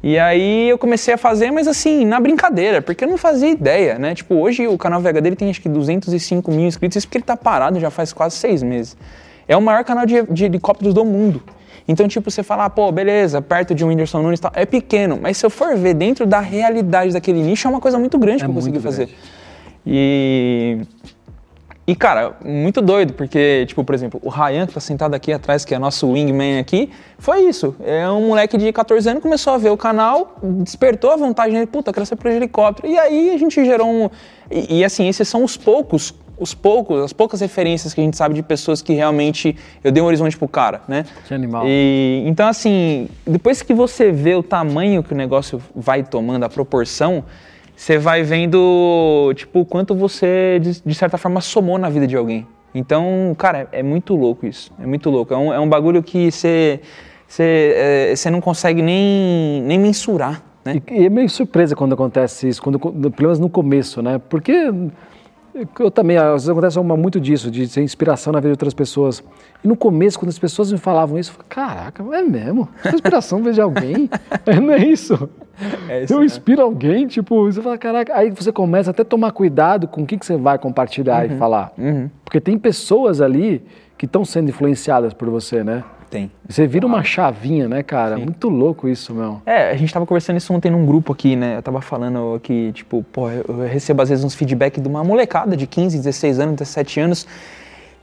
E 0.00 0.16
aí 0.16 0.68
eu 0.68 0.78
comecei 0.78 1.14
a 1.14 1.18
fazer, 1.18 1.50
mas 1.50 1.66
assim, 1.66 2.04
na 2.04 2.20
brincadeira, 2.20 2.80
porque 2.80 3.02
eu 3.02 3.08
não 3.08 3.18
fazia 3.18 3.50
ideia, 3.50 3.98
né? 3.98 4.14
Tipo, 4.14 4.36
hoje 4.36 4.68
o 4.68 4.78
canal 4.78 5.00
VH 5.00 5.20
dele 5.20 5.34
tem 5.34 5.50
acho 5.50 5.60
que 5.60 5.68
205 5.68 6.48
mil 6.52 6.66
inscritos, 6.66 6.96
isso 6.96 7.08
porque 7.08 7.18
ele 7.18 7.24
tá 7.24 7.36
parado 7.36 7.80
já 7.80 7.90
faz 7.90 8.12
quase 8.12 8.36
seis 8.36 8.62
meses. 8.62 8.96
É 9.48 9.56
o 9.56 9.60
maior 9.60 9.82
canal 9.82 10.06
de, 10.06 10.22
de 10.22 10.44
helicópteros 10.44 10.94
do 10.94 11.04
mundo. 11.04 11.42
Então, 11.88 12.06
tipo, 12.06 12.30
você 12.30 12.44
fala, 12.44 12.66
ah, 12.66 12.70
pô, 12.70 12.92
beleza, 12.92 13.42
perto 13.42 13.74
de 13.74 13.84
um 13.84 13.88
Whindersson 13.88 14.22
Nunes 14.22 14.38
e 14.38 14.42
tal, 14.42 14.52
é 14.54 14.64
pequeno, 14.64 15.18
mas 15.20 15.38
se 15.38 15.44
eu 15.44 15.50
for 15.50 15.74
ver 15.74 15.94
dentro 15.94 16.26
da 16.26 16.38
realidade 16.38 17.12
daquele 17.14 17.42
nicho, 17.42 17.66
é 17.66 17.70
uma 17.70 17.80
coisa 17.80 17.98
muito 17.98 18.16
grande 18.18 18.42
é 18.42 18.44
que 18.44 18.50
eu 18.50 18.54
consegui 18.54 18.78
fazer. 18.78 19.08
E 19.84 20.78
e, 21.88 21.96
cara, 21.96 22.36
muito 22.44 22.82
doido, 22.82 23.14
porque, 23.14 23.64
tipo, 23.66 23.82
por 23.82 23.94
exemplo, 23.94 24.20
o 24.22 24.28
Ryan, 24.28 24.66
que 24.66 24.74
tá 24.74 24.80
sentado 24.80 25.14
aqui 25.14 25.32
atrás, 25.32 25.64
que 25.64 25.74
é 25.74 25.78
nosso 25.78 26.12
wingman 26.12 26.58
aqui, 26.58 26.90
foi 27.18 27.48
isso. 27.48 27.74
É 27.82 28.06
um 28.10 28.28
moleque 28.28 28.58
de 28.58 28.70
14 28.70 29.08
anos, 29.08 29.22
começou 29.22 29.54
a 29.54 29.56
ver 29.56 29.70
o 29.70 29.76
canal, 29.76 30.36
despertou 30.42 31.10
a 31.10 31.16
vontade 31.16 31.54
dele, 31.54 31.66
puta, 31.66 31.90
quero 31.90 32.04
ser 32.04 32.16
pro 32.16 32.28
helicóptero. 32.28 32.86
E 32.92 32.98
aí 32.98 33.30
a 33.30 33.38
gente 33.38 33.64
gerou 33.64 33.88
um... 33.88 34.10
E, 34.50 34.80
e, 34.80 34.84
assim, 34.84 35.08
esses 35.08 35.26
são 35.26 35.42
os 35.42 35.56
poucos, 35.56 36.14
os 36.38 36.52
poucos, 36.52 37.02
as 37.02 37.14
poucas 37.14 37.40
referências 37.40 37.94
que 37.94 38.02
a 38.02 38.04
gente 38.04 38.18
sabe 38.18 38.34
de 38.34 38.42
pessoas 38.42 38.82
que 38.82 38.92
realmente 38.92 39.56
eu 39.82 39.90
dei 39.90 40.02
um 40.02 40.06
horizonte 40.06 40.36
pro 40.36 40.46
cara, 40.46 40.82
né? 40.86 41.06
Que 41.26 41.32
animal. 41.32 41.64
E, 41.66 42.22
então, 42.26 42.48
assim, 42.48 43.08
depois 43.26 43.62
que 43.62 43.72
você 43.72 44.12
vê 44.12 44.34
o 44.34 44.42
tamanho 44.42 45.02
que 45.02 45.14
o 45.14 45.16
negócio 45.16 45.58
vai 45.74 46.02
tomando, 46.02 46.44
a 46.44 46.50
proporção 46.50 47.24
você 47.78 47.96
vai 47.96 48.24
vendo, 48.24 49.32
tipo, 49.36 49.60
o 49.60 49.64
quanto 49.64 49.94
você, 49.94 50.58
de, 50.60 50.82
de, 50.84 50.94
certa 50.96 51.16
forma, 51.16 51.40
somou 51.40 51.78
na 51.78 51.88
vida 51.88 52.08
de 52.08 52.16
alguém. 52.16 52.44
Então, 52.74 53.32
cara, 53.38 53.68
é, 53.70 53.78
é 53.78 53.82
muito 53.84 54.16
louco 54.16 54.44
isso. 54.44 54.72
É 54.82 54.84
muito 54.84 55.08
louco. 55.08 55.32
É 55.32 55.36
um, 55.36 55.54
é 55.54 55.60
um 55.60 55.68
bagulho 55.68 56.02
que 56.02 56.28
você, 56.28 56.80
você, 57.24 58.12
é, 58.26 58.30
não 58.32 58.40
consegue 58.40 58.82
nem, 58.82 59.62
nem 59.62 59.78
mensurar. 59.78 60.42
Né? 60.64 60.82
E, 60.90 61.02
e, 61.02 61.06
é 61.06 61.08
meio 61.08 61.30
surpresa 61.30 61.76
quando 61.76 61.92
acontece 61.92 62.48
isso, 62.48 62.60
quando, 62.60 62.80
pelo 62.80 63.12
menos 63.16 63.38
no 63.38 63.48
começo, 63.48 64.02
né? 64.02 64.20
Porque 64.28 64.72
eu 65.78 65.90
também, 65.90 66.16
às 66.16 66.46
vezes 66.46 66.48
acontece 66.48 66.78
muito 66.80 67.20
disso, 67.20 67.50
de 67.50 67.66
ser 67.68 67.82
inspiração 67.82 68.32
na 68.32 68.40
vida 68.40 68.48
de 68.48 68.52
outras 68.52 68.74
pessoas. 68.74 69.22
E 69.62 69.68
no 69.68 69.76
começo, 69.76 70.18
quando 70.18 70.30
as 70.30 70.38
pessoas 70.38 70.70
me 70.70 70.78
falavam 70.78 71.18
isso, 71.18 71.30
eu 71.30 71.34
falei, 71.34 71.48
caraca, 71.48 72.04
é 72.16 72.22
mesmo? 72.22 72.68
Sou 72.82 72.92
inspiração 72.92 73.42
vejo 73.42 73.62
alguém? 73.62 74.08
É, 74.46 74.60
não 74.60 74.72
é 74.72 74.84
isso? 74.84 75.28
É 75.88 76.04
isso 76.04 76.12
eu 76.12 76.20
né? 76.20 76.26
inspiro 76.26 76.62
alguém, 76.62 77.06
tipo, 77.06 77.44
você 77.44 77.60
fala, 77.60 77.76
caraca, 77.76 78.14
aí 78.16 78.30
você 78.30 78.52
começa 78.52 78.90
até 78.90 79.02
a 79.02 79.04
tomar 79.04 79.32
cuidado 79.32 79.88
com 79.88 80.02
o 80.02 80.06
que, 80.06 80.16
que 80.16 80.24
você 80.24 80.36
vai 80.36 80.58
compartilhar 80.58 81.26
uhum, 81.26 81.34
e 81.34 81.38
falar. 81.38 81.72
Uhum. 81.76 82.08
Porque 82.24 82.40
tem 82.40 82.58
pessoas 82.58 83.20
ali 83.20 83.62
que 83.96 84.06
estão 84.06 84.24
sendo 84.24 84.48
influenciadas 84.48 85.12
por 85.12 85.28
você, 85.28 85.64
né? 85.64 85.84
Tem. 86.10 86.30
Você 86.48 86.66
vira 86.66 86.86
uma 86.86 87.04
chavinha, 87.04 87.68
né, 87.68 87.82
cara? 87.82 88.16
Sim. 88.16 88.24
Muito 88.24 88.48
louco 88.48 88.88
isso, 88.88 89.14
meu. 89.14 89.42
É, 89.44 89.70
a 89.70 89.76
gente 89.76 89.92
tava 89.92 90.06
conversando 90.06 90.38
isso 90.38 90.52
ontem 90.52 90.70
num 90.70 90.86
grupo 90.86 91.12
aqui, 91.12 91.36
né? 91.36 91.58
Eu 91.58 91.62
tava 91.62 91.80
falando 91.80 92.40
que, 92.42 92.72
tipo, 92.72 93.04
pô, 93.12 93.30
eu 93.30 93.66
recebo 93.66 94.02
às 94.02 94.08
vezes 94.08 94.24
uns 94.24 94.34
feedback 94.34 94.80
de 94.80 94.88
uma 94.88 95.04
molecada 95.04 95.56
de 95.56 95.66
15, 95.66 95.98
16 95.98 96.40
anos, 96.40 96.54
17 96.56 97.00
anos. 97.00 97.26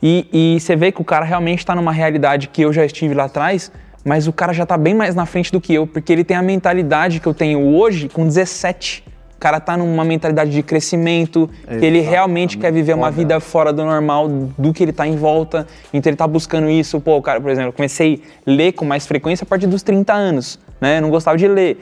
E, 0.02 0.28
e 0.32 0.60
você 0.60 0.76
vê 0.76 0.92
que 0.92 1.02
o 1.02 1.06
cara 1.06 1.26
realmente 1.26 1.60
está 1.60 1.74
numa 1.74 1.92
realidade 1.92 2.48
que 2.48 2.62
eu 2.62 2.72
já 2.72 2.86
estive 2.86 3.14
lá 3.16 3.26
atrás, 3.26 3.72
mas 4.04 4.28
o 4.28 4.34
cara 4.34 4.54
já 4.54 4.66
tá 4.66 4.78
bem 4.78 4.94
mais 4.94 5.16
na 5.16 5.26
frente 5.26 5.52
do 5.52 5.60
que 5.60 5.74
eu, 5.74 5.88
porque 5.88 6.14
ele 6.14 6.24
tem 6.24 6.38
a 6.38 6.44
mentalidade 6.44 7.20
que 7.20 7.28
eu 7.28 7.34
tenho 7.34 7.60
hoje 7.60 8.08
com 8.08 8.26
17 8.26 9.04
o 9.36 9.40
cara 9.40 9.60
tá 9.60 9.76
numa 9.76 10.06
mentalidade 10.06 10.50
de 10.50 10.64
crescimento, 10.64 11.50
Exato. 11.64 11.80
que 11.80 11.86
ele 11.86 12.00
realmente 12.00 12.58
quer 12.58 12.72
viver 12.72 12.94
uma 12.94 13.12
vida 13.12 13.40
fora 13.40 13.74
do 13.74 13.84
normal, 13.84 14.28
do 14.28 14.74
que 14.74 14.84
ele 14.84 14.94
tá 14.94 15.06
em 15.06 15.16
volta. 15.18 15.68
Então 15.94 16.10
ele 16.10 16.18
tá 16.18 16.26
buscando 16.26 16.70
isso. 16.70 17.00
Pô, 17.02 17.22
cara, 17.22 17.42
por 17.42 17.52
exemplo, 17.52 17.70
eu 17.70 17.74
comecei 17.74 18.22
a 18.48 18.50
ler 18.50 18.72
com 18.72 18.86
mais 18.86 19.06
frequência 19.06 19.44
a 19.44 19.48
partir 19.48 19.68
dos 19.68 19.84
30 19.84 20.14
anos, 20.14 20.60
né? 20.80 20.98
Eu 20.98 21.02
não 21.02 21.10
gostava 21.10 21.38
de 21.38 21.48
ler 21.48 21.78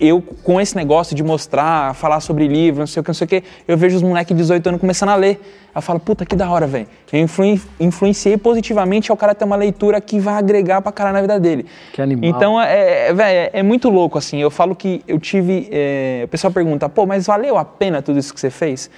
eu, 0.00 0.22
com 0.42 0.60
esse 0.60 0.74
negócio 0.74 1.14
de 1.14 1.22
mostrar, 1.22 1.94
falar 1.94 2.20
sobre 2.20 2.48
livro, 2.48 2.80
não 2.80 2.86
sei 2.86 3.00
o 3.00 3.04
que, 3.04 3.08
não 3.08 3.14
sei 3.14 3.24
o 3.24 3.28
que, 3.28 3.44
eu 3.68 3.76
vejo 3.76 3.96
os 3.96 4.02
moleques 4.02 4.34
de 4.34 4.42
18 4.42 4.66
anos 4.66 4.80
começando 4.80 5.10
a 5.10 5.16
ler. 5.16 5.40
Eu 5.74 5.82
falo, 5.82 5.98
puta, 5.98 6.24
que 6.24 6.36
da 6.36 6.48
hora, 6.48 6.66
velho. 6.66 6.86
Eu 7.12 7.20
influ 7.20 7.60
influenciei 7.80 8.36
positivamente 8.36 9.10
ao 9.10 9.16
cara 9.16 9.34
ter 9.34 9.44
uma 9.44 9.56
leitura 9.56 10.00
que 10.00 10.18
vai 10.20 10.34
agregar 10.34 10.80
pra 10.80 10.92
caralho 10.92 11.16
na 11.16 11.20
vida 11.20 11.40
dele. 11.40 11.66
Que 11.92 12.00
animal. 12.00 12.30
Então, 12.30 12.60
é, 12.60 13.08
é, 13.08 13.14
é, 13.18 13.50
é 13.52 13.62
muito 13.62 13.90
louco, 13.90 14.16
assim. 14.16 14.40
Eu 14.40 14.50
falo 14.50 14.74
que 14.76 15.02
eu 15.06 15.18
tive. 15.18 15.68
É, 15.72 16.22
o 16.24 16.28
pessoal 16.28 16.52
pergunta, 16.52 16.88
pô, 16.88 17.04
mas 17.06 17.26
valeu 17.26 17.58
a 17.58 17.64
pena 17.64 18.00
tudo 18.00 18.18
isso 18.18 18.32
que 18.32 18.40
você 18.40 18.50
fez? 18.50 18.88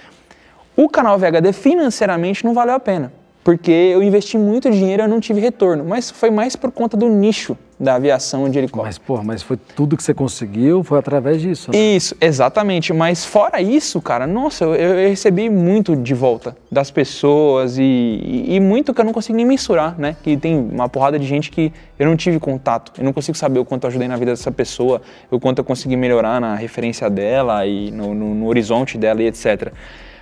O 0.75 0.87
canal 0.87 1.17
VHD 1.17 1.51
financeiramente 1.51 2.45
não 2.45 2.53
valeu 2.53 2.75
a 2.75 2.79
pena 2.79 3.11
porque 3.43 3.71
eu 3.71 4.03
investi 4.03 4.37
muito 4.37 4.69
dinheiro 4.69 5.01
e 5.01 5.05
eu 5.05 5.07
não 5.07 5.21
tive 5.21 5.39
retorno. 5.39 5.85
Mas 5.85 6.11
foi 6.11 6.29
mais 6.29 6.55
por 6.57 6.69
conta 6.69 6.97
do 6.97 7.07
nicho 7.07 7.57
da 7.79 7.95
aviação 7.95 8.49
de 8.49 8.57
helicóptero. 8.57 8.87
Mas, 8.87 8.97
pô, 8.97 9.23
mas 9.23 9.43
foi 9.43 9.57
tudo 9.57 9.95
que 9.95 10.03
você 10.03 10.13
conseguiu, 10.13 10.83
foi 10.83 10.97
através 10.97 11.41
disso, 11.41 11.71
né? 11.71 11.77
Isso, 11.77 12.15
exatamente. 12.19 12.91
Mas 12.91 13.25
fora 13.25 13.61
isso, 13.61 14.01
cara, 14.01 14.25
nossa, 14.25 14.65
eu, 14.65 14.73
eu 14.73 15.09
recebi 15.09 15.49
muito 15.49 15.95
de 15.95 16.13
volta 16.13 16.57
das 16.71 16.89
pessoas 16.89 17.77
e, 17.77 17.83
e, 17.83 18.55
e, 18.55 18.59
muito 18.59 18.93
que 18.93 19.01
eu 19.01 19.05
não 19.05 19.13
consigo 19.13 19.35
nem 19.35 19.45
mensurar, 19.45 19.97
né? 19.97 20.15
Que 20.23 20.35
tem 20.35 20.57
uma 20.57 20.89
porrada 20.89 21.19
de 21.19 21.25
gente 21.25 21.51
que 21.51 21.71
eu 21.99 22.07
não 22.07 22.15
tive 22.15 22.39
contato. 22.39 22.91
Eu 22.97 23.03
não 23.03 23.13
consigo 23.13 23.37
saber 23.37 23.59
o 23.59 23.65
quanto 23.65 23.83
eu 23.83 23.89
ajudei 23.89 24.07
na 24.07 24.15
vida 24.15 24.31
dessa 24.31 24.51
pessoa, 24.51 25.01
o 25.29 25.39
quanto 25.39 25.59
eu 25.59 25.63
consegui 25.63 25.95
melhorar 25.95 26.41
na 26.41 26.55
referência 26.55 27.09
dela 27.09 27.65
e 27.65 27.91
no, 27.91 28.13
no, 28.15 28.33
no 28.33 28.47
horizonte 28.47 28.97
dela 28.97 29.21
e 29.21 29.27
etc. 29.27 29.71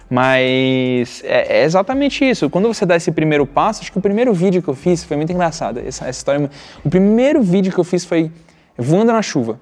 Mas 0.10 1.24
é, 1.26 1.62
é, 1.62 1.64
exatamente 1.64 2.24
isso. 2.24 2.50
Quando 2.50 2.68
você 2.68 2.86
dá 2.86 2.96
esse 2.96 3.12
primeiro 3.12 3.46
passo, 3.46 3.82
acho 3.82 3.92
que 3.92 3.98
o 3.98 4.02
primeiro 4.02 4.34
vídeo 4.34 4.62
que 4.62 4.68
eu 4.68 4.76
fiz 4.76 5.04
foi 5.04 5.18
muito 5.18 5.32
engraçado. 5.32 5.80
Essa, 5.80 6.08
essa 6.08 6.10
história. 6.10 6.50
O 6.84 6.90
primeiro 6.90 7.42
vídeo 7.42 7.74
que 7.74 7.80
eu 7.80 7.84
fiz 7.84 8.06
foi 8.06 8.32
voando 8.78 9.12
na 9.12 9.22
chuva. 9.22 9.60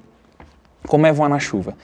Como 0.88 1.06
é 1.06 1.14
voar 1.14 1.30
na 1.30 1.40
chuva. 1.40 1.76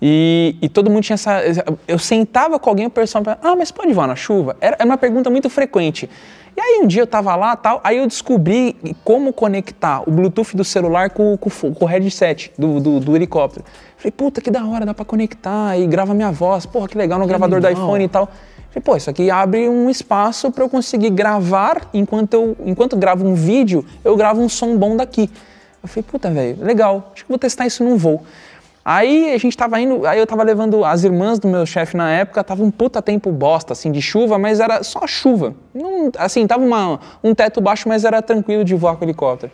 E, 0.00 0.56
e, 0.60 0.68
todo 0.68 0.90
mundo 0.90 1.02
tinha 1.02 1.14
essa. 1.14 1.40
Eu 1.88 1.98
sentava 1.98 2.58
com 2.58 2.68
alguém, 2.68 2.86
o 2.86 2.90
pessoal 2.90 3.24
ah, 3.42 3.56
mas 3.56 3.70
pode 3.70 3.92
voar 3.92 4.06
na 4.06 4.16
chuva? 4.16 4.56
Era, 4.60 4.76
era 4.78 4.84
uma 4.84 4.98
pergunta 4.98 5.30
muito 5.30 5.48
frequente. 5.48 6.08
E 6.56 6.60
aí 6.60 6.80
um 6.82 6.86
dia 6.86 7.02
eu 7.02 7.06
tava 7.06 7.36
lá 7.36 7.54
tal, 7.54 7.82
aí 7.84 7.98
eu 7.98 8.06
descobri 8.06 8.74
como 9.04 9.30
conectar 9.30 10.02
o 10.08 10.10
Bluetooth 10.10 10.56
do 10.56 10.64
celular 10.64 11.10
com, 11.10 11.36
com, 11.36 11.50
com 11.50 11.84
o 11.84 11.86
headset 11.86 12.50
do, 12.58 12.80
do, 12.80 12.98
do, 12.98 13.14
helicóptero. 13.14 13.62
Falei, 13.98 14.10
puta, 14.10 14.40
que 14.40 14.50
da 14.50 14.64
hora, 14.64 14.86
dá 14.86 14.94
pra 14.94 15.04
conectar 15.04 15.78
e 15.78 15.86
grava 15.86 16.14
minha 16.14 16.32
voz. 16.32 16.64
Porra, 16.64 16.88
que 16.88 16.96
legal 16.96 17.18
no 17.18 17.26
que 17.26 17.28
gravador 17.28 17.60
do 17.60 17.68
iPhone 17.68 18.04
e 18.04 18.08
tal. 18.08 18.26
Falei, 18.70 18.82
pô, 18.82 18.96
isso 18.96 19.10
aqui 19.10 19.30
abre 19.30 19.68
um 19.68 19.90
espaço 19.90 20.50
para 20.50 20.64
eu 20.64 20.68
conseguir 20.68 21.10
gravar 21.10 21.90
enquanto 21.92 22.32
eu 22.32 22.56
enquanto 22.64 22.96
gravo 22.96 23.26
um 23.26 23.34
vídeo, 23.34 23.84
eu 24.02 24.16
gravo 24.16 24.40
um 24.40 24.48
som 24.48 24.78
bom 24.78 24.96
daqui. 24.96 25.30
Eu 25.82 25.88
falei, 25.88 26.04
puta, 26.04 26.30
velho, 26.30 26.64
legal, 26.64 27.10
acho 27.14 27.24
que 27.24 27.28
vou 27.28 27.38
testar 27.38 27.66
isso 27.66 27.84
num 27.84 27.98
voo. 27.98 28.22
Aí 28.88 29.34
a 29.34 29.38
gente 29.38 29.56
tava 29.56 29.80
indo, 29.80 30.06
aí 30.06 30.16
eu 30.16 30.26
tava 30.28 30.44
levando 30.44 30.84
as 30.84 31.02
irmãs 31.02 31.40
do 31.40 31.48
meu 31.48 31.66
chefe 31.66 31.96
na 31.96 32.08
época, 32.08 32.44
tava 32.44 32.62
um 32.62 32.70
puta 32.70 33.02
tempo 33.02 33.32
bosta, 33.32 33.72
assim, 33.72 33.90
de 33.90 34.00
chuva, 34.00 34.38
mas 34.38 34.60
era 34.60 34.80
só 34.84 35.08
chuva. 35.08 35.56
Não, 35.74 36.12
assim, 36.16 36.46
tava 36.46 36.64
uma, 36.64 37.00
um 37.20 37.34
teto 37.34 37.60
baixo, 37.60 37.88
mas 37.88 38.04
era 38.04 38.22
tranquilo 38.22 38.62
de 38.62 38.76
voar 38.76 38.94
com 38.94 39.04
o 39.04 39.08
helicóptero. 39.08 39.50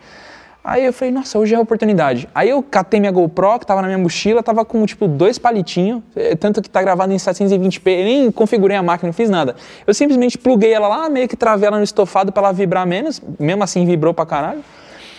Aí 0.63 0.85
eu 0.85 0.93
falei, 0.93 1.11
nossa, 1.11 1.39
hoje 1.39 1.55
é 1.55 1.57
a 1.57 1.59
oportunidade. 1.59 2.29
Aí 2.35 2.49
eu 2.51 2.61
catei 2.61 2.99
minha 2.99 3.11
GoPro, 3.11 3.57
que 3.57 3.65
tava 3.65 3.81
na 3.81 3.87
minha 3.87 3.97
mochila, 3.97 4.43
tava 4.43 4.63
com, 4.63 4.85
tipo, 4.85 5.07
dois 5.07 5.39
palitinhos, 5.39 6.03
eh, 6.15 6.35
tanto 6.35 6.61
que 6.61 6.69
tá 6.69 6.83
gravado 6.83 7.11
em 7.11 7.17
720p, 7.17 7.87
eu 7.87 8.03
nem 8.03 8.31
configurei 8.31 8.77
a 8.77 8.83
máquina, 8.83 9.07
não 9.07 9.13
fiz 9.13 9.31
nada. 9.31 9.55
Eu 9.87 9.95
simplesmente 9.95 10.37
pluguei 10.37 10.71
ela 10.71 10.87
lá, 10.87 11.09
meio 11.09 11.27
que 11.27 11.35
travei 11.35 11.67
ela 11.67 11.77
no 11.79 11.83
estofado 11.83 12.31
para 12.31 12.43
ela 12.43 12.53
vibrar 12.53 12.85
menos, 12.85 13.19
mesmo 13.39 13.63
assim 13.63 13.83
vibrou 13.83 14.13
pra 14.13 14.27
caralho. 14.27 14.63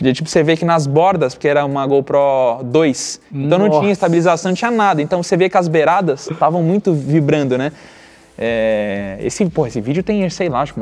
De, 0.00 0.12
tipo, 0.12 0.28
você 0.28 0.42
vê 0.42 0.56
que 0.56 0.64
nas 0.64 0.86
bordas, 0.86 1.34
porque 1.34 1.48
era 1.48 1.64
uma 1.64 1.86
GoPro 1.86 2.62
2, 2.64 3.20
então 3.32 3.58
não 3.58 3.68
Nossa. 3.68 3.80
tinha 3.80 3.92
estabilização, 3.92 4.50
não 4.50 4.56
tinha 4.56 4.70
nada. 4.70 5.00
Então 5.00 5.22
você 5.22 5.36
vê 5.36 5.48
que 5.48 5.56
as 5.56 5.68
beiradas 5.68 6.30
estavam 6.30 6.62
muito 6.62 6.92
vibrando, 6.92 7.56
né? 7.56 7.72
É, 8.36 9.16
esse, 9.20 9.46
pô, 9.46 9.64
esse 9.64 9.80
vídeo 9.80 10.02
tem, 10.02 10.28
sei 10.28 10.48
lá, 10.48 10.62
acho 10.62 10.74
que 10.74 10.80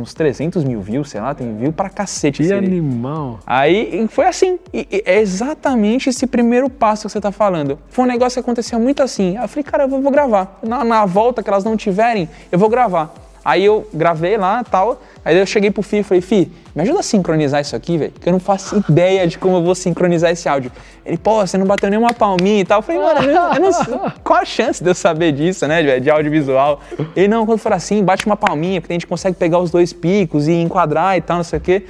uns 0.00 0.14
300 0.14 0.64
mil 0.64 0.80
views, 0.80 1.10
sei 1.10 1.20
lá, 1.20 1.34
tem 1.34 1.54
view 1.54 1.72
pra 1.72 1.90
cacete. 1.90 2.42
Que 2.42 2.52
animal. 2.52 3.40
Aí 3.46 4.02
e 4.02 4.08
foi 4.08 4.26
assim. 4.26 4.58
E, 4.72 4.88
e 4.90 5.02
é 5.04 5.20
exatamente 5.20 6.08
esse 6.08 6.26
primeiro 6.26 6.70
passo 6.70 7.06
que 7.06 7.12
você 7.12 7.20
tá 7.20 7.30
falando. 7.30 7.78
Foi 7.90 8.04
um 8.04 8.08
negócio 8.08 8.36
que 8.36 8.40
aconteceu 8.40 8.80
muito 8.80 9.02
assim. 9.02 9.36
Eu 9.36 9.46
falei, 9.48 9.64
cara, 9.64 9.84
eu 9.84 9.88
vou, 9.88 10.00
vou 10.00 10.10
gravar. 10.10 10.58
Na, 10.62 10.82
na 10.82 11.04
volta 11.04 11.42
que 11.42 11.50
elas 11.50 11.64
não 11.64 11.76
tiverem, 11.76 12.28
eu 12.50 12.58
vou 12.58 12.70
gravar. 12.70 13.14
Aí 13.44 13.64
eu 13.64 13.86
gravei 13.92 14.38
lá 14.38 14.62
e 14.66 14.70
tal. 14.70 15.02
Aí 15.24 15.38
eu 15.38 15.46
cheguei 15.46 15.70
pro 15.70 15.82
Fih 15.82 15.98
e 15.98 16.02
falei, 16.02 16.20
Fih, 16.20 16.50
me 16.74 16.82
ajuda 16.82 17.00
a 17.00 17.02
sincronizar 17.02 17.60
isso 17.60 17.76
aqui, 17.76 17.98
velho. 17.98 18.12
Que 18.18 18.28
eu 18.28 18.32
não 18.32 18.40
faço 18.40 18.82
ideia 18.88 19.26
de 19.26 19.38
como 19.38 19.56
eu 19.56 19.62
vou 19.62 19.74
sincronizar 19.74 20.30
esse 20.30 20.48
áudio. 20.48 20.72
Ele, 21.04 21.18
pô, 21.18 21.46
você 21.46 21.58
não 21.58 21.66
bateu 21.66 21.90
nenhuma 21.90 22.14
palminha 22.14 22.60
e 22.60 22.64
tal. 22.64 22.78
Eu 22.78 22.82
falei, 22.82 23.02
mano, 23.02 23.20
eu 23.20 23.60
não, 23.60 23.72
sei. 23.72 23.94
Qual 24.22 24.38
a 24.38 24.44
chance 24.44 24.82
de 24.82 24.88
eu 24.88 24.94
saber 24.94 25.32
disso, 25.32 25.66
né, 25.66 25.82
velho, 25.82 26.00
de 26.00 26.10
audiovisual? 26.10 26.80
Ele, 27.14 27.28
não, 27.28 27.44
quando 27.44 27.58
for 27.58 27.72
assim, 27.72 28.02
bate 28.02 28.24
uma 28.24 28.36
palminha, 28.36 28.80
porque 28.80 28.92
a 28.92 28.96
gente 28.96 29.06
consegue 29.06 29.36
pegar 29.36 29.58
os 29.58 29.70
dois 29.70 29.92
picos 29.92 30.48
e 30.48 30.52
enquadrar 30.52 31.16
e 31.16 31.20
tal, 31.20 31.36
não 31.36 31.44
sei 31.44 31.58
o 31.58 31.62
quê. 31.62 31.84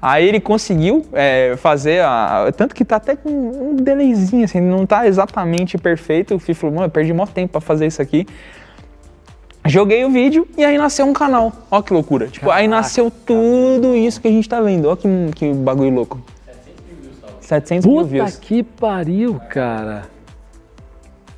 Aí 0.00 0.28
ele 0.28 0.40
conseguiu 0.40 1.06
é, 1.12 1.54
fazer, 1.56 2.02
a, 2.02 2.52
tanto 2.56 2.74
que 2.74 2.84
tá 2.84 2.96
até 2.96 3.16
com 3.16 3.30
um 3.30 3.76
delayzinho, 3.76 4.44
assim, 4.44 4.60
não 4.60 4.84
tá 4.84 5.06
exatamente 5.06 5.78
perfeito. 5.78 6.34
O 6.34 6.38
Fih 6.38 6.54
falou, 6.54 6.76
mano, 6.76 6.86
eu 6.86 6.90
perdi 6.90 7.12
maior 7.12 7.28
tempo 7.28 7.52
pra 7.52 7.60
fazer 7.60 7.86
isso 7.86 8.02
aqui. 8.02 8.26
Joguei 9.68 10.04
o 10.04 10.10
vídeo 10.10 10.46
e 10.56 10.64
aí 10.64 10.78
nasceu 10.78 11.06
um 11.06 11.12
canal. 11.12 11.52
Ó 11.70 11.82
que 11.82 11.92
loucura. 11.92 12.28
Tipo, 12.28 12.50
aí 12.50 12.68
nasceu 12.68 13.10
tudo 13.10 13.94
isso 13.96 14.20
que 14.20 14.28
a 14.28 14.30
gente 14.30 14.48
tá 14.48 14.60
vendo. 14.60 14.88
Ó 14.88 14.96
que, 14.96 15.08
que 15.34 15.52
bagulho 15.52 15.90
louco. 15.94 16.20
700 17.40 17.86
mil 17.86 17.96
Puta 17.96 18.08
views. 18.08 18.36
que 18.36 18.62
pariu, 18.62 19.40
cara. 19.50 20.04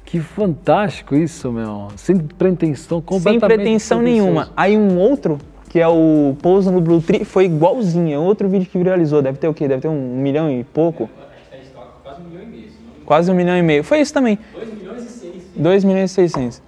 Que 0.05 0.21
fantástico 0.21 1.15
isso, 1.15 1.53
meu. 1.53 1.89
Sem 1.97 2.17
pretensão, 2.17 2.99
Sem 2.99 3.05
completamente 3.07 3.41
pretensão 3.41 3.99
despretensioso. 3.99 4.03
nenhuma. 4.03 4.49
Aí 4.57 4.77
um 4.77 4.99
outro, 4.99 5.39
que 5.69 5.79
é 5.79 5.87
o 5.87 6.35
Pouso 6.41 6.71
no 6.71 6.81
Blue 6.81 7.03
Tree, 7.03 7.25
foi 7.27 7.45
igualzinho. 7.45 8.15
É 8.15 8.19
outro 8.19 8.49
vídeo 8.49 8.67
que 8.71 8.79
viralizou. 8.79 9.21
Deve 9.21 9.37
ter 9.39 9.49
o 9.49 9.55
quê? 9.55 9.69
Deve 9.69 9.83
ter 9.83 9.89
um 9.89 10.17
milhão 10.17 10.51
e 10.51 10.65
pouco. 10.65 11.11
Quase 13.05 13.31
um 13.31 13.35
milhão 13.35 13.57
e 13.57 13.63
meio. 13.63 13.85
Foi 13.85 14.01
isso 14.01 14.13
também. 14.13 14.39
2 14.55 14.75
milhões 14.75 15.05
e 15.05 15.09
600. 15.09 15.43
2 15.57 15.85
milhões 15.85 16.11
e 16.11 16.15
600. 16.15 16.63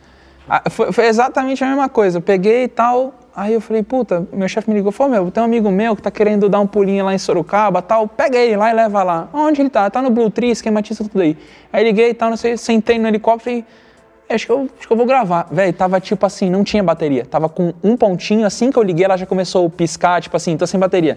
Ah, 0.52 0.68
Foi, 0.68 0.90
foi 0.90 1.06
exatamente 1.06 1.62
a 1.62 1.68
mesma 1.68 1.88
coisa. 1.88 2.18
Eu 2.18 2.22
peguei 2.22 2.64
e 2.64 2.68
tal. 2.68 3.14
Aí 3.36 3.54
eu 3.54 3.60
falei, 3.60 3.84
puta, 3.84 4.26
meu 4.32 4.48
chefe 4.48 4.68
me 4.68 4.74
ligou, 4.74 4.90
falou, 4.90 5.12
meu, 5.12 5.30
tem 5.30 5.40
um 5.40 5.46
amigo 5.46 5.70
meu 5.70 5.94
que 5.94 6.02
tá 6.02 6.10
querendo 6.10 6.48
dar 6.48 6.58
um 6.58 6.66
pulinho 6.66 7.04
lá 7.04 7.14
em 7.14 7.18
Sorocaba 7.18 7.80
tal, 7.80 8.08
pega 8.08 8.36
ele 8.36 8.56
lá 8.56 8.70
e 8.70 8.74
leva 8.74 9.04
lá. 9.04 9.28
Onde 9.32 9.62
ele 9.62 9.70
tá? 9.70 9.88
Tá 9.88 10.02
no 10.02 10.10
Blue 10.10 10.28
Tree, 10.28 10.50
esquematiza 10.50 11.04
tudo 11.04 11.22
aí. 11.22 11.38
Aí 11.72 11.84
liguei 11.84 12.10
e 12.10 12.14
tal, 12.14 12.28
não 12.30 12.36
sei, 12.36 12.56
sentei 12.56 12.98
no 12.98 13.06
helicóptero 13.06 13.64
e 14.28 14.34
acho 14.34 14.46
que 14.46 14.52
eu, 14.52 14.68
acho 14.76 14.86
que 14.86 14.92
eu 14.92 14.96
vou 14.96 15.06
gravar. 15.06 15.46
Véi, 15.50 15.72
tava 15.72 16.00
tipo 16.00 16.26
assim, 16.26 16.50
não 16.50 16.64
tinha 16.64 16.82
bateria. 16.82 17.24
Tava 17.24 17.48
com 17.48 17.72
um 17.84 17.96
pontinho, 17.96 18.44
assim 18.44 18.70
que 18.72 18.76
eu 18.76 18.82
liguei, 18.82 19.04
ela 19.04 19.16
já 19.16 19.26
começou 19.26 19.64
a 19.64 19.70
piscar, 19.70 20.20
tipo 20.20 20.36
assim, 20.36 20.56
tô 20.56 20.66
sem 20.66 20.80
bateria. 20.80 21.16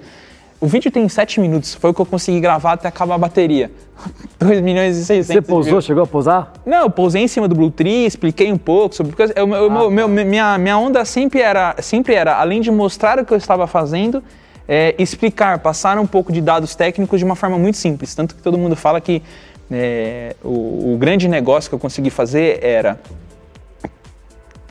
O 0.64 0.66
vídeo 0.66 0.90
tem 0.90 1.10
7 1.10 1.42
minutos, 1.42 1.74
foi 1.76 1.90
o 1.90 1.94
que 1.94 2.00
eu 2.00 2.06
consegui 2.06 2.40
gravar 2.40 2.72
até 2.72 2.88
acabar 2.88 3.16
a 3.16 3.18
bateria. 3.18 3.70
2 4.40 4.62
milhões 4.62 4.96
e 4.98 5.04
600 5.04 5.28
Você 5.28 5.42
pousou, 5.42 5.72
views. 5.74 5.84
chegou 5.84 6.04
a 6.04 6.08
pousar? 6.08 6.54
Não, 6.66 6.84
eu 6.84 6.90
pousei 6.90 7.22
em 7.22 7.28
cima 7.28 7.50
do 7.50 7.54
Blue 7.56 7.70
Tree, 7.70 8.06
expliquei 8.06 8.50
um 8.50 8.58
pouco 8.58 8.96
sobre 8.96 9.14
coisa. 9.14 9.34
Eu, 9.36 9.46
eu- 9.54 9.70
meu- 9.70 9.92
meu- 9.92 10.08
minha, 10.08 10.58
minha 10.58 10.78
onda 10.78 11.04
sempre 11.04 11.42
era, 11.42 11.76
sempre 11.82 12.14
era, 12.14 12.38
além 12.38 12.62
de 12.62 12.72
mostrar 12.72 13.20
o 13.20 13.26
que 13.26 13.34
eu 13.34 13.38
estava 13.38 13.68
fazendo, 13.68 14.24
é, 14.66 14.96
explicar, 14.98 15.60
passar 15.60 16.00
um 16.00 16.08
pouco 16.08 16.32
de 16.32 16.40
dados 16.40 16.76
técnicos 16.76 17.20
de 17.20 17.26
uma 17.26 17.36
forma 17.36 17.58
muito 17.58 17.76
simples. 17.78 18.16
Tanto 18.16 18.34
que 18.34 18.42
todo 18.42 18.58
mundo 18.58 18.78
fala 18.78 19.02
que 19.02 19.22
é, 19.70 20.34
o, 20.42 20.94
o 20.94 20.98
grande 20.98 21.28
negócio 21.28 21.70
que 21.70 21.76
eu 21.76 21.80
consegui 21.80 22.10
fazer 22.10 22.60
era 22.64 22.98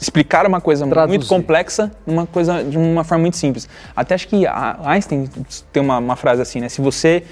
explicar 0.03 0.47
uma 0.47 0.61
coisa 0.61 0.85
muito 0.85 0.95
Traduzir. 0.95 1.29
complexa 1.29 1.91
numa 2.07 2.27
coisa 2.27 2.63
de 2.65 2.77
uma 2.77 3.05
forma 3.05 3.23
muito 3.23 3.37
simples. 3.37 3.69
Até 3.95 4.15
acho 4.15 4.29
que 4.29 4.45
Einstein 4.85 5.29
tem 5.73 5.83
uma, 5.83 5.99
uma 5.99 6.17
frase 6.17 6.43
assim, 6.43 6.61
né? 6.61 6.69
Se 6.69 6.81
você 6.81 7.23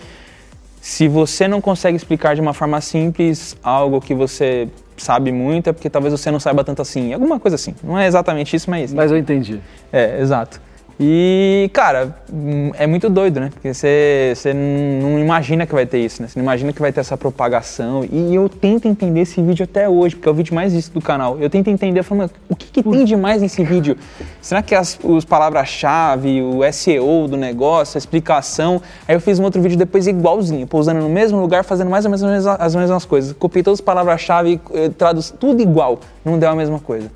se 0.80 1.08
você 1.08 1.46
não 1.46 1.60
consegue 1.60 1.96
explicar 1.96 2.34
de 2.34 2.40
uma 2.40 2.54
forma 2.54 2.80
simples 2.80 3.54
algo 3.62 4.00
que 4.00 4.14
você 4.14 4.66
sabe 4.96 5.30
muito, 5.30 5.68
é 5.68 5.72
porque 5.72 5.90
talvez 5.90 6.12
você 6.12 6.30
não 6.30 6.40
saiba 6.40 6.64
tanto 6.64 6.80
assim. 6.80 7.12
Alguma 7.12 7.38
coisa 7.38 7.56
assim. 7.56 7.74
Não 7.82 7.98
é 7.98 8.06
exatamente 8.06 8.56
isso, 8.56 8.70
mas. 8.70 8.92
Mas 8.92 9.10
eu 9.10 9.18
entendi. 9.18 9.60
É, 9.92 10.20
exato. 10.20 10.60
E, 11.02 11.70
cara, 11.72 12.14
hum, 12.30 12.72
é 12.74 12.86
muito 12.86 13.08
doido, 13.08 13.40
né? 13.40 13.48
Porque 13.50 13.72
você 13.72 14.34
você 14.36 14.52
não 14.52 15.18
imagina 15.18 15.64
que 15.64 15.72
vai 15.72 15.86
ter 15.86 15.98
isso, 15.98 16.20
né? 16.20 16.28
Você 16.28 16.38
não 16.38 16.44
imagina 16.44 16.74
que 16.74 16.80
vai 16.80 16.92
ter 16.92 17.00
essa 17.00 17.16
propagação. 17.16 18.04
E 18.12 18.34
eu 18.34 18.50
tento 18.50 18.86
entender 18.86 19.20
esse 19.20 19.40
vídeo 19.40 19.64
até 19.64 19.88
hoje, 19.88 20.14
porque 20.14 20.28
é 20.28 20.30
o 20.30 20.34
vídeo 20.34 20.54
mais 20.54 20.74
visto 20.74 20.92
do 20.92 21.00
canal. 21.00 21.38
Eu 21.40 21.48
tento 21.48 21.68
entender, 21.68 22.04
"Mas 22.10 22.30
o 22.50 22.54
que, 22.54 22.66
que 22.66 22.82
tem 22.82 23.02
de 23.06 23.16
mais 23.16 23.40
nesse 23.40 23.64
vídeo? 23.64 23.96
Será 24.42 24.60
que 24.60 24.74
as 24.74 24.98
os 25.02 25.24
palavras-chave, 25.24 26.42
o 26.42 26.60
SEO 26.70 27.26
do 27.26 27.36
negócio, 27.38 27.96
a 27.96 27.98
explicação? 27.98 28.82
Aí 29.08 29.16
eu 29.16 29.20
fiz 29.22 29.38
um 29.38 29.44
outro 29.44 29.62
vídeo 29.62 29.78
depois 29.78 30.06
igualzinho, 30.06 30.66
pousando 30.66 31.00
no 31.00 31.08
mesmo 31.08 31.40
lugar, 31.40 31.64
fazendo 31.64 31.88
mais 31.88 32.04
ou 32.04 32.10
menos 32.10 32.22
as 32.22 32.30
mesmas- 32.30 32.56
as 32.60 32.74
mesmas 32.74 33.04
coisas. 33.06 33.32
Copiei 33.32 33.62
todas 33.62 33.78
as 33.78 33.84
palavras-chave, 33.84 34.60
eh, 34.74 34.90
traduz 34.90 35.30
tudo 35.40 35.62
igual. 35.62 35.98
Não 36.22 36.38
deu 36.38 36.50
a 36.50 36.54
mesma 36.54 36.78
coisa. 36.78 37.10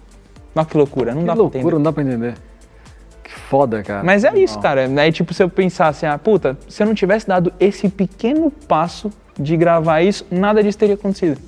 Olha 0.56 0.65
que 0.65 0.74
loucura, 0.74 1.12
não 1.12 1.20
Que 1.20 1.27
dá 1.27 1.35
pra 1.35 1.44
entender. 1.44 1.59
loucura, 1.59 1.77
não 1.77 1.82
dá 1.82 1.93
pra 1.93 2.02
entender. 2.02 2.35
Que 3.25 3.31
foda, 3.31 3.83
cara. 3.83 4.05
Mas 4.05 4.23
é 4.23 4.29
Animal. 4.29 4.45
isso, 4.45 4.61
cara. 4.61 4.89
Aí, 5.01 5.11
tipo, 5.11 5.33
se 5.35 5.43
eu 5.43 5.49
pensar 5.49 5.89
assim, 5.89 6.07
ah, 6.07 6.19
puta, 6.19 6.57
se 6.69 6.83
eu 6.83 6.87
não 6.87 6.95
tivesse 6.95 7.27
dado 7.27 7.53
esse 7.59 7.89
pequeno 7.89 8.51
passo 8.51 9.11
de 9.39 9.57
gravar 9.57 10.03
isso, 10.03 10.27
nada 10.31 10.63
disso 10.63 10.79
teria 10.79 10.95
acontecido. 10.95 11.41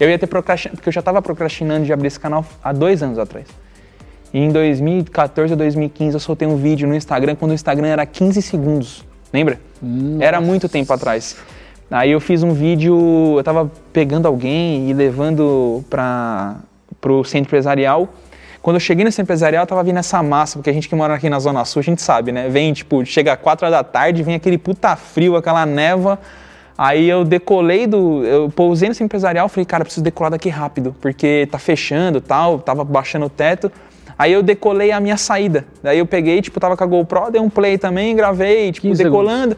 Eu 0.00 0.08
ia 0.08 0.18
ter 0.18 0.26
procrastinado, 0.26 0.76
porque 0.76 0.88
eu 0.88 0.92
já 0.92 1.02
tava 1.02 1.20
procrastinando 1.20 1.84
de 1.84 1.92
abrir 1.92 2.08
esse 2.08 2.18
canal 2.18 2.44
há 2.64 2.72
dois 2.72 3.02
anos 3.02 3.18
atrás. 3.18 3.46
E 4.32 4.38
em 4.38 4.50
2014 4.50 5.52
ou 5.52 5.56
2015 5.58 6.14
eu 6.14 6.20
soltei 6.20 6.48
um 6.48 6.56
vídeo 6.56 6.88
no 6.88 6.94
Instagram 6.94 7.34
quando 7.34 7.50
o 7.52 7.54
Instagram 7.54 7.88
era 7.88 8.06
15 8.06 8.40
segundos. 8.42 9.04
Lembra? 9.32 9.60
Era 10.20 10.40
muito 10.40 10.68
tempo 10.68 10.92
atrás. 10.92 11.36
Aí 11.90 12.10
eu 12.10 12.20
fiz 12.20 12.42
um 12.42 12.52
vídeo, 12.52 13.34
eu 13.36 13.44
tava 13.44 13.70
pegando 13.92 14.26
alguém 14.26 14.90
e 14.90 14.92
levando 14.92 15.84
para 15.88 16.56
pro 17.00 17.24
centro 17.24 17.48
empresarial. 17.48 18.08
Quando 18.68 18.76
eu 18.76 18.80
cheguei 18.80 19.06
centro 19.06 19.22
empresarial, 19.22 19.66
tava 19.66 19.82
vindo 19.82 19.98
essa 19.98 20.22
massa, 20.22 20.58
porque 20.58 20.68
a 20.68 20.72
gente 20.74 20.90
que 20.90 20.94
mora 20.94 21.14
aqui 21.14 21.30
na 21.30 21.38
Zona 21.38 21.64
Sul, 21.64 21.80
a 21.80 21.82
gente 21.82 22.02
sabe, 22.02 22.32
né? 22.32 22.50
Vem, 22.50 22.70
tipo, 22.74 23.02
chega 23.02 23.32
às 23.32 23.40
4 23.40 23.64
horas 23.64 23.78
da 23.78 23.82
tarde, 23.82 24.22
vem 24.22 24.34
aquele 24.34 24.58
puta 24.58 24.94
frio, 24.94 25.36
aquela 25.36 25.64
névoa. 25.64 26.18
Aí 26.76 27.08
eu 27.08 27.24
decolei 27.24 27.86
do. 27.86 28.22
Eu 28.22 28.50
pousei 28.50 28.88
centro 28.88 29.04
empresarial, 29.04 29.48
falei, 29.48 29.64
cara, 29.64 29.86
preciso 29.86 30.04
decolar 30.04 30.30
daqui 30.32 30.50
rápido, 30.50 30.94
porque 31.00 31.48
tá 31.50 31.58
fechando 31.58 32.20
tal, 32.20 32.58
tava 32.58 32.84
baixando 32.84 33.24
o 33.24 33.30
teto. 33.30 33.72
Aí 34.18 34.34
eu 34.34 34.42
decolei 34.42 34.92
a 34.92 35.00
minha 35.00 35.16
saída. 35.16 35.64
Daí 35.82 35.98
eu 35.98 36.04
peguei, 36.04 36.42
tipo, 36.42 36.60
tava 36.60 36.76
com 36.76 36.84
a 36.84 36.86
GoPro, 36.86 37.30
dei 37.30 37.40
um 37.40 37.48
play 37.48 37.78
também, 37.78 38.14
gravei, 38.14 38.70
tipo, 38.70 38.86
15 38.86 39.02
decolando, 39.02 39.56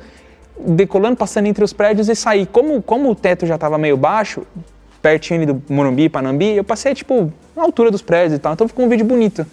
decolando, 0.57 1.17
passando 1.17 1.47
entre 1.47 1.65
os 1.65 1.73
prédios 1.73 2.09
e 2.09 2.15
saí. 2.15 2.47
Como, 2.47 2.81
como 2.81 3.11
o 3.11 3.15
teto 3.17 3.45
já 3.45 3.59
tava 3.59 3.77
meio 3.77 3.97
baixo, 3.97 4.47
pertinho 5.01 5.43
ali 5.43 5.53
do 5.53 5.63
Morumbi, 5.69 6.09
Panambi, 6.09 6.57
eu 6.57 6.65
passei, 6.65 6.95
tipo, 6.95 7.33
na 7.57 7.63
altura 7.63 7.91
dos 7.91 8.03
prédios 8.03 8.35
e 8.35 8.39
tal. 8.39 8.53
Então 8.53 8.69
ficou 8.69 8.85
um 8.85 8.89
vídeo 8.89 9.05
bonito. 9.05 9.47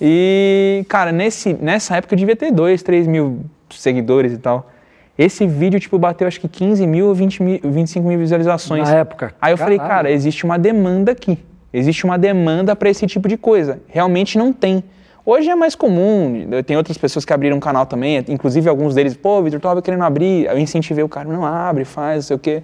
E, 0.00 0.84
cara, 0.88 1.10
nesse, 1.12 1.54
nessa 1.54 1.96
época 1.96 2.14
eu 2.14 2.18
devia 2.18 2.36
ter 2.36 2.50
2, 2.50 2.82
3 2.82 3.06
mil 3.06 3.40
seguidores 3.70 4.32
e 4.32 4.38
tal. 4.38 4.70
Esse 5.18 5.46
vídeo, 5.46 5.80
tipo, 5.80 5.98
bateu 5.98 6.28
acho 6.28 6.38
que 6.38 6.48
15 6.48 6.86
mil 6.86 7.06
ou 7.06 7.14
20 7.14 7.42
mil, 7.42 7.60
25 7.64 8.06
mil 8.06 8.18
visualizações. 8.18 8.88
Na 8.88 8.96
época. 8.96 9.34
Aí 9.40 9.52
eu 9.52 9.56
falei, 9.56 9.78
Caralho. 9.78 9.96
cara, 9.96 10.10
existe 10.10 10.44
uma 10.44 10.58
demanda 10.58 11.12
aqui. 11.12 11.38
Existe 11.72 12.04
uma 12.04 12.18
demanda 12.18 12.76
para 12.76 12.90
esse 12.90 13.06
tipo 13.06 13.26
de 13.28 13.36
coisa. 13.36 13.80
Realmente 13.88 14.36
não 14.36 14.52
tem. 14.52 14.84
Hoje 15.24 15.50
é 15.50 15.56
mais 15.56 15.74
comum, 15.74 16.46
tem 16.64 16.76
outras 16.76 16.96
pessoas 16.96 17.24
que 17.24 17.32
abriram 17.32 17.56
um 17.56 17.60
canal 17.60 17.84
também, 17.84 18.24
inclusive 18.28 18.68
alguns 18.68 18.94
deles, 18.94 19.16
pô, 19.16 19.42
Vitor, 19.42 19.58
tava 19.58 19.82
querendo 19.82 20.04
abrir, 20.04 20.46
eu 20.46 20.56
incentivei 20.56 21.02
o 21.02 21.08
cara, 21.08 21.28
não 21.28 21.44
abre, 21.44 21.84
faz, 21.84 22.16
não 22.16 22.22
sei 22.22 22.36
o 22.36 22.38
quê. 22.38 22.62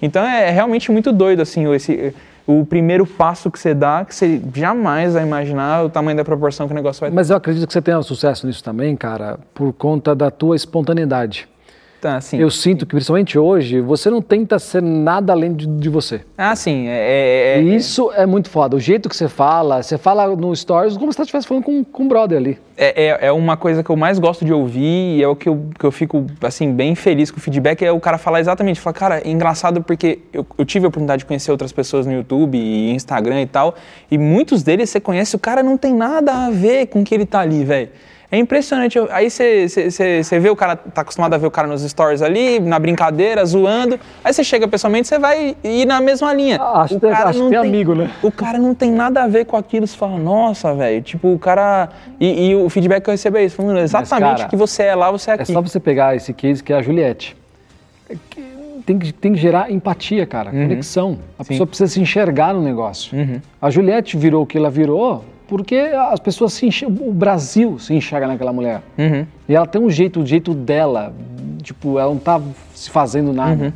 Então 0.00 0.22
é 0.22 0.50
realmente 0.50 0.90
muito 0.90 1.12
doido, 1.12 1.42
assim, 1.42 1.70
esse, 1.74 2.14
o 2.46 2.64
primeiro 2.64 3.06
passo 3.06 3.50
que 3.50 3.58
você 3.58 3.74
dá, 3.74 4.04
que 4.04 4.14
você 4.14 4.40
jamais 4.54 5.14
vai 5.14 5.22
imaginar 5.22 5.84
o 5.84 5.90
tamanho 5.90 6.16
da 6.16 6.24
proporção 6.24 6.66
que 6.66 6.72
o 6.72 6.76
negócio 6.76 7.00
vai 7.00 7.10
ter. 7.10 7.14
Mas 7.14 7.30
eu 7.30 7.36
acredito 7.36 7.66
que 7.66 7.72
você 7.72 7.82
tenha 7.82 8.00
sucesso 8.02 8.46
nisso 8.46 8.64
também, 8.64 8.96
cara, 8.96 9.38
por 9.54 9.72
conta 9.72 10.14
da 10.14 10.30
tua 10.30 10.56
espontaneidade. 10.56 11.48
Tá, 12.00 12.16
assim. 12.16 12.38
Eu 12.38 12.50
sinto 12.50 12.86
que, 12.86 12.94
principalmente 12.94 13.38
hoje, 13.38 13.78
você 13.82 14.08
não 14.08 14.22
tenta 14.22 14.58
ser 14.58 14.80
nada 14.80 15.34
além 15.34 15.52
de, 15.52 15.66
de 15.66 15.88
você. 15.90 16.22
Ah, 16.38 16.56
sim. 16.56 16.86
É, 16.88 16.92
é- 16.92 17.58
é- 17.58 17.62
E 17.62 17.76
isso 17.76 18.10
é 18.14 18.24
muito 18.24 18.48
foda. 18.48 18.74
O 18.74 18.80
jeito 18.80 19.06
que 19.06 19.14
você 19.14 19.28
fala, 19.28 19.82
você 19.82 19.98
fala 19.98 20.26
no 20.34 20.56
Stories 20.56 20.96
como 20.96 21.12
se 21.12 21.16
você 21.16 21.22
estivesse 21.22 21.46
falando 21.46 21.62
com, 21.64 21.84
com 21.84 22.02
um 22.04 22.08
brother 22.08 22.38
ali. 22.38 22.58
é, 22.74 23.04
é, 23.08 23.26
é 23.26 23.32
uma 23.32 23.54
coisa 23.54 23.82
que 23.84 23.90
eu 23.90 23.96
mais 23.96 24.18
gosto 24.18 24.46
de 24.46 24.52
ouvir 24.52 25.18
e 25.18 25.22
é 25.22 25.28
o 25.28 25.36
que 25.36 25.46
eu, 25.46 25.66
que 25.78 25.84
eu 25.84 25.92
fico, 25.92 26.24
assim, 26.40 26.72
bem 26.72 26.94
feliz 26.94 27.30
com 27.30 27.36
o 27.36 27.40
feedback, 27.40 27.82
é 27.84 27.92
o 27.92 28.00
cara 28.00 28.16
falar 28.16 28.40
exatamente, 28.40 28.80
falar, 28.80 28.94
cara, 28.94 29.18
é 29.18 29.28
engraçado 29.28 29.82
porque 29.82 30.20
eu, 30.32 30.46
eu 30.56 30.64
tive 30.64 30.86
a 30.86 30.88
oportunidade 30.88 31.18
de 31.20 31.26
conhecer 31.26 31.50
outras 31.50 31.70
pessoas 31.70 32.06
no 32.06 32.12
YouTube 32.14 32.56
e 32.56 32.90
Instagram 32.92 33.42
e 33.42 33.46
tal, 33.46 33.74
e 34.10 34.16
muitos 34.16 34.62
deles 34.62 34.88
você 34.88 34.98
conhece, 35.00 35.36
o 35.36 35.38
cara 35.38 35.62
não 35.62 35.76
tem 35.76 35.92
nada 35.94 36.46
a 36.46 36.50
ver 36.50 36.86
com 36.86 37.02
o 37.02 37.04
que 37.04 37.14
ele 37.14 37.26
tá 37.26 37.40
ali, 37.40 37.62
velho. 37.62 37.90
É 38.32 38.38
impressionante. 38.38 38.96
Aí 39.10 39.28
você- 39.28 40.38
vê 40.40 40.50
o 40.50 40.54
cara, 40.54 40.76
tá 40.76 41.00
acostumado 41.02 41.34
a 41.34 41.38
ver 41.38 41.46
o 41.48 41.50
cara 41.50 41.66
nos 41.66 41.82
stories 41.82 42.22
ali, 42.22 42.60
na 42.60 42.78
brincadeira, 42.78 43.44
zoando. 43.44 43.98
Aí 44.22 44.32
você 44.32 44.44
chega 44.44 44.68
pessoalmente, 44.68 45.08
você 45.08 45.18
vai 45.18 45.56
ir 45.64 45.84
na 45.84 46.00
mesma 46.00 46.32
linha. 46.32 46.58
Ah, 46.60 46.82
acho 46.82 46.96
O 46.96 47.00
cara 47.00 47.30
acho 47.30 47.38
não 47.40 47.50
tem 47.50 47.58
amigo, 47.58 47.94
né? 47.94 48.08
O 48.22 48.30
cara 48.30 48.56
não 48.58 48.72
tem 48.74 48.90
nada 48.92 49.24
a 49.24 49.26
ver 49.26 49.46
com 49.46 49.56
aquilo. 49.56 49.84
Você 49.86 49.96
fala, 49.96 50.16
nossa, 50.16 50.72
velho. 50.74 51.02
Tipo, 51.02 51.32
o 51.34 51.38
cara. 51.40 51.88
E, 52.20 52.50
e 52.50 52.54
o 52.54 52.68
feedback 52.68 53.02
que 53.02 53.10
eu 53.10 53.12
recebo 53.12 53.36
é 53.38 53.44
isso. 53.44 53.56
Falando 53.56 53.78
exatamente 53.80 54.36
cara, 54.38 54.48
que 54.48 54.56
você 54.56 54.84
é 54.84 54.94
lá, 54.94 55.10
você 55.10 55.30
é 55.30 55.34
É 55.34 55.36
aqui. 55.42 55.52
só 55.52 55.60
você 55.60 55.80
pegar 55.80 56.14
esse 56.14 56.32
case 56.32 56.62
que 56.62 56.72
é 56.72 56.76
a 56.76 56.82
Juliette. 56.82 57.36
É 58.08 58.14
Tem 58.86 58.98
que, 58.98 59.12
tem 59.12 59.32
que 59.32 59.38
gerar 59.40 59.70
empatia, 59.70 60.24
cara, 60.26 60.50
conexão. 60.50 61.18
A 61.38 61.44
pessoa 61.44 61.66
precisa 61.66 61.90
se 61.92 62.00
enxergar 62.00 62.54
no 62.54 62.62
negócio. 62.62 63.16
A 63.60 63.70
Juliette 63.70 64.16
virou 64.16 64.42
o 64.42 64.46
que 64.46 64.56
ela 64.56 64.70
virou 64.70 65.24
porque 65.50 65.74
as 65.74 66.20
pessoas 66.20 66.52
se 66.52 66.64
enxergam, 66.64 67.08
o 67.08 67.12
Brasil 67.12 67.76
se 67.80 67.92
enxerga 67.92 68.28
naquela 68.28 68.52
mulher. 68.52 68.80
Uhum. 68.96 69.26
E 69.48 69.54
ela 69.56 69.66
tem 69.66 69.82
um 69.82 69.90
jeito, 69.90 70.20
o 70.20 70.24
jeito 70.26 70.54
dela, 70.54 71.12
tipo, 71.60 71.98
ela 71.98 72.10
não 72.10 72.20
tá 72.20 72.40
se 72.72 72.88
fazendo 72.88 73.32
nada. 73.32 73.74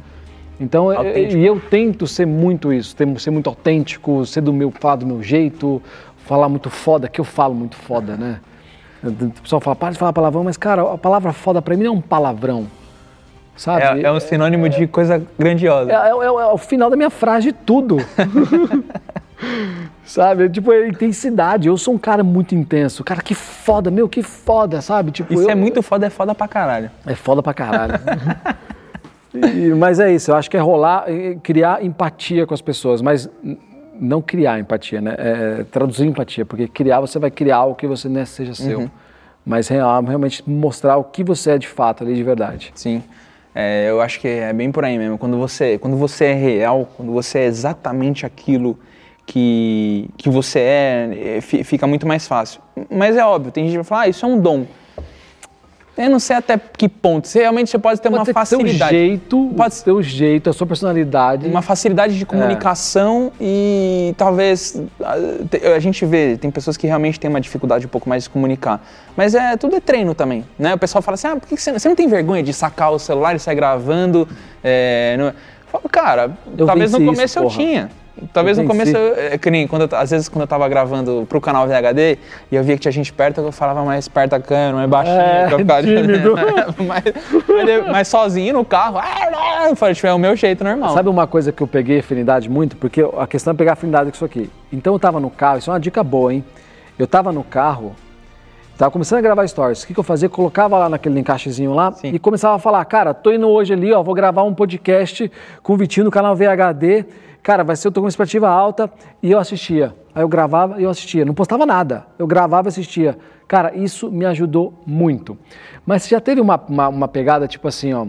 Então, 0.61 0.93
é- 0.93 0.97
Autêntico. 0.97 1.37
e 1.37 1.45
eu 1.45 1.59
tento 1.61 2.07
ser 2.07 2.27
muito 2.27 2.73
isso, 2.73 2.95
ser 3.19 3.31
muito 3.33 3.51
autêntico, 3.51 4.25
ser 4.25 4.41
do 4.41 4.53
meu, 4.53 4.71
falar 4.71 4.95
do 4.97 5.05
meu 5.07 5.21
jeito, 5.21 5.83
falar 6.19 6.49
muito 6.49 6.71
foda, 6.71 7.09
que 7.09 7.21
eu 7.21 7.25
falo 7.25 7.57
muito 7.57 7.75
foda, 7.75 8.17
né? 8.17 8.39
O 9.03 9.41
pessoal 9.43 9.61
fala, 9.61 9.75
para 9.75 9.91
de 9.93 9.99
falar 9.99 10.13
palavrão, 10.13 10.45
mas, 10.45 10.57
cara, 10.57 10.83
a 10.95 10.97
palavra 10.97 11.33
foda 11.33 11.61
pra 11.61 11.77
mim 11.77 11.83
não 11.83 11.95
é 11.95 11.97
um 11.97 12.01
palavrão, 12.01 12.69
sabe? 13.57 14.01
É, 14.01 14.07
é 14.07 14.13
um 14.13 14.21
sinônimo 14.21 14.69
de 14.69 14.87
coisa 14.87 15.21
grandiosa. 15.37 15.91
É, 15.91 15.95
é- 15.95 16.09
é- 16.09 16.13
é 16.13 16.47
o 16.53 16.57
final 16.57 16.89
da 16.89 16.97
minha 16.97 17.11
frase 17.11 17.49
de 17.49 17.53
tudo. 17.53 17.97
sabe? 20.05 20.49
Tipo, 20.49 20.73
é 20.73 20.89
intensidade. 20.89 21.69
Eu 21.69 21.77
sou 21.77 21.95
um 21.95 21.99
cara 21.99 22.23
muito 22.23 22.55
intenso. 22.55 23.03
Cara, 23.05 23.23
que 23.23 23.35
foda, 23.35 23.91
meu, 23.91 24.09
que 24.09 24.23
foda, 24.23 24.81
sabe? 24.81 25.11
Tipo, 25.11 25.33
Isso 25.35 25.43
eu- 25.45 25.51
é 25.51 25.55
muito 25.55 25.83
foda, 25.83 26.07
é 26.07 26.11
foda 26.11 26.35
pra 26.35 26.47
caralho. 26.49 26.91
é 27.07 27.15
foda 27.15 27.43
pra 27.43 27.55
caralho. 27.55 27.95
E- 29.35 29.75
mas 29.75 29.99
é 29.99 30.13
isso, 30.13 30.31
eu 30.31 30.37
acho 30.37 30.49
que 30.51 30.57
é 30.57 30.61
rolar, 30.61 31.05
é, 31.09 31.35
criar 31.43 31.85
empatia 31.85 32.47
com 32.47 32.55
as 32.55 32.61
pessoas, 32.61 33.03
mas 33.03 33.29
não 33.99 34.23
criar 34.23 34.61
empatia, 34.61 35.01
né? 35.01 35.15
É 35.19 35.65
traduzir 35.71 36.07
empatia, 36.07 36.45
porque 36.47 36.69
criar 36.69 37.01
você 37.01 37.19
vai 37.19 37.31
criar 37.31 37.57
algo 37.57 37.75
que 37.75 37.87
você 37.87 38.09
não 38.09 38.25
seja 38.27 38.55
seu. 38.55 38.89
Mas 39.45 39.69
real- 39.69 40.03
realmente 40.05 40.43
mostrar 40.49 40.97
o 40.97 41.05
que 41.05 41.23
você 41.25 41.51
é 41.53 41.59
de 41.59 41.69
fato 41.69 42.03
ali 42.05 42.15
de 42.15 42.23
verdade. 42.23 42.71
Sim. 42.75 43.03
É, 43.55 43.89
eu 43.91 44.01
acho 44.01 44.19
que 44.21 44.27
é 44.27 44.53
bem 44.53 44.71
por 44.73 44.85
aí 44.85 44.97
mesmo. 44.99 45.19
Quando 45.19 45.37
você, 45.37 45.79
quando 45.79 45.97
você 45.97 46.27
é 46.27 46.35
real, 46.35 46.89
quando 46.97 47.13
você 47.13 47.41
é 47.41 47.45
exatamente 47.45 48.25
aquilo 48.25 48.79
que, 49.27 50.09
que 50.17 50.29
você 50.29 50.59
é, 50.61 51.37
é, 51.37 51.41
fi- 51.41 51.65
fica 51.65 51.87
muito 51.87 52.07
mais 52.07 52.27
fácil. 52.29 52.61
Mas 52.91 53.17
é 53.17 53.25
óbvio, 53.25 53.51
tem 53.53 53.65
gente 53.65 53.73
que 53.73 53.79
vai 53.79 53.85
falar, 53.85 54.01
ah, 54.03 54.09
isso 54.09 54.25
é 54.25 54.29
um 54.29 54.39
dom. 54.39 54.65
Eu 55.97 56.11
não 56.11 56.19
sei 56.19 56.35
até 56.35 56.59
que 56.59 56.89
ponto. 56.89 57.29
Você 57.29 57.39
realmente 57.39 57.71
você 57.71 57.79
pode 57.79 58.01
ter 58.01 58.09
uma 58.09 58.17
Pode 58.19 58.27
ter 58.27 58.33
facilidade. 58.35 58.91
teu 58.91 58.99
jeito, 58.99 59.55
Pode- 59.57 59.85
teu 59.85 60.03
jeito, 60.03 60.51
a 60.51 60.53
sua 60.53 60.67
personalidade. 60.67 61.47
uma 61.47 61.63
facilidade 61.63 62.19
de 62.19 62.27
comunicação 62.27 63.31
e 63.41 64.13
talvez 64.19 64.83
a, 65.01 65.15
te- 65.49 65.65
a 65.65 65.79
gente 65.79 66.05
vê, 66.05 66.37
tem 66.37 66.51
pessoas 66.51 66.77
que 66.77 66.89
realmente 66.89 67.21
têm 67.21 67.31
uma 67.31 67.41
dificuldade 67.41 67.87
um 67.87 67.89
pouco 67.89 68.09
mais 68.09 68.25
de 68.25 68.31
comunicar. 68.31 68.85
Mas 69.17 69.37
é 69.37 69.57
tudo 69.57 69.77
é 69.77 69.81
treino 69.81 70.17
também, 70.17 70.45
né? 70.59 70.75
O 70.75 70.79
pessoal 70.79 71.01
fala 71.01 71.15
assim, 71.15 71.29
ah, 71.29 71.37
por 71.37 71.47
que 71.49 71.57
você, 71.57 71.73
você 71.73 71.89
não 71.89 71.95
tem 71.95 72.09
vergonha 72.09 72.43
de 72.43 72.53
sacar 72.53 72.91
o 72.93 72.99
celular 72.99 73.37
e 73.37 73.39
sair 73.39 73.55
gravando? 73.55 74.27
É, 74.65 75.15
não- 75.17 75.27
Eu 75.27 75.33
falo, 75.81 75.89
cara, 75.89 76.37
Eu 76.59 76.67
talvez 76.67 76.91
no 76.91 76.99
venci 76.99 77.11
isso, 77.13 77.15
começo 77.17 77.39
eu 77.39 77.49
tinha. 77.49 77.91
Talvez 78.33 78.57
no 78.57 78.65
começo, 78.65 78.97
eu, 78.97 79.15
é, 79.17 79.37
que 79.37 79.51
nem 79.51 79.67
quando 79.67 79.89
eu, 79.91 79.99
às 79.99 80.11
vezes 80.11 80.29
quando 80.29 80.43
eu 80.43 80.47
tava 80.47 80.69
gravando 80.69 81.27
pro 81.29 81.41
canal 81.41 81.67
VHD 81.67 82.17
e 82.51 82.55
eu 82.55 82.63
via 82.63 82.77
que 82.77 82.81
tinha 82.83 82.93
gente 82.93 83.13
perto, 83.13 83.41
eu 83.41 83.51
falava 83.51 83.85
mais 83.85 84.07
perto 84.07 84.31
da 84.31 84.41
câmera, 84.41 84.73
mais 84.77 84.89
baixinho, 84.89 85.21
É, 85.21 85.49
ficar 85.59 85.83
tímido. 85.83 86.35
mas, 86.87 87.03
mas- 87.49 87.87
mas 87.91 88.09
sozinho 88.09 88.55
no 88.55 88.65
carro, 88.65 88.99
falei, 89.75 89.95
tipo, 89.97 90.07
é 90.07 90.15
o 90.15 90.19
meu 90.19 90.37
jeito 90.37 90.63
normal. 90.63 90.95
Sabe 90.95 91.09
uma 91.09 91.27
coisa 91.27 91.51
que 91.51 91.61
eu 91.61 91.67
peguei 91.67 91.99
afinidade 91.99 92.49
muito? 92.49 92.77
Porque 92.77 93.03
a 93.19 93.27
questão 93.27 93.53
é 93.53 93.57
pegar 93.57 93.73
afinidade 93.73 94.11
com 94.11 94.15
isso 94.15 94.25
aqui. 94.25 94.49
Então 94.73 94.93
eu 94.93 94.99
tava 94.99 95.19
no 95.19 95.29
carro, 95.29 95.59
isso 95.59 95.71
é 95.71 95.73
uma 95.73 95.81
dica 95.81 96.03
boa, 96.05 96.33
hein? 96.33 96.45
Eu 96.97 97.09
tava 97.09 97.33
no 97.33 97.43
carro, 97.43 97.97
tava 98.79 98.93
começando 98.93 99.19
a 99.19 99.23
gravar 99.23 99.45
stories. 99.49 99.83
O 99.83 99.87
que, 99.89 99.93
que 99.95 99.99
eu 99.99 100.05
fazia? 100.05 100.29
Colocava 100.29 100.79
lá 100.79 100.89
naquele 100.89 101.19
encaixezinho 101.19 101.75
lá 101.75 101.91
Sim. 101.91 102.11
e 102.15 102.19
começava 102.21 102.55
a 102.55 102.59
falar, 102.61 102.85
cara, 102.85 103.13
tô 103.13 103.33
indo 103.33 103.49
hoje 103.49 103.73
ali, 103.73 103.93
ó, 103.93 104.05
vou 104.05 104.15
gravar 104.15 104.45
um 104.45 104.55
podcast 104.55 105.31
com 105.65 105.73
o 105.73 105.77
Vitinho 105.77 106.05
no 106.05 106.13
canal 106.13 106.37
VHD. 106.37 107.05
Cara, 107.45 107.63
vai 107.63 107.77
ser, 107.77 107.89
eu 107.89 107.93
tô 107.93 108.01
com 108.01 108.07
uma 108.07 108.09
expectativa 108.09 108.49
alta 108.49 108.91
e 109.23 109.31
eu 109.31 109.39
assistia. 109.39 109.95
Aí 110.15 110.23
eu 110.23 110.29
gravava 110.29 110.81
e 110.81 110.85
eu 110.85 110.89
assistia. 110.89 111.27
Não 111.27 111.35
postava 111.35 111.67
nada. 111.67 112.07
Eu 112.19 112.27
gravava 112.27 112.69
e 112.69 112.71
assistia. 112.71 113.19
Cara, 113.47 113.77
isso 113.77 114.11
me 114.11 114.25
ajudou 114.25 114.73
muito. 114.87 115.37
Mas 115.85 116.09
já 116.09 116.19
teve 116.23 116.41
uma, 116.41 116.57
uma, 116.67 116.89
uma 116.89 117.07
pegada 117.07 117.47
tipo 117.47 117.69
assim, 117.69 117.93
ó. 117.93 118.07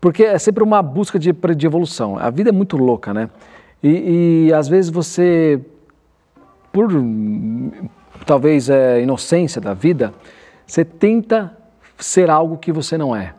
Porque 0.00 0.22
é 0.22 0.38
sempre 0.38 0.62
uma 0.62 0.80
busca 0.82 1.18
de, 1.18 1.32
de 1.32 1.66
evolução. 1.66 2.16
A 2.16 2.30
vida 2.30 2.50
é 2.50 2.52
muito 2.52 2.76
louca, 2.76 3.12
né? 3.12 3.28
E, 3.82 4.46
e, 4.46 4.52
às 4.54 4.68
vezes 4.68 4.88
você, 4.88 5.60
por 6.72 6.88
talvez 8.24 8.70
é, 8.70 9.02
inocência 9.02 9.60
da 9.60 9.74
vida, 9.74 10.14
você 10.64 10.84
tenta 10.84 11.56
ser 11.98 12.30
algo 12.30 12.56
que 12.56 12.70
você 12.70 12.96
não 12.96 13.16
é. 13.16 13.34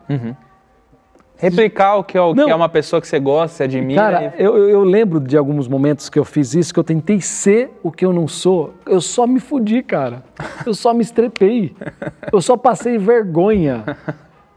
Replicar 1.38 1.98
o 1.98 2.04
que 2.04 2.18
é, 2.18 2.22
o 2.22 2.34
que 2.34 2.42
é 2.42 2.56
uma 2.56 2.68
pessoa 2.70 3.00
que 3.00 3.08
você 3.08 3.20
gosta, 3.20 3.58
você 3.58 3.64
admira. 3.66 4.02
Cara, 4.02 4.34
e- 4.38 4.44
eu, 4.44 4.58
eu- 4.70 4.84
lembro 4.84 5.20
de 5.20 5.38
alguns 5.38 5.68
momentos 5.68 6.10
que 6.10 6.18
eu 6.18 6.26
fiz 6.26 6.54
isso, 6.56 6.74
que 6.74 6.80
eu 6.80 6.84
tentei 6.84 7.22
ser 7.22 7.70
o 7.84 7.92
que 7.92 8.04
eu 8.04 8.12
não 8.12 8.28
sou. 8.28 8.74
Eu 8.86 9.00
só 9.00 9.28
me 9.28 9.40
fudi, 9.40 9.84
cara. 9.84 10.24
Eu 10.66 10.74
só 10.74 10.94
me 10.94 11.02
estrepei. 11.04 11.76
Eu 12.32 12.42
só 12.42 12.58
passei 12.58 12.98
vergonha. 12.98 13.84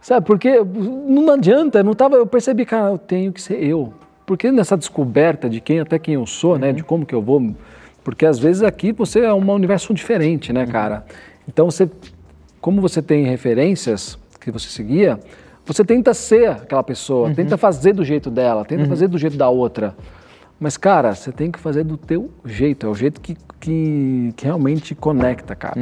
Sabe, 0.00 0.24
porque 0.26 0.58
não 0.64 1.30
adianta, 1.34 1.82
não 1.82 1.92
tava, 1.92 2.16
eu 2.16 2.26
percebi, 2.26 2.64
cara, 2.64 2.88
eu 2.92 2.98
tenho 2.98 3.30
que 3.32 3.42
ser 3.42 3.62
eu. 3.62 3.92
Porque 4.24 4.50
nessa 4.50 4.76
descoberta 4.76 5.50
de 5.50 5.60
quem 5.60 5.80
até 5.80 5.98
quem 5.98 6.14
eu 6.14 6.24
sou, 6.24 6.58
né, 6.58 6.72
de 6.72 6.82
como 6.82 7.04
que 7.04 7.14
eu 7.14 7.20
vou, 7.20 7.54
porque 8.02 8.24
às 8.24 8.38
vezes 8.38 8.62
aqui 8.62 8.92
você 8.92 9.20
é 9.20 9.34
um 9.34 9.50
universo 9.52 9.92
diferente, 9.92 10.52
né, 10.52 10.66
cara? 10.66 11.04
Então 11.46 11.70
você, 11.70 11.90
como 12.60 12.80
você 12.80 13.02
tem 13.02 13.24
referências 13.26 14.18
que 14.40 14.50
você 14.50 14.68
seguia, 14.70 15.20
você 15.72 15.84
tenta 15.84 16.12
ser 16.12 16.50
aquela 16.50 16.82
pessoa, 16.82 17.32
tenta 17.34 17.56
fazer 17.56 17.92
do 17.92 18.04
jeito 18.04 18.30
dela, 18.30 18.64
tenta 18.64 18.82
fazer 18.88 19.06
do 19.08 19.16
jeito 19.18 19.36
da 19.36 19.48
outra. 19.48 19.94
Mas, 20.58 20.76
cara, 20.76 21.14
você 21.14 21.30
tem 21.32 21.50
que 21.50 21.58
fazer 21.58 21.84
do 21.84 21.96
teu 21.96 22.30
jeito, 22.44 22.86
é 22.86 22.88
o 22.90 22.94
jeito 22.94 23.20
que, 23.20 23.36
que, 23.60 24.32
que 24.36 24.44
realmente 24.44 24.94
conecta, 24.94 25.54
cara. 25.54 25.80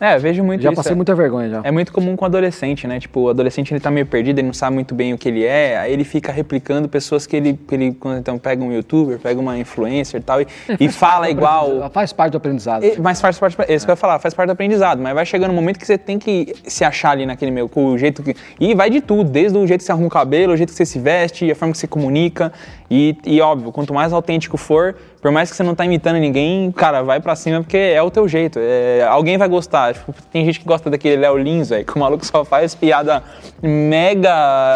É, 0.00 0.18
vejo 0.18 0.42
muito 0.42 0.62
Já 0.62 0.70
isso. 0.70 0.76
passei 0.76 0.92
é. 0.92 0.94
muita 0.94 1.14
vergonha 1.14 1.48
já. 1.50 1.60
É 1.62 1.70
muito 1.70 1.92
comum 1.92 2.16
com 2.16 2.24
o 2.24 2.26
adolescente, 2.26 2.86
né? 2.86 2.98
Tipo, 2.98 3.20
o 3.20 3.28
adolescente 3.28 3.70
ele 3.72 3.80
tá 3.80 3.90
meio 3.90 4.06
perdido, 4.06 4.38
ele 4.38 4.46
não 4.46 4.54
sabe 4.54 4.74
muito 4.74 4.94
bem 4.94 5.12
o 5.12 5.18
que 5.18 5.28
ele 5.28 5.44
é, 5.44 5.76
aí 5.76 5.92
ele 5.92 6.04
fica 6.04 6.32
replicando 6.32 6.88
pessoas 6.88 7.26
que 7.26 7.36
ele, 7.36 7.58
que 7.68 7.74
ele 7.74 7.92
quando 7.92 8.18
então 8.18 8.38
pega 8.38 8.64
um 8.64 8.72
youtuber, 8.72 9.18
pega 9.18 9.38
uma 9.38 9.58
influencer 9.58 10.20
e 10.20 10.22
tal, 10.24 10.40
e, 10.40 10.46
e 10.80 10.88
fala 10.90 11.28
igual. 11.28 11.90
Faz 11.92 12.12
parte 12.12 12.32
do 12.32 12.38
aprendizado. 12.38 12.82
E- 12.84 12.98
Mas 12.98 13.20
faz 13.20 13.38
parte, 13.38 13.56
é 13.68 13.74
isso 13.74 13.84
que 13.84 13.90
eu 13.90 13.92
ia 13.92 13.96
falar, 13.96 14.18
faz 14.18 14.32
parte 14.32 14.48
do 14.48 14.52
aprendizado, 14.52 15.02
mas 15.02 15.14
vai 15.14 15.26
chegando 15.26 15.50
um 15.50 15.54
momento 15.54 15.78
que 15.78 15.86
você 15.86 15.98
tem 15.98 16.18
que 16.18 16.54
se 16.64 16.82
achar 16.84 17.10
ali 17.10 17.26
naquele 17.26 17.50
meio, 17.50 17.68
com 17.68 17.86
o 17.86 17.98
jeito 17.98 18.22
que. 18.22 18.34
E 18.58 18.74
vai 18.74 18.88
de 18.88 19.00
tudo, 19.02 19.28
desde 19.28 19.58
o 19.58 19.66
jeito 19.66 19.80
que 19.80 19.84
você 19.84 19.92
arruma 19.92 20.06
o 20.06 20.10
cabelo, 20.10 20.54
o 20.54 20.56
jeito 20.56 20.70
que 20.70 20.76
você 20.76 20.86
se 20.86 20.98
veste, 20.98 21.50
a 21.50 21.54
forma 21.54 21.72
que 21.72 21.78
você 21.78 21.86
comunica. 21.86 22.52
E, 22.92 23.16
e 23.24 23.40
óbvio, 23.40 23.70
quanto 23.70 23.94
mais 23.94 24.12
autêntico 24.12 24.56
for, 24.56 24.96
por 25.22 25.30
mais 25.30 25.48
que 25.48 25.56
você 25.56 25.62
não 25.62 25.76
tá 25.76 25.84
imitando 25.84 26.16
ninguém, 26.16 26.72
cara, 26.72 27.02
vai 27.02 27.20
pra 27.20 27.36
cima 27.36 27.60
porque 27.60 27.76
é 27.76 28.02
o 28.02 28.10
teu 28.10 28.26
jeito. 28.26 28.58
é- 28.60 29.04
alguém 29.08 29.38
vai 29.38 29.48
gostar. 29.48 29.89
Tipo, 29.94 30.14
tem 30.32 30.44
gente 30.44 30.60
que 30.60 30.66
gosta 30.66 30.88
daquele 30.90 31.16
Léo 31.16 31.36
Lins, 31.38 31.70
velho, 31.70 31.84
que 31.84 31.94
o 31.96 31.98
maluco 31.98 32.24
só 32.24 32.44
faz 32.44 32.74
piada 32.74 33.22
mega, 33.62 34.30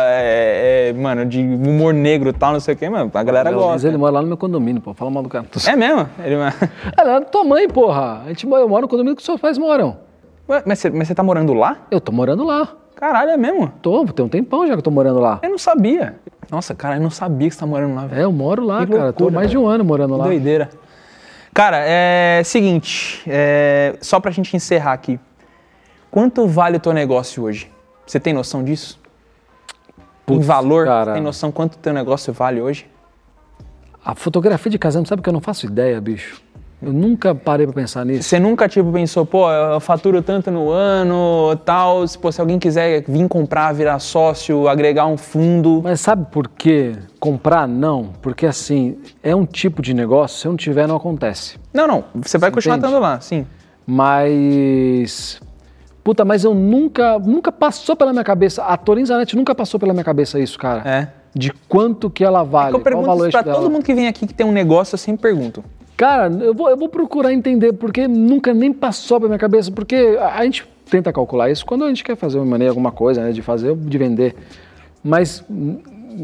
é, 0.09 0.91
é, 0.91 0.93
mano, 0.93 1.25
de 1.27 1.41
humor 1.41 1.93
negro 1.95 2.31
e 2.31 2.33
tal, 2.33 2.53
não 2.53 2.61
sei 2.61 2.75
o 2.75 2.77
quê, 2.77 2.89
mano. 2.89 3.11
A 3.13 3.23
galera 3.23 3.51
Léo 3.51 3.59
gosta. 3.59 3.73
Lins, 3.75 3.85
ele 3.85 3.97
mora 3.97 4.13
lá 4.13 4.23
no 4.23 4.29
meu 4.29 4.37
condomínio, 4.37 4.81
pô. 4.81 4.95
Fala 4.95 5.11
mal 5.11 5.23
do 5.23 5.29
cara. 5.29 5.45
É 5.67 5.77
mesmo? 5.77 6.09
Ele... 6.25 6.35
É 6.35 7.03
lá 7.03 7.19
da 7.19 7.25
tua 7.27 7.45
mãe, 7.45 7.69
porra. 7.69 8.23
A 8.25 8.29
gente, 8.29 8.47
mora- 8.47 8.63
eu 8.63 8.69
moro 8.69 8.83
no 8.83 8.89
condomínio 8.89 9.17
que 9.17 9.23
seus 9.23 9.41
pais 9.41 9.59
moram. 9.59 9.97
Ué, 10.49 10.63
mas, 10.67 10.79
você, 10.81 11.15
tá 11.15 11.23
morando 11.23 11.55
lá? 11.55 11.79
Eu 11.91 12.01
tô 12.01 12.13
morando 12.13 12.45
lá. 12.45 12.69
Caralho, 12.95 13.31
é 13.31 13.37
mesmo? 13.37 13.73
Tô, 13.83 14.05
tem 14.07 14.25
um 14.25 14.29
tempão 14.29 14.67
já 14.67 14.75
que 14.75 14.79
eu 14.79 14.83
tô 14.83 14.91
morando 14.91 15.19
lá. 15.19 15.41
Eu 15.43 15.51
não 15.51 15.59
sabia. 15.59 16.17
Nossa, 16.51 16.75
cara, 16.75 16.97
eu 16.97 17.01
não 17.03 17.11
sabia 17.11 17.49
que 17.49 17.55
você 17.55 17.61
tá 17.61 17.67
morando 17.67 17.95
lá, 17.95 18.07
velho. 18.07 18.21
É, 18.21 18.25
eu 18.25 18.31
moro 18.33 18.65
lá, 18.65 18.87
Que 18.87 18.93
cara. 18.93 19.13
tô 19.13 19.25
loucura, 19.25 19.31
mais 19.41 19.51
de 19.51 19.59
um 19.59 19.67
ano 19.67 19.85
morando 19.85 20.13
Que 20.15 20.19
lá. 20.21 20.25
doideira. 20.27 20.69
Cara, 21.55 21.79
é 21.87 22.43
seguinte, 22.45 23.23
é, 23.29 23.97
só 24.01 24.19
pra 24.19 24.33
gente 24.33 24.57
encerrar 24.57 24.93
aqui. 24.93 25.21
Quanto 26.11 26.49
vale 26.49 26.79
o 26.79 26.81
teu 26.81 26.93
negócio 26.93 27.45
hoje? 27.45 27.71
Você 28.05 28.19
tem 28.19 28.33
noção 28.33 28.65
disso? 28.65 29.01
em 29.97 30.03
Putz, 30.27 30.47
valor? 30.47 30.85
cara. 30.87 31.13
Tem 31.13 31.23
noção 31.23 31.53
quanto 31.53 31.79
teu 31.79 31.93
negócio 31.93 32.33
vale 32.33 32.61
hoje? 32.61 32.91
A 34.05 34.15
fotografia 34.17 34.71
de 34.71 34.79
casamento, 34.79 35.09
sabe 35.09 35.23
que 35.23 35.29
eu 35.29 35.33
não 35.33 35.41
faço 35.41 35.65
ideia, 35.65 36.01
bicho? 36.01 36.43
Eu 36.85 36.93
nunca 36.93 37.35
parei 37.35 37.67
pra 37.67 37.75
pensar 37.75 38.05
nisso. 38.05 38.25
Você 38.25 38.39
nunca, 38.39 38.69
tipo, 38.69 38.93
pensou, 38.93 39.25
pô, 39.25 39.51
eu 39.51 39.81
faturo 39.81 40.23
tanto 40.23 40.51
no 40.51 40.71
ano, 40.71 41.57
tal, 41.65 42.07
se, 42.07 42.19
pô, 42.19 42.31
se 42.31 42.41
alguém 42.41 42.59
quiser 42.59 43.05
vir 43.09 43.27
comprar, 43.29 43.73
virar 43.73 43.99
sócio, 43.99 44.69
agregar 44.69 45.07
um 45.07 45.17
fundo... 45.17 45.81
Mas 45.83 46.01
sabe 46.01 46.27
por 46.31 46.49
que 46.49 46.93
comprar 47.19 47.67
não? 47.67 48.11
Porque 48.21 48.47
assim, 48.47 48.99
é 49.23 49.35
um 49.35 49.47
tipo 49.47 49.81
de 49.81 49.95
negócio, 49.95 50.39
se 50.39 50.47
eu 50.47 50.51
não 50.51 50.57
tiver, 50.57 50.87
não 50.87 50.97
acontece. 50.97 51.59
Não, 51.73 51.87
não, 51.87 52.05
você 52.23 52.39
vai 52.39 52.51
continuar 52.51 52.77
entende? 52.77 52.93
estando 52.93 53.03
lá, 53.03 53.21
sim. 53.21 53.47
Mas. 53.87 55.41
Puta, 56.03 56.25
mas 56.25 56.45
eu 56.45 56.55
nunca. 56.55 57.19
Nunca 57.19 57.53
passou 57.53 57.97
pela 57.97 58.13
minha 58.13 58.25
cabeça. 58.25 58.63
A 58.63 58.77
Torin 58.77 59.05
Zanetti 59.05 59.37
nunca 59.37 59.55
passou 59.55 59.79
pela 59.79 59.93
minha 59.93 60.05
cabeça 60.05 60.39
isso, 60.39 60.59
cara. 60.59 60.83
É. 60.89 61.09
De 61.35 61.53
quanto 61.69 62.09
que 62.09 62.25
ela 62.25 62.43
vale. 62.43 62.69
eu 62.69 62.73
qual 62.73 62.81
o 62.81 62.85
pergunto 62.85 63.07
valor 63.07 63.31
pra 63.31 63.43
dela. 63.43 63.57
todo 63.57 63.71
mundo 63.71 63.85
que 63.85 63.95
vem 63.95 64.07
aqui 64.07 64.27
que 64.27 64.35
tem 64.35 64.47
um 64.47 64.53
negócio, 64.53 64.95
eu 64.95 64.99
sempre 64.99 65.23
pergunto. 65.23 65.65
Cara, 66.05 66.27
eu 66.27 66.53
vou, 66.53 66.69
eu 66.69 66.77
vou 66.77 66.91
procurar 66.91 67.33
entender, 67.33 67.73
porque 67.73 68.07
nunca 68.07 68.53
nem 68.53 68.75
passou 68.75 69.19
pela 69.19 69.31
minha 69.31 69.39
cabeça, 69.39 69.73
porque 69.73 70.19
a, 70.21 70.41
a 70.41 70.45
gente 70.45 70.69
tenta 70.91 71.11
calcular 71.11 71.51
isso 71.51 71.65
quando 71.65 71.83
a 71.83 71.89
gente 71.89 72.05
quer 72.05 72.15
fazer 72.15 72.37
uma 72.37 72.45
maneira, 72.45 72.73
alguma 72.73 72.93
coisa, 72.93 73.25
né, 73.25 73.33
de 73.33 73.41
fazer 73.41 73.75
de 73.75 73.97
vender. 73.97 74.37
Mas 75.03 75.43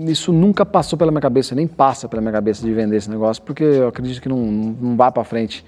isso 0.07 0.35
nunca 0.35 0.67
passou 0.67 0.99
pela 0.99 1.11
minha 1.11 1.23
cabeça, 1.23 1.55
nem 1.55 1.67
passa 1.67 2.07
pela 2.11 2.21
minha 2.21 2.33
cabeça 2.33 2.63
de 2.63 2.71
vender 2.75 2.99
esse 2.99 3.09
negócio, 3.09 3.43
porque 3.43 3.65
eu 3.65 3.89
acredito 3.89 4.21
que 4.21 4.29
não, 4.29 4.37
não 4.37 4.97
vai 4.99 5.11
para 5.11 5.25
frente. 5.25 5.65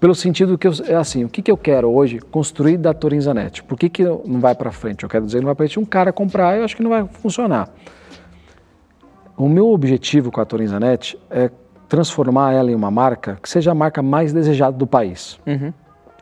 Pelo 0.00 0.14
sentido 0.14 0.56
que 0.56 0.66
eu, 0.66 0.72
é 0.86 0.94
assim, 0.94 1.22
o 1.22 1.28
que, 1.28 1.42
que 1.42 1.50
eu 1.50 1.56
quero 1.58 1.90
hoje 1.90 2.20
construir 2.20 2.78
da 2.78 2.94
Torin 2.94 3.20
Zanetti? 3.20 3.62
Por 3.62 3.78
que, 3.78 3.90
que 3.90 4.04
não 4.04 4.40
vai 4.40 4.54
para 4.54 4.72
frente? 4.72 5.02
Eu 5.02 5.08
quero 5.10 5.26
dizer, 5.26 5.40
não 5.40 5.48
vai 5.48 5.54
para 5.54 5.66
frente 5.66 5.78
um 5.78 5.84
cara 5.84 6.14
comprar, 6.14 6.56
eu 6.56 6.64
acho 6.64 6.74
que 6.74 6.82
não 6.82 6.88
vai 6.88 7.06
funcionar. 7.06 7.68
O 9.36 9.50
meu 9.50 9.68
objetivo 9.68 10.32
com 10.32 10.40
a 10.40 10.46
Torin 10.46 10.66
Zanetti 10.66 11.18
é 11.30 11.50
transformar 11.88 12.52
ela 12.52 12.70
em 12.70 12.74
uma 12.74 12.90
marca 12.90 13.38
que 13.42 13.48
seja 13.48 13.72
a 13.72 13.74
marca 13.74 14.02
mais 14.02 14.32
desejada 14.32 14.76
do 14.76 14.86
país. 14.86 15.40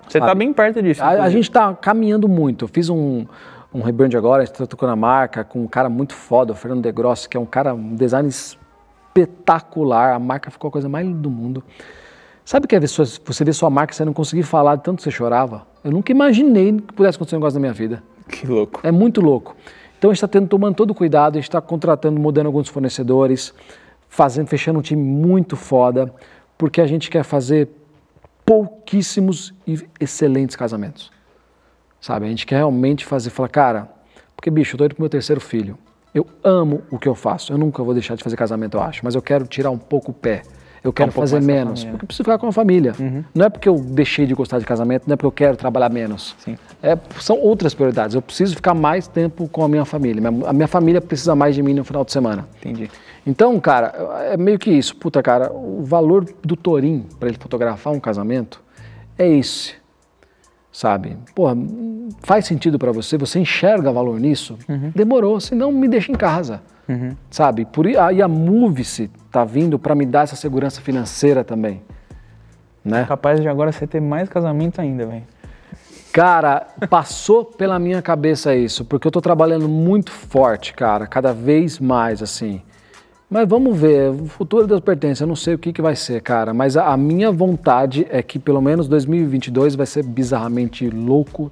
Você 0.09 0.21
tá 0.21 0.35
bem 0.35 0.53
perto 0.53 0.81
disso. 0.81 1.03
A, 1.03 1.25
a 1.25 1.31
gente 1.31 1.45
está 1.45 1.75
caminhando 1.75 2.29
muito. 2.29 2.65
Eu 2.65 2.69
fiz 2.69 2.89
um, 2.89 3.27
um 3.75 3.83
rebrand 3.83 4.15
agora, 4.15 4.43
a 4.43 4.45
gente 4.45 4.55
está 4.55 4.67
tocando 4.67 4.91
a 4.91 4.97
marca 4.97 5.43
com 5.43 5.63
um 5.63 5.67
cara 5.67 5.89
muito 5.89 6.15
foda, 6.15 6.53
o 6.53 6.57
Fernando 6.57 6.83
De 6.83 6.93
Grossi, 6.93 7.29
que 7.29 7.37
é 7.37 7.41
um 7.41 7.47
cara, 7.47 7.75
um 7.75 7.95
design 7.95 8.29
espetacular. 8.29 10.15
A 10.15 10.19
marca 10.19 10.51
ficou 10.51 10.69
a 10.69 10.71
coisa 10.71 10.89
mais 10.89 11.07
linda 11.07 11.19
do 11.19 11.31
mundo. 11.31 11.63
Sabe 12.45 12.69
que 12.69 12.77
é 12.77 12.81
você 12.81 13.45
vê 13.45 13.53
sua 13.53 13.69
marca 13.69 13.93
e 13.93 13.97
você 13.97 14.05
não 14.05 14.13
conseguir 14.13 14.45
falar 14.45 14.77
de 14.77 14.85
tanto 14.85 14.99
que 14.99 15.03
você 15.03 15.11
chorava? 15.11 15.67
Eu 15.83 15.91
nunca 15.91 16.13
imaginei 16.13 16.73
que 16.75 16.93
pudesse 16.93 17.17
acontecer 17.17 17.35
um 17.35 17.41
negócio 17.41 17.59
na 17.59 17.61
minha 17.61 17.73
vida. 17.73 18.05
Que 18.29 18.47
louco. 18.47 18.81
É 18.85 18.93
muito 18.93 19.21
louco. 19.21 19.57
Então 19.99 20.11
a 20.11 20.15
gente 20.15 20.25
está 20.25 20.41
tomando 20.47 20.77
todo 20.77 20.93
o 20.93 20.95
cuidado, 20.95 21.35
a 21.35 21.39
gente 21.41 21.49
está 21.49 21.61
contratando, 21.61 22.21
mudando 22.21 22.47
alguns 22.47 22.69
fornecedores, 22.69 23.53
fazendo, 24.09 24.47
fechando 24.47 24.79
um 24.79 24.83
time 24.83 25.03
muito 25.03 25.57
foda, 25.57 26.13
porque 26.57 26.81
a 26.81 26.87
gente 26.87 27.11
quer 27.11 27.23
fazer 27.23 27.69
pouquíssimos 28.45 29.53
e 29.67 29.87
excelentes 30.01 30.55
casamentos. 30.57 31.11
Sabe? 32.01 32.27
A 32.27 32.29
gente 32.29 32.47
quer 32.47 32.57
realmente 32.57 33.05
fazer, 33.05 33.31
falar, 33.31 33.49
cara, 33.49 33.89
porque 34.37 34.51
bicho, 34.51 34.75
eu 34.75 34.79
tô 34.79 34.85
indo 34.85 34.95
pro 34.95 35.03
meu 35.03 35.11
terceiro 35.11 35.41
filho. 35.41 35.77
Eu 36.15 36.27
amo 36.43 36.83
o 36.91 36.99
que 36.99 37.09
eu 37.09 37.15
faço. 37.15 37.53
Eu 37.53 37.59
nunca 37.59 37.83
vou 37.83 37.93
deixar 37.93 38.15
de 38.15 38.23
fazer 38.23 38.37
casamento, 38.37 38.77
eu 38.77 38.81
acho, 38.81 39.05
mas 39.05 39.15
eu 39.15 39.23
quero 39.23 39.47
tirar 39.47 39.71
um 39.71 39.79
pouco 39.79 40.13
o 40.13 40.15
pé. 40.15 40.43
Eu 40.87 40.93
quero 40.93 41.11
um 41.11 41.13
pouco 41.13 41.29
fazer 41.29 41.45
menos, 41.45 41.85
porque 41.85 42.05
eu 42.05 42.07
preciso 42.07 42.25
ficar 42.25 42.39
com 42.39 42.47
a 42.47 42.53
família. 42.53 42.95
Não 43.35 43.47
é 43.47 43.49
porque 43.51 43.69
eu 43.69 43.77
deixei 43.77 44.25
de 44.25 44.35
gostar 44.35 44.59
de 44.59 44.65
casamento, 44.65 45.05
não 45.07 45.15
é 45.15 45.17
porque 45.17 45.27
eu 45.27 45.33
quero 45.33 45.57
trabalhar 45.57 45.89
menos. 45.89 46.37
Sim. 46.39 46.57
É, 46.83 46.97
são 47.21 47.39
outras 47.41 47.75
prioridades. 47.75 48.15
Eu 48.15 48.23
preciso 48.23 48.55
ficar 48.55 48.75
mais 48.75 49.09
tempo 49.09 49.49
com 49.49 49.65
a 49.65 49.69
minha 49.69 49.85
família. 49.85 50.23
A 50.47 50.53
minha 50.53 50.69
família 50.69 51.01
precisa 51.01 51.35
mais 51.35 51.55
de 51.55 51.63
mim 51.63 51.75
no 51.75 51.85
final 51.85 52.05
de 52.05 52.13
semana. 52.13 52.47
Entendi. 52.61 52.89
Então, 53.27 53.59
cara, 53.59 53.93
é 54.31 54.37
meio 54.37 54.59
que 54.59 54.71
isso. 54.71 54.95
Puta, 54.95 55.21
cara, 55.23 55.53
o 55.53 55.83
valor 55.83 56.25
do 56.45 56.55
Torim 56.55 57.05
para 57.19 57.29
ele 57.29 57.39
fotografar 57.39 57.93
um 57.93 57.99
casamento 57.99 58.63
é 59.19 59.29
esse. 59.29 59.75
Sabe? 60.77 61.17
Porra, 61.35 61.57
faz 62.21 62.45
sentido 62.45 62.79
para 62.79 62.93
você? 62.93 63.17
Você 63.17 63.39
enxerga 63.39 63.91
valor 63.91 64.21
nisso? 64.21 64.59
Demorou, 64.95 65.41
senão 65.41 65.73
me 65.73 65.89
deixa 65.89 66.13
em 66.13 66.15
casa. 66.15 66.61
Sabe? 67.31 67.65
Por, 67.65 67.87
aí 67.87 68.21
a 68.21 68.29
Move-se 68.29 69.11
tá 69.33 69.43
vindo 69.43 69.79
para 69.79 69.95
me 69.95 70.05
dar 70.05 70.25
essa 70.25 70.37
segurança 70.37 70.83
financeira 70.83 71.43
também. 71.43 71.81
Né? 72.85 73.07
Capaz 73.07 73.41
de 73.41 73.49
agora 73.49 73.73
você 73.73 73.87
ter 73.87 74.03
mais 74.03 74.29
casamento 74.29 74.79
ainda, 74.79 75.07
velho. 75.07 75.23
Cara, 76.13 76.67
passou 76.91 77.43
pela 77.57 77.79
minha 77.79 78.03
cabeça 78.03 78.55
isso, 78.55 78.85
porque 78.85 79.07
eu 79.07 79.11
tô 79.11 79.23
trabalhando 79.23 79.67
muito 79.71 80.11
forte, 80.11 80.75
cara, 80.75 81.07
cada 81.07 81.33
vez 81.33 81.81
mais, 81.81 82.23
assim. 82.23 82.61
Mas 83.29 83.49
vamos 83.49 83.77
ver, 83.77 84.11
o 84.11 84.27
futuro 84.27 84.69
Deus 84.69 84.81
pertence, 84.81 85.21
eu 85.21 85.27
não 85.27 85.35
sei 85.35 85.55
o 85.55 85.59
que, 85.59 85.73
que 85.73 85.83
vai 85.83 85.97
ser, 85.97 86.23
cara, 86.23 86.55
mas 86.55 86.77
a, 86.77 86.93
a 86.93 86.97
minha 86.97 87.33
vontade 87.33 88.07
é 88.09 88.23
que 88.23 88.39
pelo 88.39 88.61
menos 88.61 88.87
2022 88.87 89.75
vai 89.75 89.85
ser 89.85 90.05
bizarramente 90.05 90.89
louco, 90.89 91.51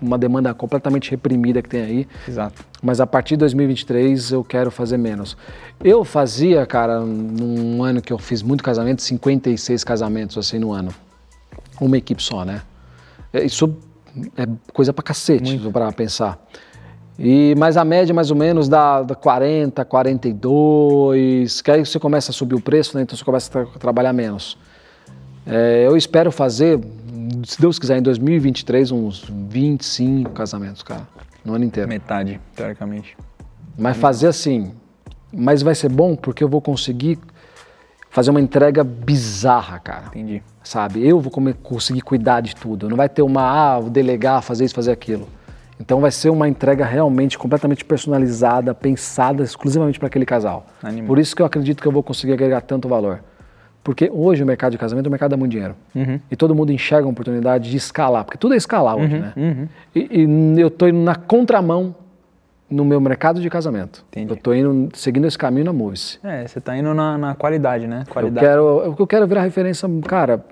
uma 0.00 0.18
demanda 0.18 0.52
completamente 0.52 1.12
reprimida 1.12 1.62
que 1.62 1.68
tem 1.68 1.82
aí, 1.82 2.08
Exato. 2.26 2.64
mas 2.82 3.00
a 3.00 3.06
partir 3.06 3.34
de 3.34 3.38
2023 3.38 4.32
eu 4.32 4.42
quero 4.42 4.68
fazer 4.72 4.96
menos. 4.96 5.36
Eu 5.82 6.04
fazia, 6.04 6.66
cara, 6.66 7.00
num 7.00 7.84
ano 7.84 8.02
que 8.02 8.12
eu 8.12 8.18
fiz 8.18 8.42
muito 8.42 8.64
casamento, 8.64 9.00
56 9.00 9.84
casamentos 9.84 10.36
assim 10.36 10.58
no 10.58 10.72
ano. 10.72 10.92
Uma 11.80 11.96
equipe 11.96 12.20
só, 12.20 12.44
né? 12.44 12.62
É, 13.32 13.44
Isso 13.44 13.76
é 14.36 14.46
coisa 14.72 14.92
pra 14.92 15.04
cacete, 15.04 15.56
pra 15.72 15.92
pensar. 15.92 16.36
E, 17.18 17.54
mas 17.58 17.76
a 17.76 17.84
média 17.84 18.14
mais 18.14 18.30
ou 18.30 18.36
menos 18.36 18.68
dá, 18.68 19.02
dá 19.02 19.14
40, 19.14 19.84
42, 19.84 21.60
que 21.62 21.70
aí 21.70 21.84
você 21.84 21.98
começa 21.98 22.30
a 22.30 22.34
subir 22.34 22.54
o 22.54 22.60
preço, 22.60 22.96
né? 22.96 23.02
Então 23.02 23.16
você 23.16 23.24
começa 23.24 23.48
a 23.48 23.64
tra- 23.64 23.78
trabalhar 23.78 24.12
menos. 24.12 24.56
É, 25.46 25.84
eu 25.86 25.96
espero 25.96 26.30
fazer, 26.32 26.80
se 27.44 27.60
Deus 27.60 27.78
quiser, 27.78 27.98
em 27.98 28.02
2023, 28.02 28.90
uns 28.92 29.24
25 29.28 30.30
casamentos, 30.30 30.82
cara, 30.82 31.02
no 31.44 31.54
ano 31.54 31.64
inteiro. 31.64 31.88
Metade, 31.88 32.40
teoricamente. 32.56 33.16
Mas 33.76 33.96
fazer 33.96 34.28
assim, 34.28 34.72
mas 35.32 35.62
vai 35.62 35.74
ser 35.74 35.88
bom 35.88 36.14
porque 36.16 36.42
eu 36.44 36.48
vou 36.48 36.60
conseguir 36.60 37.18
fazer 38.10 38.30
uma 38.30 38.40
entrega 38.40 38.84
bizarra, 38.84 39.78
cara. 39.78 40.04
Entendi. 40.08 40.42
Sabe? 40.62 41.06
Eu 41.06 41.18
vou 41.20 41.30
come- 41.32 41.54
conseguir 41.54 42.02
cuidar 42.02 42.40
de 42.40 42.54
tudo. 42.54 42.88
Não 42.88 42.96
vai 42.96 43.08
ter 43.08 43.22
uma, 43.22 43.42
ah, 43.42 43.80
vou 43.80 43.90
delegar, 43.90 44.42
fazer 44.42 44.64
isso, 44.64 44.74
fazer 44.74 44.92
aquilo. 44.92 45.26
Então 45.82 46.00
vai 46.00 46.12
ser 46.12 46.30
uma 46.30 46.48
entrega 46.48 46.84
realmente 46.84 47.36
completamente 47.36 47.84
personalizada, 47.84 48.72
pensada 48.72 49.42
exclusivamente 49.42 49.98
para 49.98 50.06
aquele 50.06 50.24
casal. 50.24 50.64
Por 51.04 51.18
isso 51.18 51.34
que 51.34 51.42
eu 51.42 51.46
acredito 51.46 51.82
que 51.82 51.88
eu 51.88 51.90
vou 51.90 52.04
conseguir 52.04 52.32
agregar 52.34 52.60
tanto 52.60 52.88
valor. 52.88 53.18
Porque 53.82 54.08
hoje 54.14 54.44
o 54.44 54.46
mercado 54.46 54.70
de 54.70 54.78
casamento 54.78 55.06
é 55.06 55.08
um 55.08 55.10
mercado 55.10 55.32
dá 55.32 55.36
muito 55.36 55.50
dinheiro. 55.50 55.74
E 56.30 56.36
todo 56.36 56.54
mundo 56.54 56.70
enxerga 56.70 57.04
uma 57.04 57.10
oportunidade 57.10 57.68
de 57.68 57.76
escalar, 57.76 58.24
porque 58.24 58.38
tudo 58.38 58.54
é 58.54 58.56
escalar 58.56 58.96
hoje, 58.96 59.18
né? 59.18 59.68
E, 59.92 60.22
e 60.22 60.60
eu 60.60 60.68
estou 60.68 60.88
indo 60.88 61.00
na 61.00 61.16
contramão 61.16 61.96
no 62.70 62.84
meu 62.84 63.00
mercado 63.00 63.40
de 63.40 63.50
casamento. 63.50 64.04
Entendi. 64.12 64.30
Eu 64.30 64.36
estou 64.36 64.54
indo 64.54 64.88
seguindo 64.94 65.26
esse 65.26 65.36
caminho 65.36 65.64
na 65.64 65.72
Movies. 65.72 66.20
É, 66.22 66.46
você 66.46 66.60
tá 66.60 66.76
indo 66.76 66.94
na, 66.94 67.18
na 67.18 67.34
qualidade, 67.34 67.88
né? 67.88 68.04
Eu 68.06 68.12
Qualidade. 68.12 68.46
quero, 68.46 68.62
eu, 68.62 68.96
eu 68.96 69.06
quero 69.06 69.26
virar 69.26 69.42
referência, 69.42 69.88
cara, 70.06 70.44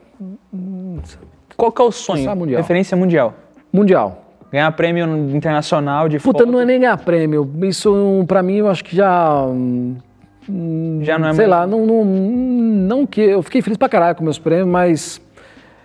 Qual 1.56 1.70
que 1.70 1.80
é 1.80 1.84
o 1.84 1.92
sonho? 1.92 2.36
Mundial. 2.36 2.60
Referência 2.60 2.96
mundial. 2.96 3.32
mundial. 3.72 4.29
Ganhar 4.52 4.70
prêmio 4.72 5.04
internacional 5.34 6.08
de 6.08 6.18
Puta, 6.18 6.40
foto. 6.40 6.50
não 6.50 6.60
é 6.60 6.64
nem 6.64 6.80
ganhar 6.80 6.96
prêmio. 6.96 7.48
Isso, 7.62 8.24
pra 8.26 8.42
mim, 8.42 8.56
eu 8.56 8.68
acho 8.68 8.84
que 8.84 8.96
já. 8.96 9.44
hum, 9.46 9.96
Já 11.02 11.18
não 11.18 11.28
é 11.28 11.34
sei 11.34 11.46
mais... 11.46 11.60
lá, 11.60 11.66
não, 11.66 11.86
não, 11.86 12.04
não 12.04 13.06
que. 13.06 13.20
Eu 13.20 13.42
fiquei 13.42 13.62
feliz 13.62 13.76
pra 13.78 13.88
caralho 13.88 14.16
com 14.16 14.24
meus 14.24 14.38
prêmios, 14.38 14.68
mas. 14.68 15.20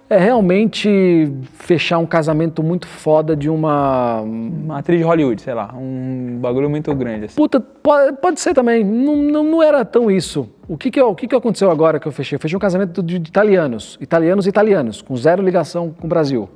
É 0.08 0.20
realmente 0.20 1.32
fechar 1.56 1.98
um 1.98 2.06
casamento 2.06 2.62
muito 2.62 2.86
foda 2.88 3.36
de 3.36 3.50
uma. 3.50 4.22
Uma 4.22 4.78
atriz 4.78 5.00
de 5.00 5.04
Hollywood, 5.04 5.42
sei 5.42 5.54
lá. 5.56 5.74
Um 5.76 6.38
bagulho 6.40 6.70
muito 6.70 6.94
grande, 6.94 7.26
assim. 7.26 7.36
Puta, 7.36 7.60
pode, 7.60 8.16
pode 8.18 8.40
ser 8.40 8.54
também. 8.54 8.84
Não, 8.84 9.16
não, 9.16 9.44
não 9.44 9.64
era 9.64 9.84
tão 9.84 10.12
isso. 10.12 10.48
O 10.68 10.78
que 10.78 10.92
que, 10.92 11.02
eu- 11.02 11.10
o 11.10 11.16
que 11.16 11.28
que 11.28 11.36
aconteceu 11.36 11.72
agora 11.72 12.00
que 12.00 12.08
eu 12.08 12.12
fechei? 12.12 12.36
Eu 12.36 12.40
fechei 12.40 12.56
um 12.56 12.60
casamento 12.60 13.02
de, 13.02 13.18
de 13.18 13.30
italianos. 13.30 13.98
Italianos 14.00 14.46
e 14.46 14.50
italianos, 14.50 15.02
com 15.02 15.16
zero 15.18 15.42
ligação 15.42 15.90
com 16.00 16.06
o 16.06 16.10
Brasil. 16.10 16.48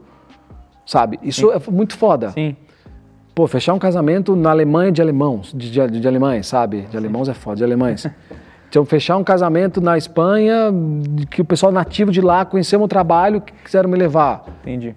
Sabe? 0.89 1.19
Isso 1.21 1.51
é 1.51 1.59
muito 1.69 1.95
foda. 1.95 2.31
Sim. 2.31 2.55
Pô, 3.35 3.45
fechar 3.45 3.75
um 3.75 3.79
casamento 3.79 4.35
na 4.35 4.49
Alemanha 4.49 4.91
de 4.91 4.99
alemãos, 4.99 5.53
de, 5.55 5.69
de, 5.69 5.99
de 5.99 6.07
alemães, 6.07 6.47
sabe? 6.47 6.81
De 6.89 6.97
alemãos 6.97 7.29
é 7.29 7.33
foda, 7.35 7.57
de 7.57 7.63
alemães. 7.63 8.07
Então, 8.69 8.85
fechar 8.85 9.17
um 9.17 9.23
casamento 9.23 9.81
na 9.81 9.97
Espanha, 9.97 10.71
que 11.31 11.41
o 11.41 11.45
pessoal 11.45 11.71
nativo 11.71 12.11
de 12.11 12.21
lá 12.21 12.45
conheceu 12.45 12.77
meu 12.77 12.87
trabalho, 12.87 13.41
que 13.41 13.51
quiseram 13.63 13.89
me 13.89 13.97
levar. 13.97 14.45
Entendi. 14.61 14.95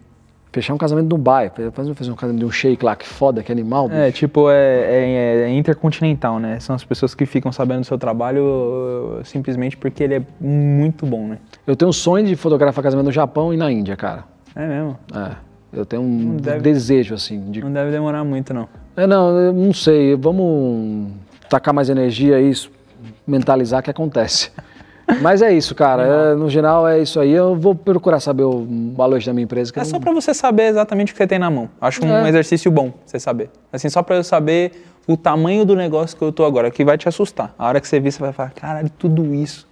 Fechar 0.52 0.74
um 0.74 0.76
casamento 0.76 1.06
em 1.06 1.08
Dubai, 1.08 1.50
fazer 1.72 1.90
um 1.90 2.14
casamento 2.14 2.38
de 2.40 2.44
um 2.44 2.50
shake 2.50 2.84
lá, 2.84 2.94
que 2.94 3.06
foda, 3.06 3.42
que 3.42 3.50
animal. 3.50 3.88
bicho. 3.88 3.98
É, 3.98 4.12
tipo, 4.12 4.50
é, 4.50 4.54
é- 4.54 5.42
é 5.44 5.48
intercontinental, 5.54 6.38
né? 6.38 6.60
São 6.60 6.76
as 6.76 6.84
pessoas 6.84 7.14
que 7.14 7.24
ficam 7.24 7.50
sabendo 7.50 7.80
do 7.80 7.86
seu 7.86 7.96
trabalho 7.96 8.44
uh, 8.44 9.24
simplesmente 9.24 9.74
porque 9.74 10.04
ele 10.04 10.16
é 10.16 10.22
muito 10.38 11.06
bom, 11.06 11.26
né? 11.28 11.38
Eu 11.66 11.74
tenho 11.74 11.88
um 11.88 11.92
sonho 11.94 12.26
de 12.26 12.36
fotografar 12.36 12.84
casamento 12.84 13.06
no 13.06 13.12
Japão 13.12 13.54
e 13.54 13.56
na 13.56 13.72
Índia, 13.72 13.96
cara. 13.96 14.24
É 14.54 14.66
mesmo. 14.66 14.98
É. 15.16 15.51
Eu 15.72 15.86
tenho 15.86 16.02
um 16.02 16.36
deve- 16.36 16.60
desejo, 16.60 17.14
assim, 17.14 17.50
de 17.50 17.60
Não 17.62 17.72
deve 17.72 17.90
demorar 17.90 18.22
muito, 18.24 18.52
não. 18.52 18.68
É, 18.96 19.06
não, 19.06 19.30
eu 19.38 19.52
não 19.52 19.72
sei. 19.72 20.14
Vamos. 20.16 21.10
tacar 21.48 21.72
mais 21.74 21.88
energia 21.90 22.40
e 22.40 22.52
mentalizar 23.26 23.82
que 23.82 23.90
acontece. 23.90 24.50
Mas 25.20 25.42
é 25.42 25.52
isso, 25.52 25.74
cara. 25.74 26.02
É, 26.02 26.34
no 26.34 26.48
geral 26.48 26.86
é 26.88 27.00
isso 27.00 27.18
aí. 27.20 27.30
Eu 27.32 27.54
vou 27.56 27.74
procurar 27.74 28.20
saber 28.20 28.44
o 28.44 28.66
valor 28.96 29.20
da 29.22 29.32
minha 29.32 29.44
empresa. 29.44 29.72
É 29.76 29.84
só 29.84 29.94
não- 29.94 30.00
pra 30.00 30.12
você 30.12 30.32
saber 30.32 30.64
exatamente 30.68 31.10
o 31.10 31.14
que 31.14 31.18
você 31.18 31.26
tem 31.26 31.38
na 31.38 31.50
mão. 31.50 31.68
Acho 31.80 32.04
um 32.04 32.10
É. 32.24 32.28
exercício 32.28 32.70
bom 32.70 32.92
você 33.04 33.18
saber. 33.18 33.50
Assim, 33.72 33.88
só 33.90 34.02
pra 34.02 34.16
eu 34.16 34.24
saber 34.24 34.86
o 35.06 35.16
tamanho 35.16 35.64
do 35.66 35.74
negócio 35.76 36.16
que 36.16 36.22
eu 36.22 36.32
tô 36.32 36.44
agora, 36.44 36.70
que 36.70 36.84
vai 36.84 36.96
te 36.96 37.08
assustar. 37.08 37.54
A 37.58 37.66
hora 37.66 37.80
que 37.80 37.88
você 37.88 37.98
vir, 38.00 38.12
você 38.12 38.20
vai 38.20 38.32
falar, 38.32 38.50
caralho, 38.50 38.88
tudo 38.90 39.34
isso. 39.34 39.66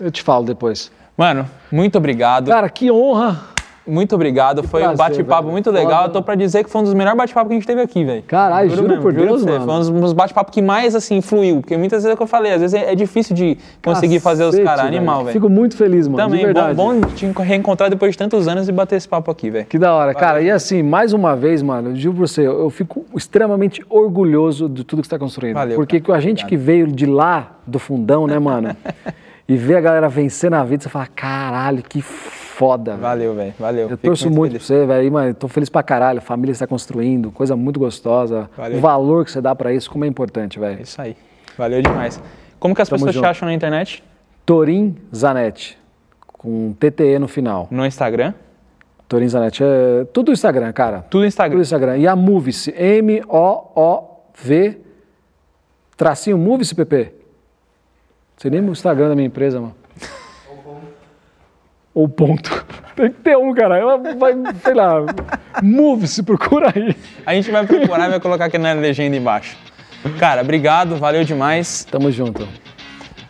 Eu 0.00 0.10
te 0.10 0.22
falo 0.22 0.44
depois. 0.44 0.90
Mano, 1.16 1.48
muito 1.70 1.98
obrigado. 1.98 2.48
Cara, 2.48 2.68
que 2.68 2.90
honra! 2.90 3.53
Muito 3.86 4.14
obrigado. 4.14 4.62
Foi 4.62 4.80
um 4.80 4.94
prazer, 4.94 4.96
bate-papo 4.98 5.42
velho. 5.42 5.52
muito 5.52 5.70
legal. 5.70 5.90
Foda. 6.02 6.08
Eu 6.08 6.12
tô 6.12 6.22
pra 6.22 6.34
dizer 6.34 6.64
que 6.64 6.70
foi 6.70 6.80
um 6.80 6.84
dos 6.84 6.94
melhores 6.94 7.18
bate-papos 7.18 7.48
que 7.48 7.54
a 7.54 7.58
gente 7.58 7.66
teve 7.66 7.82
aqui, 7.82 8.02
velho. 8.04 8.22
Caralho, 8.22 8.70
juro 8.70 8.88
mesmo, 8.88 9.02
por 9.02 9.12
Deus, 9.12 9.44
mano. 9.44 9.64
Foi 9.66 9.74
um 9.74 9.78
dos- 10.00 10.12
um 10.12 10.14
bate-papos 10.14 10.52
que 10.54 10.62
mais, 10.62 10.94
assim, 10.94 11.20
fluiu. 11.20 11.60
Porque 11.60 11.76
muitas 11.76 11.98
vezes 12.02 12.10
é 12.10 12.14
o 12.14 12.16
que 12.16 12.22
eu 12.22 12.26
falei, 12.26 12.52
às 12.52 12.60
vezes 12.62 12.74
é, 12.74 12.92
é 12.92 12.94
difícil 12.94 13.36
de 13.36 13.58
conseguir 13.84 14.20
fazer 14.20 14.44
os 14.44 14.50
Cacete, 14.52 14.64
caras 14.64 14.86
animal, 14.86 15.20
velho. 15.24 15.32
Fico 15.32 15.48
muito 15.50 15.76
feliz, 15.76 16.08
mano. 16.08 16.16
Também, 16.24 16.40
de 16.40 16.44
verdade. 16.46 16.74
bom, 16.74 16.98
bom 16.98 17.08
te 17.08 17.26
reencontrar 17.42 17.90
depois 17.90 18.12
de 18.12 18.18
tantos 18.18 18.48
anos 18.48 18.68
e 18.68 18.72
bater 18.72 18.96
esse 18.96 19.06
papo 19.08 19.30
aqui, 19.30 19.50
velho. 19.50 19.66
Que 19.66 19.78
da 19.78 19.92
hora. 19.92 20.14
Cara, 20.14 20.40
e 20.40 20.50
assim, 20.50 20.82
mais 20.82 21.12
uma 21.12 21.36
vez, 21.36 21.62
mano, 21.62 21.90
eu 21.90 21.92
digo 21.94 22.14
pra 22.14 22.26
você, 22.26 22.46
eu 22.46 22.70
fico 22.70 23.04
extremamente 23.14 23.84
orgulhoso 23.90 24.68
de 24.68 24.82
tudo 24.82 25.02
que 25.02 25.08
você 25.08 25.10
tá 25.14 25.18
construindo. 25.18 25.54
Valeu, 25.54 25.76
Porque 25.76 26.00
cara. 26.00 26.18
a 26.18 26.20
gente 26.22 26.46
que 26.46 26.56
veio 26.56 26.86
de 26.86 27.04
lá, 27.06 27.52
do 27.66 27.78
fundão, 27.78 28.26
né, 28.26 28.38
mano? 28.38 28.74
e 29.48 29.56
vê 29.56 29.76
a 29.76 29.80
galera 29.80 30.08
vencer 30.08 30.50
na 30.50 30.64
vida, 30.64 30.82
você 30.84 30.88
fala, 30.88 31.06
caralho, 31.14 31.82
que 31.82 32.00
foda, 32.00 32.43
velho. 32.58 33.00
Valeu, 33.02 33.34
velho. 33.34 33.54
Valeu. 33.58 33.90
Eu 33.90 33.96
torço 33.96 34.30
muito 34.30 34.52
feliz. 34.52 34.66
pra 34.66 34.76
você, 34.76 34.86
velho. 34.86 35.12
Mano, 35.12 35.34
tô 35.34 35.48
feliz 35.48 35.68
pra 35.68 35.82
caralho. 35.82 36.18
A 36.18 36.22
família 36.22 36.52
que 36.52 36.58
você 36.58 36.64
tá 36.64 36.68
construindo, 36.68 37.30
coisa 37.30 37.56
muito 37.56 37.78
gostosa. 37.80 38.48
Valeu. 38.56 38.78
O 38.78 38.80
valor 38.80 39.24
que 39.24 39.30
você 39.30 39.40
dá 39.40 39.54
pra 39.54 39.72
isso, 39.72 39.90
como 39.90 40.04
é 40.04 40.08
importante, 40.08 40.58
É 40.58 40.60
velho. 40.60 40.82
isso 40.82 41.00
aí. 41.00 41.16
Valeu 41.58 41.82
demais. 41.82 42.20
Como 42.58 42.74
que 42.74 42.82
as 42.82 42.88
Tamo 42.88 42.98
pessoas 43.00 43.14
te 43.14 43.18
junto. 43.18 43.26
acham 43.26 43.46
na 43.48 43.54
internet? 43.54 44.02
Torin 44.46 44.96
Zanetti, 45.14 45.78
com 46.26 46.74
TTE 46.78 47.18
no 47.18 47.28
final. 47.28 47.68
No 47.70 47.84
Instagram? 47.86 48.34
Torin 49.08 49.28
Zanetti, 49.28 49.62
é 49.62 50.04
tudo 50.12 50.32
Instagram, 50.32 50.72
cara. 50.72 50.98
Tudo 50.98 51.08
Tudo 51.10 51.26
Instagram. 51.26 51.60
Instagram. 51.60 51.96
E 51.98 52.08
a 52.08 52.16
Movice, 52.16 52.72
M-O-O-V, 52.76 54.78
tracinho 55.96 56.36
Movice, 56.38 56.74
PP. 56.74 57.12
Sei 58.38 58.50
nem 58.50 58.60
o 58.60 58.72
Instagram 58.72 59.08
da 59.10 59.14
minha 59.14 59.26
empresa, 59.26 59.60
mano. 59.60 59.74
Ou 61.94 62.08
ponto. 62.08 62.66
Tem 62.96 63.10
que 63.10 63.20
ter 63.20 63.36
um, 63.36 63.54
cara. 63.54 63.78
Ela 63.78 63.96
vai, 63.96 64.34
sei 64.62 64.74
lá, 64.74 65.04
Movice, 65.62 66.22
procura 66.22 66.72
aí. 66.74 66.96
A 67.24 67.34
gente 67.34 67.50
vai 67.50 67.66
procurar 67.66 68.06
e 68.06 68.10
vai 68.10 68.20
colocar 68.20 68.46
aqui 68.46 68.58
na 68.58 68.72
legenda 68.72 69.16
embaixo. 69.16 69.56
Cara, 70.18 70.42
obrigado, 70.42 70.96
valeu 70.96 71.24
demais. 71.24 71.86
Tamo 71.90 72.10
junto. 72.10 72.46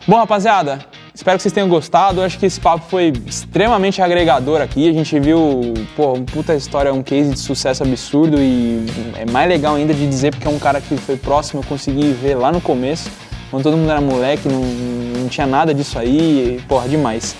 Bom, 0.07 0.17
rapaziada, 0.17 0.79
espero 1.15 1.37
que 1.37 1.43
vocês 1.43 1.53
tenham 1.53 1.67
gostado. 1.69 2.21
Eu 2.21 2.25
acho 2.25 2.37
que 2.37 2.45
esse 2.45 2.59
papo 2.59 2.85
foi 2.89 3.13
extremamente 3.25 4.01
agregador 4.01 4.61
aqui. 4.61 4.87
A 4.89 4.93
gente 4.93 5.19
viu, 5.19 5.73
pô, 5.95 6.13
uma 6.13 6.25
puta 6.25 6.53
história, 6.53 6.93
um 6.93 7.01
case 7.01 7.31
de 7.31 7.39
sucesso 7.39 7.83
absurdo 7.83 8.37
e 8.39 8.85
é 9.17 9.31
mais 9.31 9.49
legal 9.49 9.75
ainda 9.75 9.93
de 9.93 10.07
dizer 10.07 10.31
porque 10.31 10.47
é 10.47 10.51
um 10.51 10.59
cara 10.59 10.79
que 10.81 10.95
foi 10.97 11.17
próximo, 11.17 11.61
eu 11.61 11.67
consegui 11.67 12.11
ver 12.11 12.35
lá 12.35 12.51
no 12.51 12.61
começo, 12.61 13.09
quando 13.49 13.63
todo 13.63 13.77
mundo 13.77 13.89
era 13.89 14.01
moleque, 14.01 14.47
não, 14.47 14.61
não 14.61 15.27
tinha 15.27 15.47
nada 15.47 15.73
disso 15.73 15.97
aí, 15.97 16.57
e, 16.57 16.61
porra, 16.67 16.87
demais. 16.87 17.35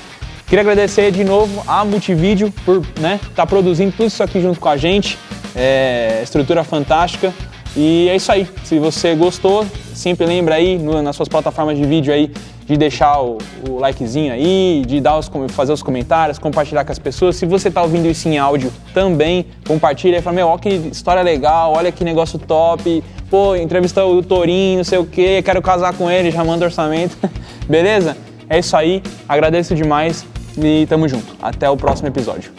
Queria 0.48 0.62
agradecer 0.62 1.12
de 1.12 1.24
novo 1.24 1.64
a 1.68 1.84
Multivídeo 1.84 2.54
por 2.64 2.78
estar 2.78 3.02
né, 3.02 3.20
tá 3.36 3.46
produzindo 3.48 3.92
tudo 3.92 4.06
isso 4.06 4.22
aqui 4.22 4.40
junto 4.40 4.60
com 4.60 4.70
a 4.70 4.78
gente. 4.78 5.18
É, 5.56 6.22
estrutura 6.24 6.64
fantástica. 6.64 7.34
E 7.76 8.08
é 8.10 8.16
isso 8.16 8.32
aí. 8.32 8.48
Se 8.64 8.78
você 8.80 9.16
gostou, 9.16 9.66
sempre 9.94 10.26
lembra 10.26 10.56
aí 10.56 10.78
no- 10.78 11.02
nas 11.02 11.16
suas 11.16 11.28
plataformas 11.28 11.78
de 11.78 11.84
vídeo 11.86 12.14
aí 12.14 12.32
de 12.66 12.78
deixar 12.78 13.22
o, 13.22 13.38
o 13.70 13.78
likezinho 13.80 14.34
aí, 14.34 14.84
de 14.88 15.00
dar 15.00 15.18
os, 15.18 15.30
fazer 15.50 15.72
os 15.74 15.84
comentários, 15.84 16.40
compartilhar 16.40 16.84
com 16.86 16.92
as 16.92 16.98
pessoas. 17.00 17.36
Se 17.36 17.46
você 17.46 17.68
está 17.68 17.82
ouvindo 17.84 18.08
isso 18.08 18.28
em 18.28 18.38
áudio 18.38 18.72
também, 18.94 19.46
compartilha 19.68 20.18
e 20.18 20.22
fala, 20.22 20.36
meu, 20.36 20.48
ó 20.48 20.58
que 20.58 20.70
história 20.70 21.22
legal, 21.22 21.74
olha 21.76 21.92
que 21.92 22.04
negócio 22.04 22.40
top. 22.40 23.04
Pô, 23.30 23.56
entrevistou 23.56 24.16
o 24.18 24.24
Torinho, 24.24 24.78
não 24.78 24.84
sei 24.84 24.98
o 24.98 25.06
quê, 25.06 25.42
quero 25.44 25.62
casar 25.62 25.94
com 25.94 26.10
ele, 26.10 26.32
já 26.32 26.44
manda 26.44 26.66
orçamento. 26.66 27.18
Beleza? 27.68 28.16
É 28.50 28.60
isso 28.60 28.76
aí. 28.78 29.02
Agradeço 29.28 29.76
demais 29.76 30.26
e 30.58 30.86
tamo 30.88 31.08
junto. 31.08 31.36
Até 31.42 31.70
o 31.70 31.78
próximo 31.78 32.08
episódio. 32.08 32.52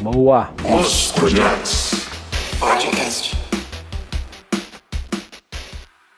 Boa. 0.00 0.50
Os 0.80 1.12
Podcast. 1.12 1.96